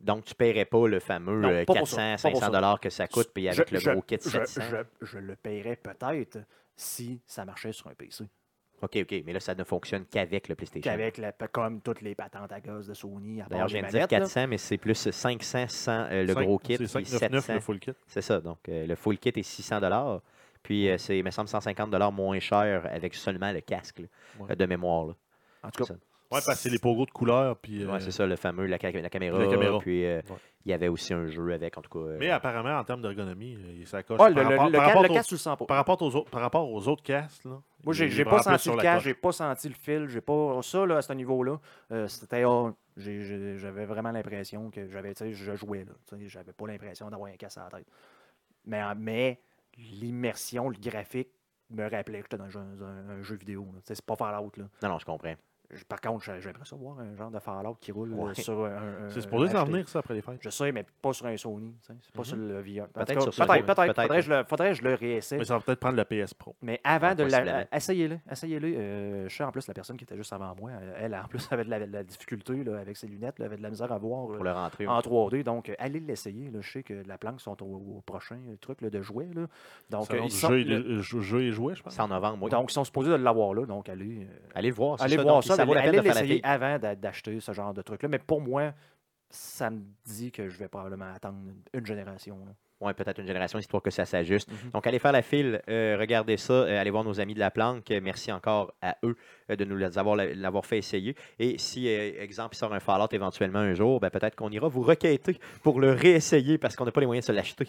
Donc, 0.00 0.24
tu 0.24 0.34
paierais 0.34 0.64
pas 0.66 0.86
le 0.88 1.00
fameux 1.00 1.40
Non, 1.40 1.48
euh, 1.48 1.64
pas 1.64 1.74
pour 1.74 1.88
ça, 1.88 1.96
400, 1.96 2.28
pas 2.28 2.30
pour 2.32 2.40
500 2.40 2.52
ça. 2.52 2.58
dollars 2.58 2.80
que 2.80 2.90
ça 2.90 3.08
coûte, 3.08 3.30
puis 3.34 3.48
avec 3.48 3.68
Je- 3.68 3.74
le 3.74 3.80
je- 3.80 3.90
gros 3.90 4.02
kit 4.02 4.16
je- 4.22 4.28
700. 4.28 4.60
Je, 5.00 5.06
je 5.06 5.18
le 5.18 5.36
paierais 5.36 5.76
peut-être 5.76 6.38
si 6.76 7.20
ça 7.26 7.44
marchait 7.46 7.72
sur 7.72 7.86
un 7.88 7.94
PC. 7.94 8.24
OK, 8.82 8.98
OK. 9.02 9.22
Mais 9.24 9.32
là, 9.32 9.40
ça 9.40 9.54
ne 9.54 9.64
fonctionne 9.64 10.04
qu'avec 10.04 10.48
le 10.48 10.54
PlayStation. 10.54 10.90
Qu'avec 10.90 11.16
la- 11.18 11.32
comme 11.32 11.80
toutes 11.80 12.02
les 12.02 12.14
patentes 12.14 12.52
à 12.52 12.60
gaz 12.60 12.86
de 12.86 12.94
Sony. 12.94 13.40
à 13.40 13.46
D'ailleurs, 13.46 13.68
je 13.68 13.74
viens 13.74 13.82
de 13.82 13.88
dire 13.88 13.94
manettes, 14.00 14.12
là. 14.12 14.18
400, 14.20 14.46
mais 14.48 14.58
c'est 14.58 14.76
plus 14.76 15.10
500 15.10 15.64
sans 15.68 16.06
euh, 16.10 16.24
le 16.24 16.34
gros 16.34 16.58
kit, 16.58 16.72
C'est 16.76 16.84
puis 16.84 16.88
599 17.06 17.40
700. 17.44 17.54
le 17.54 17.60
full 17.60 17.78
kit. 17.80 17.92
C'est 18.06 18.20
ça. 18.22 18.40
Donc, 18.40 18.58
euh, 18.68 18.86
le 18.86 18.94
full 18.94 19.18
kit 19.18 19.32
est 19.34 19.42
600 19.42 19.80
dollars. 19.80 20.20
Puis, 20.62 20.90
euh, 20.90 20.98
c'est, 20.98 21.16
il 21.18 21.24
me 21.24 21.30
semble, 21.30 21.48
150 21.48 21.90
dollars 21.90 22.12
moins 22.12 22.38
cher 22.40 22.86
avec 22.92 23.14
seulement 23.14 23.50
le 23.52 23.60
casque 23.60 24.00
là, 24.00 24.06
Ouais. 24.40 24.52
euh, 24.52 24.54
de 24.56 24.66
mémoire. 24.66 25.06
là. 25.06 25.14
En 25.62 25.70
tout 25.70 25.84
cas, 25.84 25.94
Ça. 25.94 25.98
Ouais, 26.30 26.40
parce 26.44 26.46
que 26.46 26.54
c'est 26.54 26.70
les 26.70 26.78
pogos 26.78 27.06
de 27.06 27.10
couleur. 27.12 27.56
Puis, 27.56 27.82
euh, 27.84 27.90
Ouais, 27.92 28.00
c'est 28.00 28.10
ça, 28.10 28.26
le 28.26 28.36
fameux, 28.36 28.66
la, 28.66 28.78
ca- 28.78 28.90
la 28.90 29.08
caméra. 29.08 29.38
La 29.38 29.46
caméra. 29.46 29.78
Puis, 29.78 30.04
euh, 30.04 30.16
Ouais. 30.28 30.36
il 30.64 30.70
y 30.70 30.72
avait 30.74 30.88
aussi 30.88 31.14
un 31.14 31.26
jeu 31.28 31.52
avec, 31.52 31.78
en 31.78 31.82
tout 31.82 31.90
cas. 31.90 32.04
euh, 32.04 32.16
Mais 32.18 32.30
apparemment, 32.30 32.76
en 32.78 32.82
termes 32.84 33.00
d'ergonomie, 33.02 33.56
euh, 33.56 33.84
ça 33.86 34.02
coche. 34.02 34.18
Ah, 34.20 34.28
le, 34.28 34.34
par, 34.34 34.44
le- 34.44 34.50
rapport, 34.50 34.66
le 34.70 34.72
par 34.78 35.02
le 35.02 35.10
aux- 35.10 35.14
casque, 35.14 35.28
tu 35.28 35.34
le 35.34 35.38
sens 35.38 35.56
pas. 35.56 35.64
par 35.66 35.76
rapport 35.76 36.02
aux 36.02 36.16
autres, 36.16 36.30
par 36.30 36.40
rapport 36.40 36.68
aux 36.70 36.88
autres 36.88 37.02
casques, 37.04 37.44
là, 37.44 37.60
Moi, 37.84 37.94
j'ai 37.94 38.24
pas 38.24 38.42
senti 38.42 38.70
le 38.70 38.76
casque, 38.78 39.04
j'ai 39.04 39.14
pas 39.14 39.32
senti 39.32 39.68
le 39.68 39.74
fil, 39.74 40.08
j'ai 40.08 40.20
pas. 40.20 40.60
Ça, 40.62 40.84
là, 40.84 40.96
à 40.96 41.02
ce 41.02 41.12
niveau-là, 41.12 41.60
euh, 41.92 42.08
c'était. 42.08 42.42
j'ai- 42.96 43.22
j'ai- 43.22 43.58
J'avais 43.58 43.84
vraiment 43.86 44.10
l'impression 44.10 44.68
que 44.70 44.88
j'avais, 44.88 45.14
tu 45.14 45.24
sais, 45.24 45.32
je 45.32 45.54
jouais, 45.54 45.84
là. 45.84 46.18
J'avais 46.26 46.52
pas 46.52 46.66
l'impression 46.66 47.08
d'avoir 47.08 47.30
un 47.30 47.36
casque 47.36 47.58
à 47.58 47.68
la 47.70 47.78
tête. 47.78 47.86
Mais, 48.64 48.82
en- 48.82 48.94
mais 48.96 49.38
l'immersion, 49.78 50.68
le 50.68 50.76
graphique 50.78 51.28
me 51.70 51.82
rappelait 51.88 52.18
que 52.20 52.24
j'étais 52.30 52.36
dans 52.36 52.44
un, 52.44 52.50
jeu- 52.50 52.60
un- 52.60 53.10
un 53.18 53.22
jeu 53.22 53.36
vidéo. 53.36 53.66
C'est 53.84 54.00
pas 54.02 54.16
Fallout, 54.16 54.52
là. 54.56 54.64
Non, 54.82 54.88
non, 54.90 54.98
je 54.98 55.04
comprends. 55.04 55.34
Par 55.88 56.00
contre, 56.00 56.24
j'ai- 56.24 56.40
j'aimerais 56.40 56.64
ça 56.64 56.76
voir 56.76 56.98
un 57.00 57.14
genre 57.16 57.30
de 57.30 57.38
Fallout 57.38 57.76
qui 57.80 57.92
roule 57.92 58.12
euh, 58.12 58.16
Ouais. 58.16 58.34
sur 58.34 58.64
un. 58.64 58.70
un- 59.06 59.10
C'est 59.10 59.20
supposé 59.22 59.52
s'en 59.52 59.64
venir, 59.64 59.88
ça, 59.88 59.98
après 60.00 60.14
les 60.14 60.22
fêtes. 60.22 60.38
Je 60.40 60.50
sais, 60.50 60.70
mais 60.72 60.84
pas 61.02 61.12
sur 61.12 61.26
un 61.26 61.36
Sony. 61.36 61.74
C'est 61.82 61.94
pas 62.12 62.18
Mhm. 62.20 62.24
sur 62.24 62.36
le 62.36 62.60
VR. 62.60 62.88
Peut-être 62.88 63.32
sur 63.32 63.46
Peut-être, 63.46 63.66
peut-être. 63.66 64.02
Faudrait, 64.02 64.16
que 64.18 64.22
je 64.24 64.30
le- 64.32 64.44
faudrait 64.44 64.68
que 64.70 64.74
je 64.76 64.82
le 64.82 64.94
réessaie. 64.94 65.38
Mais 65.38 65.44
ça 65.44 65.54
va 65.54 65.60
peut-être 65.60 65.80
prendre 65.80 65.96
la 65.96 66.04
PS 66.04 66.34
Pro. 66.34 66.54
Mais 66.62 66.80
avant 66.84 67.08
Ouais, 67.08 67.14
de 67.16 67.22
la. 67.24 67.38
possiblement. 67.40 67.64
Essayez-le. 67.72 68.18
Essayez-le. 68.30 68.68
Euh, 68.76 69.28
je 69.28 69.34
sais 69.36 69.44
en 69.44 69.50
plus 69.52 69.66
la 69.68 69.74
personne 69.74 69.96
qui 69.96 70.04
était 70.04 70.16
juste 70.16 70.32
avant 70.32 70.54
moi. 70.58 70.70
euh, 70.70 70.94
Elle, 70.98 71.14
en 71.14 71.24
plus, 71.28 71.46
avait 71.52 71.64
de 71.64 71.70
la, 71.70 71.86
de 71.86 71.92
la 71.92 72.02
difficulté 72.04 72.62
là, 72.64 72.78
avec 72.78 72.96
ses 72.96 73.06
lunettes, 73.06 73.38
là, 73.38 73.46
avait 73.46 73.56
de 73.56 73.62
la 73.62 73.70
misère 73.70 73.90
à 73.92 73.98
voir 73.98 74.30
euh, 74.30 74.34
Pour 74.36 74.44
le 74.44 74.52
rentrer. 74.52 74.86
en 74.86 75.00
3D. 75.00 75.42
Donc, 75.42 75.68
euh, 75.68 75.74
allez 75.78 76.00
l'essayer. 76.00 76.50
là. 76.50 76.60
Je 76.60 76.70
sais 76.70 76.82
que 76.82 77.02
la 77.06 77.18
planque 77.18 77.40
sont 77.40 77.60
au, 77.62 77.96
au 77.96 78.02
prochain 78.06 78.38
euh, 78.48 78.56
truc 78.60 78.80
là, 78.82 78.90
de 78.90 79.02
jouets. 79.02 79.28
Là. 79.34 79.46
Donc, 79.90 80.10
euh, 80.12 80.20
ils 80.24 80.30
sont, 80.30 80.48
jeu, 80.48 80.60
et- 80.60 80.64
le- 80.64 80.78
le- 80.80 81.00
jeu, 81.02 81.42
et 81.42 81.50
jouet, 81.52 81.74
je 81.74 81.82
pense. 81.82 81.94
C'est 81.94 82.02
en 82.02 82.08
novembre, 82.08 82.38
oui. 82.44 82.50
donc, 82.50 82.70
ils 82.70 82.74
sont 82.74 82.84
supposés 82.84 83.10
de 83.10 83.16
l'avoir 83.16 83.54
là. 83.54 83.66
Donc, 83.66 83.88
allez, 83.88 84.22
euh, 84.22 84.38
allez 84.54 84.68
le 84.68 84.74
voir. 84.74 85.00
allez 85.02 85.16
ça. 85.16 85.22
voir 85.22 85.34
Donc, 85.36 85.44
ça. 85.56 85.64
vaut 85.64 85.74
la 85.74 85.82
peine 85.82 85.96
de 85.96 86.00
faire 86.02 86.14
la 86.42 86.48
avant 86.48 86.78
d'a- 86.78 86.94
d'acheter 86.94 87.40
ce 87.40 87.52
genre 87.52 87.74
de 87.74 87.82
truc-là. 87.82 88.08
Mais 88.08 88.18
pour 88.18 88.40
moi, 88.40 88.72
ça 89.28 89.70
me 89.70 89.80
dit 90.04 90.30
que 90.32 90.48
je 90.48 90.56
vais 90.58 90.68
probablement 90.68 91.12
attendre 91.12 91.38
une, 91.72 91.86
génération. 91.86 92.38
là. 92.46 92.52
Oui, 92.80 92.92
peut-être 92.92 93.18
une 93.20 93.26
génération, 93.26 93.58
histoire 93.58 93.82
que 93.82 93.90
ça 93.90 94.04
s'ajuste. 94.04 94.50
Mhm. 94.50 94.70
Donc, 94.70 94.86
allez 94.86 94.98
faire 94.98 95.12
la 95.12 95.22
file, 95.22 95.62
euh, 95.68 95.96
regardez 95.98 96.36
ça, 96.36 96.52
euh, 96.52 96.78
allez 96.78 96.90
voir 96.90 97.04
nos 97.04 97.18
amis 97.20 97.32
de 97.32 97.38
la 97.38 97.50
planque. 97.50 97.88
Merci 98.02 98.30
encore 98.30 98.74
à 98.82 98.96
eux 99.02 99.16
euh, 99.50 99.56
de 99.56 99.64
nous 99.64 99.76
l'avoir 99.78 100.66
fait 100.66 100.78
essayer. 100.78 101.16
Et 101.38 101.56
si, 101.56 101.88
euh, 101.88 102.20
exemple, 102.22 102.54
il 102.54 102.58
sort 102.58 102.74
un 102.74 102.80
Fallout 102.80 103.08
éventuellement 103.12 103.60
un 103.60 103.72
jour, 103.72 103.98
ben, 103.98 104.10
peut-être 104.10 104.36
qu'on 104.36 104.50
ira 104.50 104.68
vous 104.68 104.82
requêter 104.82 105.38
pour 105.62 105.80
le 105.80 105.92
réessayer 105.92 106.58
parce 106.58 106.76
qu'on 106.76 106.84
n'a 106.84 106.92
pas 106.92 107.00
les 107.00 107.06
moyens 107.06 107.24
de 107.26 107.32
se 107.32 107.36
l'acheter. 107.36 107.66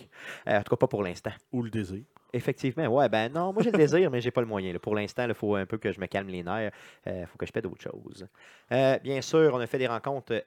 Euh, 0.47 0.59
en 0.59 0.61
tout 0.63 0.71
cas, 0.71 0.75
pas 0.77 0.88
pour 0.88 1.03
l'instant. 1.03 1.31
Ou 1.53 1.63
le 1.63 1.69
désir. 1.69 2.03
Effectivement, 2.38 2.88
ouais, 2.88 3.09
ben 3.09 3.31
non, 3.33 3.51
moi 3.51 3.63
j'ai 3.63 3.71
le 3.71 3.77
désir, 3.77 4.09
mais 4.11 4.21
j'ai 4.21 4.31
pas 4.31 4.41
le 4.41 4.47
moyen. 4.47 4.71
là. 4.71 4.79
Pour 4.79 4.95
l'instant, 4.95 5.25
il 5.27 5.33
faut 5.33 5.55
un 5.55 5.65
peu 5.65 5.77
que 5.77 5.91
je 5.91 5.99
me 5.99 6.05
calme 6.05 6.29
les 6.29 6.43
nerfs. 6.43 6.71
Il 7.05 7.25
faut 7.27 7.38
que 7.38 7.45
je 7.45 7.51
paie 7.51 7.61
d'autres 7.61 7.81
choses. 7.81 8.27
Euh, 8.71 8.97
bien 8.99 9.21
sûr, 9.21 9.51
on 9.53 9.59
a 9.59 9.67
fait 9.67 9.77
des 9.79 9.88
rencontres, 9.88 10.33
euh, 10.33 10.41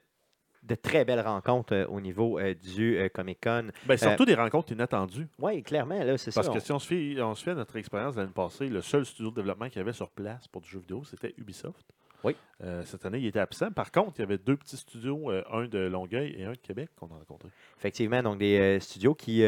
de 0.63 0.75
très 0.75 1.05
belles 1.05 1.21
rencontres 1.21 1.73
euh, 1.73 1.87
au 1.87 1.99
niveau 1.99 2.37
euh, 2.39 2.53
du 2.53 2.95
euh, 2.97 3.09
Comic 3.09 3.39
Con. 3.43 3.69
Ben, 3.85 3.97
surtout 3.97 4.25
des 4.25 4.35
rencontres 4.35 4.71
inattendues. 4.73 5.27
Oui, 5.39 5.63
clairement, 5.63 6.03
là, 6.03 6.17
c'est 6.19 6.29
ça. 6.29 6.41
Parce 6.41 6.49
que 6.53 6.57
on- 6.57 6.65
si 6.65 6.71
on 6.71 6.79
se 6.79 6.87
fait, 6.87 7.21
on 7.21 7.33
se 7.33 7.43
fait 7.43 7.51
à 7.51 7.55
notre 7.55 7.75
expérience 7.77 8.15
l'année 8.15 8.29
passée, 8.33 8.67
le 8.67 8.81
seul 8.81 9.03
studio 9.05 9.31
de 9.31 9.35
développement 9.37 9.67
qu'il 9.69 9.77
y 9.77 9.81
avait 9.81 9.91
sur 9.93 10.09
place 10.11 10.47
pour 10.47 10.61
du 10.61 10.69
jeu 10.69 10.79
vidéo, 10.79 11.03
c'était 11.03 11.33
Ubisoft. 11.37 11.85
Oui. 12.23 12.35
Euh, 12.63 12.83
cette 12.85 13.03
année, 13.05 13.17
il 13.17 13.25
était 13.25 13.39
absent. 13.39 13.71
Par 13.71 13.91
contre, 13.91 14.13
il 14.17 14.21
y 14.21 14.23
avait 14.23 14.37
deux 14.37 14.55
petits 14.55 14.77
studios, 14.77 15.31
euh, 15.31 15.41
un 15.51 15.65
de 15.65 15.79
Longueuil 15.79 16.35
et 16.37 16.45
un 16.45 16.51
de 16.51 16.57
Québec, 16.57 16.89
qu'on 16.95 17.07
a 17.07 17.15
rencontrés. 17.17 17.49
Effectivement, 17.79 18.21
donc 18.21 18.37
des 18.37 18.59
euh, 18.59 18.79
studios 18.79 19.15
qui 19.15 19.43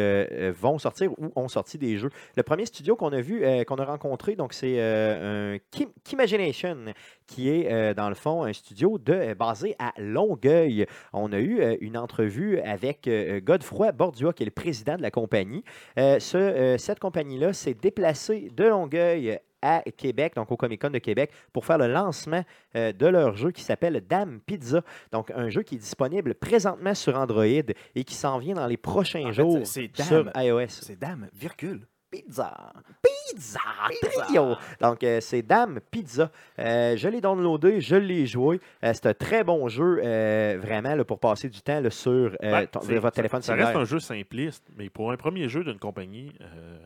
vont 0.59 0.79
sortir 0.79 1.11
ou 1.19 1.31
ont 1.35 1.47
sorti 1.47 1.77
des 1.77 1.97
jeux. 1.97 2.09
Le 2.35 2.41
premier 2.41 2.65
studio 2.65 2.95
qu'on 2.95 3.13
a 3.13 3.21
vu, 3.21 3.43
qu'on 3.65 3.75
a 3.75 3.85
rencontré, 3.85 4.35
donc 4.35 4.53
c'est 4.53 4.81
un 4.81 5.57
Kim- 5.69 5.91
Kimagination, 6.03 6.85
qui 7.27 7.49
est 7.49 7.93
dans 7.93 8.09
le 8.09 8.15
fond 8.15 8.43
un 8.43 8.53
studio 8.53 8.97
de, 8.97 9.35
basé 9.35 9.75
à 9.77 9.93
Longueuil. 9.99 10.87
On 11.13 11.31
a 11.31 11.39
eu 11.39 11.61
une 11.81 11.97
entrevue 11.97 12.59
avec 12.59 13.07
Godefroy 13.43 13.91
Bordua, 13.91 14.33
qui 14.33 14.43
est 14.43 14.47
le 14.47 14.51
président 14.51 14.97
de 14.97 15.03
la 15.03 15.11
compagnie. 15.11 15.63
Ce, 15.95 16.75
cette 16.79 16.99
compagnie-là 16.99 17.53
s'est 17.53 17.75
déplacée 17.75 18.49
de 18.55 18.63
Longueuil 18.63 19.39
à 19.63 19.81
Québec, 19.95 20.33
donc 20.35 20.51
au 20.51 20.57
Comic 20.57 20.81
Con 20.81 20.89
de 20.89 20.97
Québec, 20.99 21.31
pour 21.53 21.65
faire 21.65 21.77
le 21.77 21.87
lancement 21.87 22.43
euh, 22.75 22.91
de 22.91 23.07
leur 23.07 23.35
jeu 23.35 23.51
qui 23.51 23.63
s'appelle 23.63 23.99
Dame 24.07 24.39
Pizza. 24.45 24.81
Donc, 25.11 25.31
un 25.31 25.49
jeu 25.49 25.61
qui 25.63 25.75
est 25.75 25.79
disponible 25.79 26.35
présentement 26.35 26.93
sur 26.93 27.17
Android 27.17 27.45
et 27.45 28.03
qui 28.03 28.13
s'en 28.13 28.37
vient 28.37 28.55
dans 28.55 28.67
les 28.67 28.77
prochains 28.77 29.23
En 29.23 29.27
fait, 29.27 29.33
jours 29.33 29.59
c'est 29.63 29.89
sur 29.95 30.25
Dame. 30.25 30.31
iOS. 30.45 30.67
C'est 30.67 30.99
dame, 30.99 31.29
virgule, 31.33 31.87
Pizza. 32.11 32.53
Pizza 33.01 33.59
Trio. 34.01 34.55
Donc, 34.81 35.03
euh, 35.03 35.19
c'est 35.21 35.41
Dame 35.41 35.79
Pizza. 35.89 36.29
Euh, 36.59 36.95
je 36.95 37.07
l'ai 37.07 37.21
downloadé, 37.21 37.81
je 37.81 37.95
l'ai 37.95 38.25
joué. 38.27 38.59
Euh, 38.83 38.91
c'est 38.93 39.07
un 39.07 39.13
très 39.13 39.43
bon 39.43 39.67
jeu, 39.69 39.99
euh, 40.03 40.57
vraiment, 40.61 40.93
là, 40.93 41.03
pour 41.03 41.19
passer 41.19 41.49
du 41.49 41.61
temps 41.61 41.79
là, 41.79 41.89
sur 41.89 42.35
euh, 42.43 42.65
ton- 42.71 42.81
votre 42.81 43.11
téléphone 43.11 43.41
Ça 43.41 43.53
reste 43.53 43.65
cellulaire. 43.65 43.81
un 43.81 43.85
jeu 43.85 43.99
simpliste, 43.99 44.63
mais 44.77 44.89
pour 44.89 45.11
un 45.11 45.17
premier 45.17 45.49
jeu 45.49 45.63
d'une 45.63 45.79
compagnie, 45.79 46.31
euh, 46.41 46.77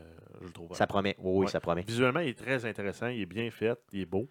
je 0.41 0.45
le 0.47 0.51
trouve. 0.53 0.75
Ça 0.75 0.87
promet. 0.87 1.15
Oui, 1.19 1.45
Ouais. 1.45 1.51
ça 1.51 1.59
promet. 1.59 1.81
Visuellement, 1.81 2.19
il 2.19 2.29
est 2.29 2.37
très 2.37 2.65
intéressant, 2.65 3.07
il 3.07 3.21
est 3.21 3.25
bien 3.25 3.49
fait, 3.51 3.77
il 3.91 4.01
est 4.01 4.05
beau. 4.05 4.27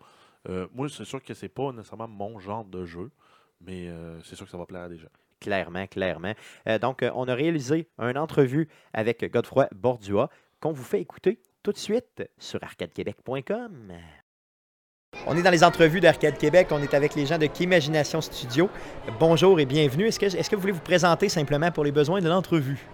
Euh, 0.49 0.67
moi, 0.73 0.89
c'est 0.89 1.05
sûr 1.05 1.23
que 1.23 1.35
c'est 1.35 1.49
pas 1.49 1.73
nécessairement 1.73 2.09
mon 2.09 2.39
genre 2.39 2.65
de 2.65 2.85
jeu, 2.85 3.11
mais 3.61 3.89
euh, 3.89 4.21
c'est 4.23 4.37
sûr 4.37 4.45
que 4.45 4.51
ça 4.53 4.59
va 4.59 4.67
plaire 4.67 4.83
à 4.83 4.89
des 4.89 4.99
gens. 4.99 5.09
Clairement, 5.41 5.87
clairement. 5.87 6.33
Euh, 6.69 6.79
donc, 6.79 7.05
on 7.15 7.29
a 7.29 7.35
réalisé 7.35 7.89
une 7.99 8.17
entrevue 8.17 8.69
avec 8.93 9.25
Godefroy 9.31 9.69
Bordua 9.75 10.31
qu'on 10.61 10.73
vous 10.73 10.85
fait 10.85 11.01
écouter 11.01 11.41
tout 11.63 11.73
de 11.73 11.77
suite 11.79 12.23
sur 12.39 12.63
arcadequebec.com. 12.63 13.93
On 15.27 15.37
est 15.37 15.43
dans 15.43 15.51
les 15.51 15.65
entrevues 15.65 16.01
d'Arcade 16.01 16.37
Québec. 16.39 16.69
On 16.71 16.83
est 16.83 16.95
avec 16.95 17.15
les 17.15 17.27
gens 17.27 17.39
de 17.39 17.47
Qu'imagination 17.47 18.21
Studio. 18.21 18.69
Bonjour 19.19 19.59
et 19.61 19.67
bienvenue. 19.67 20.07
Est-ce 20.07 20.19
que, 20.21 20.27
est-ce 20.27 20.49
que 20.51 20.55
vous 20.57 20.61
voulez 20.63 20.73
vous 20.75 20.81
présenter 20.81 21.29
simplement 21.29 21.71
pour 21.71 21.85
les 21.85 21.93
besoins 21.93 22.21
de 22.21 22.29
l'entrevue? 22.29 22.87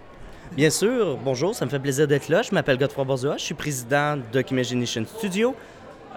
Bien 0.55 0.69
sûr, 0.69 1.17
bonjour, 1.17 1.55
ça 1.55 1.65
me 1.65 1.69
fait 1.71 1.79
plaisir 1.79 2.07
d'être 2.07 2.29
là. 2.29 2.43
Je 2.43 2.53
m'appelle 2.53 2.77
Godefroy 2.77 3.05
Borzua, 3.05 3.37
je 3.37 3.43
suis 3.43 3.55
président 3.55 4.17
de 4.17 4.43
Imagination 4.51 5.03
Studio. 5.05 5.55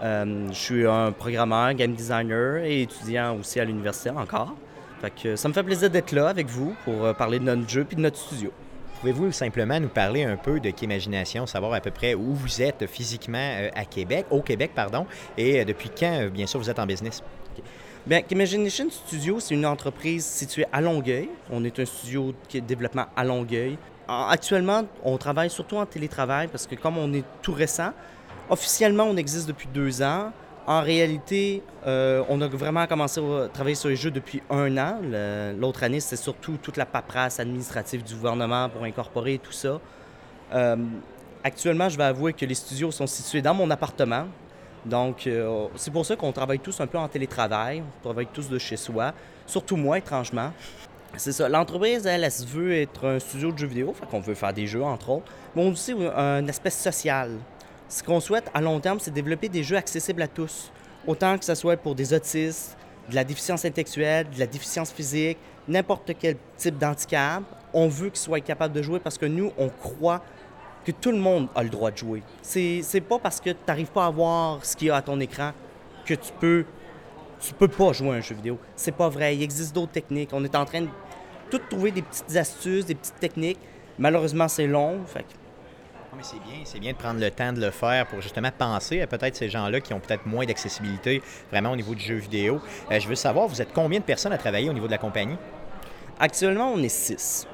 Euh, 0.03 0.49
je 0.51 0.59
suis 0.59 0.87
un 0.87 1.11
programmeur, 1.12 1.72
game 1.72 1.95
designer 1.95 2.64
et 2.64 2.82
étudiant 2.82 3.37
aussi 3.39 3.61
à 3.61 3.64
l'université 3.64 4.11
encore. 4.11 4.55
Fait 5.01 5.11
que 5.11 5.37
ça 5.37 5.49
me 5.49 5.55
fait 5.55 5.62
plaisir 5.62 5.89
d'être 5.89 6.12
là 6.12 6.28
avec 6.28 6.49
vous 6.49 6.74
pour 6.84 7.05
euh, 7.05 7.12
parler 7.14 7.39
de 7.39 7.45
notre 7.45 7.68
jeu 7.68 7.87
et 7.91 7.95
de 7.95 8.01
notre 8.01 8.18
studio. 8.18 8.53
Pouvez-vous 9.01 9.30
simplement 9.30 9.78
nous 9.78 9.89
parler 9.89 10.24
un 10.24 10.37
peu 10.37 10.59
de 10.59 10.70
Qu'imagination, 10.70 11.47
savoir 11.47 11.74
à 11.74 11.80
peu 11.80 11.91
près 11.91 12.14
où 12.14 12.34
vous 12.34 12.62
êtes 12.62 12.87
physiquement 12.87 13.39
euh, 13.39 13.68
à 13.74 13.84
Québec, 13.84 14.24
au 14.30 14.41
Québec, 14.41 14.70
pardon, 14.74 15.07
et 15.37 15.61
euh, 15.61 15.64
depuis 15.64 15.91
quand, 15.91 16.20
euh, 16.20 16.30
bien 16.30 16.47
sûr, 16.47 16.59
vous 16.59 16.70
êtes 16.70 16.78
en 16.78 16.87
business? 16.87 17.22
Bien, 18.07 18.22
Imagination 18.30 18.89
Studio, 18.91 19.39
c'est 19.39 19.55
une 19.55 19.66
entreprise 19.66 20.24
située 20.24 20.64
à 20.72 20.80
Longueuil. 20.80 21.28
On 21.51 21.62
est 21.64 21.78
un 21.78 21.84
studio 21.84 22.32
de 22.53 22.61
développement 22.61 23.07
à 23.14 23.24
Longueuil. 23.24 23.76
En- 24.09 24.27
Actuellement, 24.29 24.83
on 25.05 25.17
travaille 25.19 25.51
surtout 25.51 25.77
en 25.77 25.87
télétravail 25.87 26.49
parce 26.49 26.67
que 26.67 26.75
comme 26.75 26.99
on 26.99 27.13
est 27.13 27.25
tout 27.43 27.53
récent, 27.53 27.91
officiellement, 28.51 29.05
on 29.05 29.17
existe 29.17 29.49
depuis 29.49 29.69
deux 29.73 30.03
ans. 30.03 30.33
En 30.69 30.81
réalité, 30.83 31.63
euh, 31.87 32.25
on 32.29 32.41
a 32.41 32.49
vraiment 32.49 32.87
commencé 32.89 33.21
à 33.21 33.49
travailler 33.49 33.77
sur 33.77 33.89
les 33.89 33.95
jeux 33.97 34.11
depuis 34.11 34.43
un 34.51 34.77
an. 34.79 34.99
L'autre 35.57 35.85
année, 35.85 36.01
c'était 36.01 36.21
surtout 36.21 36.57
toute 36.61 36.77
la 36.77 36.87
paperasse 36.87 37.39
administrative 37.39 38.03
du 38.03 38.15
gouvernement 38.17 38.69
pour 38.69 38.83
incorporer 38.83 39.39
tout 39.39 39.53
ça. 39.53 39.79
Euh, 40.53 40.77
actuellement, 41.45 41.89
je 41.89 41.97
vais 41.97 42.03
avouer 42.05 42.33
que 42.33 42.45
les 42.45 42.55
studios 42.57 42.91
sont 42.91 43.07
situés 43.07 43.43
dans 43.43 43.55
mon 43.55 43.71
appartement. 43.71 44.27
Donc, 44.85 45.27
euh, 45.29 45.67
c'est 45.77 45.93
pour 45.93 46.05
ça 46.05 46.17
qu'on 46.17 46.33
travaille 46.33 46.59
tous 46.61 46.81
un 46.81 46.87
peu 46.89 46.99
en 46.99 47.07
télétravail. 47.09 47.83
On 48.01 48.03
travaille 48.09 48.27
tous 48.33 48.49
de 48.49 48.59
chez 48.59 48.77
soi. 48.77 49.13
Surtout 49.47 49.77
moi, 49.77 49.99
étrangement. 49.99 50.53
C'est 51.17 51.33
ça. 51.33 51.49
L'entreprise, 51.49 52.07
elle, 52.07 52.25
elle 52.25 52.33
se 52.33 52.47
veut 52.47 52.75
être 52.75 53.07
un 53.07 53.19
studio 53.19 53.53
de 53.53 53.59
jeux 53.59 53.67
vidéo. 53.67 53.93
Fait 53.93 54.07
qu'on 54.07 54.21
veut 54.21 54.35
faire 54.35 54.53
des 54.53 54.67
jeux, 54.67 54.83
entre 54.83 55.11
autres. 55.11 55.33
Mais 55.55 55.62
on 55.62 55.71
aussi 55.71 55.93
un 55.93 56.47
aspect 56.49 56.71
social. 56.71 57.33
Ce 57.89 58.03
qu'on 58.03 58.21
souhaite 58.21 58.51
à 58.53 58.61
long 58.61 58.81
terme, 58.81 58.99
c'est 59.01 59.12
développer 59.12 59.49
des 59.49 59.62
jeux 59.62 59.77
accessibles 59.77 60.23
à 60.23 60.29
tous. 60.29 60.73
Autant 61.07 61.39
que 61.39 61.45
ce 61.45 61.55
soit 61.55 61.77
pour 61.77 61.95
des 61.95 62.12
autistes, 62.12 62.77
de 63.09 63.14
la 63.14 63.25
déficience 63.25 63.64
intellectuelle, 63.64 64.29
de 64.29 64.39
la 64.41 64.47
déficience 64.47 64.91
physique, 64.91 65.39
n'importe 65.69 66.12
quel 66.19 66.37
type 66.57 66.79
d'handicap. 66.79 67.43
On 67.73 67.89
veut 67.89 68.09
qu'ils 68.09 68.19
soient 68.19 68.41
capables 68.41 68.75
de 68.75 68.83
jouer 68.83 68.99
parce 68.99 69.19
que 69.19 69.27
nous, 69.27 69.53
on 69.57 69.69
croit 69.69 70.23
que 70.85 70.93
tout 70.93 71.12
le 71.12 71.19
monde 71.19 71.49
a 71.55 71.62
le 71.62 71.69
droit 71.69 71.91
de 71.91 71.97
jouer. 71.97 72.23
C'est, 72.43 72.83
pas 73.09 73.19
parce 73.19 73.41
que 73.41 73.51
tu 73.51 73.57
n'arrives 73.67 73.91
pas 73.91 74.07
à 74.07 74.11
voir 74.11 74.64
ce 74.64 74.77
qu'il 74.77 74.89
y 74.89 74.91
a 74.91 74.97
à 74.97 75.03
ton 75.03 75.19
écran 75.21 75.53
que 76.05 76.14
tu 76.14 76.33
peux 76.41 76.64
tu 77.39 77.53
peux 77.53 77.69
pas 77.69 77.93
jouer 77.93 78.11
à 78.11 78.12
un 78.14 78.21
jeu 78.23 78.35
vidéo. 78.35 78.59
C'est 78.77 78.93
pas 78.97 79.11
vrai. 79.11 79.37
Il 79.37 79.43
existe 79.43 79.75
d'autres 79.75 79.93
techniques. 79.93 80.31
On 80.33 80.43
est 80.43 80.55
en 80.55 80.64
train 80.64 80.87
tout 81.51 81.61
trouver 81.71 81.91
des 81.91 82.03
petites 82.03 82.37
astuces, 82.37 82.87
des 82.87 82.95
petites 82.95 83.19
techniques. 83.21 83.59
Malheureusement, 83.99 84.49
c'est 84.49 84.67
long. 84.67 85.01
Fait 85.07 85.21
que 85.21 85.33
Non, 86.13 86.19
mais 86.19 86.23
c'est 86.23 86.41
bien, 86.41 86.61
c'est 86.65 86.79
bien 86.79 86.93
de 86.93 86.97
prendre 86.97 87.21
le 87.21 87.31
temps 87.31 87.53
de 87.53 87.61
le 87.61 87.71
faire 87.71 88.07
pour 88.07 88.21
justement 88.21 88.51
penser 88.57 89.01
à 89.01 89.07
peut-être 89.07 89.37
ces 89.37 89.49
gens-là 89.49 89.81
qui 89.81 89.95
ont 89.95 90.01
peut-être 90.01 90.27
moins 90.27 90.45
d'accessibilité 90.45 91.23
vraiment 91.51 91.73
au 91.73 91.77
niveau 91.77 91.95
du 91.95 92.05
jeu 92.05 92.17
vidéo. 92.17 92.61
Euh, 92.91 93.01
je 93.01 93.09
veux 93.09 93.15
savoir, 93.15 93.49
vous 93.49 93.61
êtes 93.63 93.73
combien 93.73 94.01
de 94.01 94.05
personnes 94.05 94.33
à 94.33 94.39
travailler 94.39 94.69
au 94.69 94.73
niveau 94.73 94.87
de 94.87 94.93
la 94.93 94.99
compagnie? 94.99 95.37
Actuellement, 96.19 96.73
on 96.75 96.83
est 96.83 96.89
six. 96.89 97.47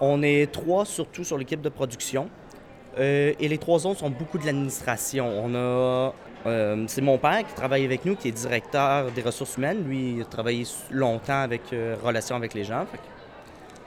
On 0.00 0.22
est 0.22 0.50
trois 0.50 0.84
surtout 0.84 1.24
sur 1.24 1.38
l'équipe 1.38 1.60
de 1.60 1.68
production. 1.68 2.28
Euh, 2.98 3.32
et 3.40 3.48
les 3.48 3.58
trois 3.58 3.86
autres 3.86 4.00
sont 4.00 4.10
beaucoup 4.10 4.38
de 4.38 4.46
l'administration. 4.46 5.26
On 5.26 5.54
a. 5.54 6.12
euh, 6.46 6.84
c'est 6.86 7.00
mon 7.00 7.18
père 7.18 7.44
qui 7.46 7.54
travaille 7.54 7.84
avec 7.84 8.04
nous, 8.04 8.14
qui 8.14 8.28
est 8.28 8.32
directeur 8.32 9.10
des 9.10 9.22
ressources 9.22 9.56
humaines. 9.56 9.84
Lui, 9.84 10.14
il 10.16 10.22
a 10.22 10.24
travaillé 10.24 10.64
longtemps 10.90 11.40
avec 11.40 11.72
euh, 11.72 11.96
relations 12.02 12.36
avec 12.36 12.54
les 12.54 12.64
gens. 12.64 12.84
Fait 12.86 12.98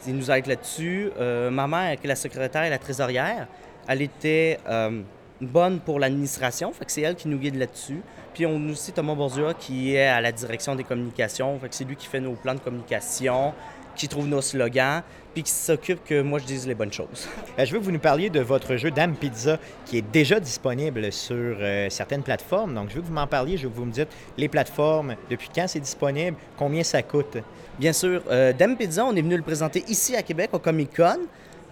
il 0.06 0.16
nous 0.16 0.30
aide 0.32 0.48
là-dessus. 0.48 1.12
Euh, 1.20 1.50
ma 1.50 1.68
mère, 1.68 2.00
qui 2.00 2.06
est 2.06 2.10
la 2.10 2.16
secrétaire 2.16 2.64
et 2.64 2.70
la 2.70 2.78
trésorière, 2.78 3.48
elle 3.88 4.02
était 4.02 4.60
euh, 4.68 5.02
bonne 5.42 5.80
pour 5.80 6.00
l'administration. 6.00 6.72
Fait 6.74 6.86
c'est 6.88 7.02
elle 7.02 7.16
qui 7.16 7.28
nous 7.28 7.38
guide 7.38 7.56
là-dessus. 7.56 8.02
Puis 8.34 8.46
on 8.46 8.68
a 8.68 8.72
aussi 8.72 8.92
Thomas 8.92 9.16
Borzua 9.16 9.54
qui 9.54 9.96
est 9.96 10.08
à 10.08 10.22
la 10.22 10.32
direction 10.32 10.76
des 10.76 10.84
communications. 10.84 11.58
Fait 11.60 11.68
c'est 11.72 11.86
lui 11.86 11.96
qui 11.96 12.08
fait 12.08 12.20
nos 12.20 12.34
plans 12.34 12.54
de 12.54 12.60
communication, 12.60 13.54
qui 13.96 14.08
trouve 14.08 14.28
nos 14.28 14.42
slogans, 14.42 15.02
puis 15.34 15.42
qui 15.42 15.52
s'occupe 15.52 16.04
que 16.04 16.22
moi 16.22 16.38
je 16.38 16.46
dise 16.46 16.68
les 16.68 16.76
bonnes 16.76 16.94
choses. 16.94 17.28
Euh, 17.58 17.66
je 17.66 17.74
veux 17.74 17.80
que 17.80 17.86
vous 17.86 17.92
nous 17.92 18.00
parliez 18.00 18.30
de 18.30 18.42
votre 18.42 18.76
jeu 18.76 18.92
Dame 18.92 19.16
Pizza 19.16 19.58
qui 19.86 19.98
est 19.98 20.12
déjà 20.12 20.40
disponible 20.40 21.12
sur 21.12 21.58
certaines 21.90 22.24
plateformes. 22.24 22.76
Donc, 22.76 22.90
je 22.90 22.96
veux 22.96 23.02
que 23.02 23.08
vous 23.08 23.14
m'en 23.14 23.28
parliez, 23.28 23.58
je 23.58 23.64
veux 23.64 23.70
que 23.70 23.78
vous 23.78 23.86
me 23.86 23.92
dites 23.92 24.10
les 24.38 24.48
plateformes, 24.48 25.16
depuis 25.30 25.50
quand 25.54 25.68
c'est 25.68 25.80
disponible, 25.80 26.38
combien 26.58 26.84
ça 26.84 27.02
coûte? 27.02 27.38
Bien 27.80 27.94
sûr, 27.94 28.22
euh, 28.30 28.54
Dame 28.54 28.76
Pizza, 28.76 29.06
on 29.06 29.16
est 29.16 29.22
venu 29.22 29.38
le 29.38 29.44
présenter 29.44 29.84
ici 29.88 30.16
à 30.16 30.24
Québec 30.24 30.50
au 30.54 30.60
Comic 30.60 30.96
Con 30.96 31.20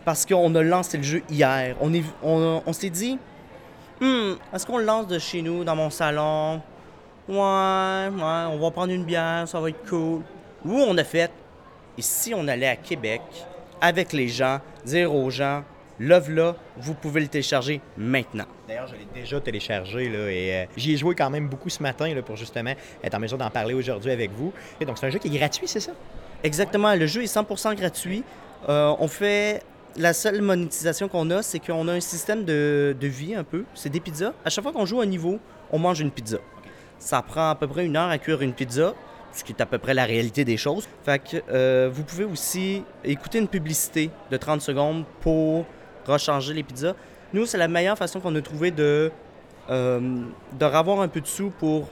parce 0.04 0.26
qu'on 0.26 0.54
a 0.54 0.62
lancé 0.62 0.98
le 0.98 1.04
jeu 1.04 1.24
hier. 1.30 1.76
On, 1.82 1.94
est, 1.94 2.04
on, 2.22 2.62
on 2.66 2.74
s'est 2.74 2.92
dit, 2.92 3.18
Hmm, 4.02 4.34
est-ce 4.54 4.66
qu'on 4.66 4.78
le 4.78 4.84
lance 4.84 5.08
de 5.08 5.18
chez 5.18 5.42
nous, 5.42 5.64
dans 5.64 5.76
mon 5.76 5.90
salon? 5.90 6.62
Ouais, 7.30 7.36
ouais, 7.38 8.44
on 8.52 8.60
va 8.60 8.72
prendre 8.72 8.92
une 8.92 9.06
bière, 9.06 9.48
ça 9.48 9.58
va 9.60 9.70
être 9.70 9.88
cool. 9.90 10.22
Ou 10.66 10.74
on 10.74 10.98
a 10.98 11.04
fait, 11.06 11.32
et 11.98 12.02
si 12.02 12.34
on 12.34 12.46
allait 12.50 12.68
à 12.68 12.76
Québec 12.76 13.22
avec 13.80 14.12
les 14.12 14.28
gens, 14.28 14.60
dire 14.84 15.16
aux 15.16 15.30
gens, 15.30 15.64
love 16.00 16.32
là, 16.32 16.56
vous 16.78 16.94
pouvez 16.94 17.22
le 17.22 17.28
télécharger 17.28 17.82
maintenant. 17.98 18.46
D'ailleurs, 18.68 18.88
je 18.88 18.96
l'ai 18.96 19.08
déjà 19.14 19.40
téléchargé 19.40 20.10
là, 20.10 20.32
et 20.32 20.54
euh, 20.54 20.66
j'y 20.76 20.94
ai 20.94 20.98
joué 20.98 21.16
quand 21.16 21.30
même 21.30 21.48
beaucoup 21.48 21.70
ce 21.70 21.82
matin 21.82 22.14
là, 22.14 22.22
pour 22.22 22.36
justement 22.36 22.74
être 23.04 23.14
en 23.16 23.20
mesure 23.20 23.38
d'en 23.38 23.50
parler 23.50 23.74
aujourd'hui 23.74 24.12
avec 24.12 24.32
vous. 24.32 24.54
Et 24.80 24.86
donc, 24.86 24.98
c'est 24.98 25.08
un 25.08 25.10
jeu 25.10 25.20
qui 25.20 25.28
est 25.28 25.38
gratuit, 25.38 25.68
c'est 25.68 25.80
ça? 25.80 25.92
Exactement, 26.44 26.94
le 26.96 27.08
jeu 27.08 27.24
est 27.24 27.34
100% 27.34 27.76
gratuit. 27.76 28.24
Euh, 28.70 28.94
on 29.00 29.08
fait 29.08 29.62
la 29.98 30.14
seule 30.14 30.42
monétisation 30.42 31.08
qu'on 31.08 31.30
a, 31.32 31.42
c'est 31.42 31.60
qu'on 31.60 31.88
a 31.88 31.94
un 31.94 32.00
système 32.00 32.44
de, 32.44 32.96
de 33.00 33.08
vie 33.08 33.36
un 33.36 33.44
peu. 33.44 33.64
C'est 33.74 33.90
des 33.90 34.00
pizzas. 34.00 34.34
À 34.44 34.50
chaque 34.50 34.64
fois 34.64 34.74
qu'on 34.74 34.86
joue 34.86 35.02
un 35.02 35.06
niveau, 35.06 35.40
on 35.72 35.80
mange 35.80 36.02
une 36.02 36.12
pizza. 36.12 36.38
Ça 37.00 37.22
prend 37.22 37.50
à 37.50 37.56
peu 37.56 37.68
près 37.68 37.86
une 37.86 37.96
heure 37.96 38.10
à 38.10 38.18
cuire 38.18 38.42
une 38.42 38.54
pizza, 38.54 38.94
ce 39.32 39.44
qui 39.44 39.52
est 39.52 39.62
à 39.62 39.66
peu 39.66 39.78
près 39.78 39.94
la 39.94 40.06
réalité 40.06 40.46
des 40.46 40.58
choses. 40.58 40.88
Fait 41.04 41.20
que 41.20 41.38
euh, 41.50 41.90
vous 41.92 42.04
pouvez 42.04 42.24
aussi 42.24 42.84
écouter 43.04 43.40
une 43.40 43.48
publicité 43.48 44.10
de 44.32 44.38
30 44.38 44.62
secondes 44.62 45.04
pour 45.22 45.66
recharger 46.08 46.54
les 46.54 46.64
pizzas. 46.64 46.94
Nous, 47.34 47.46
c'est 47.46 47.58
la 47.58 47.68
meilleure 47.68 47.98
façon 47.98 48.20
qu'on 48.20 48.36
a 48.36 48.42
trouvé 48.42 48.72
de, 48.72 49.12
euh, 49.70 50.00
de 50.54 50.66
ravoir 50.66 51.02
un 51.02 51.08
peu 51.08 51.22
de 51.22 51.28
sous 51.28 51.50
pour 51.50 51.90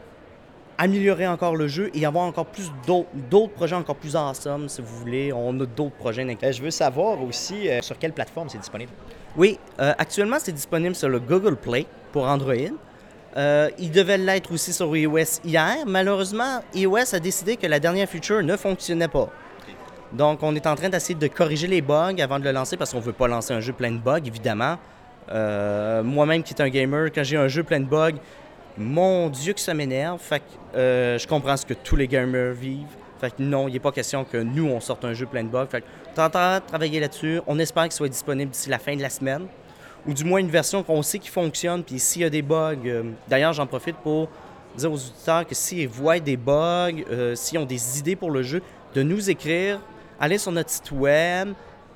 améliorer 0.77 1.27
encore 1.27 1.55
le 1.55 1.67
jeu 1.67 1.91
et 1.93 2.05
avoir 2.05 2.25
encore 2.25 2.45
plus 2.45 2.71
d'autres 2.87 3.53
projets 3.53 3.75
encore 3.75 3.95
plus 3.95 4.15
awesome, 4.15 4.69
si 4.69 4.81
vous 4.81 4.97
voulez. 4.97 5.31
On 5.33 5.59
a 5.59 5.65
d'autres 5.65 5.95
projets. 5.95 6.23
Euh, 6.23 6.51
je 6.51 6.61
veux 6.61 6.71
savoir 6.71 7.21
aussi 7.23 7.69
euh, 7.69 7.81
sur 7.81 7.97
quelle 7.97 8.13
plateforme 8.13 8.49
c'est 8.49 8.57
disponible? 8.57 8.91
Oui, 9.35 9.59
euh, 9.79 9.93
actuellement, 9.97 10.37
c'est 10.39 10.51
disponible 10.51 10.95
sur 10.95 11.09
le 11.09 11.19
Google 11.19 11.55
Play 11.55 11.85
pour 12.11 12.25
Android. 12.25 12.53
Il 13.79 13.91
devait 13.91 14.19
l'être 14.19 14.51
aussi 14.51 14.71
sur 14.73 14.95
iOS 14.95 15.41
hier. 15.43 15.77
Malheureusement, 15.87 16.61
iOS 16.75 17.15
a 17.15 17.19
décidé 17.19 17.57
que 17.57 17.65
la 17.65 17.79
dernière 17.79 18.07
feature 18.07 18.43
ne 18.43 18.55
fonctionnait 18.55 19.07
pas. 19.07 19.29
Donc, 20.13 20.43
on 20.43 20.55
est 20.55 20.67
en 20.67 20.75
train 20.75 20.89
d'essayer 20.89 21.15
de 21.15 21.27
corriger 21.27 21.65
les 21.65 21.81
bugs 21.81 22.15
avant 22.21 22.37
de 22.37 22.43
le 22.43 22.51
lancer 22.51 22.77
parce 22.77 22.91
qu'on 22.91 22.99
veut 22.99 23.13
pas 23.13 23.27
lancer 23.27 23.51
un 23.53 23.59
jeu 23.59 23.73
plein 23.73 23.91
de 23.91 23.97
bugs, 23.97 24.21
évidemment. 24.23 24.77
Euh, 25.31 26.03
Moi-même, 26.03 26.43
qui 26.43 26.53
est 26.53 26.61
un 26.61 26.69
gamer, 26.69 27.11
quand 27.11 27.23
j'ai 27.23 27.37
un 27.37 27.47
jeu 27.47 27.63
plein 27.63 27.79
de 27.79 27.85
bugs, 27.85 28.19
mon 28.77 29.29
Dieu 29.29 29.53
que 29.53 29.59
ça 29.59 29.73
m'énerve. 29.73 30.19
Fait 30.19 30.39
que 30.39 30.77
euh, 30.77 31.17
je 31.17 31.27
comprends 31.27 31.57
ce 31.57 31.65
que 31.65 31.73
tous 31.73 31.95
les 31.95 32.07
gamers 32.07 32.53
vivent. 32.53 32.85
Fait 33.19 33.31
que 33.31 33.41
non, 33.41 33.67
il 33.67 33.73
n'est 33.73 33.79
pas 33.79 33.91
question 33.91 34.23
que 34.23 34.37
nous, 34.37 34.67
on 34.67 34.79
sorte 34.79 35.03
un 35.03 35.13
jeu 35.13 35.25
plein 35.25 35.43
de 35.43 35.49
bugs. 35.49 35.65
Fait 35.69 35.81
que 35.81 35.85
de 36.15 36.59
travailler 36.67 36.99
là-dessus. 36.99 37.39
On 37.47 37.57
espère 37.57 37.83
qu'il 37.83 37.93
soit 37.93 38.09
disponible 38.09 38.51
d'ici 38.51 38.69
la 38.69 38.79
fin 38.79 38.95
de 38.95 39.01
la 39.01 39.09
semaine. 39.09 39.47
Ou 40.05 40.13
du 40.13 40.25
moins 40.25 40.39
une 40.39 40.49
version 40.49 40.83
qu'on 40.83 41.01
sait 41.01 41.17
qui 41.17 41.29
fonctionne. 41.29 41.83
Puis 41.83 41.97
s'il 41.97 42.21
y 42.21 42.25
a 42.25 42.29
des 42.29 42.41
bugs, 42.43 42.75
euh, 42.85 43.03
d'ailleurs, 43.27 43.53
j'en 43.53 43.65
profite 43.65 43.95
pour 43.97 44.29
dire 44.75 44.91
aux 44.91 44.95
auditeurs 44.95 45.47
que 45.47 45.55
s'ils 45.55 45.87
voient 45.87 46.19
des 46.19 46.37
bugs, 46.37 47.03
s'ils 47.35 47.57
ont 47.57 47.65
des 47.65 47.99
idées 47.99 48.15
pour 48.15 48.29
le 48.29 48.43
jeu, 48.43 48.61
de 48.93 49.01
nous 49.01 49.29
écrire. 49.29 49.79
Allez 50.23 50.37
sur 50.37 50.53
notre 50.53 50.69
site 50.69 50.89
web. 50.93 51.49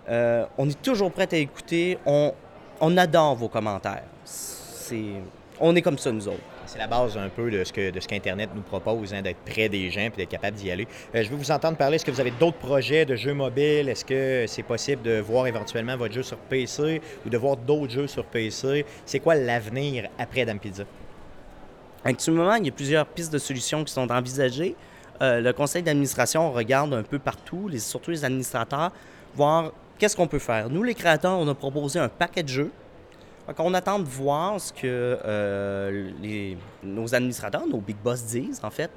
Euh, 0.09 0.45
on 0.57 0.67
est 0.67 0.81
toujours 0.81 1.09
prêt 1.13 1.29
à 1.31 1.37
écouter. 1.37 1.97
On, 2.05 2.33
on 2.81 2.97
adore 2.97 3.35
vos 3.35 3.47
commentaires. 3.47 4.03
C'est, 4.25 5.13
on 5.61 5.73
est 5.77 5.81
comme 5.81 5.97
ça, 5.97 6.11
nous 6.11 6.27
autres. 6.27 6.43
C'est 6.65 6.77
la 6.77 6.87
base 6.87 7.17
un 7.17 7.29
peu 7.29 7.49
de 7.49 7.63
ce 7.63 7.71
que 7.71 7.89
de 7.89 8.01
ce 8.01 8.05
qu'Internet 8.05 8.49
nous 8.53 8.63
propose, 8.63 9.13
hein, 9.13 9.21
d'être 9.21 9.39
près 9.45 9.69
des 9.69 9.89
gens 9.89 10.01
et 10.01 10.09
d'être 10.09 10.27
capable 10.27 10.57
d'y 10.57 10.69
aller. 10.69 10.89
Euh, 11.15 11.23
je 11.23 11.29
veux 11.29 11.37
vous 11.37 11.51
entendre 11.51 11.77
parler. 11.77 11.95
Est-ce 11.95 12.03
que 12.03 12.11
vous 12.11 12.19
avez 12.19 12.31
d'autres 12.31 12.57
projets 12.57 13.05
de 13.05 13.15
jeux 13.15 13.33
mobiles? 13.33 13.87
Est-ce 13.87 14.03
que 14.03 14.43
c'est 14.45 14.63
possible 14.63 15.03
de 15.03 15.21
voir 15.21 15.47
éventuellement 15.47 15.95
votre 15.95 16.13
jeu 16.13 16.23
sur 16.23 16.37
PC 16.37 17.01
ou 17.25 17.29
de 17.29 17.37
voir 17.37 17.55
d'autres 17.55 17.93
jeux 17.93 18.07
sur 18.07 18.25
PC? 18.25 18.85
C'est 19.05 19.21
quoi 19.21 19.35
l'avenir 19.35 20.09
après 20.19 20.43
Dame 20.43 20.59
Pizza? 20.59 20.83
Actuellement, 22.03 22.55
il 22.55 22.65
y 22.65 22.69
a 22.69 22.73
plusieurs 22.73 23.05
pistes 23.05 23.31
de 23.31 23.37
solutions 23.37 23.85
qui 23.85 23.93
sont 23.93 24.11
envisagées. 24.11 24.75
Euh, 25.21 25.41
le 25.41 25.53
conseil 25.53 25.83
d'administration 25.83 26.51
regarde 26.51 26.93
un 26.93 27.03
peu 27.03 27.19
partout, 27.19 27.69
surtout 27.79 28.11
les 28.11 28.23
administrateurs, 28.23 28.91
voir 29.35 29.71
qu'est-ce 29.97 30.15
qu'on 30.15 30.27
peut 30.27 30.39
faire. 30.39 30.69
Nous, 30.69 30.83
les 30.83 30.93
créateurs, 30.93 31.39
on 31.39 31.47
a 31.47 31.55
proposé 31.55 31.99
un 31.99 32.09
paquet 32.09 32.43
de 32.43 32.49
jeux. 32.49 32.71
Donc, 33.47 33.59
on 33.59 33.73
attend 33.73 33.99
de 33.99 34.05
voir 34.05 34.59
ce 34.59 34.73
que 34.73 35.17
euh, 35.25 36.09
nos 36.83 37.15
administrateurs, 37.15 37.65
nos 37.65 37.79
big 37.79 37.97
boss 37.97 38.23
disent, 38.25 38.59
en 38.63 38.69
fait. 38.69 38.91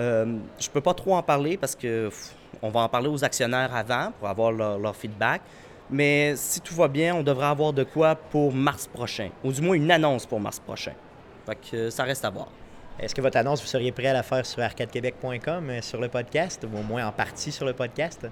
Euh, 0.00 0.38
je 0.58 0.70
peux 0.70 0.80
pas 0.80 0.94
trop 0.94 1.14
en 1.14 1.22
parler 1.22 1.58
parce 1.58 1.74
que 1.74 2.08
pff, 2.08 2.34
on 2.62 2.70
va 2.70 2.80
en 2.80 2.88
parler 2.88 3.08
aux 3.08 3.24
actionnaires 3.24 3.74
avant 3.74 4.12
pour 4.18 4.28
avoir 4.28 4.52
leur, 4.52 4.96
feedback. 4.96 5.42
Mais 5.90 6.34
si 6.36 6.60
tout 6.60 6.74
va 6.74 6.88
bien, 6.88 7.14
on 7.14 7.22
devrait 7.22 7.46
avoir 7.46 7.74
de 7.74 7.84
quoi 7.84 8.14
pour 8.14 8.54
mars 8.54 8.86
prochain, 8.86 9.28
ou 9.44 9.52
du 9.52 9.60
moins 9.60 9.74
une 9.74 9.90
annonce 9.90 10.24
pour 10.24 10.40
mars 10.40 10.58
prochain. 10.58 10.92
Fait 11.44 11.58
que 11.70 11.90
ça 11.90 12.04
reste 12.04 12.24
à 12.24 12.30
voir. 12.30 12.48
Est-ce 13.00 13.14
que 13.14 13.20
votre 13.20 13.36
annonce, 13.36 13.60
vous 13.60 13.66
seriez 13.66 13.92
prêt 13.92 14.08
à 14.08 14.12
la 14.12 14.22
faire 14.22 14.46
sur 14.46 14.62
arcadequebec.com, 14.62 15.70
euh, 15.70 15.80
sur 15.82 16.00
le 16.00 16.08
podcast, 16.08 16.64
ou 16.64 16.78
au 16.78 16.82
moins 16.82 17.06
en 17.06 17.12
partie 17.12 17.50
sur 17.50 17.66
le 17.66 17.72
podcast? 17.72 18.26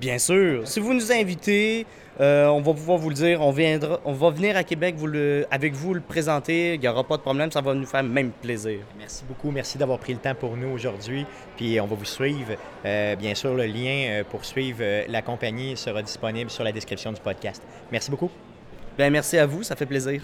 Bien 0.00 0.18
sûr. 0.18 0.66
Si 0.66 0.80
vous 0.80 0.94
nous 0.94 1.12
invitez, 1.12 1.86
euh, 2.20 2.46
on 2.46 2.60
va 2.60 2.74
pouvoir 2.74 2.98
vous 2.98 3.08
le 3.08 3.14
dire. 3.14 3.40
On, 3.40 3.50
viendra, 3.50 4.00
on 4.04 4.12
va 4.12 4.30
venir 4.30 4.56
à 4.56 4.62
Québec 4.62 4.94
vous 4.96 5.06
le, 5.06 5.46
avec 5.50 5.72
vous 5.72 5.94
le 5.94 6.00
présenter. 6.00 6.74
Il 6.74 6.80
n'y 6.80 6.88
aura 6.88 7.04
pas 7.04 7.16
de 7.16 7.22
problème. 7.22 7.50
Ça 7.50 7.60
va 7.60 7.74
nous 7.74 7.86
faire 7.86 8.02
même 8.02 8.30
plaisir. 8.30 8.80
Merci 8.98 9.24
beaucoup. 9.26 9.50
Merci 9.50 9.78
d'avoir 9.78 9.98
pris 9.98 10.12
le 10.12 10.20
temps 10.20 10.34
pour 10.34 10.56
nous 10.56 10.68
aujourd'hui. 10.68 11.26
Puis 11.56 11.80
on 11.80 11.86
va 11.86 11.96
vous 11.96 12.04
suivre. 12.04 12.54
Euh, 12.84 13.16
bien 13.16 13.34
sûr, 13.34 13.54
le 13.54 13.66
lien 13.66 14.06
euh, 14.08 14.24
pour 14.24 14.44
suivre 14.44 14.78
euh, 14.80 15.04
la 15.08 15.22
compagnie 15.22 15.76
sera 15.76 16.02
disponible 16.02 16.50
sur 16.50 16.64
la 16.64 16.72
description 16.72 17.12
du 17.12 17.20
podcast. 17.20 17.62
Merci 17.90 18.10
beaucoup. 18.10 18.30
Bien, 18.96 19.10
merci 19.10 19.38
à 19.38 19.46
vous. 19.46 19.62
Ça 19.62 19.74
fait 19.74 19.86
plaisir. 19.86 20.22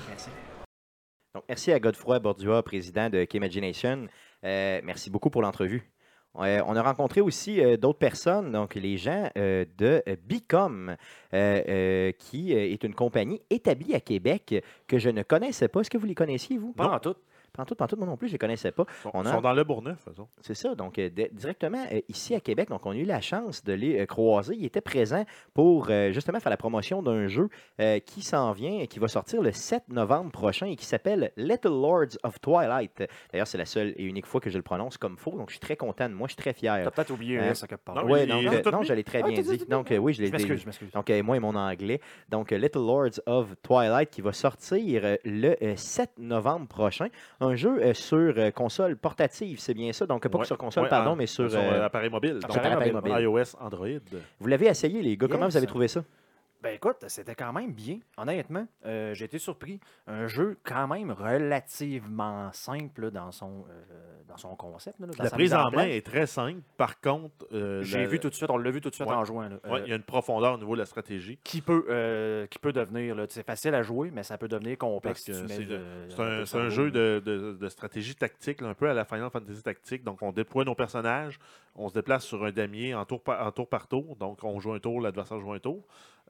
Donc, 1.35 1.45
merci 1.49 1.71
à 1.71 1.79
Godefroy 1.79 2.19
Bordua, 2.19 2.63
président 2.65 3.09
de 3.09 3.25
K-Imagination. 3.25 4.09
Euh, 4.45 4.81
merci 4.83 5.11
beaucoup 5.11 5.31
pour 5.31 5.43
l'entrevue. 5.43 5.89
Euh, 6.37 6.61
on 6.67 6.75
a 6.75 6.83
rencontré 6.83 7.21
aussi 7.21 7.61
euh, 7.61 7.77
d'autres 7.77 7.99
personnes, 7.99 8.51
donc 8.51 8.75
les 8.75 8.97
gens 8.97 9.31
de 9.37 10.03
Bicom, 10.27 10.97
qui 11.31 12.53
est 12.53 12.83
une 12.83 12.95
compagnie 12.95 13.41
établie 13.49 13.95
à 13.95 14.01
Québec 14.01 14.65
que 14.89 14.99
je 14.99 15.09
ne 15.09 15.23
connaissais 15.23 15.69
pas. 15.69 15.81
Est-ce 15.81 15.91
que 15.91 15.99
vous 15.99 16.07
les 16.07 16.17
connaissiez, 16.17 16.59
vous? 16.59 16.73
Pas 16.73 16.89
en 16.89 16.99
tout. 16.99 17.15
Pantoute, 17.53 17.79
pantoute, 17.79 17.99
moi 17.99 18.07
non 18.07 18.17
plus, 18.17 18.29
je 18.29 18.33
ne 18.33 18.35
les 18.35 18.39
connaissais 18.39 18.73
pas. 18.73 18.85
Ils 18.89 19.03
sont, 19.03 19.11
On 19.15 19.23
ils 19.25 19.29
a- 19.29 19.33
sont 19.33 19.41
dans 19.41 19.53
le 19.53 19.65
Bourgneuf, 19.65 19.99
de 19.99 20.05
toute 20.05 20.13
façon. 20.15 20.29
C'est 20.41 20.55
ça. 20.55 20.75
Donc, 20.75 20.99
euh, 20.99 21.11
directement 21.33 21.85
euh, 21.93 22.01
ici 22.09 22.35
à 22.35 22.41
Québec, 22.41 22.69
donc 22.69 22.85
on 22.87 22.93
a 22.93 22.97
eu 22.97 23.05
la 23.05 23.21
chance 23.21 23.65
de 23.65 23.73
les 23.73 24.01
euh, 24.01 24.07
croiser. 24.07 24.55
Ils 24.57 24.65
étaient 24.67 24.81
présents 24.81 25.25
pour 25.55 25.89
euh, 25.91 26.13
justement 26.13 26.41
faire 26.41 26.51
la 26.51 26.57
promotion 26.57 27.03
d'un 27.03 27.27
jeu 27.29 27.49
euh, 27.81 27.99
qui 28.01 28.23
s'en 28.23 28.53
vient 28.53 28.79
et 28.81 28.87
qui 28.87 28.99
va 28.99 29.09
sortir 29.09 29.43
le 29.43 29.53
7 29.53 29.89
novembre 29.89 30.31
prochain 30.31 30.67
et 30.67 30.77
qui 30.77 30.87
s'appelle 30.87 31.33
Little 31.37 31.69
Lords 31.71 32.17
of 32.23 32.41
Twilight. 32.41 33.03
D'ailleurs, 33.33 33.47
c'est 33.47 33.59
la 33.59 33.65
seule 33.67 33.95
et 33.97 34.05
unique 34.05 34.27
fois 34.27 34.41
que 34.41 34.51
je 34.51 34.57
le 34.57 34.63
prononce 34.63 34.97
comme 34.99 35.17
faux, 35.19 35.33
donc 35.33 35.49
je 35.51 35.55
suis 35.55 35.61
très 35.61 35.77
content 35.77 36.09
de 36.09 36.15
moi, 36.15 36.29
je 36.29 36.33
suis 36.35 36.43
très 36.43 36.53
fier. 36.53 36.81
T'as 36.85 36.91
peut-être 36.91 37.11
oublié 37.11 37.39
Hein? 37.39 37.51
un, 37.51 37.55
ça, 37.55 37.67
quelque 37.67 37.85
part. 37.85 37.97
Il- 38.09 38.29
non, 38.29 38.43
non, 38.43 38.83
je 38.83 38.93
l'ai 38.93 39.05
très 39.05 39.23
Ah, 39.23 39.29
bien 39.29 39.41
dit. 39.43 39.65
Donc, 39.69 39.91
euh, 39.91 39.97
oui, 39.99 40.13
je 40.13 40.23
l'ai 40.23 40.31
dit. 40.31 40.47
je 40.47 40.67
m'excuse. 40.67 40.91
Donc, 40.93 41.11
euh, 41.11 41.23
moi 41.23 41.37
et 41.37 41.41
mon 41.41 41.55
anglais. 41.55 42.01
Donc, 42.29 42.53
euh, 42.53 42.57
Little 42.59 42.79
Lords 42.87 43.21
of 43.27 43.55
Twilight 43.63 44.11
qui 44.11 44.21
va 44.21 44.33
sortir 44.33 45.03
euh, 45.05 45.17
le 45.25 45.57
euh, 45.63 45.75
7 45.77 46.11
novembre 46.19 46.67
prochain. 46.69 47.09
Un 47.43 47.55
jeu 47.57 47.81
euh, 47.83 47.95
sur 47.95 48.35
euh, 48.37 48.51
console 48.51 48.97
portative, 48.97 49.59
c'est 49.61 49.73
bien 49.73 49.93
ça. 49.93 50.05
Donc, 50.07 50.29
pas 50.29 50.39
Ouais, 50.39 50.45
sur 50.45 50.59
console, 50.59 50.83
ouais, 50.85 50.89
pardon, 50.91 51.13
en- 51.13 51.17
mais 51.17 51.27
sur. 51.27 51.51
sur, 51.51 51.59
euh, 51.59 51.87
appareil 51.87 52.11
mobile. 52.11 52.39
sur 52.41 52.49
Donc, 52.49 52.57
appareil 52.59 52.93
mobile. 52.93 53.15
iOS, 53.19 53.57
Android. 53.61 53.89
Vous 54.39 54.47
l'avez 54.47 54.67
essayé, 54.67 55.01
les 55.01 55.17
gars. 55.17 55.27
Comment 55.29 55.47
vous 55.47 55.57
avez 55.57 55.67
trouvé 55.67 55.89
ça? 55.89 56.05
Ben 56.63 56.75
écoute, 56.75 56.97
c'était 57.09 57.35
quand 57.35 57.55
même 57.55 57.73
bien, 57.73 58.01
honnêtement. 58.19 58.67
Euh, 58.85 59.15
J'ai 59.15 59.25
été 59.25 59.39
surpris. 59.39 59.81
Un 60.07 60.27
jeu 60.27 60.59
quand 60.63 60.87
même 60.89 61.11
relativement 61.11 62.53
simple 62.53 63.05
là, 63.05 63.11
dans, 63.11 63.33
son, 63.33 63.65
euh, 63.71 64.23
dans 64.29 64.37
son 64.37 64.55
concept. 64.57 65.01
là, 65.01 65.07
dans 65.07 65.25
La 65.25 65.31
prise 65.31 65.55
en 65.55 65.71
main 65.71 65.85
est 65.87 66.05
très 66.05 66.27
simple. 66.27 66.61
Par 66.77 67.01
contre, 67.01 67.47
euh, 67.53 67.83
J'ai 67.83 68.01
la- 68.03 68.07
vu 68.09 68.21
tout 68.21 68.29
de 68.29 68.35
suite, 68.35 68.51
on 68.51 68.59
l'a 68.59 68.71
vu 68.71 68.83
tout 68.83 68.91
de 68.91 68.95
suite 68.95 69.09
Ouais. 69.09 69.15
en 69.15 69.25
jouant. 69.25 69.49
ouais, 69.49 69.59
Euh, 69.65 69.81
il 69.87 69.89
y 69.89 69.93
a 69.93 69.97
une 69.97 70.03
profondeur 70.03 70.55
au 70.55 70.59
niveau 70.59 70.75
de 70.75 70.81
la 70.81 70.87
stratégie. 70.87 71.39
qui 71.45 71.63
peut, 71.63 72.47
qui 72.51 72.59
peut 72.59 72.73
devenir, 72.75 73.17
c'est 73.31 73.47
facile 73.47 73.75
à 73.75 73.83
jouer, 73.83 74.11
mais 74.13 74.23
ça 74.23 74.37
peut 74.37 74.49
devenir 74.49 74.77
complexe. 74.77 75.23
si 75.23 75.33
c'est 75.33 76.57
un, 76.59 76.69
jeu 76.69 76.91
de, 76.91 77.23
de- 77.25 77.57
de 77.59 77.69
stratégie 77.69 78.15
tactique, 78.15 78.61
là, 78.61 78.69
un 78.69 78.75
peu 78.75 78.89
à 78.91 78.95
la 78.95 79.05
Final 79.07 79.31
Fantasy 79.31 79.63
tactique. 79.63 80.05
Donc, 80.05 80.21
on 80.23 80.31
déploie 80.33 80.65
nos 80.65 80.75
personnages, 80.75 81.39
on 81.75 81.89
se 81.89 81.95
déplace 81.95 82.25
sur 82.25 82.45
un 82.45 82.53
damier 82.53 82.95
en 82.95 83.05
tour 83.07 83.23
par, 83.23 83.47
en 83.47 83.51
tour, 83.51 83.69
par 83.69 83.89
tour. 83.89 84.15
Donc, 84.17 84.45
on 84.45 84.61
joue 84.61 84.73
un 84.75 84.79
tour, 84.79 85.01
l'adversaire 85.01 85.39
joue 85.41 85.53
un 85.53 85.59
tour. 85.59 85.83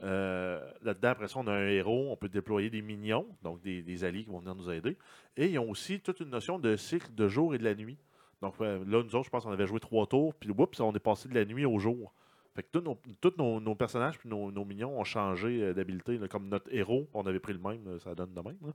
Euh, 0.02 0.60
Là-dedans, 0.82 1.08
après 1.10 1.28
ça, 1.28 1.38
on 1.40 1.46
a 1.46 1.52
un 1.52 1.66
héros, 1.68 2.08
on 2.10 2.16
peut 2.16 2.28
déployer 2.28 2.70
des 2.70 2.82
minions, 2.82 3.26
donc 3.42 3.60
des, 3.62 3.82
des 3.82 4.04
alliés 4.04 4.24
qui 4.24 4.30
vont 4.30 4.38
venir 4.38 4.54
nous 4.54 4.70
aider. 4.70 4.96
Et 5.36 5.48
ils 5.48 5.58
ont 5.58 5.68
aussi 5.70 6.00
toute 6.00 6.20
une 6.20 6.30
notion 6.30 6.58
de 6.58 6.76
cycle 6.76 7.14
de 7.14 7.28
jour 7.28 7.54
et 7.54 7.58
de 7.58 7.64
la 7.64 7.74
nuit. 7.74 7.98
Donc 8.42 8.54
euh, 8.60 8.82
là, 8.86 9.02
nous 9.02 9.14
autres, 9.14 9.24
je 9.26 9.30
pense 9.30 9.44
qu'on 9.44 9.52
avait 9.52 9.66
joué 9.66 9.80
trois 9.80 10.06
tours, 10.06 10.34
puis 10.34 10.50
oups, 10.50 10.80
on 10.80 10.92
est 10.94 10.98
passé 10.98 11.28
de 11.28 11.34
la 11.34 11.44
nuit 11.44 11.64
au 11.66 11.78
jour. 11.78 12.12
Fait 12.54 12.62
que 12.62 12.68
tous 12.72 12.80
nos, 12.80 12.98
tous 13.20 13.34
nos, 13.38 13.60
nos 13.60 13.74
personnages 13.74 14.18
puis 14.18 14.28
nos, 14.28 14.50
nos 14.50 14.64
minions 14.64 14.98
ont 14.98 15.04
changé 15.04 15.62
euh, 15.62 15.74
d'habileté. 15.74 16.18
là. 16.18 16.26
Comme 16.28 16.48
notre 16.48 16.72
héros, 16.74 17.08
on 17.14 17.26
avait 17.26 17.38
pris 17.38 17.52
le 17.52 17.60
même, 17.60 17.98
ça 18.00 18.14
donne 18.14 18.32
de 18.34 18.40
même. 18.40 18.58
là. 18.62 18.72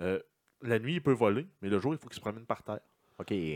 Euh, 0.00 0.20
la 0.62 0.78
nuit, 0.78 0.94
il 0.94 1.02
peut 1.02 1.12
voler, 1.12 1.46
mais 1.62 1.68
le 1.68 1.78
jour, 1.78 1.94
il 1.94 1.98
faut 1.98 2.08
qu'il 2.08 2.16
se 2.16 2.20
promène 2.20 2.44
par 2.46 2.62
terre. 2.62 2.80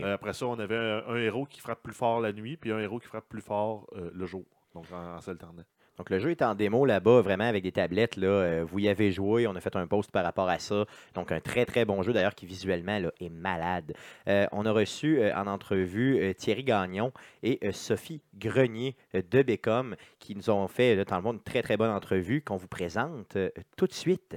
Euh, 0.03 0.13
après 0.13 0.33
ça, 0.33 0.45
on 0.45 0.59
avait 0.59 0.75
un, 0.77 1.03
un 1.07 1.15
héros 1.15 1.45
qui 1.45 1.59
frappe 1.59 1.81
plus 1.81 1.93
fort 1.93 2.19
la 2.19 2.31
nuit, 2.33 2.57
puis 2.57 2.71
un 2.71 2.79
héros 2.79 2.99
qui 2.99 3.07
frappe 3.07 3.27
plus 3.29 3.41
fort 3.41 3.87
euh, 3.95 4.11
le 4.13 4.25
jour. 4.27 4.45
Donc 4.75 4.85
en, 4.91 5.15
en 5.15 5.21
s'alternant. 5.21 5.63
Donc, 5.97 6.09
le 6.09 6.19
jeu 6.19 6.31
est 6.31 6.41
en 6.41 6.55
démo 6.55 6.85
là-bas, 6.85 7.21
vraiment 7.21 7.45
avec 7.45 7.63
des 7.63 7.71
tablettes. 7.71 8.17
Là, 8.17 8.27
Euh, 8.27 8.65
vous 8.67 8.79
y 8.79 8.89
avez 8.89 9.11
joué, 9.11 9.47
on 9.47 9.55
a 9.55 9.61
fait 9.61 9.75
un 9.75 9.87
post 9.87 10.11
par 10.11 10.23
rapport 10.23 10.49
à 10.49 10.59
ça. 10.59 10.85
Donc, 11.13 11.31
un 11.31 11.39
très, 11.39 11.65
très 11.65 11.85
bon 11.85 12.03
jeu 12.03 12.11
d'ailleurs 12.11 12.35
qui 12.35 12.45
visuellement 12.45 12.99
là, 12.99 13.11
est 13.21 13.29
malade. 13.29 13.93
Euh, 14.27 14.45
on 14.51 14.65
a 14.65 14.71
reçu 14.71 15.19
euh, 15.19 15.33
en 15.35 15.47
entrevue 15.47 16.19
euh, 16.19 16.33
Thierry 16.33 16.63
Gagnon 16.63 17.11
et 17.43 17.59
euh, 17.63 17.71
Sophie 17.71 18.21
Grenier 18.37 18.95
euh, 19.15 19.21
de 19.31 19.41
Becom 19.41 19.95
qui 20.19 20.35
nous 20.35 20.49
ont 20.49 20.67
fait, 20.67 21.05
dans 21.05 21.15
le 21.15 21.21
monde, 21.21 21.35
une 21.37 21.43
très, 21.43 21.61
très 21.61 21.77
bonne 21.77 21.91
entrevue 21.91 22.41
qu'on 22.41 22.57
vous 22.57 22.67
présente 22.67 23.35
euh, 23.37 23.49
tout 23.77 23.87
de 23.87 23.93
suite. 23.93 24.35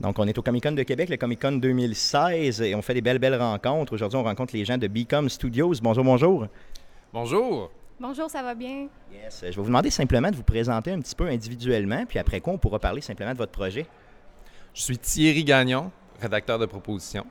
Donc, 0.00 0.18
on 0.18 0.26
est 0.28 0.38
au 0.38 0.42
Comic 0.42 0.62
Con 0.62 0.72
de 0.72 0.82
Québec, 0.84 1.08
le 1.08 1.16
Comic 1.16 1.42
Con 1.42 1.52
2016, 1.52 2.62
et 2.62 2.74
on 2.74 2.82
fait 2.82 2.94
des 2.94 3.00
belles, 3.02 3.18
belles 3.18 3.34
rencontres. 3.34 3.92
Aujourd'hui, 3.92 4.16
on 4.16 4.22
rencontre 4.22 4.54
les 4.54 4.64
gens 4.64 4.78
de 4.78 4.86
Becom 4.86 5.28
Studios. 5.28 5.74
Bonjour, 5.82 6.04
bonjour. 6.04 6.46
Bonjour. 7.12 7.70
Bonjour, 8.00 8.30
ça 8.30 8.44
va 8.44 8.54
bien? 8.54 8.88
Yes. 9.12 9.40
Je 9.40 9.46
vais 9.46 9.52
vous 9.56 9.64
demander 9.64 9.90
simplement 9.90 10.30
de 10.30 10.36
vous 10.36 10.44
présenter 10.44 10.92
un 10.92 11.00
petit 11.00 11.16
peu 11.16 11.26
individuellement, 11.26 12.04
puis 12.06 12.20
après 12.20 12.40
quoi, 12.40 12.52
on 12.52 12.58
pourra 12.58 12.78
parler 12.78 13.00
simplement 13.00 13.32
de 13.32 13.38
votre 13.38 13.50
projet. 13.50 13.86
Je 14.72 14.82
suis 14.82 14.98
Thierry 14.98 15.42
Gagnon, 15.42 15.90
rédacteur 16.20 16.60
de 16.60 16.66
proposition. 16.66 17.26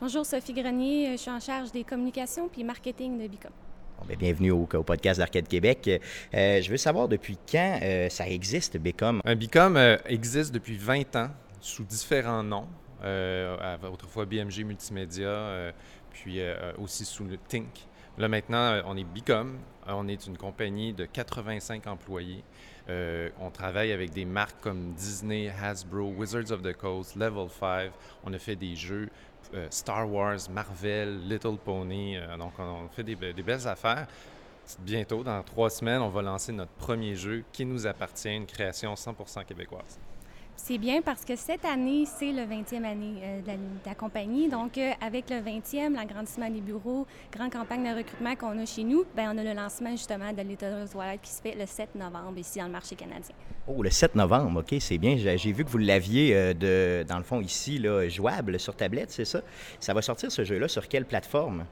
Bonjour, 0.00 0.26
Sophie 0.26 0.54
Grenier. 0.54 1.12
Je 1.12 1.18
suis 1.18 1.30
en 1.30 1.38
charge 1.38 1.70
des 1.70 1.84
communications 1.84 2.48
puis 2.48 2.64
marketing 2.64 3.16
de 3.22 3.28
Bicom. 3.28 3.52
Bon, 4.00 4.04
ben, 4.08 4.16
bienvenue 4.16 4.50
au, 4.50 4.68
au 4.74 4.82
podcast 4.82 5.20
d'Arcade 5.20 5.46
Québec. 5.46 5.88
Euh, 6.34 6.60
je 6.60 6.68
veux 6.68 6.76
savoir 6.76 7.06
depuis 7.06 7.38
quand 7.48 7.78
euh, 7.80 8.08
ça 8.08 8.28
existe, 8.28 8.78
Becom. 8.78 9.20
Un 9.24 9.36
Bicom 9.36 9.76
euh, 9.76 9.96
existe 10.06 10.52
depuis 10.52 10.76
20 10.76 11.14
ans 11.14 11.28
sous 11.60 11.84
différents 11.84 12.42
noms. 12.42 12.66
Euh, 13.04 13.56
autrefois 13.92 14.26
BMG 14.26 14.64
Multimédia, 14.64 15.28
euh, 15.28 15.72
puis 16.10 16.40
euh, 16.40 16.72
aussi 16.78 17.04
sous 17.04 17.24
le 17.24 17.36
Think. 17.36 17.86
Là 18.18 18.28
maintenant, 18.28 18.72
euh, 18.72 18.82
on 18.84 18.96
est 18.96 19.04
Bicom. 19.04 19.58
Euh, 19.88 19.92
On 19.94 20.06
est 20.06 20.26
une 20.26 20.36
compagnie 20.36 20.92
de 20.92 21.06
85 21.06 21.86
employés. 21.86 22.44
Euh, 22.88 23.30
on 23.40 23.50
travaille 23.50 23.92
avec 23.92 24.10
des 24.12 24.24
marques 24.24 24.60
comme 24.60 24.92
Disney, 24.92 25.50
Hasbro, 25.62 26.12
Wizards 26.16 26.52
of 26.52 26.62
the 26.62 26.72
Coast, 26.72 27.16
Level 27.16 27.48
5. 27.48 27.90
On 28.24 28.32
a 28.32 28.38
fait 28.38 28.56
des 28.56 28.76
jeux 28.76 29.08
Star 29.70 30.10
Wars, 30.10 30.38
Marvel, 30.50 31.28
Little 31.28 31.56
Pony. 31.62 32.16
Donc, 32.38 32.52
on, 32.58 32.88
fait 32.88 33.02
des, 33.02 33.16
des 33.16 33.42
belles 33.42 33.66
affaires. 33.68 34.06
Bientôt, 34.78 35.22
dans 35.22 35.42
trois 35.42 35.68
semaines, 35.68 36.00
on 36.00 36.08
va 36.08 36.22
lancer 36.22 36.52
notre 36.52 36.72
premier 36.72 37.14
jeu 37.16 37.44
qui 37.52 37.66
nous 37.66 37.86
appartient, 37.86 38.34
une 38.34 38.46
création 38.46 38.94
100% 38.94 39.44
québécoise. 39.44 39.98
C'est 40.64 40.78
bien 40.78 41.02
parce 41.02 41.24
que 41.24 41.34
cette 41.34 41.64
année, 41.64 42.04
c'est 42.06 42.30
le 42.30 42.42
20e 42.42 42.84
année 42.84 43.14
euh, 43.20 43.40
de, 43.40 43.46
la, 43.48 43.54
de 43.54 43.98
compagnie. 43.98 44.48
Donc, 44.48 44.78
euh, 44.78 44.92
avec 45.00 45.28
le 45.28 45.38
20e, 45.38 45.96
l'agrandissement 45.96 46.48
des 46.48 46.60
bureaux, 46.60 47.04
grande 47.32 47.50
campagne 47.50 47.82
de 47.82 47.96
recrutement 47.98 48.36
qu'on 48.36 48.56
a 48.56 48.64
chez 48.64 48.84
nous, 48.84 49.04
ben, 49.16 49.32
on 49.34 49.38
a 49.38 49.42
le 49.42 49.54
lancement 49.54 49.90
justement 49.90 50.32
de 50.32 50.40
Little 50.40 50.88
Twilight 50.88 51.20
qui 51.20 51.32
se 51.32 51.42
fait 51.42 51.56
le 51.58 51.66
7 51.66 51.96
novembre 51.96 52.38
ici 52.38 52.60
dans 52.60 52.66
le 52.66 52.70
marché 52.70 52.94
canadien. 52.94 53.34
Oh, 53.66 53.82
le 53.82 53.90
7 53.90 54.14
novembre, 54.14 54.60
OK, 54.60 54.76
c'est 54.78 54.98
bien. 54.98 55.16
J'ai 55.16 55.36
j'ai 55.36 55.50
vu 55.50 55.64
que 55.64 55.68
vous 55.68 55.78
l'aviez, 55.78 56.32
euh, 56.32 56.54
de, 56.54 57.04
dans 57.08 57.18
le 57.18 57.24
fond, 57.24 57.40
ici, 57.40 57.78
là, 57.78 58.08
jouable 58.08 58.60
sur 58.60 58.76
tablette, 58.76 59.10
c'est 59.10 59.24
ça? 59.24 59.40
Ça 59.80 59.92
va 59.92 60.00
sortir 60.00 60.30
ce 60.30 60.44
jeu-là 60.44 60.68
sur 60.68 60.86
quelle 60.86 61.06
plateforme? 61.06 61.64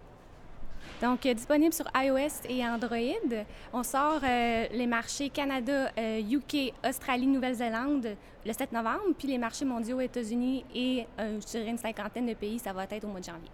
Donc, 1.00 1.24
euh, 1.24 1.34
disponible 1.34 1.72
sur 1.72 1.86
iOS 1.94 2.46
et 2.48 2.64
Android. 2.64 3.44
On 3.72 3.82
sort 3.82 4.20
euh, 4.22 4.66
les 4.70 4.86
marchés 4.86 5.30
Canada, 5.30 5.90
euh, 5.98 6.20
UK, 6.20 6.74
Australie, 6.86 7.26
Nouvelle-Zélande 7.26 8.16
le 8.46 8.52
7 8.52 8.72
novembre, 8.72 9.14
puis 9.18 9.28
les 9.28 9.38
marchés 9.38 9.64
mondiaux 9.64 9.98
aux 9.98 10.00
États-Unis 10.00 10.64
et 10.74 11.06
euh, 11.18 11.38
je 11.40 11.46
dirais 11.46 11.68
une 11.70 11.78
cinquantaine 11.78 12.26
de 12.26 12.34
pays, 12.34 12.58
ça 12.58 12.72
va 12.72 12.84
être 12.84 13.04
au 13.04 13.08
mois 13.08 13.20
de 13.20 13.24
janvier. 13.24 13.50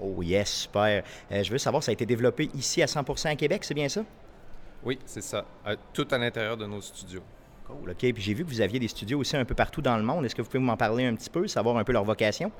Oh 0.00 0.22
yes, 0.22 0.50
super. 0.50 1.04
Euh, 1.30 1.42
je 1.42 1.50
veux 1.52 1.58
savoir, 1.58 1.82
ça 1.82 1.90
a 1.90 1.92
été 1.92 2.04
développé 2.04 2.50
ici 2.54 2.82
à 2.82 2.86
100% 2.86 3.28
à 3.28 3.36
Québec, 3.36 3.64
c'est 3.64 3.74
bien 3.74 3.88
ça? 3.88 4.04
Oui, 4.84 4.98
c'est 5.06 5.22
ça. 5.22 5.44
Euh, 5.66 5.76
tout 5.92 6.06
à 6.10 6.18
l'intérieur 6.18 6.56
de 6.56 6.66
nos 6.66 6.80
studios. 6.80 7.22
Cool, 7.66 7.90
OK. 7.90 7.96
Puis 7.96 8.22
j'ai 8.22 8.34
vu 8.34 8.44
que 8.44 8.50
vous 8.50 8.60
aviez 8.60 8.78
des 8.78 8.88
studios 8.88 9.18
aussi 9.18 9.36
un 9.36 9.44
peu 9.44 9.54
partout 9.54 9.80
dans 9.80 9.96
le 9.96 10.02
monde. 10.02 10.24
Est-ce 10.24 10.34
que 10.34 10.42
vous 10.42 10.48
pouvez 10.48 10.62
m'en 10.62 10.76
parler 10.76 11.06
un 11.06 11.14
petit 11.14 11.30
peu, 11.30 11.46
savoir 11.46 11.78
un 11.78 11.84
peu 11.84 11.92
leur 11.92 12.04
vocation? 12.04 12.52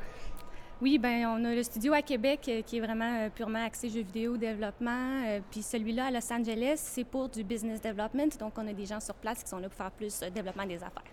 Oui, 0.83 0.99
ben 0.99 1.25
on 1.27 1.45
a 1.45 1.55
le 1.55 1.63
studio 1.63 1.93
à 1.93 2.03
Québec 2.03 2.41
euh, 2.49 2.63
qui 2.63 2.79
est 2.79 2.81
vraiment 2.81 3.21
euh, 3.21 3.29
purement 3.35 3.65
axé 3.65 3.89
jeux 3.89 4.03
vidéo, 4.03 4.37
développement. 4.37 5.25
euh, 5.25 5.41
puis 5.51 5.63
celui-là 5.63 6.07
à 6.07 6.11
Los 6.11 6.33
Angeles, 6.33 6.75
c'est 6.77 7.05
pour 7.05 7.29
du 7.29 7.45
business 7.45 7.81
development. 7.81 8.37
Donc, 8.41 8.55
on 8.59 8.67
a 8.67 8.73
des 8.73 8.85
gens 8.85 8.99
sur 8.99 9.15
place 9.15 9.43
qui 9.43 9.49
sont 9.49 9.59
là 9.59 9.69
pour 9.69 9.77
faire 9.77 9.93
plus 9.93 10.21
développement 10.35 10.67
des 10.67 10.77
affaires. 10.77 11.05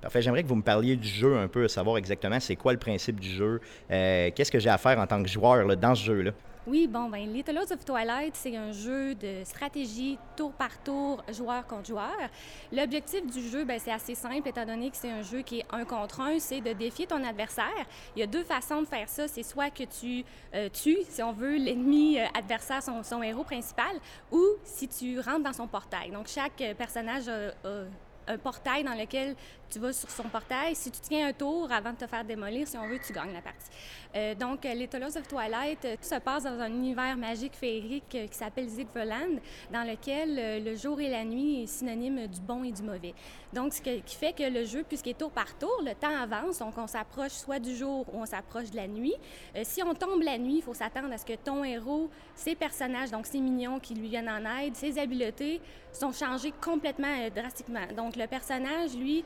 Parfait. 0.00 0.22
J'aimerais 0.22 0.42
que 0.42 0.48
vous 0.48 0.56
me 0.56 0.62
parliez 0.62 0.96
du 0.96 1.06
jeu 1.06 1.36
un 1.36 1.46
peu, 1.46 1.68
savoir 1.68 1.98
exactement 1.98 2.40
c'est 2.40 2.56
quoi 2.56 2.72
le 2.72 2.78
principe 2.78 3.20
du 3.20 3.28
jeu. 3.28 3.60
Qu'est-ce 3.88 4.50
que 4.50 4.58
j'ai 4.58 4.70
à 4.70 4.78
faire 4.78 4.98
en 4.98 5.06
tant 5.06 5.22
que 5.22 5.28
joueur 5.28 5.76
dans 5.76 5.94
ce 5.94 6.04
jeu-là? 6.04 6.32
Oui, 6.64 6.86
bon, 6.86 7.08
ben 7.08 7.32
Little 7.32 7.54
Lords 7.54 7.72
of 7.72 7.84
Twilight, 7.84 8.36
c'est 8.36 8.56
un 8.56 8.70
jeu 8.70 9.16
de 9.16 9.42
stratégie 9.42 10.16
tour 10.36 10.52
par 10.52 10.80
tour, 10.84 11.20
joueur 11.32 11.66
contre 11.66 11.86
joueur. 11.86 12.14
L'objectif 12.70 13.26
du 13.26 13.42
jeu, 13.48 13.64
ben, 13.64 13.80
c'est 13.80 13.90
assez 13.90 14.14
simple, 14.14 14.46
étant 14.46 14.64
donné 14.64 14.88
que 14.92 14.96
c'est 14.96 15.10
un 15.10 15.22
jeu 15.22 15.42
qui 15.42 15.58
est 15.58 15.66
un 15.72 15.84
contre 15.84 16.20
un, 16.20 16.38
c'est 16.38 16.60
de 16.60 16.72
défier 16.72 17.08
ton 17.08 17.24
adversaire. 17.24 17.64
Il 18.14 18.20
y 18.20 18.22
a 18.22 18.28
deux 18.28 18.44
façons 18.44 18.80
de 18.80 18.86
faire 18.86 19.08
ça. 19.08 19.26
C'est 19.26 19.42
soit 19.42 19.70
que 19.70 19.82
tu 19.82 20.24
euh, 20.54 20.68
tues, 20.68 20.98
si 21.08 21.20
on 21.20 21.32
veut, 21.32 21.56
l'ennemi 21.56 22.20
euh, 22.20 22.26
adversaire, 22.32 22.80
son, 22.80 23.22
héros 23.24 23.42
principal, 23.42 23.98
ou 24.30 24.40
si 24.62 24.86
tu 24.86 25.18
rentres 25.18 25.42
dans 25.42 25.52
son 25.52 25.66
portail. 25.66 26.12
Donc, 26.12 26.28
chaque 26.28 26.60
euh, 26.60 26.74
personnage 26.74 27.28
a 27.28 27.50
un 28.28 28.38
portail 28.38 28.84
dans 28.84 28.94
lequel 28.94 29.34
tu 29.72 29.78
vas 29.78 29.92
sur 29.92 30.10
son 30.10 30.24
portail. 30.24 30.74
Si 30.74 30.90
tu 30.90 31.00
tiens 31.00 31.28
un 31.28 31.32
tour 31.32 31.70
avant 31.72 31.92
de 31.92 31.96
te 31.96 32.06
faire 32.06 32.24
démolir, 32.24 32.68
si 32.68 32.76
on 32.76 32.86
veut, 32.86 32.98
tu 33.04 33.12
gagnes 33.12 33.32
la 33.32 33.40
partie. 33.40 33.70
Euh, 34.14 34.34
donc, 34.34 34.66
euh, 34.66 34.74
Little 34.74 35.00
Lords 35.00 35.16
of 35.16 35.26
Twilight, 35.26 35.84
euh, 35.84 35.96
tout 35.96 36.08
se 36.08 36.20
passe 36.20 36.44
dans 36.44 36.60
un 36.60 36.68
univers 36.68 37.16
magique 37.16 37.54
féerique 37.54 38.08
qui 38.10 38.36
s'appelle 38.36 38.68
Zieglerland, 38.68 39.40
dans 39.72 39.88
lequel 39.88 40.62
le 40.62 40.76
jour 40.76 41.00
et 41.00 41.08
la 41.08 41.24
nuit 41.24 41.62
est 41.62 41.66
synonyme 41.66 42.26
du 42.26 42.40
bon 42.40 42.62
et 42.64 42.72
du 42.72 42.82
mauvais. 42.82 43.14
Donc, 43.52 43.72
ce 43.72 43.80
qui 43.80 44.16
fait 44.16 44.32
que 44.32 44.42
le 44.42 44.64
jeu, 44.64 44.84
puisqu'il 44.86 45.10
est 45.10 45.18
tour 45.18 45.30
par 45.30 45.56
tour, 45.58 45.82
le 45.84 45.94
temps 45.94 46.14
avance, 46.14 46.58
donc 46.58 46.76
on 46.76 46.86
s'approche 46.86 47.32
soit 47.32 47.58
du 47.58 47.74
jour 47.74 48.06
ou 48.12 48.20
on 48.20 48.26
s'approche 48.26 48.70
de 48.70 48.76
la 48.76 48.88
nuit. 48.88 49.14
Si 49.62 49.82
on 49.82 49.94
tombe 49.94 50.22
la 50.22 50.38
nuit, 50.38 50.56
il 50.56 50.62
faut 50.62 50.74
s'attendre 50.74 51.12
à 51.12 51.18
ce 51.18 51.24
que 51.24 51.34
ton 51.34 51.64
héros, 51.64 52.10
ses 52.34 52.54
personnages, 52.54 53.10
donc 53.10 53.26
ses 53.26 53.40
mignons 53.40 53.78
qui 53.78 53.94
lui 53.94 54.08
viennent 54.08 54.28
en 54.28 54.44
aide, 54.58 54.74
ses 54.74 54.98
habiletés, 54.98 55.60
sont 55.92 56.12
changés 56.12 56.52
complètement 56.60 57.14
euh, 57.20 57.30
drastiquement. 57.30 57.86
Donc, 57.96 58.16
le 58.16 58.26
personnage, 58.26 58.96
lui, 58.96 59.24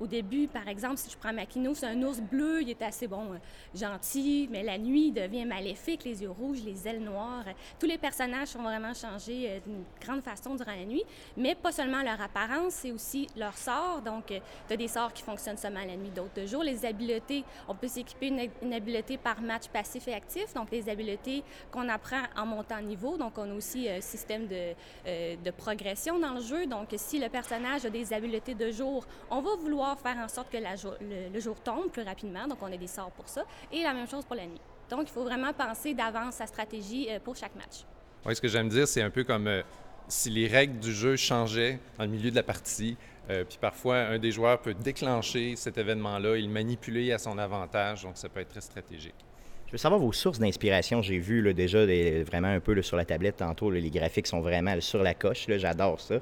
au 0.00 0.06
début, 0.06 0.48
par 0.48 0.68
exemple, 0.68 0.96
si 0.96 1.10
je 1.10 1.16
prends 1.16 1.32
Makino, 1.32 1.74
c'est 1.74 1.86
un 1.86 2.02
ours 2.02 2.20
bleu, 2.20 2.62
il 2.62 2.70
est 2.70 2.82
assez 2.82 3.06
bon, 3.06 3.32
euh, 3.32 3.38
gentil, 3.74 4.48
mais 4.50 4.62
la 4.62 4.78
nuit, 4.78 5.08
il 5.08 5.12
devient 5.12 5.44
maléfique, 5.44 6.04
les 6.04 6.22
yeux 6.22 6.30
rouges, 6.30 6.62
les 6.64 6.86
ailes 6.86 7.02
noires. 7.02 7.44
Euh, 7.46 7.52
Tous 7.78 7.86
les 7.86 7.98
personnages 7.98 8.48
sont 8.48 8.62
vraiment 8.62 8.94
changés 8.94 9.46
euh, 9.48 9.60
d'une 9.60 9.84
grande 10.00 10.22
façon 10.22 10.54
durant 10.54 10.72
la 10.72 10.84
nuit, 10.84 11.04
mais 11.36 11.54
pas 11.54 11.72
seulement 11.72 12.02
leur 12.02 12.20
apparence, 12.20 12.74
c'est 12.74 12.92
aussi 12.92 13.26
leur 13.36 13.56
sort. 13.56 14.02
Donc, 14.02 14.26
tu 14.26 14.72
as 14.72 14.76
des 14.76 14.88
sorts 14.88 15.12
qui 15.12 15.22
fonctionnent 15.22 15.56
seulement 15.56 15.84
la 15.84 15.96
nuit, 15.96 16.10
d'autres 16.10 16.40
de 16.40 16.46
jour. 16.46 16.62
Les 16.62 16.84
habiletés, 16.84 17.44
on 17.68 17.74
peut 17.74 17.88
s'équiper 17.88 18.28
une, 18.28 18.48
une 18.62 18.72
habileté 18.72 19.16
par 19.18 19.40
match 19.40 19.68
passif 19.68 20.06
et 20.08 20.14
actif, 20.14 20.52
donc 20.54 20.70
des 20.70 20.88
habiletés 20.88 21.42
qu'on 21.70 21.88
apprend 21.88 22.22
en 22.36 22.46
montant 22.46 22.78
de 22.80 22.86
niveau. 22.86 23.16
Donc, 23.16 23.38
on 23.38 23.50
a 23.50 23.54
aussi 23.54 23.88
un 23.88 24.00
système 24.00 24.46
de, 24.46 24.74
euh, 25.06 25.36
de 25.36 25.50
progression 25.50 26.18
dans 26.18 26.34
le 26.34 26.40
jeu. 26.40 26.66
Donc, 26.66 26.88
si 26.96 27.18
le 27.18 27.28
personnage 27.28 27.84
a 27.84 27.90
des 27.90 28.12
habiletés 28.12 28.54
de 28.54 28.70
jour, 28.70 29.04
on 29.30 29.40
va 29.40 29.56
vouloir 29.58 29.98
faire 29.98 30.16
en 30.16 30.28
sorte 30.28 30.50
que 30.50 30.58
le, 30.58 31.40
jour 31.40 31.56
tombe 31.60 31.90
plus 31.90 32.02
rapidement. 32.02 32.46
Donc, 32.46 32.58
on 32.62 32.72
a 32.72 32.76
des 32.76 32.86
sorts 32.86 33.10
pour 33.12 33.28
ça. 33.28 33.44
Et 33.72 33.82
la 33.82 33.94
même 33.94 34.08
chose 34.08 34.24
pour 34.24 34.36
la 34.36 34.46
nuit. 34.46 34.60
Donc, 34.90 35.02
il 35.02 35.10
faut 35.10 35.24
vraiment 35.24 35.52
penser 35.52 35.94
d'avance 35.94 36.34
sa 36.34 36.46
stratégie 36.46 37.08
euh, 37.10 37.18
pour 37.20 37.36
chaque 37.36 37.54
match. 37.54 37.84
Oui, 38.24 38.34
ce 38.34 38.40
que 38.40 38.48
j'aime 38.48 38.68
dire, 38.68 38.88
c'est 38.88 39.02
un 39.02 39.10
peu 39.10 39.24
comme 39.24 39.46
euh, 39.46 39.62
si 40.08 40.30
les 40.30 40.46
règles 40.46 40.78
du 40.78 40.92
jeu 40.92 41.16
changeaient 41.16 41.78
dans 41.98 42.06
milieu 42.06 42.30
de 42.30 42.36
la 42.36 42.42
partie. 42.42 42.96
euh, 43.30 43.44
puis 43.44 43.58
parfois, 43.60 43.96
un 43.96 44.18
des 44.18 44.32
joueurs 44.32 44.60
peut 44.60 44.74
déclencher 44.74 45.56
cet 45.56 45.76
événement-là 45.76 46.36
et 46.36 46.42
le 46.42 46.48
manipuler 46.48 47.12
à 47.12 47.18
son 47.18 47.36
avantage. 47.38 48.02
Donc, 48.02 48.16
ça 48.16 48.28
peut 48.28 48.40
être 48.40 48.48
très 48.48 48.62
stratégique. 48.62 49.27
Je 49.68 49.72
veux 49.72 49.78
savoir 49.78 50.00
vos 50.00 50.12
sources 50.14 50.38
d'inspiration. 50.38 51.02
J'ai 51.02 51.18
vu 51.18 51.42
là, 51.42 51.52
déjà 51.52 51.84
des- 51.84 52.22
vraiment 52.22 52.48
un 52.48 52.58
peu 52.58 52.72
là, 52.72 52.82
sur 52.82 52.96
la 52.96 53.04
tablette 53.04 53.36
tantôt, 53.36 53.70
là, 53.70 53.78
les 53.78 53.90
graphiques 53.90 54.26
sont 54.26 54.40
vraiment 54.40 54.80
sur 54.80 55.02
la 55.02 55.12
coche. 55.12 55.44
J'adore 55.46 56.00
ça. 56.00 56.14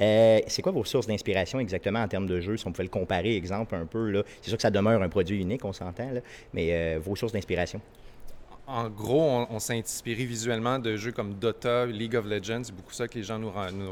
Euh, 0.00 0.38
c'est 0.46 0.62
quoi 0.62 0.70
vos 0.70 0.84
sources 0.84 1.08
d'inspiration 1.08 1.58
exactement 1.58 2.00
en 2.00 2.06
termes 2.06 2.28
de 2.28 2.40
jeu? 2.40 2.56
Si 2.56 2.64
on 2.64 2.70
pouvait 2.70 2.84
le 2.84 2.90
comparer, 2.90 3.34
exemple, 3.34 3.74
un 3.74 3.86
peu. 3.86 4.22
C'est 4.40 4.50
sûr 4.50 4.56
que 4.56 4.62
ça 4.62 4.70
demeure 4.70 5.02
un 5.02 5.08
produit 5.08 5.40
unique, 5.40 5.64
on 5.64 5.72
s'entend, 5.72 6.10
mais 6.52 6.68
euh, 6.70 7.00
vos 7.02 7.16
sources 7.16 7.32
d'inspiration. 7.32 7.80
En 8.68 8.88
gros, 8.88 9.20
on, 9.20 9.46
on 9.50 9.58
s'est 9.58 9.76
inspiré 9.76 10.24
visuellement 10.24 10.78
de 10.78 10.96
jeux 10.96 11.10
comme 11.10 11.34
Dota, 11.34 11.84
League 11.86 12.14
of 12.14 12.24
Legends. 12.24 12.62
C'est 12.62 12.74
beaucoup 12.74 12.92
ça 12.92 13.08
que 13.08 13.18
les 13.18 13.24
gens 13.24 13.36
nous, 13.40 13.50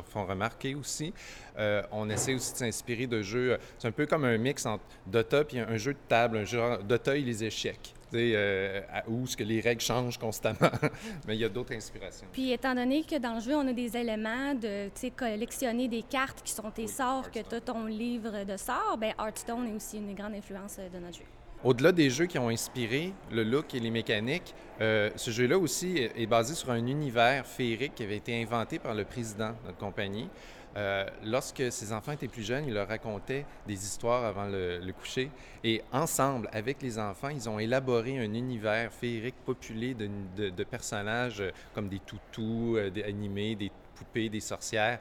font 0.08 0.24
remarquer 0.24 0.76
aussi. 0.76 1.12
Euh, 1.58 1.82
on 1.90 2.08
essaie 2.08 2.34
aussi 2.34 2.52
de 2.52 2.58
s'inspirer 2.58 3.08
de 3.08 3.22
jeux. 3.22 3.58
C'est 3.76 3.88
un 3.88 3.92
peu 3.92 4.06
comme 4.06 4.24
un 4.24 4.38
mix 4.38 4.64
entre 4.66 4.84
Dota 5.04 5.42
et 5.52 5.58
un, 5.58 5.68
un 5.70 5.76
jeu 5.76 5.94
de 5.94 5.98
table, 6.08 6.36
un 6.38 6.44
jeu 6.44 6.60
Dota 6.88 7.16
et 7.16 7.22
les 7.22 7.42
échecs. 7.42 7.92
Euh, 8.14 8.80
à- 8.92 9.08
où 9.08 9.26
ce 9.26 9.36
que 9.36 9.44
les 9.44 9.60
règles 9.60 9.80
changent 9.80 10.18
constamment. 10.18 10.58
Mais 11.26 11.36
il 11.36 11.40
y 11.40 11.44
a 11.44 11.48
d'autres 11.48 11.74
inspirations. 11.74 12.26
Puis, 12.32 12.52
étant 12.52 12.74
donné 12.74 13.04
que 13.04 13.18
dans 13.18 13.34
le 13.34 13.40
jeu, 13.40 13.54
on 13.54 13.66
a 13.68 13.72
des 13.72 13.96
éléments 13.96 14.54
de 14.54 14.88
collectionner 15.16 15.88
des 15.88 16.02
cartes 16.02 16.42
qui 16.42 16.52
sont 16.52 16.70
tes 16.70 16.86
sorts, 16.86 17.30
que 17.30 17.40
tu 17.40 17.54
as 17.54 17.60
ton 17.60 17.86
livre 17.86 18.44
de 18.44 18.56
sorts, 18.56 18.96
ben 18.98 19.12
Hearthstone 19.18 19.68
est 19.68 19.74
aussi 19.74 19.98
une 19.98 20.14
grande 20.14 20.34
influence 20.34 20.76
euh, 20.78 20.88
de 20.88 20.98
notre 20.98 21.18
jeu. 21.18 21.24
Au-delà 21.62 21.92
des 21.92 22.08
jeux 22.08 22.24
qui 22.24 22.38
ont 22.38 22.48
inspiré 22.48 23.12
le 23.30 23.44
look 23.44 23.74
et 23.74 23.80
les 23.80 23.90
mécaniques, 23.90 24.54
euh, 24.80 25.10
ce 25.14 25.30
jeu-là 25.30 25.58
aussi 25.58 25.98
est 25.98 26.12
est 26.18 26.26
basé 26.26 26.54
sur 26.54 26.70
un 26.70 26.86
univers 26.86 27.46
féerique 27.46 27.94
qui 27.94 28.02
avait 28.02 28.16
été 28.16 28.40
inventé 28.42 28.78
par 28.78 28.94
le 28.94 29.04
président 29.04 29.50
de 29.50 29.66
notre 29.66 29.76
compagnie. 29.78 30.28
Euh, 30.76 31.04
lorsque 31.24 31.72
ses 31.72 31.92
enfants 31.92 32.12
étaient 32.12 32.28
plus 32.28 32.44
jeunes, 32.44 32.64
il 32.66 32.74
leur 32.74 32.88
racontait 32.88 33.44
des 33.66 33.84
histoires 33.84 34.24
avant 34.24 34.46
le, 34.46 34.78
le 34.78 34.92
coucher. 34.92 35.30
Et 35.64 35.82
ensemble, 35.92 36.48
avec 36.52 36.80
les 36.82 36.98
enfants, 36.98 37.28
ils 37.28 37.48
ont 37.48 37.58
élaboré 37.58 38.18
un 38.18 38.34
univers 38.34 38.92
féerique 38.92 39.34
populé 39.44 39.94
de, 39.94 40.64
personnages 40.64 41.40
euh, 41.40 41.50
comme 41.74 41.88
des 41.88 41.98
toutous, 42.00 42.76
euh, 42.76 42.90
des 42.90 43.02
animés, 43.02 43.56
des 43.56 43.72
poupées, 43.94 44.28
des 44.28 44.40
sorcières. 44.40 45.00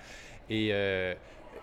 Et 0.50 0.74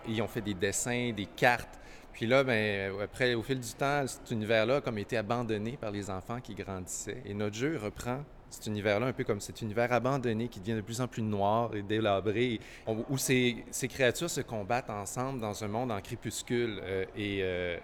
ils 0.07 0.21
ont 0.21 0.27
fait 0.27 0.39
des 0.39 0.53
dessins, 0.53 1.11
des 1.11 1.25
cartes. 1.25 1.77
Puis 2.13 2.25
là, 2.25 2.41
ben, 2.43 2.93
après, 3.01 3.33
au 3.33 3.43
fil 3.43 3.59
du 3.59 3.73
temps, 3.73 4.07
cet 4.07 4.31
univers-là 4.31 4.77
a 4.77 4.81
comme 4.81 4.97
été 4.97 5.17
abandonné 5.17 5.75
par 5.75 5.91
les 5.91 6.09
enfants 6.09 6.39
qui 6.39 6.55
grandissaient. 6.55 7.21
Et 7.25 7.33
notre 7.33 7.55
jeu 7.55 7.77
reprend 7.77 8.23
cet 8.49 8.67
univers-là 8.67 9.07
un 9.07 9.13
peu 9.13 9.23
comme 9.23 9.41
cet 9.41 9.61
univers 9.61 9.91
abandonné 9.91 10.47
qui 10.47 10.59
devient 10.59 10.75
de 10.75 10.81
plus 10.81 11.01
en 11.01 11.07
plus 11.07 11.21
noir 11.21 11.75
et 11.75 11.81
délabré, 11.81 12.59
où 12.87 13.17
ces, 13.17 13.63
créatures 13.89 14.29
se 14.29 14.41
combattent 14.41 14.89
ensemble 14.89 15.39
dans 15.39 15.63
un 15.63 15.67
monde 15.67 15.91
en 15.91 16.01
crépuscule. 16.01 16.79
euh, 16.83 17.05
et, 17.15 17.39
euh, 17.41 17.77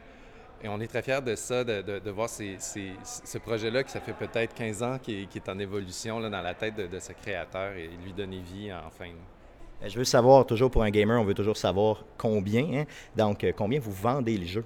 et 0.63 0.69
on 0.69 0.79
est 0.79 0.87
très 0.87 1.01
fiers 1.01 1.21
de 1.21 1.35
ça, 1.35 1.65
de, 1.65 2.09
voir 2.09 2.29
ce 2.29 3.37
projet-là, 3.37 3.83
qui 3.83 3.91
ça 3.91 3.99
fait 3.99 4.13
peut-être 4.13 4.53
15 4.53 4.81
ans, 4.83 4.97
qui 4.97 5.27
est, 5.35 5.49
en 5.49 5.59
évolution 5.59 6.19
là, 6.19 6.29
dans 6.29 6.41
la 6.41 6.53
tête 6.53 6.75
de, 6.75 6.99
ce 6.99 7.11
créateur 7.11 7.73
et 7.73 7.89
lui 8.03 8.13
donner 8.13 8.39
vie 8.39 8.71
enfin. 8.71 9.09
Euh, 9.83 9.89
Je 9.89 9.97
veux 9.97 10.05
savoir, 10.05 10.45
toujours 10.45 10.71
pour 10.71 10.83
un 10.83 10.89
gamer, 10.89 11.19
on 11.19 11.25
veut 11.25 11.33
toujours 11.33 11.57
savoir 11.57 12.05
combien. 12.17 12.81
hein. 12.81 12.85
Donc, 13.13 13.43
euh, 13.43 13.51
combien 13.53 13.81
vous 13.81 13.91
vendez 13.91 14.37
le 14.37 14.45
jeu? 14.45 14.63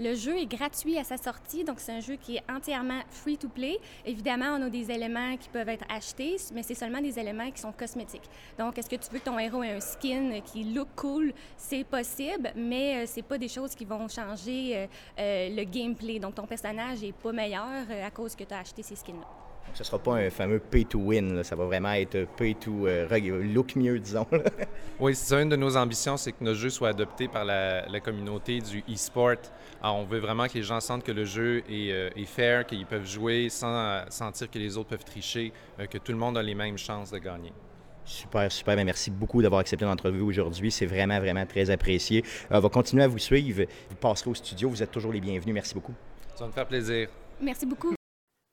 Le 0.00 0.14
jeu 0.14 0.38
est 0.38 0.46
gratuit 0.46 0.96
à 0.96 1.02
sa 1.02 1.16
sortie, 1.16 1.64
donc 1.64 1.80
c'est 1.80 1.90
un 1.90 2.00
jeu 2.00 2.14
qui 2.14 2.36
est 2.36 2.42
entièrement 2.48 3.00
free 3.10 3.36
to 3.36 3.48
play. 3.48 3.78
Évidemment, 4.06 4.56
on 4.56 4.62
a 4.62 4.70
des 4.70 4.92
éléments 4.92 5.36
qui 5.36 5.48
peuvent 5.48 5.68
être 5.68 5.84
achetés, 5.88 6.36
mais 6.54 6.62
c'est 6.62 6.74
seulement 6.74 7.00
des 7.00 7.18
éléments 7.18 7.50
qui 7.50 7.60
sont 7.60 7.72
cosmétiques. 7.72 8.30
Donc, 8.56 8.78
est-ce 8.78 8.88
que 8.88 8.94
tu 8.94 9.10
veux 9.10 9.18
que 9.18 9.24
ton 9.24 9.38
héros 9.40 9.64
ait 9.64 9.72
un 9.72 9.80
skin 9.80 10.40
qui 10.44 10.62
look 10.62 10.88
cool? 10.94 11.32
C'est 11.56 11.82
possible, 11.82 12.52
mais 12.54 13.02
euh, 13.02 13.06
c'est 13.06 13.22
pas 13.22 13.38
des 13.38 13.48
choses 13.48 13.74
qui 13.74 13.84
vont 13.84 14.06
changer 14.06 14.76
euh, 14.76 14.86
euh, 15.18 15.48
le 15.56 15.64
gameplay. 15.64 16.20
Donc, 16.20 16.36
ton 16.36 16.46
personnage 16.46 17.02
est 17.02 17.12
pas 17.12 17.32
meilleur 17.32 17.90
à 18.04 18.10
cause 18.12 18.36
que 18.36 18.44
tu 18.44 18.54
as 18.54 18.58
acheté 18.58 18.84
ces 18.84 18.94
skins-là. 18.94 19.47
Donc, 19.68 19.76
ce 19.76 19.82
ne 19.82 19.86
sera 19.86 19.98
pas 19.98 20.14
un 20.16 20.30
fameux 20.30 20.58
pay 20.58 20.84
to 20.84 20.98
win. 20.98 21.36
là. 21.36 21.44
Ça 21.44 21.54
va 21.56 21.64
vraiment 21.66 21.92
être 21.92 22.26
pay 22.36 22.54
to 22.54 22.86
euh, 22.86 23.06
look 23.54 23.76
mieux, 23.76 23.98
disons. 23.98 24.26
là. 24.32 24.38
Oui, 25.00 25.14
c'est 25.14 25.26
ça. 25.28 25.40
Une 25.40 25.48
de 25.48 25.56
nos 25.56 25.76
ambitions, 25.76 26.16
c'est 26.16 26.32
que 26.32 26.42
notre 26.42 26.58
jeu 26.58 26.70
soit 26.70 26.88
adopté 26.88 27.28
par 27.28 27.44
la, 27.44 27.86
la 27.86 28.00
communauté 28.00 28.60
du 28.60 28.82
e-sport. 28.92 29.36
Alors, 29.80 29.96
on 29.96 30.04
veut 30.04 30.18
vraiment 30.18 30.48
que 30.48 30.54
les 30.54 30.62
gens 30.64 30.80
sentent 30.80 31.04
que 31.04 31.12
le 31.12 31.24
jeu 31.24 31.58
est, 31.68 31.92
euh, 31.92 32.10
est 32.16 32.24
fair, 32.24 32.66
qu'ils 32.66 32.84
peuvent 32.84 33.06
jouer 33.06 33.48
sans 33.48 33.72
euh, 33.72 34.00
sentir 34.08 34.50
que 34.50 34.58
les 34.58 34.76
autres 34.76 34.88
peuvent 34.88 35.04
tricher, 35.04 35.52
euh, 35.78 35.86
que 35.86 35.98
tout 35.98 36.10
le 36.10 36.18
monde 36.18 36.36
a 36.36 36.42
les 36.42 36.54
mêmes 36.56 36.78
chances 36.78 37.12
de 37.12 37.18
gagner. 37.18 37.52
Super, 38.04 38.50
super. 38.50 38.74
Ben, 38.74 38.84
merci 38.84 39.10
beaucoup 39.10 39.42
d'avoir 39.42 39.60
accepté 39.60 39.84
l'entrevue 39.84 40.22
aujourd'hui. 40.22 40.72
C'est 40.72 40.86
vraiment, 40.86 41.20
vraiment 41.20 41.44
très 41.46 41.68
apprécié. 41.70 42.24
Euh, 42.50 42.56
on 42.56 42.60
va 42.60 42.68
continuer 42.70 43.04
à 43.04 43.08
vous 43.08 43.18
suivre. 43.18 43.64
Vous 43.90 43.96
passerez 43.96 44.30
au 44.30 44.34
studio. 44.34 44.68
Vous 44.70 44.82
êtes 44.82 44.90
toujours 44.90 45.12
les 45.12 45.20
bienvenus. 45.20 45.54
Merci 45.54 45.74
beaucoup. 45.74 45.94
Ça 46.34 46.44
va 46.44 46.48
me 46.48 46.52
faire 46.52 46.66
plaisir. 46.66 47.08
Merci 47.40 47.66
beaucoup. 47.66 47.97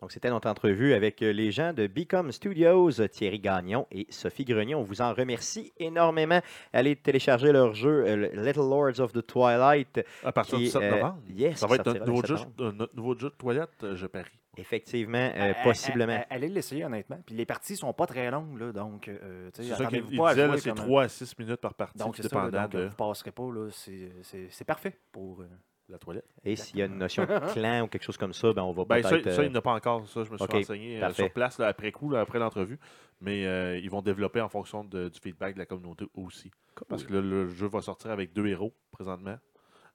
Donc, 0.02 0.12
c'était 0.12 0.30
notre 0.30 0.50
entrevue 0.50 0.94
avec 0.94 1.22
euh, 1.22 1.32
les 1.32 1.52
gens 1.52 1.72
de 1.72 1.88
Become 1.88 2.32
Studios, 2.34 2.92
Thierry 3.08 3.40
Gagnon 3.40 3.88
et 3.92 4.06
Sophie 4.10 4.44
Grenier. 4.44 4.76
On 4.76 4.84
vous 4.84 5.02
en 5.02 5.14
remercie 5.14 5.72
énormément. 5.78 6.42
Allez 6.74 6.98
télécharger 6.98 7.52
leur 7.54 7.74
jeu 7.74 8.04
euh, 8.06 8.16
le 8.16 8.42
Little 8.46 8.70
Lords 8.70 9.00
of 9.00 9.14
the 9.14 9.26
Twilight. 9.26 10.02
À 10.24 10.32
partir 10.34 10.58
qui, 10.58 10.66
du 10.66 10.70
7 10.70 10.82
euh, 10.84 10.92
novembre. 10.92 11.20
yes, 11.30 11.58
ça 11.60 11.68
va 11.68 11.76
être 11.76 11.86
notre 11.86 12.06
nouveau, 12.06 12.22
7 12.26 12.38
jeu, 12.38 12.72
notre 12.74 12.96
nouveau 12.96 13.18
jeu 13.18 13.30
de 13.30 13.36
toilette, 13.36 13.86
je 13.96 14.06
parie. 14.08 14.32
Effectivement, 14.58 15.18
Euh, 15.18 15.52
euh, 15.52 15.54
possiblement. 15.64 16.24
Allez 16.30 16.48
l'essayer, 16.50 16.86
honnêtement. 16.86 17.20
Puis 17.26 17.36
les 17.36 17.46
parties 17.46 17.76
sont 17.78 17.92
pas 17.94 18.06
très 18.06 18.30
longues, 18.32 18.58
là, 18.60 18.72
donc, 18.74 19.08
euh, 19.08 19.50
tu 19.54 19.64
sais, 19.64 19.70
C'est 19.70 19.76
ça 19.84 19.86
qu'il 19.90 20.04
disait, 20.04 20.22
c'est 20.58 20.70
comme 20.70 20.80
un- 20.80 20.84
3 20.84 21.04
à 21.04 21.08
6 21.10 21.40
minutes 21.40 21.56
par 21.62 21.74
partie, 21.74 21.98
Donc, 21.98 22.16
c'est 22.18 22.24
ça, 22.24 22.36
là, 22.36 22.46
dépendant 22.46 22.64
donc, 22.64 22.72
de 22.72 22.88
vous 22.88 22.96
passerez 22.96 23.32
pas, 23.32 23.50
là. 23.52 23.68
C'est- 23.72 24.12
C'est 24.24 24.48
c'est 24.50 24.66
parfait 24.66 24.98
pour... 25.12 25.42
euh, 25.90 25.92
la 25.94 25.98
toilette. 26.00 26.26
Et 26.44 26.56
s'il 26.56 26.78
y 26.78 26.82
a 26.82 26.86
une 26.86 26.98
notion 26.98 27.24
de 27.26 27.40
clan 27.54 27.84
ou 27.84 27.88
quelque 27.88 28.04
chose 28.04 28.18
comme 28.18 28.34
ça, 28.34 28.54
ben, 28.54 28.64
on 28.64 28.72
va 28.72 28.86
Ben, 28.86 29.02
ça, 29.04 29.10
peut-être. 29.10 29.32
ça, 29.34 29.42
euh, 29.42 29.46
il 29.46 29.52
n'a 29.52 29.62
pas 29.62 29.74
encore. 29.74 30.08
Ça, 30.08 30.24
je 30.24 30.32
me 30.32 30.38
suis 30.38 30.46
renseigné 30.48 30.98
euh, 30.98 31.02
parfait. 31.02 31.24
sur 31.24 31.32
place 31.34 31.58
là, 31.60 31.68
après 31.68 31.92
coup, 31.92 32.10
là, 32.10 32.22
après 32.22 32.40
l'entrevue. 32.40 32.80
Mais 33.22 33.46
euh, 33.46 33.78
ils 33.78 33.90
vont 33.90 34.02
développer 34.02 34.42
en 34.42 34.50
fonction 34.50 34.84
de- 34.84 35.10
du 35.10 35.20
feedback 35.20 35.54
de 35.54 35.60
la 35.60 35.66
communauté 35.66 36.06
aussi. 36.16 36.52
Parce 36.90 37.04
que 37.04 37.14
là, 37.14 37.22
le 37.22 37.48
jeu 37.48 37.68
va 37.68 37.82
sortir 37.82 38.12
avec 38.12 38.34
deux 38.34 38.48
héros 38.48 38.74
présentement, 38.92 39.38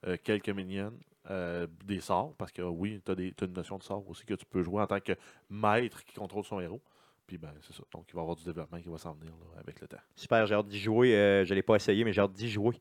euh, 0.07 0.17
quelques 0.23 0.49
minions, 0.49 0.93
euh, 1.29 1.67
des 1.85 2.01
sorts. 2.01 2.35
Parce 2.39 2.51
que 2.53 2.63
oui, 2.63 3.01
tu 3.05 3.13
as, 3.13 3.45
une 3.45 3.53
notion 3.53 3.77
de 3.77 3.83
sort 3.83 4.09
aussi 4.09 4.25
que 4.25 4.35
tu 4.35 4.47
peux 4.47 4.63
jouer 4.63 4.83
en 4.83 4.87
tant 4.87 5.01
que 5.01 5.13
maître 5.51 6.03
qui 6.05 6.15
contrôle 6.15 6.45
son 6.45 6.61
héros. 6.61 6.81
Puis 7.27 7.37
ben, 7.39 7.53
c'est 7.61 7.75
ça. 7.75 7.83
Donc 7.93 8.07
il 8.09 8.15
va 8.15 8.21
y 8.21 8.23
avoir 8.23 8.35
du 8.37 8.45
développement 8.45 8.81
qui 8.81 8.89
va 8.89 8.99
s'en 8.99 9.13
venir 9.13 9.31
là, 9.33 9.61
avec 9.61 9.81
le 9.81 9.87
temps. 9.87 9.99
Super, 10.17 10.47
j'ai 10.47 10.55
hâte 10.55 10.67
d'y 10.67 10.81
jouer. 10.81 11.15
euh, 11.15 11.45
je 11.45 11.51
ne 11.51 11.55
l'ai 11.57 11.63
pas 11.63 11.77
essayé, 11.77 12.03
mais 12.03 12.13
j'ai 12.13 12.23
hâte 12.23 12.33
d'y 12.33 12.51
jouer. 12.51 12.81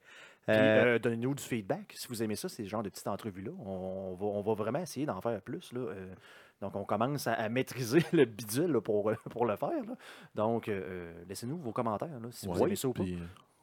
Puis, 0.50 0.58
Euh, 0.58 0.86
euh, 0.96 1.00
donnez-nous 1.00 1.36
du 1.36 1.44
feedback. 1.44 1.94
Si 1.96 2.08
vous 2.08 2.22
aimez 2.24 2.36
ça, 2.36 2.50
ces 2.50 2.66
genres 2.66 2.84
de 2.84 2.90
petites 2.90 3.08
entrevues-là, 3.08 3.52
on, 3.66 4.16
va, 4.16 4.26
on 4.26 4.42
va 4.42 4.54
vraiment 4.54 4.80
essayer 4.80 5.06
d'en 5.06 5.22
faire 5.22 5.42
plus. 5.42 5.72
Là. 5.74 5.80
Euh, 5.82 6.14
donc, 6.62 6.76
on 6.76 6.84
commence 6.84 7.28
à, 7.28 7.34
à 7.34 7.48
maîtriser 7.50 8.04
le 8.14 8.26
bidule 8.26 8.72
là, 8.74 8.82
pour, 8.82 9.10
euh, 9.10 9.16
pour 9.30 9.46
le 9.46 9.56
faire. 9.56 9.70
là. 9.88 9.96
Donc, 10.36 10.70
laissez-nous 11.28 11.58
vos 11.58 11.72
commentaires 11.72 12.20
là, 12.22 12.28
si 12.32 12.48
vous 12.48 12.62
aimez 12.64 12.76
ça 12.76 12.88
ou 12.90 12.94
pas. 12.94 13.04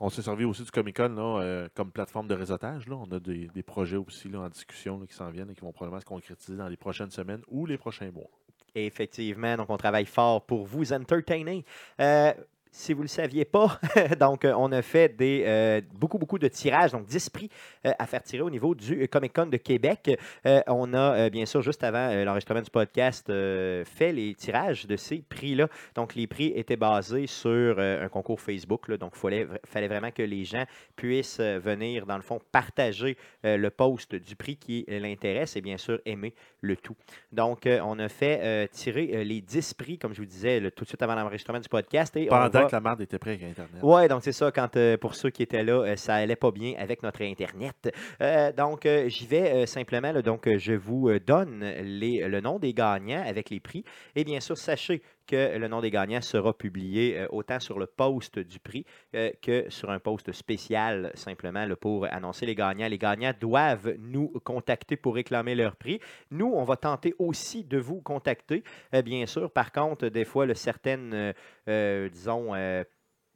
on 0.01 0.09
s'est 0.11 0.22
servi 0.22 0.45
aussi 0.45 0.62
du 0.62 0.70
Comic 0.70 0.97
Con 0.97 1.09
là, 1.14 1.41
euh, 1.43 1.68
comme 1.74 1.91
plateforme 1.91 2.26
de 2.28 2.34
réseautage. 2.34 2.87
Là. 2.89 2.97
On 2.97 3.11
a 3.12 3.18
des, 3.20 3.49
des 3.49 3.62
projets 3.62 3.97
aussi 3.97 4.28
là, 4.28 4.41
en 4.41 4.49
discussion 4.49 4.99
qui 5.07 5.14
s'en 5.14 5.30
viennent 5.30 5.51
et 5.51 5.55
qui 5.55 5.61
vont 5.62 5.72
probablement 5.72 6.01
se 6.01 6.07
concrétiser 6.07 6.57
dans 6.57 6.68
les 6.68 6.76
prochaines 6.76 7.11
semaines 7.11 7.43
ou 7.49 7.66
les 7.66 7.76
prochains 7.78 8.11
mois. 8.11 8.28
Effectivement, 8.74 9.57
donc 9.57 9.70
on 9.70 9.78
travaille 9.78 10.05
fort 10.05 10.45
pour 10.45 10.66
vous 10.66 10.93
entertainer. 10.93 11.64
Euh, 12.01 12.32
si 12.77 12.93
vous 12.93 13.01
ne 13.01 13.05
le 13.05 13.09
saviez 13.09 13.47
pas, 13.47 13.81
donc 14.20 14.45
euh, 14.45 14.53
on 14.55 14.70
a 14.70 14.83
fait 14.83 15.09
des, 15.16 15.45
euh, 15.47 15.81
beaucoup, 15.95 16.18
beaucoup 16.18 16.39
de 16.39 16.47
tirages, 16.47 16.93
donc 16.93 17.07
10 17.07 17.31
prix 17.31 17.49
euh, 17.87 17.93
à 17.99 18.07
faire 18.07 18.22
tirer 18.22 18.43
au 18.43 18.51
niveau 18.51 18.74
du 18.74 19.09
Comic 19.09 19.33
Con 19.33 19.47
de 19.47 19.57
Québec. 19.57 20.11
Euh, 20.45 20.61
on 20.66 20.93
a, 20.93 21.31
bien 21.31 21.47
sûr, 21.47 21.62
juste 21.62 21.83
avant 21.83 22.12
l'enregistrement 22.24 22.61
du 22.61 22.70
podcast, 22.70 23.29
fait 23.29 24.12
les 24.12 24.35
tirages 24.35 24.87
de 24.87 24.97
ces 24.97 25.24
prix-là. 25.27 25.68
Donc 25.95 26.14
les 26.14 26.27
prix 26.27 26.53
étaient 26.55 26.77
basés 26.77 27.27
sur 27.27 27.79
un 27.79 28.09
concours 28.09 28.41
Facebook, 28.41 28.89
là, 28.89 28.99
donc 28.99 29.12
il 29.16 29.20
fallait, 29.20 29.47
fallait 29.64 29.89
vraiment 29.89 30.11
que 30.11 30.22
les 30.22 30.45
gens 30.45 30.64
puissent 30.97 31.41
venir, 31.41 32.05
dans 32.05 32.16
le 32.16 32.22
fond, 32.22 32.41
partager 32.53 33.16
le 33.43 33.68
post 33.70 34.14
du 34.14 34.37
prix 34.37 34.57
qui 34.57 34.85
l'intéresse 34.89 35.57
et 35.57 35.62
bien 35.62 35.79
sûr 35.79 35.99
aimer 36.05 36.35
le 36.61 36.77
tout. 36.77 36.97
Donc, 37.33 37.66
on 37.66 37.99
a 37.99 38.09
fait 38.09 38.68
tirer 38.68 39.24
les 39.24 39.41
10 39.41 39.74
prix, 39.74 39.99
comme 39.99 40.12
je 40.12 40.20
vous 40.20 40.27
disais, 40.27 40.61
là, 40.61 40.70
tout 40.70 40.85
de 40.85 40.89
suite 40.89 41.03
avant 41.03 41.14
l'enregistrement 41.14 41.61
du 41.61 41.68
podcast. 41.68 42.14
Et 42.16 42.27
on 42.31 42.37
Pendant 42.37 42.66
la 42.73 42.81
marde 42.81 43.01
était 43.01 43.19
prête 43.19 43.41
avec 43.41 43.51
Internet. 43.51 43.83
Ouais, 43.83 44.09
donc 44.09 44.23
c'est 44.23 44.33
ça, 44.33 44.51
quand 44.51 44.77
euh, 44.77 44.97
pour 44.97 45.14
ceux 45.14 45.31
qui 45.31 45.43
étaient 45.43 45.64
là, 45.64 45.83
euh, 45.83 45.97
ça 45.97 46.14
allait 46.14 46.37
pas 46.37 46.51
bien 46.51 46.75
avec 46.79 47.03
notre 47.03 47.23
Internet. 47.23 47.93
Euh, 48.21 48.53
donc, 48.53 48.89
j'y 49.07 49.27
vais 49.27 49.67
simplement. 49.67 50.12
là, 50.12 50.23
donc, 50.23 50.49
je 50.57 50.73
vous 50.73 51.19
donne 51.19 51.64
les, 51.83 52.27
le 52.27 52.41
nom 52.41 52.59
des 52.59 52.73
gagnants 52.73 53.25
avec 53.27 53.51
les 53.51 53.61
prix. 53.61 53.85
Et 54.14 54.25
bien 54.25 54.41
sûr, 54.41 54.57
sachez 54.57 55.03
que 55.27 55.59
le 55.59 55.68
nom 55.68 55.81
des 55.81 55.91
gagnants 55.91 56.20
sera 56.20 56.53
publié 56.53 57.18
euh, 57.18 57.27
autant 57.31 57.61
sur 57.61 57.79
le 57.79 57.87
post 57.87 58.39
du 58.39 58.59
prix 58.59 58.85
euh, 59.14 59.31
que 59.43 59.68
sur 59.68 59.91
un 59.91 59.99
post 59.99 60.33
spécial, 60.33 61.11
simplement 61.14 61.66
pour 61.81 62.07
annoncer 62.07 62.47
les 62.47 62.55
gagnants. 62.55 62.89
Les 62.89 62.99
gagnants 62.99 63.33
doivent 63.39 63.95
nous 63.99 64.29
contacter 64.45 64.97
pour 64.97 65.14
réclamer 65.14 65.55
leur 65.55 65.77
prix. 65.77 66.01
Nous, 66.31 66.53
on 66.55 66.64
va 66.64 66.77
tenter 66.77 67.14
aussi 67.18 67.64
de 67.64 67.79
vous 67.79 68.01
contacter, 68.01 68.62
euh, 68.95 69.03
bien 69.03 69.27
sûr. 69.27 69.51
Par 69.51 69.72
contre, 69.72 70.09
des 70.09 70.24
fois, 70.24 70.47
le, 70.47 70.55
certaines, 70.55 71.35
disons, 71.66 72.53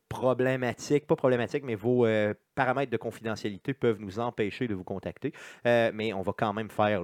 problématiques, 0.09 1.07
pas 1.07 1.17
problématiques, 1.17 1.65
mais 1.65 1.75
vos 1.75 2.07
paramètres 2.55 2.91
de 2.91 2.97
confidentialité 2.97 3.75
peuvent 3.75 4.01
nous 4.01 4.19
empêcher 4.19 4.69
de 4.69 4.75
vous 4.75 4.85
contacter. 4.85 5.33
Euh, 5.67 5.91
mais 5.95 6.13
on 6.13 6.23
va 6.23 6.33
quand 6.37 6.53
même 6.53 6.71
faire 6.71 7.03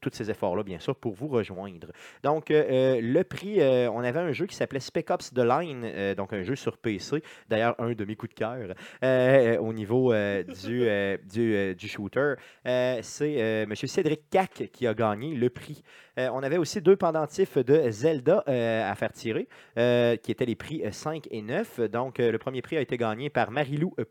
tous 0.00 0.10
ces 0.12 0.30
efforts-là, 0.30 0.62
bien 0.62 0.78
sûr, 0.78 0.96
pour 0.96 1.14
vous 1.14 1.28
rejoindre. 1.28 1.88
Donc, 2.22 2.50
euh, 2.50 2.64
euh, 2.70 3.00
le 3.02 3.24
prix, 3.24 3.60
on 3.60 4.00
avait 4.00 4.20
un 4.20 4.32
jeu 4.32 4.46
qui 4.46 4.56
s'appelait 4.56 4.80
Spec 4.80 5.10
Ops 5.10 5.32
The 5.32 5.38
Line, 5.38 6.14
donc 6.14 6.32
un 6.32 6.42
jeu 6.42 6.54
sur 6.54 6.78
PC. 6.78 7.22
D'ailleurs, 7.48 7.74
un 7.78 7.92
de 7.92 8.04
mes 8.04 8.16
coups 8.16 8.34
de 8.34 8.38
cœur 8.38 8.74
au 9.60 9.72
niveau 9.72 10.12
du, 10.12 11.88
shooter. 11.88 12.34
C'est 12.64 13.34
M. 13.34 13.74
Cédric 13.74 14.30
Cac 14.30 14.70
qui 14.72 14.86
a 14.86 14.94
gagné 14.94 15.34
le 15.34 15.50
prix. 15.50 15.82
On 16.16 16.42
avait 16.42 16.58
aussi 16.58 16.80
deux 16.80 16.96
pendentifs 16.96 17.58
de 17.58 17.90
Zelda 17.90 18.42
à 18.46 18.94
faire 18.94 19.12
tirer, 19.12 19.48
qui 19.74 20.30
étaient 20.30 20.46
les 20.46 20.54
prix 20.54 20.82
euh, 20.84 20.92
5 20.92 21.28
et 21.30 21.42
9. 21.42 21.80
Donc, 21.90 22.18
le 22.18 22.38
premier 22.38 22.62
prix 22.62 22.76
a 22.76 22.80
été 22.80 22.96
gagné 22.96 23.30
par 23.30 23.50
Marilou 23.50 23.94
euh, 23.98 24.04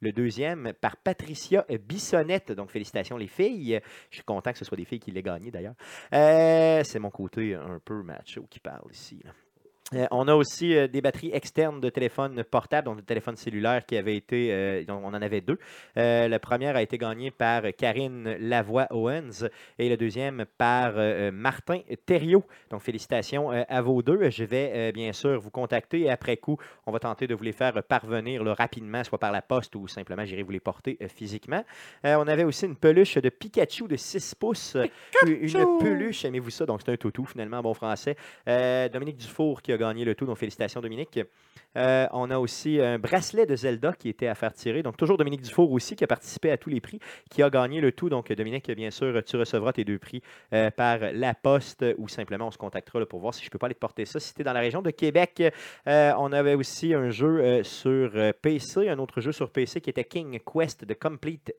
Le 0.00 0.12
deuxième 0.12 0.72
par 0.80 0.96
Patricia 0.96 1.64
Bissonnette. 1.88 2.52
Donc, 2.52 2.70
félicitations 2.70 3.16
les 3.16 3.26
filles. 3.26 3.80
Je 4.10 4.16
suis 4.16 4.24
content 4.24 4.52
que 4.52 4.58
ce 4.58 4.64
soit 4.64 4.76
des 4.76 4.84
filles 4.84 5.00
qui 5.00 5.10
l'aient 5.10 5.22
gagné 5.22 5.50
d'ailleurs. 5.50 5.74
Euh, 6.12 6.82
C'est 6.84 6.98
mon 6.98 7.10
côté 7.10 7.54
un 7.54 7.80
peu 7.84 8.02
macho 8.02 8.46
qui 8.48 8.60
parle 8.60 8.90
ici. 8.92 9.22
Euh, 9.94 10.06
on 10.10 10.26
a 10.26 10.34
aussi 10.34 10.74
euh, 10.74 10.88
des 10.88 11.00
batteries 11.00 11.30
externes 11.32 11.80
de 11.80 11.88
téléphone 11.90 12.42
portable, 12.42 12.86
donc 12.86 12.96
de 12.96 13.02
téléphone 13.02 13.36
cellulaire 13.36 13.86
qui 13.86 13.96
avaient 13.96 14.16
été, 14.16 14.52
euh, 14.52 14.84
on 14.88 15.04
en 15.04 15.22
avait 15.22 15.40
deux. 15.40 15.58
La 15.94 16.38
première 16.38 16.76
a 16.76 16.82
été 16.82 16.98
gagnée 16.98 17.30
par 17.30 17.62
Karine 17.76 18.36
Lavoie-Owens 18.40 19.48
et 19.78 19.88
le 19.88 19.96
deuxième 19.96 20.44
par 20.58 20.94
Martin 21.32 21.80
Thériault. 22.04 22.44
Donc 22.70 22.82
félicitations 22.82 23.50
à 23.50 23.82
vos 23.82 24.02
deux. 24.02 24.30
Je 24.30 24.44
vais 24.44 24.92
bien 24.92 25.12
sûr 25.12 25.40
vous 25.40 25.50
contacter 25.50 26.00
et 26.00 26.10
après 26.10 26.36
coup, 26.36 26.58
on 26.86 26.92
va 26.92 26.98
tenter 26.98 27.26
de 27.26 27.34
vous 27.34 27.42
les 27.42 27.52
faire 27.52 27.82
parvenir 27.82 28.44
là, 28.44 28.54
rapidement, 28.54 29.02
soit 29.04 29.18
par 29.18 29.32
la 29.32 29.42
poste 29.42 29.74
ou 29.76 29.88
simplement 29.88 30.24
j'irai 30.24 30.42
vous 30.42 30.52
les 30.52 30.60
porter 30.60 30.98
physiquement. 31.08 31.64
On 32.04 32.26
avait 32.26 32.44
aussi 32.44 32.66
une 32.66 32.76
peluche 32.76 33.16
de 33.18 33.28
Pikachu 33.28 33.88
de 33.88 33.96
6 33.96 34.34
pouces. 34.34 34.76
Une 35.26 35.78
peluche, 35.78 36.24
aimez-vous 36.24 36.50
ça? 36.50 36.66
Donc 36.66 36.80
c'est 36.84 36.92
un 36.92 36.96
toutou 36.96 37.24
finalement 37.24 37.58
en 37.58 37.62
bon 37.62 37.74
français. 37.74 38.16
Dominique 38.46 39.16
Dufour 39.16 39.62
qui 39.62 39.72
a 39.72 39.75
gagné 39.76 40.04
le 40.04 40.14
tout, 40.14 40.26
donc 40.26 40.38
félicitations 40.38 40.80
Dominique. 40.80 41.20
Euh, 41.76 42.06
on 42.12 42.30
a 42.30 42.38
aussi 42.38 42.80
un 42.80 42.98
bracelet 42.98 43.46
de 43.46 43.54
Zelda 43.54 43.92
qui 43.92 44.08
était 44.08 44.28
à 44.28 44.34
faire 44.34 44.52
tirer. 44.52 44.82
Donc 44.82 44.96
toujours 44.96 45.18
Dominique 45.18 45.42
Dufour 45.42 45.70
aussi 45.72 45.96
qui 45.96 46.04
a 46.04 46.06
participé 46.06 46.50
à 46.50 46.56
tous 46.56 46.70
les 46.70 46.80
prix, 46.80 47.00
qui 47.30 47.42
a 47.42 47.50
gagné 47.50 47.80
le 47.80 47.92
tout. 47.92 48.08
Donc 48.08 48.32
Dominique, 48.32 48.70
bien 48.70 48.90
sûr, 48.90 49.22
tu 49.24 49.36
recevras 49.36 49.72
tes 49.72 49.84
deux 49.84 49.98
prix 49.98 50.22
euh, 50.52 50.70
par 50.70 50.98
la 51.12 51.34
poste 51.34 51.84
ou 51.98 52.08
simplement 52.08 52.48
on 52.48 52.50
se 52.50 52.58
contactera 52.58 53.04
pour 53.06 53.20
voir 53.20 53.34
si 53.34 53.44
je 53.44 53.50
peux 53.50 53.58
pas 53.58 53.66
aller 53.66 53.74
te 53.74 53.80
porter 53.80 54.04
ça. 54.04 54.20
Si 54.20 54.34
tu 54.34 54.40
es 54.40 54.44
dans 54.44 54.52
la 54.52 54.60
région 54.60 54.82
de 54.82 54.90
Québec, 54.90 55.42
euh, 55.86 56.12
on 56.18 56.32
avait 56.32 56.54
aussi 56.54 56.94
un 56.94 57.10
jeu 57.10 57.62
sur 57.62 58.12
PC, 58.40 58.88
un 58.88 58.98
autre 58.98 59.20
jeu 59.20 59.32
sur 59.32 59.50
PC 59.50 59.80
qui 59.80 59.90
était 59.90 60.04
King 60.04 60.38
Quest 60.40 60.86
The 60.86 60.98
Complete 60.98 61.52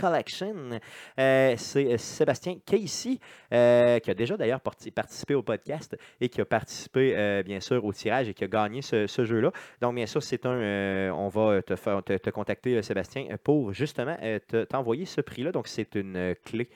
Collection. 0.00 0.80
Euh, 1.18 1.54
c'est 1.58 1.92
euh, 1.92 1.98
Sébastien 1.98 2.56
Casey, 2.64 3.18
euh, 3.52 3.98
qui 3.98 4.10
a 4.10 4.14
déjà 4.14 4.36
d'ailleurs 4.36 4.60
parti- 4.60 4.90
participé 4.90 5.34
au 5.34 5.42
podcast 5.42 5.96
et 6.20 6.28
qui 6.28 6.40
a 6.40 6.44
participé, 6.44 7.42
bien 7.44 7.60
sûr, 7.60 7.84
au 7.84 7.92
tirage 7.92 8.28
et 8.28 8.34
qui 8.34 8.44
a 8.44 8.48
gagné 8.48 8.80
ce, 8.82 9.06
jeu-là. 9.06 9.52
Donc, 9.80 9.94
bien 9.94 10.06
sûr, 10.06 10.22
c'est 10.22 10.46
un. 10.46 11.12
on 11.12 11.28
va 11.28 11.60
te, 11.62 12.30
contacter, 12.30 12.80
Sébastien, 12.82 13.26
pour 13.42 13.72
justement 13.72 14.16
te- 14.48 14.64
t'envoyer 14.64 15.04
ce 15.04 15.20
prix-là. 15.20 15.52
Donc, 15.52 15.68
c'est 15.68 15.94
une 15.94 16.34
clé 16.44 16.70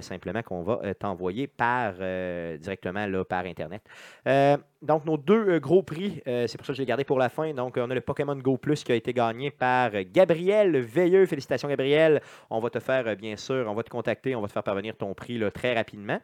simplement 0.00 0.42
qu'on 0.42 0.62
va 0.62 0.80
euh, 0.84 0.94
t'envoyer 0.94 1.46
par 1.46 1.94
euh, 2.00 2.56
directement 2.58 3.06
là, 3.06 3.24
par 3.24 3.44
Internet. 3.44 3.82
Euh, 4.26 4.56
donc, 4.82 5.04
nos 5.04 5.16
deux 5.16 5.48
euh, 5.48 5.60
gros 5.60 5.82
prix, 5.82 6.22
euh, 6.26 6.46
c'est 6.46 6.56
pour 6.56 6.66
ça 6.66 6.72
que 6.72 6.76
je 6.76 6.82
l'ai 6.82 6.86
gardé 6.86 7.04
pour 7.04 7.18
la 7.18 7.28
fin. 7.28 7.52
Donc, 7.52 7.76
on 7.76 7.90
a 7.90 7.94
le 7.94 8.00
Pokémon 8.00 8.36
Go 8.36 8.56
Plus 8.56 8.82
qui 8.84 8.92
a 8.92 8.94
été 8.94 9.12
gagné 9.12 9.50
par 9.50 9.90
Gabriel 10.12 10.78
Veilleux. 10.80 11.26
Félicitations, 11.26 11.68
Gabriel. 11.68 12.22
On 12.48 12.60
va 12.60 12.70
te 12.70 12.80
faire, 12.80 13.06
euh, 13.06 13.14
bien 13.14 13.36
sûr, 13.36 13.66
on 13.68 13.74
va 13.74 13.82
te 13.82 13.90
contacter, 13.90 14.34
on 14.34 14.40
va 14.40 14.48
te 14.48 14.52
faire 14.52 14.62
parvenir 14.62 14.96
ton 14.96 15.12
prix 15.12 15.40
très 15.52 15.74
rapidement. 15.74 16.18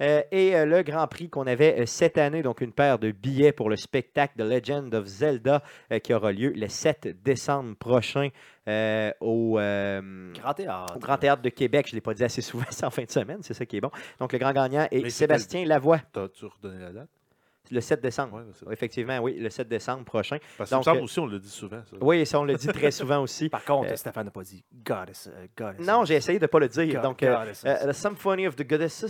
Euh, 0.00 0.22
et 0.32 0.56
euh, 0.56 0.66
le 0.66 0.82
grand 0.82 1.06
prix 1.06 1.28
qu'on 1.28 1.46
avait 1.46 1.80
euh, 1.80 1.86
cette 1.86 2.18
année, 2.18 2.42
donc 2.42 2.60
une 2.60 2.72
paire 2.72 2.98
de 2.98 3.12
billets 3.12 3.52
pour 3.52 3.70
le 3.70 3.76
spectacle 3.76 4.34
The 4.36 4.42
Legend 4.42 4.92
of 4.94 5.06
Zelda 5.06 5.62
euh, 5.92 6.00
qui 6.00 6.12
aura 6.12 6.32
lieu 6.32 6.50
le 6.50 6.68
7 6.68 7.22
décembre 7.22 7.76
prochain 7.76 8.30
euh, 8.68 9.12
au, 9.20 9.58
euh, 9.58 10.32
Grand 10.34 10.54
théâtre. 10.54 10.96
au 10.96 10.98
Grand 10.98 11.16
Théâtre 11.16 11.42
de 11.42 11.48
Québec. 11.48 11.86
Je 11.86 11.92
ne 11.92 11.96
l'ai 11.96 12.00
pas 12.00 12.14
dit 12.14 12.24
assez 12.24 12.42
souvent, 12.42 12.64
c'est 12.70 12.84
en 12.84 12.90
fin 12.90 13.04
de 13.04 13.10
semaine, 13.10 13.38
c'est 13.42 13.54
ça 13.54 13.64
qui 13.66 13.76
est 13.76 13.80
bon. 13.80 13.90
Donc 14.18 14.32
le 14.32 14.38
grand 14.38 14.52
gagnant 14.52 14.88
est 14.90 15.02
Mais 15.02 15.10
Sébastien 15.10 15.64
Lavoie. 15.64 16.00
T'as-tu 16.12 16.46
redonné 16.46 16.80
la 16.80 16.92
date? 16.92 17.08
Le 17.74 17.80
7 17.80 18.00
décembre. 18.00 18.42
Ouais, 18.66 18.72
Effectivement, 18.72 19.18
oui, 19.18 19.34
le 19.38 19.50
7 19.50 19.66
décembre 19.68 20.04
prochain. 20.04 20.38
Parce 20.56 20.70
que 20.70 20.74
me 20.74 20.78
Donc, 20.78 20.84
semble 20.84 20.98
euh, 21.00 21.02
aussi, 21.02 21.18
on 21.18 21.26
le 21.26 21.38
dit 21.40 21.48
souvent. 21.50 21.82
Ça. 21.90 21.96
Oui, 22.00 22.24
ça, 22.24 22.38
on 22.40 22.44
le 22.44 22.54
dit 22.54 22.68
très 22.68 22.90
souvent 22.92 23.18
aussi. 23.22 23.48
Par 23.48 23.64
contre, 23.64 23.90
Euh, 23.90 23.96
Stéphane 23.96 24.26
n'a 24.26 24.30
pas 24.30 24.42
dit 24.44 24.62
Goddess. 24.84 25.28
goddess 25.58 25.86
Non, 25.86 26.04
j'ai 26.04 26.14
essayé 26.14 26.38
de 26.38 26.44
ne 26.44 26.46
pas 26.46 26.60
le 26.60 26.68
dire. 26.68 26.86
God- 26.94 27.02
Donc, 27.02 27.22
euh, 27.22 27.36
goddesses. 27.36 27.64
euh, 27.66 27.88
The 27.90 27.92
Symphony 27.92 28.46
of 28.46 28.54
the 28.56 28.66
Goddesses. 28.66 29.04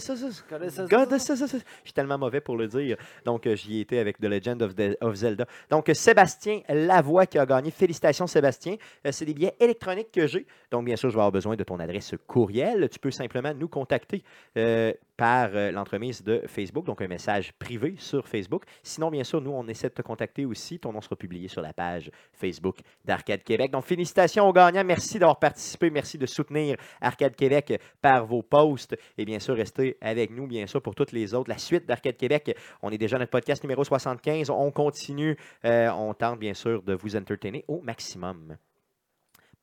Goddesses. 0.51 0.89
Goddesses. 0.89 1.33
Je 1.37 1.59
suis 1.85 1.93
tellement 1.93 2.17
mauvais 2.19 2.41
pour 2.41 2.57
le 2.57 2.67
dire. 2.67 2.97
Donc, 3.27 3.47
euh, 3.47 3.55
j'y 3.55 3.79
ai 3.79 3.81
été 3.83 3.99
avec 3.99 4.19
The 4.19 4.25
Legend 4.25 4.63
of, 4.63 4.75
the- 4.75 4.97
of 5.03 5.15
Zelda. 5.15 5.45
Donc, 5.71 5.89
euh, 5.91 5.95
Sébastien 5.95 6.63
Lavoie 6.71 7.27
qui 7.27 7.39
a 7.39 7.45
gagné. 7.47 7.71
Félicitations, 7.71 8.27
Sébastien. 8.27 8.77
Euh, 9.07 9.13
C'est 9.13 9.27
des 9.27 9.35
billets 9.35 9.55
électroniques 9.61 10.11
que 10.11 10.27
j'ai. 10.27 10.47
Donc, 10.71 10.87
bien 10.87 10.97
sûr, 10.97 11.11
je 11.11 11.15
vais 11.15 11.21
avoir 11.21 11.33
besoin 11.33 11.55
de 11.55 11.65
ton 11.65 11.79
adresse 11.81 12.15
courriel. 12.27 12.89
Tu 12.89 12.99
peux 12.99 13.11
simplement 13.11 13.53
nous 13.53 13.69
contacter 13.69 14.23
euh, 14.57 14.93
par 15.17 15.51
euh, 15.55 15.71
l'entremise 15.71 16.23
de 16.23 16.43
Facebook, 16.47 16.87
donc 16.87 17.01
un 17.01 17.09
message 17.09 17.53
privé 17.53 17.95
sur 17.99 18.27
Facebook. 18.27 18.65
Sinon, 18.83 19.11
bien 19.11 19.25
sûr, 19.25 19.41
nous, 19.41 19.53
on 19.53 19.67
essaie 19.69 19.89
de 19.89 19.95
te 19.95 20.03
contacter 20.03 20.45
aussi. 20.45 20.79
Ton 20.79 20.93
nom 20.93 21.01
sera 21.01 21.17
publié 21.17 21.49
sur 21.49 21.63
la 21.63 21.73
page 21.73 22.11
Facebook 22.33 22.79
d'Arcade 23.05 23.43
Québec. 23.43 23.71
Donc, 23.71 23.85
félicitations 23.85 24.49
aux 24.49 24.53
gagnants. 24.53 24.85
Merci 24.85 25.19
d'avoir 25.19 25.39
participé. 25.39 25.91
Merci 25.91 26.19
de 26.19 26.27
soutenir 26.27 26.77
Arcade 27.01 27.37
Québec 27.37 27.81
par 28.01 28.27
vos 28.27 28.43
posts. 28.43 28.97
Et 29.17 29.25
bien 29.25 29.39
sûr, 29.39 29.57
restez 29.57 29.97
avec 30.01 30.31
nous, 30.31 30.47
bien 30.47 30.67
sûr, 30.67 30.83
pour 30.83 30.95
toutes 30.95 31.13
les 31.13 31.35
autres. 31.35 31.51
La 31.51 31.59
suite 31.59 31.87
d'Arcade 31.87 32.17
Québec, 32.17 32.57
on 32.83 32.91
est 32.91 32.99
déjà 32.99 33.17
à 33.17 33.21
notre 33.21 33.31
podcast 33.31 33.63
numéro 33.63 33.85
75. 33.85 34.51
On 34.51 34.71
continue. 34.71 35.37
Euh, 35.65 35.91
on 35.91 36.15
tente, 36.15 36.39
bien 36.39 36.55
sûr, 36.55 36.83
de 36.83 36.95
vous 36.95 37.17
entertainer 37.17 37.65
au 37.69 37.81
maximum. 37.81 38.57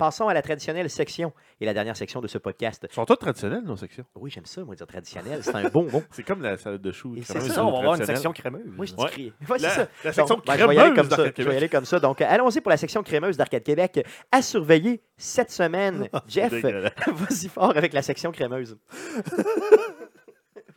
Passons 0.02 0.28
à 0.28 0.34
la 0.34 0.42
traditionnelle 0.42 0.90
section 0.90 1.32
et 1.60 1.66
la 1.66 1.76
dernière 1.76 1.96
section 1.96 2.22
de 2.22 2.28
ce 2.28 2.40
podcast. 2.40 2.88
Ils 2.90 2.96
sont 2.96 3.06
tous 3.06 3.18
traditionnels, 3.18 3.62
nos 3.64 3.76
sections. 3.76 4.04
Oui, 4.16 4.32
j'aime 4.32 4.48
ça, 4.48 4.64
moi, 4.64 4.74
dire 4.74 4.88
traditionnel. 4.88 5.44
C'est 5.44 5.54
un 5.54 5.70
bon 5.70 5.84
mot. 5.92 6.02
C'est 6.10 6.24
comme 6.24 6.42
la 6.42 6.58
salade 6.58 6.82
de 6.82 6.92
choux. 6.92 7.16
C'est 7.22 7.40
ça, 7.40 7.40
Ça, 7.42 7.64
on 7.64 7.72
va 7.72 7.78
avoir 7.78 7.94
une 7.94 8.06
section 8.08 8.34
crémeuse. 8.34 8.66
Moi, 8.66 8.88
je 8.88 8.96
dis 8.96 9.32
Ouais. 9.48 9.60
La, 9.60 9.70
ça. 9.70 9.88
la 10.04 10.12
section 10.12 10.38
Donc, 10.38 10.48
ben, 10.48 10.58
je 10.58 10.66
vais 10.66 10.74
y 10.74 10.80
aller 10.80 10.90
crémeuse 10.90 10.96
comme 10.96 11.10
ça. 11.12 11.18
d'Arcade 11.18 11.18
Je 11.18 11.22
vais 11.22 11.30
y 11.30 11.34
Québec. 11.46 11.58
aller 11.58 11.70
comme 11.70 11.86
ça. 11.86 12.00
Donc, 12.00 12.20
euh, 12.20 12.26
allons-y 12.28 12.62
pour 12.62 12.72
la 12.72 12.78
section 12.78 13.04
crémeuse 13.04 13.38
d'Arcade 13.38 13.62
Québec. 13.62 14.04
À 14.32 14.42
surveiller 14.42 15.04
cette 15.18 15.52
semaine. 15.52 16.10
Jeff, 16.28 16.50
Dégueulasse. 16.50 16.94
vas-y 17.08 17.48
fort 17.50 17.78
avec 17.78 17.94
la 17.94 18.02
section 18.02 18.32
crémeuse. 18.32 18.76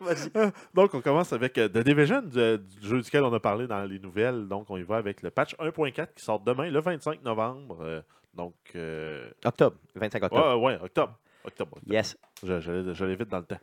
vas-y. 0.00 0.30
Donc, 0.74 0.92
on 0.92 1.00
commence 1.00 1.32
avec 1.32 1.56
euh, 1.56 1.66
The 1.70 1.78
Division, 1.78 2.20
du, 2.20 2.58
du 2.58 2.86
jeu 2.86 3.00
duquel 3.00 3.24
on 3.24 3.32
a 3.32 3.40
parlé 3.40 3.66
dans 3.66 3.84
les 3.84 3.98
nouvelles. 3.98 4.46
Donc, 4.48 4.66
on 4.68 4.76
y 4.76 4.82
va 4.82 4.96
avec 4.98 5.22
le 5.22 5.30
patch 5.30 5.54
1.4 5.56 6.08
qui 6.14 6.22
sort 6.22 6.40
demain, 6.40 6.68
le 6.68 6.80
25 6.82 7.24
novembre. 7.24 7.78
Euh, 7.80 8.02
donc, 8.34 8.54
euh, 8.74 9.30
Octobre, 9.44 9.76
25 9.94 10.22
octobre. 10.24 10.56
ouais, 10.58 10.64
ouais, 10.74 10.80
octobre. 10.82 11.18
Octobre. 11.44 11.72
octobre. 11.76 11.92
Yes. 11.92 12.16
Je- 12.42 12.92
J'allais 12.94 13.16
vite 13.16 13.28
dans 13.28 13.38
le 13.38 13.44
temps. 13.44 13.58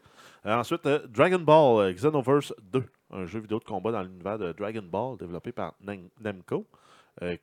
Euh, 0.45 0.55
ensuite, 0.55 0.85
euh, 0.85 1.05
Dragon 1.07 1.39
Ball 1.39 1.87
euh, 1.89 1.93
Xenoverse 1.93 2.53
2, 2.61 2.83
un 3.11 3.25
jeu 3.25 3.39
vidéo 3.39 3.59
de 3.59 3.63
combat 3.63 3.91
dans 3.91 4.03
l'univers 4.03 4.37
de 4.37 4.51
Dragon 4.51 4.83
Ball 4.83 5.17
développé 5.17 5.51
par 5.51 5.73
Nam- 5.81 6.09
Namco, 6.19 6.67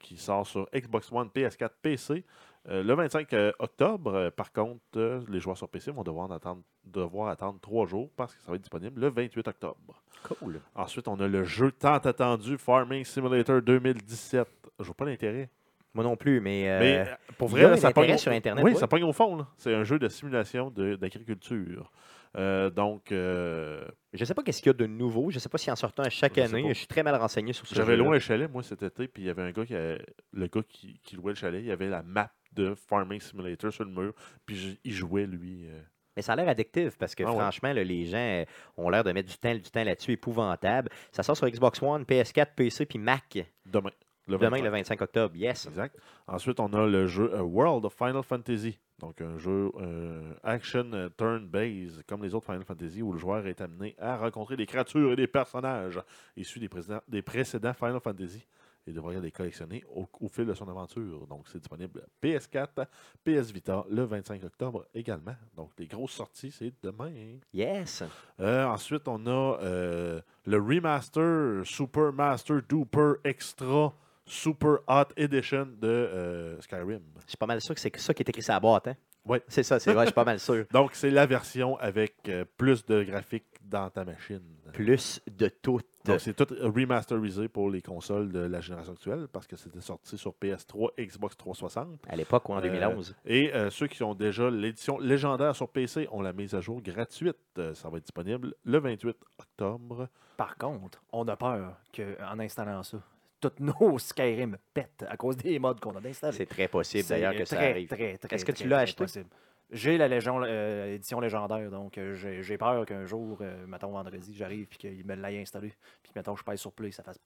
qui 0.00 0.16
sort 0.16 0.46
sur 0.46 0.66
Xbox 0.74 1.12
One, 1.12 1.28
PS4, 1.28 1.70
PC. 1.82 2.24
le 2.66 2.94
25 2.94 3.32
euh, 3.34 3.52
octobre, 3.58 4.30
par 4.30 4.52
contre, 4.52 5.24
les 5.28 5.40
joueurs 5.40 5.56
sur 5.58 5.68
PC 5.68 5.90
vont 5.90 6.02
devoir 6.02 6.30
attendre, 6.32 6.62
devoir 6.84 7.28
attendre 7.28 7.58
trois 7.60 7.86
jours 7.86 8.10
parce 8.16 8.34
que 8.34 8.40
ça 8.42 8.50
va 8.50 8.54
être 8.56 8.62
disponible 8.62 9.00
le 9.00 9.08
28 9.10 9.46
octobre. 9.48 10.02
Cool. 10.22 10.60
Ensuite, 10.74 11.06
on 11.08 11.18
a 11.20 11.28
le 11.28 11.44
jeu 11.44 11.70
tant 11.72 11.94
attendu 11.94 12.56
Farming 12.58 13.04
Simulator 13.04 13.60
2017. 13.62 14.48
Je 14.80 14.84
vois 14.84 14.94
pas 14.94 15.04
l'intérêt. 15.04 15.50
Moi 15.94 16.04
non 16.04 16.16
plus, 16.16 16.40
mais. 16.40 16.68
euh, 16.68 16.78
Mais 16.80 16.98
euh, 16.98 17.14
pour 17.38 17.48
vrai, 17.48 17.62
là, 17.62 17.76
ça 17.76 17.90
pogne 17.92 18.16
sur 18.18 18.30
Internet, 18.32 18.64
Oui, 18.64 18.76
ça 18.76 18.86
pogne 18.86 19.04
au 19.04 19.12
fond. 19.12 19.36
là. 19.36 19.48
C'est 19.56 19.74
un 19.74 19.84
jeu 19.84 19.98
de 19.98 20.08
simulation 20.08 20.70
d'agriculture. 20.70 21.90
Euh, 22.36 22.68
donc, 22.70 23.10
euh, 23.10 23.82
Je 24.12 24.24
sais 24.24 24.34
pas 24.34 24.42
qu'est-ce 24.42 24.58
qu'il 24.60 24.68
y 24.68 24.70
a 24.70 24.74
de 24.74 24.86
nouveau. 24.86 25.30
Je 25.30 25.38
sais 25.38 25.48
pas 25.48 25.56
s'il 25.58 25.72
en 25.72 25.76
sort 25.76 25.92
un 25.98 26.04
à 26.04 26.10
chaque 26.10 26.36
Je 26.36 26.40
année. 26.42 26.68
Je 26.68 26.74
suis 26.78 26.86
très 26.86 27.02
mal 27.02 27.14
renseigné 27.16 27.52
sur 27.52 27.66
ce 27.66 27.74
j'avais 27.74 27.96
loué 27.96 28.16
un 28.16 28.20
chalet, 28.20 28.50
moi, 28.50 28.62
cet 28.62 28.82
été, 28.82 29.08
puis 29.08 29.22
il 29.22 29.26
y 29.26 29.30
avait 29.30 29.42
un 29.42 29.50
gars 29.50 29.64
qui, 29.64 29.72
le 29.74 30.46
gars 30.46 30.62
qui, 30.68 31.00
qui 31.02 31.16
louait 31.16 31.32
le 31.32 31.36
chalet, 31.36 31.60
il 31.62 31.66
y 31.66 31.72
avait 31.72 31.88
la 31.88 32.02
map 32.02 32.30
de 32.52 32.74
Farming 32.74 33.20
Simulator 33.20 33.72
sur 33.72 33.84
le 33.84 33.90
mur, 33.90 34.12
puis 34.44 34.78
il 34.84 34.92
jouait, 34.92 35.26
lui. 35.26 35.66
euh. 35.68 35.80
Mais 36.16 36.22
ça 36.22 36.32
a 36.32 36.36
l'air 36.36 36.48
addictif 36.48 36.98
parce 36.98 37.14
que 37.14 37.22
Ah 37.22 37.30
ouais. 37.30 37.38
franchement, 37.38 37.72
là, 37.72 37.82
les 37.84 38.04
gens 38.06 38.44
ont 38.76 38.90
l'air 38.90 39.04
de 39.04 39.12
mettre 39.12 39.28
du 39.30 39.38
temps, 39.38 39.54
du 39.54 39.62
temps 39.70 39.84
là-dessus 39.84 40.12
épouvantable. 40.12 40.90
Ça 41.12 41.22
sort 41.22 41.36
sur 41.36 41.48
Xbox 41.48 41.80
One, 41.80 42.02
PS4, 42.02 42.54
PC 42.56 42.86
puis 42.86 42.98
Mac 42.98 43.38
demain. 43.64 43.90
Le 44.28 44.36
demain 44.38 44.50
25. 44.50 44.64
le 44.64 44.70
25 44.70 45.02
octobre. 45.02 45.36
Yes. 45.36 45.66
Exact. 45.66 45.96
Ensuite, 46.26 46.60
on 46.60 46.72
a 46.74 46.86
le 46.86 47.06
jeu 47.06 47.32
euh, 47.34 47.40
World 47.42 47.84
of 47.84 47.94
Final 47.94 48.22
Fantasy. 48.22 48.78
Donc, 48.98 49.20
un 49.20 49.38
jeu 49.38 49.70
euh, 49.80 50.32
action 50.42 50.90
euh, 50.92 51.08
turn-based, 51.16 52.02
comme 52.06 52.22
les 52.22 52.34
autres 52.34 52.46
Final 52.46 52.64
Fantasy, 52.64 53.00
où 53.02 53.12
le 53.12 53.18
joueur 53.18 53.46
est 53.46 53.60
amené 53.60 53.94
à 53.98 54.16
rencontrer 54.16 54.56
des 54.56 54.66
créatures 54.66 55.12
et 55.12 55.16
des 55.16 55.26
personnages 55.28 56.00
issus 56.36 56.58
des, 56.60 56.68
précédents- 56.68 57.02
des 57.08 57.22
précédents 57.22 57.72
Final 57.72 58.00
Fantasy 58.00 58.44
et 58.86 58.92
devra 58.92 59.12
les 59.12 59.30
collectionner 59.30 59.84
au, 59.94 60.08
au 60.20 60.28
fil 60.28 60.46
de 60.46 60.54
son 60.54 60.66
aventure. 60.68 61.26
Donc, 61.26 61.46
c'est 61.48 61.58
disponible 61.58 62.06
PS4, 62.22 62.86
PS 63.22 63.52
Vita 63.52 63.84
le 63.90 64.02
25 64.04 64.42
octobre 64.44 64.86
également. 64.94 65.36
Donc, 65.54 65.70
les 65.78 65.86
grosses 65.86 66.12
sorties, 66.12 66.50
c'est 66.50 66.72
demain. 66.82 67.12
Yes. 67.52 68.02
Euh, 68.40 68.64
ensuite, 68.64 69.06
on 69.06 69.26
a 69.26 69.58
euh, 69.62 70.20
le 70.46 70.56
remaster 70.56 71.64
Super 71.66 72.12
Master 72.12 72.62
Duper 72.68 73.12
Extra 73.24 73.94
Super 74.28 74.78
Hot 74.86 75.12
Edition 75.16 75.66
de 75.80 75.88
euh, 75.88 76.60
Skyrim. 76.60 77.00
Je 77.24 77.28
suis 77.30 77.36
pas 77.36 77.46
mal 77.46 77.60
sûr 77.60 77.74
que 77.74 77.80
c'est 77.80 77.96
ça 77.98 78.14
qui 78.14 78.22
est 78.22 78.28
écrit 78.28 78.42
sur 78.42 78.52
la 78.54 78.60
boîte. 78.60 78.88
Hein? 78.88 78.94
Ouais. 79.24 79.42
C'est 79.48 79.62
ça, 79.62 79.78
c'est 79.78 79.92
vrai, 79.92 80.04
je 80.04 80.08
suis 80.08 80.14
pas 80.14 80.24
mal 80.24 80.38
sûr. 80.40 80.64
Donc, 80.72 80.90
c'est 80.94 81.10
la 81.10 81.26
version 81.26 81.76
avec 81.78 82.14
euh, 82.28 82.44
plus 82.56 82.84
de 82.86 83.02
graphiques 83.02 83.44
dans 83.62 83.90
ta 83.90 84.04
machine. 84.04 84.40
Plus 84.72 85.20
de 85.30 85.48
tout. 85.48 85.80
Donc, 86.06 86.20
c'est 86.20 86.32
tout 86.34 86.46
remasterisé 86.60 87.48
pour 87.48 87.68
les 87.70 87.82
consoles 87.82 88.32
de 88.32 88.38
la 88.38 88.62
génération 88.62 88.94
actuelle 88.94 89.28
parce 89.30 89.46
que 89.46 89.56
c'était 89.56 89.82
sorti 89.82 90.16
sur 90.16 90.32
PS3, 90.40 90.92
Xbox 90.98 91.36
360. 91.36 92.00
À 92.08 92.16
l'époque 92.16 92.48
ou 92.48 92.52
en 92.54 92.58
Euh, 92.58 92.62
2011. 92.62 93.14
Et 93.26 93.52
euh, 93.54 93.68
ceux 93.68 93.86
qui 93.88 94.02
ont 94.02 94.14
déjà 94.14 94.48
l'édition 94.50 94.98
légendaire 94.98 95.54
sur 95.54 95.68
PC 95.68 96.08
ont 96.10 96.22
la 96.22 96.32
mise 96.32 96.54
à 96.54 96.62
jour 96.62 96.80
gratuite. 96.80 97.36
Euh, 97.58 97.74
ça 97.74 97.90
va 97.90 97.98
être 97.98 98.04
disponible 98.04 98.54
le 98.64 98.78
28 98.78 99.14
octobre. 99.38 100.08
Par 100.38 100.56
contre, 100.56 101.02
on 101.12 101.28
a 101.28 101.36
peur 101.36 101.76
qu'en 101.94 102.38
installant 102.38 102.82
ça, 102.82 102.98
toutes 103.40 103.60
nos 103.60 103.98
Skyrim 103.98 104.56
pètent 104.74 105.04
à 105.08 105.16
cause 105.16 105.36
des 105.36 105.58
mods 105.58 105.74
qu'on 105.74 105.96
a 105.96 106.06
installés. 106.06 106.36
C'est 106.36 106.46
très 106.46 106.68
possible 106.68 107.08
d'ailleurs 107.08 107.34
que 107.34 107.44
ça 107.44 107.56
très, 107.56 107.70
arrive. 107.70 107.88
très, 107.88 108.18
très, 108.18 108.36
Est-ce 108.36 108.44
que 108.44 108.52
tu 108.52 108.68
l'as 108.68 108.78
acheté? 108.78 109.04
possible. 109.04 109.28
J'ai 109.70 109.98
la 109.98 110.08
Légion, 110.08 110.40
euh, 110.42 110.94
édition 110.94 111.20
légendaire, 111.20 111.70
donc 111.70 111.98
euh, 111.98 112.14
j'ai 112.14 112.56
peur 112.56 112.86
qu'un 112.86 113.04
jour, 113.04 113.38
euh, 113.42 113.66
mettons 113.66 113.90
vendredi, 113.90 114.34
j'arrive 114.34 114.66
puis 114.66 114.78
qu'il 114.78 115.04
me 115.04 115.14
l'ait 115.14 115.42
installé. 115.42 115.74
Puis 116.02 116.12
mettons, 116.16 116.34
je 116.36 116.42
pèse 116.42 116.60
sur 116.60 116.72
play, 116.72 116.90
ça 116.90 117.02
fasse. 117.02 117.18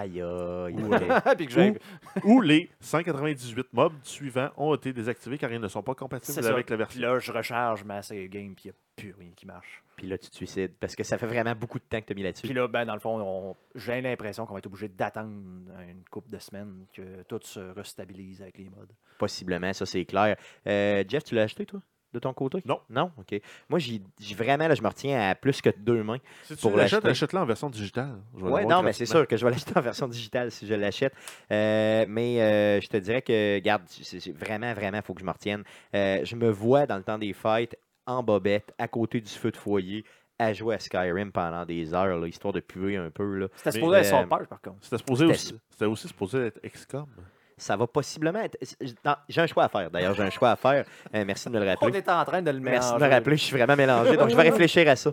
Aïe 0.00 0.22
aïe. 0.22 0.74
Ou, 0.74 0.94
ok. 0.94 1.02
puis 1.36 1.46
que 1.46 1.52
j'ai. 1.52 1.78
Ou 2.22 2.40
les 2.40 2.70
198 2.80 3.72
mobs 3.72 3.92
suivants 4.04 4.50
ont 4.56 4.74
été 4.76 4.92
désactivés 4.92 5.38
car 5.38 5.50
ils 5.52 5.60
ne 5.60 5.66
sont 5.68 5.82
pas 5.82 5.94
compatibles 5.96 6.40
ça. 6.42 6.50
avec 6.50 6.70
la 6.70 6.76
Puis 6.76 7.00
version. 7.00 7.02
là, 7.02 7.18
je 7.18 7.32
recharge 7.32 7.82
ma 7.84 8.00
save 8.02 8.28
game, 8.28 8.54
puis 8.54 8.66
il 8.66 8.68
n'y 8.68 8.70
a 8.70 8.74
plus 8.96 9.14
rien 9.18 9.30
qui 9.34 9.44
marche. 9.46 9.82
Puis 9.96 10.06
là, 10.06 10.16
tu 10.16 10.30
te 10.30 10.36
suicides 10.36 10.74
parce 10.78 10.94
que 10.94 11.02
ça 11.02 11.18
fait 11.18 11.26
vraiment 11.26 11.54
beaucoup 11.56 11.80
de 11.80 11.84
temps 11.84 12.00
que 12.00 12.06
tu 12.06 12.12
as 12.12 12.14
mis 12.14 12.22
là-dessus. 12.22 12.46
Puis 12.46 12.54
là, 12.54 12.68
ben, 12.68 12.84
dans 12.86 12.94
le 12.94 13.00
fond, 13.00 13.20
on- 13.20 13.56
j'ai 13.74 14.00
l'impression 14.00 14.46
qu'on 14.46 14.52
va 14.54 14.58
être 14.60 14.66
obligé 14.66 14.86
d'attendre 14.88 15.30
une 15.88 16.04
couple 16.10 16.30
de 16.30 16.38
semaines 16.38 16.86
que 16.94 17.22
tout 17.24 17.40
se 17.42 17.58
restabilise 17.58 18.40
avec 18.40 18.56
les 18.58 18.66
mods. 18.70 18.86
Possiblement, 19.18 19.72
ça 19.72 19.84
c'est 19.84 20.04
clair. 20.04 20.36
Euh, 20.68 21.02
Jeff, 21.08 21.24
tu 21.24 21.34
l'as 21.34 21.42
acheté 21.42 21.66
toi? 21.66 21.80
De 22.12 22.18
ton 22.18 22.32
côté? 22.32 22.62
Non. 22.64 22.80
Non? 22.90 23.10
OK. 23.18 23.40
Moi, 23.68 23.78
j'ai 23.78 24.00
j'ai 24.18 24.34
vraiment, 24.34 24.68
là, 24.68 24.74
je 24.74 24.82
me 24.82 24.88
retiens 24.88 25.30
à 25.30 25.34
plus 25.34 25.60
que 25.60 25.70
deux 25.70 26.02
mains. 26.02 26.18
Si 26.44 26.56
tu 26.56 26.62
pour 26.62 26.76
l'achètes, 26.76 27.04
l'acheter. 27.04 27.08
achète-le 27.08 27.38
en 27.38 27.44
version 27.46 27.70
digitale. 27.70 28.18
Oui, 28.34 28.66
non, 28.66 28.82
mais 28.82 28.92
c'est 28.92 29.06
sûr 29.06 29.26
que 29.26 29.36
je 29.36 29.44
vais 29.44 29.50
l'acheter 29.52 29.72
en 29.76 29.80
version 29.80 30.08
digitale 30.08 30.50
si 30.50 30.66
je 30.66 30.74
l'achète. 30.74 31.14
Euh, 31.50 32.04
mais 32.08 32.40
euh, 32.40 32.80
je 32.80 32.88
te 32.88 32.96
dirais 32.96 33.22
que, 33.22 33.58
garde, 33.60 33.82
c'est 33.86 34.18
c'est 34.20 34.32
vraiment, 34.32 34.72
vraiment, 34.74 34.98
il 34.98 35.02
faut 35.02 35.14
que 35.14 35.20
je 35.20 35.26
me 35.26 35.30
retienne. 35.30 35.64
Euh, 35.94 36.24
je 36.24 36.36
me 36.36 36.50
vois 36.50 36.86
dans 36.86 36.96
le 36.96 37.02
temps 37.02 37.18
des 37.18 37.32
fêtes 37.32 37.78
en 38.06 38.22
bobette, 38.22 38.72
à 38.78 38.88
côté 38.88 39.20
du 39.20 39.30
feu 39.30 39.50
de 39.50 39.56
foyer, 39.56 40.04
à 40.38 40.52
jouer 40.52 40.76
à 40.76 40.78
Skyrim 40.78 41.32
pendant 41.32 41.64
des 41.64 41.94
heures, 41.94 42.18
là, 42.18 42.26
histoire 42.26 42.52
de 42.52 42.60
puer 42.60 42.96
un 42.96 43.10
peu. 43.10 43.36
Là. 43.36 43.48
C'était 43.56 43.72
supposé 43.72 43.98
être 43.98 44.06
euh, 44.06 44.22
son 44.22 44.28
peur, 44.28 44.46
par 44.46 44.60
contre. 44.60 44.78
C'était 44.82 44.98
supposé 44.98 45.26
C'était 45.26 45.34
aussi, 45.34 45.60
c'était 45.70 45.84
aussi 45.84 46.08
supposé 46.08 46.46
être 46.46 46.60
XCOM. 46.62 47.06
Ça 47.58 47.76
va 47.76 47.86
possiblement 47.86 48.40
être. 48.40 48.56
J'ai 49.28 49.40
un 49.40 49.46
choix 49.46 49.64
à 49.64 49.68
faire, 49.68 49.90
d'ailleurs. 49.90 50.14
J'ai 50.14 50.22
un 50.22 50.30
choix 50.30 50.50
à 50.52 50.56
faire. 50.56 50.84
Euh, 51.14 51.24
merci 51.26 51.48
de 51.48 51.54
me 51.54 51.58
le 51.60 51.66
On 51.66 51.68
rappeler. 51.70 51.98
est 51.98 52.08
en 52.08 52.24
train 52.24 52.40
de 52.42 52.50
le 52.50 52.58
mélanger. 52.60 52.70
Merci 52.78 52.94
de 52.94 52.98
me 53.04 53.08
rappeler. 53.10 53.36
Je 53.36 53.42
suis 53.44 53.56
vraiment 53.56 53.76
mélangé. 53.76 54.16
Donc, 54.16 54.30
je 54.30 54.36
vais 54.36 54.42
réfléchir 54.50 54.88
à 54.88 54.96
ça. 54.96 55.10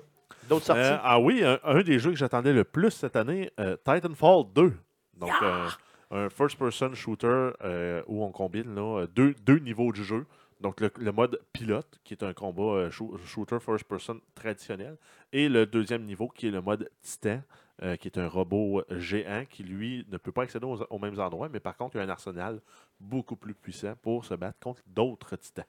D'autres 0.48 0.66
sorties? 0.66 0.82
Euh, 0.82 0.98
ah 1.04 1.20
oui, 1.20 1.44
un, 1.44 1.60
un 1.64 1.82
des 1.82 1.98
jeux 2.00 2.12
que 2.12 2.18
j'attendais 2.18 2.54
le 2.54 2.64
plus 2.64 2.92
cette 2.92 3.16
année, 3.16 3.52
euh, 3.60 3.76
Titanfall 3.84 4.46
2. 4.54 4.74
Donc, 5.18 5.32
euh, 5.42 5.68
un 6.12 6.30
first-person 6.30 6.94
shooter 6.94 7.50
euh, 7.64 8.02
où 8.08 8.24
on 8.24 8.32
combine 8.32 8.76
là, 8.76 9.06
deux, 9.08 9.34
deux 9.44 9.58
niveaux 9.60 9.92
du 9.92 10.04
jeu. 10.04 10.26
Donc, 10.62 10.80
le, 10.82 10.92
le 11.00 11.12
mode 11.12 11.40
pilote, 11.52 12.00
qui 12.04 12.14
est 12.14 12.24
un 12.24 12.34
combat 12.34 12.62
euh, 12.64 12.90
shoo- 12.90 13.18
shooter 13.26 13.58
first-person 13.60 14.20
traditionnel, 14.36 14.98
et 15.34 15.50
le 15.50 15.66
deuxième 15.66 16.04
niveau, 16.04 16.28
qui 16.28 16.48
est 16.48 16.52
le 16.52 16.62
mode 16.62 16.90
titan, 17.02 17.42
euh, 17.84 17.96
qui 17.98 18.08
est 18.08 18.18
un 18.18 18.28
robot 18.28 18.80
euh, 18.90 19.00
géant 19.00 19.44
qui, 19.50 19.64
lui, 19.64 20.06
ne 20.10 20.18
peut 20.18 20.32
pas 20.32 20.44
accéder 20.44 20.66
aux, 20.66 20.82
aux 20.84 21.00
mêmes 21.00 21.20
endroits, 21.20 21.50
mais 21.50 21.60
par 21.60 21.76
contre, 21.76 21.96
il 21.96 22.00
a 22.00 22.04
un 22.04 22.10
arsenal 22.10 22.62
beaucoup 23.00 23.36
plus 23.36 23.54
puissant 23.54 23.94
pour 24.02 24.26
se 24.26 24.34
battre 24.34 24.60
contre 24.60 24.82
d'autres 24.88 25.36
titans. 25.36 25.66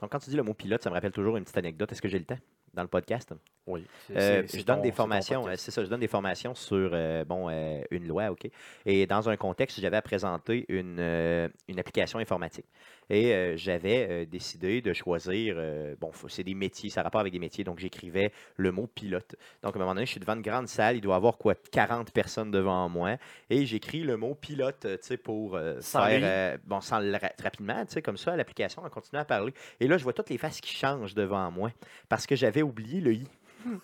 Donc, 0.00 0.12
quand 0.12 0.18
tu 0.18 0.30
dis 0.30 0.36
le 0.36 0.42
mot 0.42 0.54
pilote, 0.54 0.82
ça 0.82 0.90
me 0.90 0.94
rappelle 0.94 1.12
toujours 1.12 1.36
une 1.36 1.44
petite 1.44 1.56
anecdote. 1.56 1.90
Est-ce 1.92 2.02
que 2.02 2.08
j'ai 2.08 2.18
le 2.18 2.24
temps? 2.26 2.38
dans 2.74 2.82
le 2.82 2.88
podcast? 2.88 3.34
Oui. 3.66 3.86
Euh, 4.16 4.44
je 4.52 4.62
donne 4.62 4.76
ton- 4.76 4.82
des 4.82 4.92
formations, 4.92 5.44
c'est 5.56 5.70
ça, 5.70 5.84
je 5.84 5.88
donne 5.90 6.00
des 6.00 6.08
formations 6.08 6.54
sur 6.54 6.90
euh, 6.92 7.24
bon, 7.24 7.48
euh, 7.50 7.82
une 7.90 8.08
loi, 8.08 8.30
OK? 8.30 8.48
Et 8.86 9.06
dans 9.06 9.28
un 9.28 9.36
contexte, 9.36 9.80
j'avais 9.80 9.98
à 9.98 10.02
présenter 10.02 10.64
une, 10.68 10.96
euh, 10.98 11.48
une 11.68 11.78
application 11.78 12.18
informatique. 12.18 12.66
Et 13.12 13.32
euh, 13.34 13.56
j'avais 13.56 14.06
euh, 14.10 14.24
décidé 14.24 14.80
de 14.80 14.92
choisir, 14.92 15.56
bon, 16.00 16.10
c'est 16.28 16.42
des 16.42 16.54
métiers, 16.54 16.88
ça 16.90 17.00
a 17.00 17.04
rapport 17.04 17.20
avec 17.20 17.32
des 17.32 17.38
métiers, 17.38 17.62
donc 17.62 17.78
j'écrivais 17.78 18.32
le 18.56 18.72
mot 18.72 18.86
pilote. 18.86 19.36
Donc 19.62 19.76
à 19.76 19.78
un 19.78 19.82
moment 19.82 19.94
donné, 19.94 20.06
je 20.06 20.12
suis 20.12 20.20
devant 20.20 20.34
une 20.34 20.42
grande 20.42 20.66
salle, 20.66 20.96
il 20.96 21.00
doit 21.02 21.14
y 21.14 21.16
avoir 21.16 21.36
quoi, 21.36 21.54
40 21.54 22.10
personnes 22.10 22.50
devant 22.50 22.88
moi, 22.88 23.16
et 23.50 23.66
j'écris 23.66 24.00
le 24.02 24.16
mot 24.16 24.34
pilote, 24.34 24.80
tu 24.80 24.96
sais, 25.02 25.16
pour 25.18 25.58
Sans 25.80 26.06
faire, 26.06 26.58
bon, 26.64 26.80
sans 26.80 27.00
le 27.00 27.12
ra- 27.12 27.32
rapidement, 27.42 27.84
tu 27.84 27.92
sais, 27.92 28.02
comme 28.02 28.16
ça, 28.16 28.32
à 28.32 28.36
l'application, 28.36 28.82
on 28.84 28.88
continue 28.88 29.20
à 29.20 29.24
parler. 29.26 29.52
Et 29.78 29.86
là, 29.86 29.98
je 29.98 30.04
vois 30.04 30.14
toutes 30.14 30.30
les 30.30 30.38
faces 30.38 30.60
qui 30.62 30.74
changent 30.74 31.14
devant 31.14 31.50
moi, 31.50 31.70
parce 32.08 32.26
que 32.26 32.34
j'avais 32.34 32.62
oublié 32.62 33.00
le 33.00 33.12
i. 33.12 33.24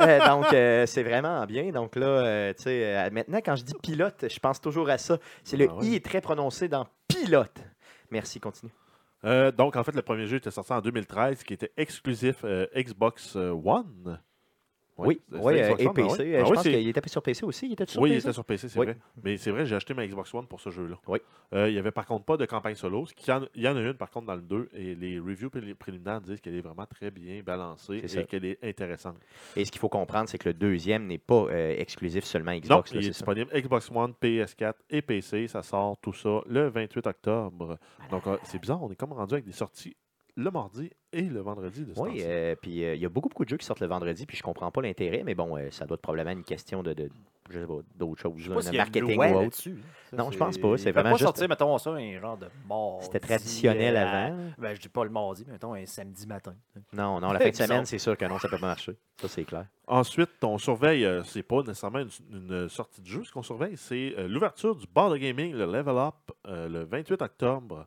Euh, 0.00 0.26
donc, 0.26 0.52
euh, 0.52 0.86
c'est 0.86 1.02
vraiment 1.02 1.44
bien. 1.46 1.70
Donc 1.70 1.96
là, 1.96 2.06
euh, 2.06 2.52
tu 2.54 2.64
sais, 2.64 3.10
maintenant, 3.10 3.38
quand 3.44 3.56
je 3.56 3.64
dis 3.64 3.74
pilote, 3.82 4.26
je 4.30 4.38
pense 4.38 4.60
toujours 4.60 4.88
à 4.90 4.98
ça. 4.98 5.18
C'est 5.42 5.56
le 5.56 5.68
Ah 5.70 5.74
ouais. 5.76 5.86
i 5.86 5.94
est 5.96 6.04
très 6.04 6.20
prononcé 6.20 6.68
dans 6.68 6.86
pilote. 7.08 7.58
Merci, 8.10 8.40
continue. 8.40 8.72
Euh, 9.24 9.50
donc, 9.50 9.76
en 9.76 9.84
fait, 9.84 9.94
le 9.94 10.02
premier 10.02 10.26
jeu 10.26 10.36
était 10.36 10.50
sorti 10.50 10.72
en 10.72 10.80
2013, 10.80 11.42
qui 11.42 11.54
était 11.54 11.72
exclusif 11.76 12.44
euh, 12.44 12.66
Xbox 12.76 13.36
euh, 13.36 13.50
One. 13.50 14.20
Oui, 14.98 15.20
euh, 15.34 15.74
et 15.78 15.84
ben 15.84 15.92
PC. 15.92 16.22
oui. 16.22 16.34
euh, 16.34 16.38
Ah 16.40 16.44
je 16.44 16.50
oui, 16.50 16.54
pense 16.54 16.62
qu'il 16.62 16.88
était 16.88 17.08
sur 17.08 17.22
PC 17.22 17.44
aussi. 17.44 17.66
Il 17.66 17.72
était 17.74 17.86
sur 17.86 18.00
oui, 18.00 18.10
il 18.10 18.14
PC? 18.14 18.26
était 18.28 18.32
sur 18.32 18.44
PC, 18.44 18.68
c'est 18.70 18.78
Oui. 18.78 18.86
vrai. 18.86 18.96
Mais 19.22 19.36
c'est 19.36 19.50
vrai, 19.50 19.66
j'ai 19.66 19.76
acheté 19.76 19.92
ma 19.92 20.06
Xbox 20.06 20.32
One 20.32 20.46
pour 20.46 20.58
ce 20.60 20.70
jeu-là. 20.70 20.96
Oui. 21.06 21.18
Euh, 21.52 21.68
il 21.68 21.74
n'y 21.74 21.78
avait 21.78 21.90
par 21.90 22.06
contre 22.06 22.24
pas 22.24 22.36
de 22.38 22.46
campagne 22.46 22.74
solo. 22.74 23.02
en- 23.02 23.40
Il 23.54 23.62
y 23.62 23.68
en 23.68 23.76
a 23.76 23.80
une 23.80 23.94
par 23.94 24.10
contre 24.10 24.26
dans 24.26 24.34
le 24.34 24.40
2 24.40 24.68
et 24.72 24.94
les 24.94 25.18
reviews 25.18 25.50
pré- 25.50 25.74
préliminaires 25.74 26.20
disent 26.22 26.40
qu'elle 26.40 26.54
est 26.56 26.60
vraiment 26.62 26.86
très 26.86 27.10
bien 27.10 27.42
balancée 27.44 28.02
et 28.04 28.24
qu'elle 28.24 28.44
est 28.46 28.58
intéressante. 28.64 29.16
Et 29.54 29.64
ce 29.64 29.70
qu'il 29.70 29.80
faut 29.80 29.88
comprendre, 29.90 30.28
c'est 30.28 30.38
que 30.38 30.48
le 30.48 30.54
deuxième 30.54 31.06
n'est 31.06 31.18
pas 31.18 31.46
exclusif 31.78 32.24
seulement 32.24 32.52
Non, 32.52 32.58
Xbox. 32.58 32.94
là, 32.94 33.00
il 33.00 33.04
est 33.04 33.12
ça. 33.12 33.18
disponible 33.18 33.50
Xbox 33.54 33.90
One, 33.94 34.12
PS4 34.20 34.74
et 34.90 35.02
PC. 35.02 35.46
Ça 35.48 35.62
sort 35.62 35.98
tout 35.98 36.12
ça 36.14 36.40
le 36.46 36.68
28 36.68 37.06
octobre. 37.06 37.78
Donc, 38.10 38.26
euh, 38.26 38.38
c'est 38.44 38.58
bizarre, 38.58 38.82
on 38.82 38.90
est 38.90 38.96
comme 38.96 39.12
rendu 39.12 39.34
avec 39.34 39.44
des 39.44 39.52
sorties 39.52 39.96
le 40.36 40.50
mardi 40.50 40.90
et 41.12 41.22
le 41.22 41.40
vendredi 41.40 41.84
de 41.84 41.94
ce 41.94 42.00
Oui, 42.00 42.20
euh, 42.22 42.54
puis 42.60 42.84
euh, 42.84 42.94
il 42.94 43.00
y 43.00 43.06
a 43.06 43.08
beaucoup, 43.08 43.28
beaucoup 43.30 43.44
de 43.44 43.48
jeux 43.50 43.56
qui 43.56 43.64
sortent 43.66 43.80
le 43.80 43.86
vendredi, 43.86 44.26
puis 44.26 44.36
je 44.36 44.42
comprends 44.42 44.70
pas 44.70 44.82
l'intérêt, 44.82 45.22
mais 45.24 45.34
bon, 45.34 45.56
euh, 45.56 45.70
ça 45.70 45.86
doit 45.86 45.94
être 45.94 46.02
probablement 46.02 46.32
une 46.32 46.44
question 46.44 46.82
de, 46.82 46.92
de 46.92 47.08
je 47.48 47.60
sais 47.60 47.66
pas, 47.66 47.74
d'autres 47.94 48.20
choses, 48.20 48.32
Je 48.38 48.42
sais 48.42 48.48
là, 48.50 48.54
pas 48.56 48.60
de 48.60 48.64
s'il 48.66 48.74
y 48.74 48.78
a 48.78 48.82
une 48.84 48.90
marketing 48.92 49.14
loi 49.16 49.26
ou 49.26 49.30
autre. 49.30 49.40
là-dessus. 49.42 49.78
Ça, 50.10 50.16
Non, 50.16 50.30
je 50.32 50.36
pense 50.36 50.58
pas, 50.58 50.76
c'est 50.76 50.82
il 50.82 50.84
peut 50.86 50.90
vraiment 51.00 51.10
pas 51.10 51.16
juste- 51.16 51.22
sortir, 51.24 51.48
mettons 51.48 51.78
ça, 51.78 51.90
un 51.92 52.20
genre 52.20 52.36
de 52.36 52.48
mort. 52.66 53.02
C'était 53.04 53.20
traditionnel 53.20 53.96
avant. 53.96 54.36
Ben, 54.58 54.74
je 54.74 54.80
dis 54.80 54.88
pas 54.88 55.04
le 55.04 55.10
mardi, 55.10 55.44
mais 55.46 55.52
mettons 55.52 55.72
un 55.74 55.86
samedi 55.86 56.26
matin. 56.26 56.54
Non, 56.92 57.18
non, 57.20 57.32
la 57.32 57.38
fin 57.40 57.50
de 57.50 57.54
semaine, 57.54 57.86
c'est 57.86 57.98
sûr 57.98 58.16
que 58.16 58.24
non, 58.26 58.38
ça 58.38 58.48
peut 58.48 58.58
pas 58.58 58.66
marcher. 58.66 58.96
Ça, 59.20 59.28
c'est 59.28 59.44
clair. 59.44 59.66
Ensuite, 59.86 60.30
on 60.42 60.58
surveille, 60.58 61.04
euh, 61.06 61.22
c'est 61.22 61.44
pas 61.44 61.60
nécessairement 61.62 62.00
une, 62.00 62.10
une 62.32 62.68
sortie 62.68 63.00
de 63.00 63.06
jeu, 63.06 63.22
ce 63.24 63.32
qu'on 63.32 63.42
surveille, 63.44 63.76
c'est 63.76 64.14
euh, 64.18 64.26
l'ouverture 64.28 64.74
du 64.74 64.86
bar 64.92 65.08
de 65.08 65.16
gaming, 65.16 65.52
le 65.54 65.64
Level 65.66 65.96
Up, 65.96 66.14
euh, 66.48 66.68
le 66.68 66.84
28 66.84 67.22
octobre. 67.22 67.86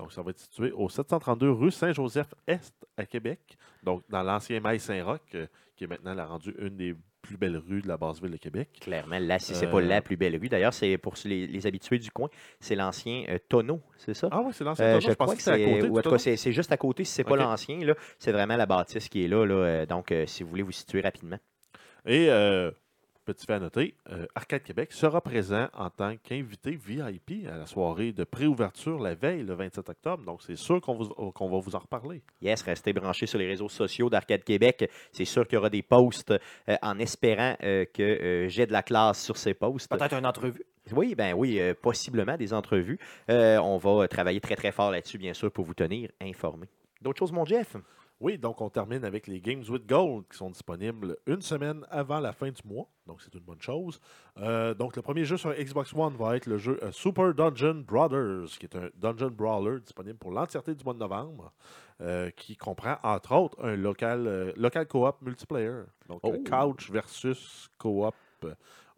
Donc, 0.00 0.12
ça 0.12 0.22
va 0.22 0.30
être 0.30 0.38
situé 0.38 0.72
au 0.72 0.88
732 0.88 1.50
rue 1.50 1.70
Saint-Joseph-Est 1.70 2.74
à 2.96 3.04
Québec, 3.06 3.40
donc 3.82 4.02
dans 4.08 4.22
l'ancien 4.22 4.58
Mail 4.60 4.80
Saint-Roch, 4.80 5.20
euh, 5.34 5.46
qui 5.76 5.84
est 5.84 5.86
maintenant 5.86 6.14
la 6.14 6.26
rendue 6.26 6.54
une 6.58 6.76
des 6.76 6.94
plus 7.22 7.36
belles 7.36 7.58
rues 7.58 7.82
de 7.82 7.88
la 7.88 7.98
basse 7.98 8.20
ville 8.20 8.30
de 8.30 8.38
Québec. 8.38 8.78
Clairement, 8.80 9.18
là, 9.18 9.38
si 9.38 9.54
c'est 9.54 9.66
pas 9.70 9.78
Euh, 9.82 9.86
la 9.88 10.00
plus 10.00 10.16
belle 10.16 10.36
rue. 10.38 10.48
D'ailleurs, 10.48 10.72
c'est 10.72 10.96
pour 10.96 11.14
les, 11.26 11.46
les 11.46 11.66
habitués 11.66 11.98
du 11.98 12.10
coin, 12.10 12.28
c'est 12.60 12.74
l'ancien 12.76 13.24
euh, 13.28 13.38
tonneau, 13.48 13.82
c'est 13.98 14.14
ça? 14.14 14.28
Ah 14.30 14.40
oui, 14.42 14.52
c'est 14.54 14.64
l'ancien 14.64 14.86
Euh, 14.86 14.88
tonneau, 14.92 15.00
je 15.02 15.10
je 15.10 15.14
crois 15.14 15.26
pensais 15.26 15.36
que 15.36 15.38
que 15.38 15.44
c'était 15.44 15.62
à 15.62 15.66
c'est, 15.66 15.74
côté 15.80 15.88
ou 15.90 15.98
en 15.98 16.02
tout 16.02 16.10
cas, 16.10 16.18
c'est 16.18 16.36
c'est 16.36 16.52
juste 16.52 16.72
à 16.72 16.76
côté. 16.78 17.04
Si 17.04 17.12
c'est 17.12 17.24
pas 17.24 17.32
Ok. 17.32 17.38
l'ancien, 17.40 17.78
c'est 18.18 18.32
vraiment 18.32 18.56
la 18.56 18.64
bâtisse 18.66 19.08
qui 19.10 19.24
est 19.24 19.28
là. 19.28 19.44
là, 19.44 19.84
donc, 19.84 20.14
si 20.26 20.42
vous 20.42 20.48
voulez 20.48 20.62
vous 20.62 20.72
situer 20.72 21.02
rapidement. 21.02 21.38
Et 22.06 22.30
petit 23.32 23.46
fait 23.46 23.54
à 23.54 23.58
noter, 23.58 23.94
euh, 24.10 24.26
Arcade 24.34 24.62
Québec 24.62 24.92
sera 24.92 25.20
présent 25.20 25.68
en 25.74 25.90
tant 25.90 26.16
qu'invité 26.16 26.72
VIP 26.76 27.46
à 27.48 27.56
la 27.56 27.66
soirée 27.66 28.12
de 28.12 28.24
préouverture 28.24 28.98
la 28.98 29.14
veille, 29.14 29.42
le 29.42 29.54
27 29.54 29.88
octobre. 29.88 30.24
Donc, 30.24 30.42
c'est 30.42 30.56
sûr 30.56 30.80
qu'on 30.80 30.94
vous- 30.94 31.32
qu'on 31.32 31.48
va 31.50 31.58
vous 31.58 31.74
en 31.74 31.78
reparler. 31.80 32.22
Yes, 32.42 32.62
restez 32.62 32.92
branchés 32.92 33.26
sur 33.26 33.38
les 33.38 33.46
réseaux 33.46 33.68
sociaux 33.68 34.10
d'Arcade 34.10 34.44
Québec. 34.44 34.90
C'est 35.12 35.24
sûr 35.24 35.46
qu'il 35.46 35.54
y 35.54 35.58
aura 35.58 35.70
des 35.70 35.82
posts 35.82 36.32
euh, 36.68 36.76
en 36.82 36.98
espérant 36.98 37.56
euh, 37.62 37.84
que 37.84 38.02
euh, 38.02 38.48
j'ai 38.48 38.66
de 38.66 38.72
la 38.72 38.82
classe 38.82 39.22
sur 39.24 39.36
ces 39.36 39.54
posts. 39.54 39.88
Peut-être 39.90 40.14
une 40.14 40.26
entrevue. 40.26 40.62
Oui, 40.92 41.14
ben 41.14 41.34
oui, 41.34 41.60
euh, 41.60 41.74
possiblement 41.80 42.36
des 42.36 42.52
entrevues. 42.52 42.98
Euh, 43.30 43.58
on 43.58 43.76
va 43.76 44.08
travailler 44.08 44.40
très, 44.40 44.56
très 44.56 44.72
fort 44.72 44.90
là-dessus, 44.90 45.18
bien 45.18 45.34
sûr, 45.34 45.52
pour 45.52 45.64
vous 45.64 45.74
tenir 45.74 46.10
informés. 46.20 46.66
D'autres 47.00 47.18
choses, 47.18 47.32
mon 47.32 47.44
Jeff? 47.44 47.76
Oui, 48.20 48.36
donc 48.36 48.60
on 48.60 48.68
termine 48.68 49.02
avec 49.06 49.26
les 49.26 49.40
Games 49.40 49.64
with 49.66 49.86
Gold 49.86 50.26
qui 50.30 50.36
sont 50.36 50.50
disponibles 50.50 51.16
une 51.26 51.40
semaine 51.40 51.86
avant 51.90 52.20
la 52.20 52.32
fin 52.32 52.50
du 52.50 52.60
mois. 52.66 52.86
Donc 53.06 53.22
c'est 53.22 53.32
une 53.34 53.40
bonne 53.40 53.62
chose. 53.62 53.98
Euh, 54.36 54.74
donc 54.74 54.94
le 54.94 55.00
premier 55.00 55.24
jeu 55.24 55.38
sur 55.38 55.54
Xbox 55.54 55.94
One 55.94 56.14
va 56.16 56.36
être 56.36 56.44
le 56.44 56.58
jeu 56.58 56.78
euh, 56.82 56.92
Super 56.92 57.32
Dungeon 57.32 57.82
Brothers, 57.86 58.58
qui 58.58 58.66
est 58.66 58.76
un 58.76 58.90
dungeon 58.94 59.30
brawler 59.30 59.80
disponible 59.80 60.18
pour 60.18 60.32
l'entièreté 60.32 60.74
du 60.74 60.84
mois 60.84 60.92
de 60.92 60.98
novembre, 60.98 61.50
euh, 62.02 62.30
qui 62.36 62.56
comprend 62.58 62.96
entre 63.02 63.34
autres 63.34 63.64
un 63.64 63.74
local, 63.76 64.26
euh, 64.26 64.52
local 64.54 64.86
co-op 64.86 65.22
multiplayer. 65.22 65.84
Donc 66.06 66.20
Oh. 66.22 66.36
couch 66.46 66.90
versus 66.90 67.70
co-op. 67.78 68.14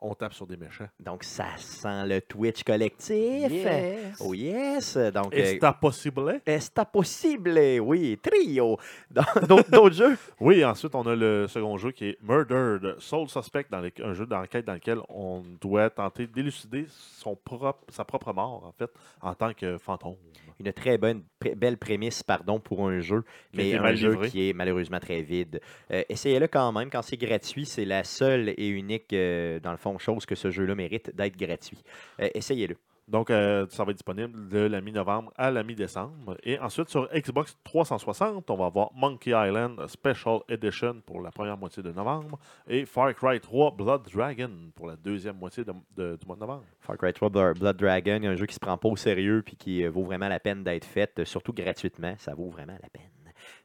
On 0.03 0.15
tape 0.15 0.35
sur 0.35 0.47
des 0.47 0.57
méchants. 0.57 0.89
Donc, 1.01 1.25
ça 1.25 1.47
sent 1.57 2.07
le 2.07 2.21
Twitch 2.21 2.63
collectif. 2.65 3.51
Yes. 3.51 4.17
Oh 4.21 4.35
yes! 4.35 4.97
Donc, 4.97 5.35
Est-ce 5.35 5.65
euh, 5.65 5.73
possible? 5.73 6.41
Est-ce 6.45 6.71
possible? 6.93 7.59
Oui, 7.81 8.19
trio. 8.23 8.79
Dans- 9.11 9.23
D'autres 9.49 9.71
d'autres 9.71 9.95
jeux? 9.97 10.17
Oui, 10.41 10.65
ensuite, 10.65 10.95
on 10.95 11.03
a 11.07 11.15
le 11.15 11.47
second 11.49 11.77
jeu 11.79 11.93
qui 11.93 12.07
est 12.11 12.19
Murdered 12.23 12.97
Soul 12.99 13.29
Suspect, 13.29 13.67
dans 13.71 13.81
les- 13.81 13.93
un 14.03 14.13
jeu 14.15 14.27
d'enquête 14.27 14.65
dans 14.67 14.75
lequel 14.75 14.99
on 15.09 15.43
doit 15.61 15.91
tenter 15.91 16.27
d'élucider 16.27 16.87
son 16.89 17.37
propre, 17.37 17.79
sa 17.89 18.05
propre 18.05 18.33
mort, 18.33 18.65
en 18.67 18.73
fait, 18.73 18.91
en 19.21 19.35
tant 19.35 19.53
que 19.55 19.79
fantôme. 19.79 20.17
Une 20.61 20.73
très 20.73 20.97
bonne, 20.99 21.23
belle 21.57 21.77
prémisse, 21.79 22.23
pardon, 22.23 22.61
pour 22.61 22.87
un 22.89 23.01
jeu, 23.01 23.25
mais 23.55 23.75
un 23.75 23.83
mal 23.83 23.97
jeu 23.97 24.11
livré. 24.11 24.29
qui 24.31 24.49
est 24.51 24.53
malheureusement 24.53 25.01
très 25.01 25.23
vide. 25.23 25.61
Euh, 25.91 26.03
Essayez-le 26.09 26.47
quand 26.47 26.71
même. 26.73 26.89
Quand 26.91 27.03
c'est 27.03 27.17
gratuit, 27.17 27.67
c'est 27.67 27.85
la 27.85 28.05
seule 28.05 28.51
et 28.57 28.69
unique, 28.69 29.13
euh, 29.13 29.59
dans 29.61 29.73
le 29.73 29.77
fond, 29.77 29.92
chose 30.01 30.27
que 30.27 30.35
ce 30.35 30.51
jeu-là 30.51 30.75
mérite 30.75 31.15
d'être 31.15 31.37
gratuit. 31.37 31.83
Euh, 32.21 32.29
Essayez-le. 32.35 32.77
Donc, 33.09 33.31
euh, 33.31 33.67
ça 33.69 33.85
va 33.85 33.91
être 33.91 33.97
disponible 33.97 34.49
de 34.49 34.61
la 34.61 34.81
mi-novembre 34.81 35.33
à 35.37 35.51
la 35.51 35.65
mi-décembre. 35.65 36.37
Et 36.45 36.57
ensuite, 36.61 36.89
sur 36.89 37.09
Xbox 37.13 37.59
360, 37.65 38.49
on 38.49 38.57
va 38.57 38.67
avoir 38.67 38.91
Monkey 38.95 39.33
Island 39.33 39.85
Special 39.89 40.39
Edition 40.49 41.03
pour 41.05 41.21
la 41.21 41.33
première 41.33 41.57
moitié 41.59 41.83
de 41.83 41.91
novembre 41.91 42.39
et 42.69 42.87
Far 42.87 43.13
Cry 43.15 43.41
3 43.41 43.73
Blood 43.73 44.03
Dragon 44.11 44.51
pour 44.77 44.87
la 44.87 44.95
deuxième 44.97 45.37
moitié 45.37 45.65
de- 45.65 45.73
de- 45.97 46.17
du 46.17 46.27
mois 46.27 46.37
de 46.37 46.41
novembre. 46.41 46.63
Far 46.81 46.97
Cry 46.97 47.13
3 47.13 47.29
Blood 47.29 47.77
Dragon, 47.77 48.21
un 48.23 48.37
jeu 48.37 48.47
qui 48.47 48.55
se 48.55 48.61
prend 48.61 48.79
pas 48.79 48.89
au 48.89 48.97
sérieux 48.97 49.43
puis 49.45 49.57
qui 49.57 49.85
euh, 49.85 49.91
vaut 49.91 50.05
vraiment 50.05 50.29
la 50.29 50.39
peine 50.39 50.63
d'être 50.63 50.87
fait, 50.87 51.25
surtout 51.25 51.53
gratuitement. 51.53 52.15
Ça 52.19 52.35
vaut 52.35 52.51
vraiment 52.51 52.79
la 52.81 52.89
peine. 52.89 53.03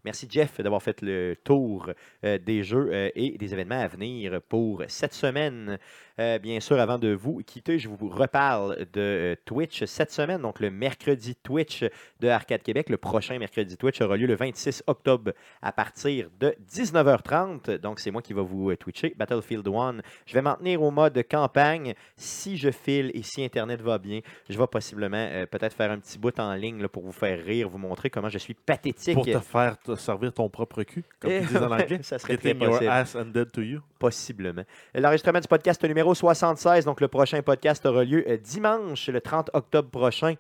Merci 0.04 0.28
Jeff 0.30 0.60
d'avoir 0.62 0.82
fait 0.82 1.02
le 1.04 1.36
tour 1.44 1.92
euh, 2.26 2.40
des 2.40 2.64
jeux 2.64 2.90
euh, 2.92 3.10
et 3.14 3.38
des 3.38 3.54
événements 3.54 3.80
à 3.80 3.88
venir 3.88 4.42
pour 4.50 4.84
cette 4.88 5.14
semaine. 5.14 5.78
Euh, 6.20 6.40
bien 6.40 6.60
sûr, 6.60 6.80
avant 6.80 6.98
de 6.98 7.14
vous 7.14 7.42
quitter, 7.46 7.78
je 7.80 7.90
vous 7.90 8.10
reparle 8.10 8.88
de 8.94 9.02
euh, 9.02 9.36
Twitch 9.46 9.84
cette 9.86 10.12
semaine, 10.12 10.42
donc 10.42 10.60
le 10.60 10.72
mercredi 10.72 11.36
Twitch 11.36 11.84
de 12.20 12.28
Arcade 12.28 12.64
Québec. 12.64 12.90
Le 12.90 12.98
prochain 12.98 13.38
mercredi 13.38 13.78
Twitch 13.78 14.02
aura 14.02 14.18
lieu 14.18 14.28
le 14.28 14.36
26 14.36 14.84
octobre 14.88 15.32
à 15.62 15.72
partir 15.72 16.30
de 16.40 16.56
19h30. 16.72 17.78
Donc, 17.78 18.00
c'est 18.00 18.12
moi 18.12 18.22
qui 18.22 18.34
va 18.34 18.42
vous 18.42 18.72
euh, 18.72 18.78
twitcher 18.78 19.14
Battlefield 19.18 19.68
1. 19.68 19.98
Je 20.26 20.34
vais 20.34 20.42
m'en 20.42 20.56
tenir 20.56 20.82
au 20.82 20.92
mode 20.92 21.22
campagne. 21.30 21.94
Si 22.16 22.58
je 22.58 22.72
file 22.72 23.12
et 23.14 23.22
si 23.22 23.44
Internet 23.44 23.82
va 23.82 23.98
bien, 23.98 24.22
je 24.50 24.58
vais 24.58 24.68
possiblement 24.68 25.18
euh, 25.18 25.46
peut-être 25.46 25.76
faire 25.76 25.92
un 25.92 26.00
petit 26.00 26.18
bout 26.18 26.38
en 26.40 26.54
ligne 26.54 26.82
là, 26.82 26.90
pour 26.90 27.04
vous 27.04 27.12
faire 27.12 27.44
rire, 27.44 27.70
vous 27.70 27.78
montrer 27.78 28.10
comment 28.10 28.30
je 28.30 28.38
suis 28.38 28.54
pathétique. 28.54 29.14
Pour 29.14 29.26
te 29.26 29.40
faire 29.40 29.78
te 29.78 29.96
servir 29.96 30.34
ton 30.34 30.50
propre 30.50 30.84
cul, 30.84 31.04
comme 31.20 31.32
ils 31.32 31.46
disent 31.46 31.58
en 31.58 31.72
anglais. 31.72 32.00
ça 32.02 32.20
serait 32.20 32.38
très 32.38 32.54
your 32.58 33.52
to 33.52 33.62
you. 33.62 33.82
Possiblement. 34.00 34.64
L'enregistrement 34.94 35.40
du 35.40 35.48
podcast 35.48 35.84
numéro 35.84 36.14
76, 36.14 36.86
donc 36.86 37.02
le 37.02 37.08
prochain 37.08 37.42
podcast 37.42 37.86
aura 37.86 38.04
lieu 38.04 38.24
euh, 38.28 38.38
dimanche, 38.38 39.10
le 39.10 39.22
30 39.22 39.50
octobre 39.54 39.90
prochain, 39.90 40.36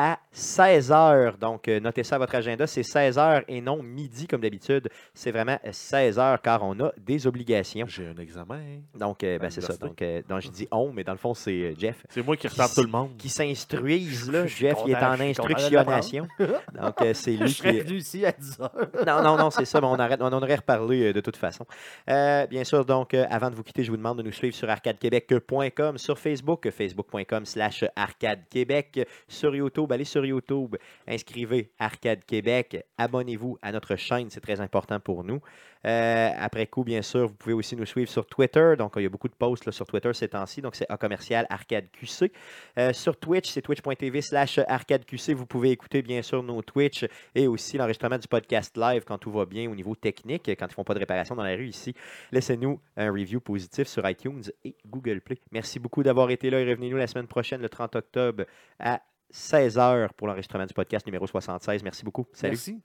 à 0.00 0.20
16h. 0.32 1.38
Donc, 1.38 1.66
euh, 1.66 1.80
notez 1.80 2.04
ça 2.04 2.14
à 2.14 2.18
votre 2.18 2.36
agenda, 2.36 2.68
c'est 2.68 2.82
16h 2.82 3.42
et 3.48 3.60
non 3.60 3.82
midi 3.82 4.28
comme 4.28 4.40
d'habitude. 4.40 4.88
C'est 5.12 5.32
vraiment 5.32 5.58
16h 5.64 6.38
car 6.40 6.62
on 6.62 6.78
a 6.78 6.92
des 6.96 7.26
obligations. 7.26 7.84
J'ai 7.88 8.06
un 8.06 8.16
examen. 8.20 8.60
Donc, 8.94 9.24
euh, 9.24 9.40
ben, 9.40 9.50
c'est 9.50 9.60
ça. 9.60 9.76
Donc, 9.76 10.00
euh, 10.00 10.22
donc, 10.28 10.42
je 10.42 10.50
dis 10.50 10.68
on, 10.70 10.92
mais 10.92 11.02
dans 11.02 11.12
le 11.12 11.18
fond, 11.18 11.34
c'est 11.34 11.50
euh, 11.50 11.74
Jeff 11.76 12.06
C'est 12.10 12.24
moi 12.24 12.36
qui 12.36 12.46
retarde 12.46 12.72
tout 12.72 12.82
le 12.82 12.88
monde. 12.88 13.16
qui 13.18 13.28
s'instruise. 13.28 14.30
Là. 14.30 14.46
Je 14.46 14.56
Jeff, 14.56 14.78
il 14.86 14.92
est 14.92 14.96
en 14.96 15.16
je 15.16 15.22
instructionnation. 15.24 16.28
Donc, 16.38 17.02
euh, 17.02 17.12
c'est 17.14 17.36
Je 17.36 17.42
lui 17.42 17.50
serais 17.50 17.72
qui... 17.72 17.80
venu 17.80 17.96
ici 17.96 18.24
à 18.24 18.32
10 18.32 18.60
heures. 18.60 18.70
Non, 19.06 19.22
non, 19.22 19.36
non, 19.36 19.50
c'est 19.50 19.64
ça, 19.64 19.80
mais 19.80 19.86
on, 19.86 19.94
arrête, 19.94 20.20
on 20.20 20.26
en 20.26 20.42
aurait 20.42 20.56
reparlé 20.56 21.08
euh, 21.08 21.12
de 21.12 21.20
toute 21.20 21.36
façon. 21.36 21.66
Euh, 22.08 22.46
bien 22.46 22.64
sûr, 22.64 22.84
donc, 22.84 23.14
euh, 23.14 23.26
avant 23.30 23.50
de 23.50 23.54
vous 23.54 23.62
quitter, 23.62 23.82
je 23.82 23.90
vous 23.90 23.96
demande 23.96 24.18
de 24.18 24.22
nous 24.22 24.32
suivre 24.32 24.54
sur 24.54 24.68
arcadequebec.com, 24.68 25.98
sur 25.98 26.18
Facebook, 26.18 26.68
facebook.com 26.70 27.44
slash 27.44 27.84
arcadequebec, 27.96 29.06
sur 29.26 29.54
YouTube, 29.54 29.87
Allez 29.92 30.04
sur 30.04 30.24
YouTube, 30.24 30.76
inscrivez 31.06 31.70
Arcade 31.78 32.24
Québec, 32.24 32.84
abonnez-vous 32.96 33.58
à 33.62 33.72
notre 33.72 33.96
chaîne, 33.96 34.30
c'est 34.30 34.40
très 34.40 34.60
important 34.60 35.00
pour 35.00 35.24
nous. 35.24 35.40
Euh, 35.86 36.30
après 36.36 36.66
coup, 36.66 36.84
bien 36.84 37.02
sûr, 37.02 37.28
vous 37.28 37.34
pouvez 37.34 37.54
aussi 37.54 37.76
nous 37.76 37.86
suivre 37.86 38.10
sur 38.10 38.26
Twitter. 38.26 38.74
Donc, 38.76 38.94
il 38.96 39.02
y 39.02 39.06
a 39.06 39.08
beaucoup 39.08 39.28
de 39.28 39.34
posts 39.34 39.70
sur 39.70 39.86
Twitter 39.86 40.12
ces 40.12 40.28
temps-ci. 40.28 40.60
Donc, 40.60 40.74
c'est 40.74 40.86
A 40.88 40.96
commercial 40.96 41.46
Arcade 41.50 41.86
QC. 41.92 42.32
Euh, 42.78 42.92
sur 42.92 43.16
Twitch, 43.16 43.50
c'est 43.50 43.62
twitch.tv 43.62 44.20
slash 44.22 44.58
Arcade 44.66 45.04
QC. 45.04 45.34
Vous 45.34 45.46
pouvez 45.46 45.70
écouter, 45.70 46.02
bien 46.02 46.22
sûr, 46.22 46.42
nos 46.42 46.62
Twitch 46.62 47.06
et 47.34 47.46
aussi 47.46 47.78
l'enregistrement 47.78 48.18
du 48.18 48.28
podcast 48.28 48.76
live 48.76 49.04
quand 49.06 49.18
tout 49.18 49.30
va 49.30 49.44
bien 49.44 49.70
au 49.70 49.74
niveau 49.74 49.94
technique, 49.94 50.46
quand 50.46 50.66
ils 50.66 50.70
ne 50.70 50.74
font 50.74 50.84
pas 50.84 50.94
de 50.94 51.00
réparation 51.00 51.34
dans 51.34 51.44
la 51.44 51.54
rue 51.54 51.68
ici. 51.68 51.94
Laissez-nous 52.32 52.80
un 52.96 53.10
review 53.10 53.40
positif 53.40 53.86
sur 53.86 54.08
iTunes 54.08 54.42
et 54.64 54.74
Google 54.86 55.20
Play. 55.20 55.38
Merci 55.52 55.78
beaucoup 55.78 56.02
d'avoir 56.02 56.30
été 56.30 56.50
là 56.50 56.60
et 56.60 56.68
revenez-nous 56.68 56.96
la 56.96 57.06
semaine 57.06 57.26
prochaine, 57.26 57.60
le 57.60 57.68
30 57.68 57.96
octobre, 57.96 58.44
à 58.78 59.00
16h 59.32 60.08
pour 60.16 60.26
l'enregistrement 60.26 60.66
du 60.66 60.74
podcast 60.74 61.06
numéro 61.06 61.26
76. 61.26 61.82
Merci 61.82 62.04
beaucoup. 62.04 62.26
Salut. 62.32 62.52
Merci. 62.52 62.82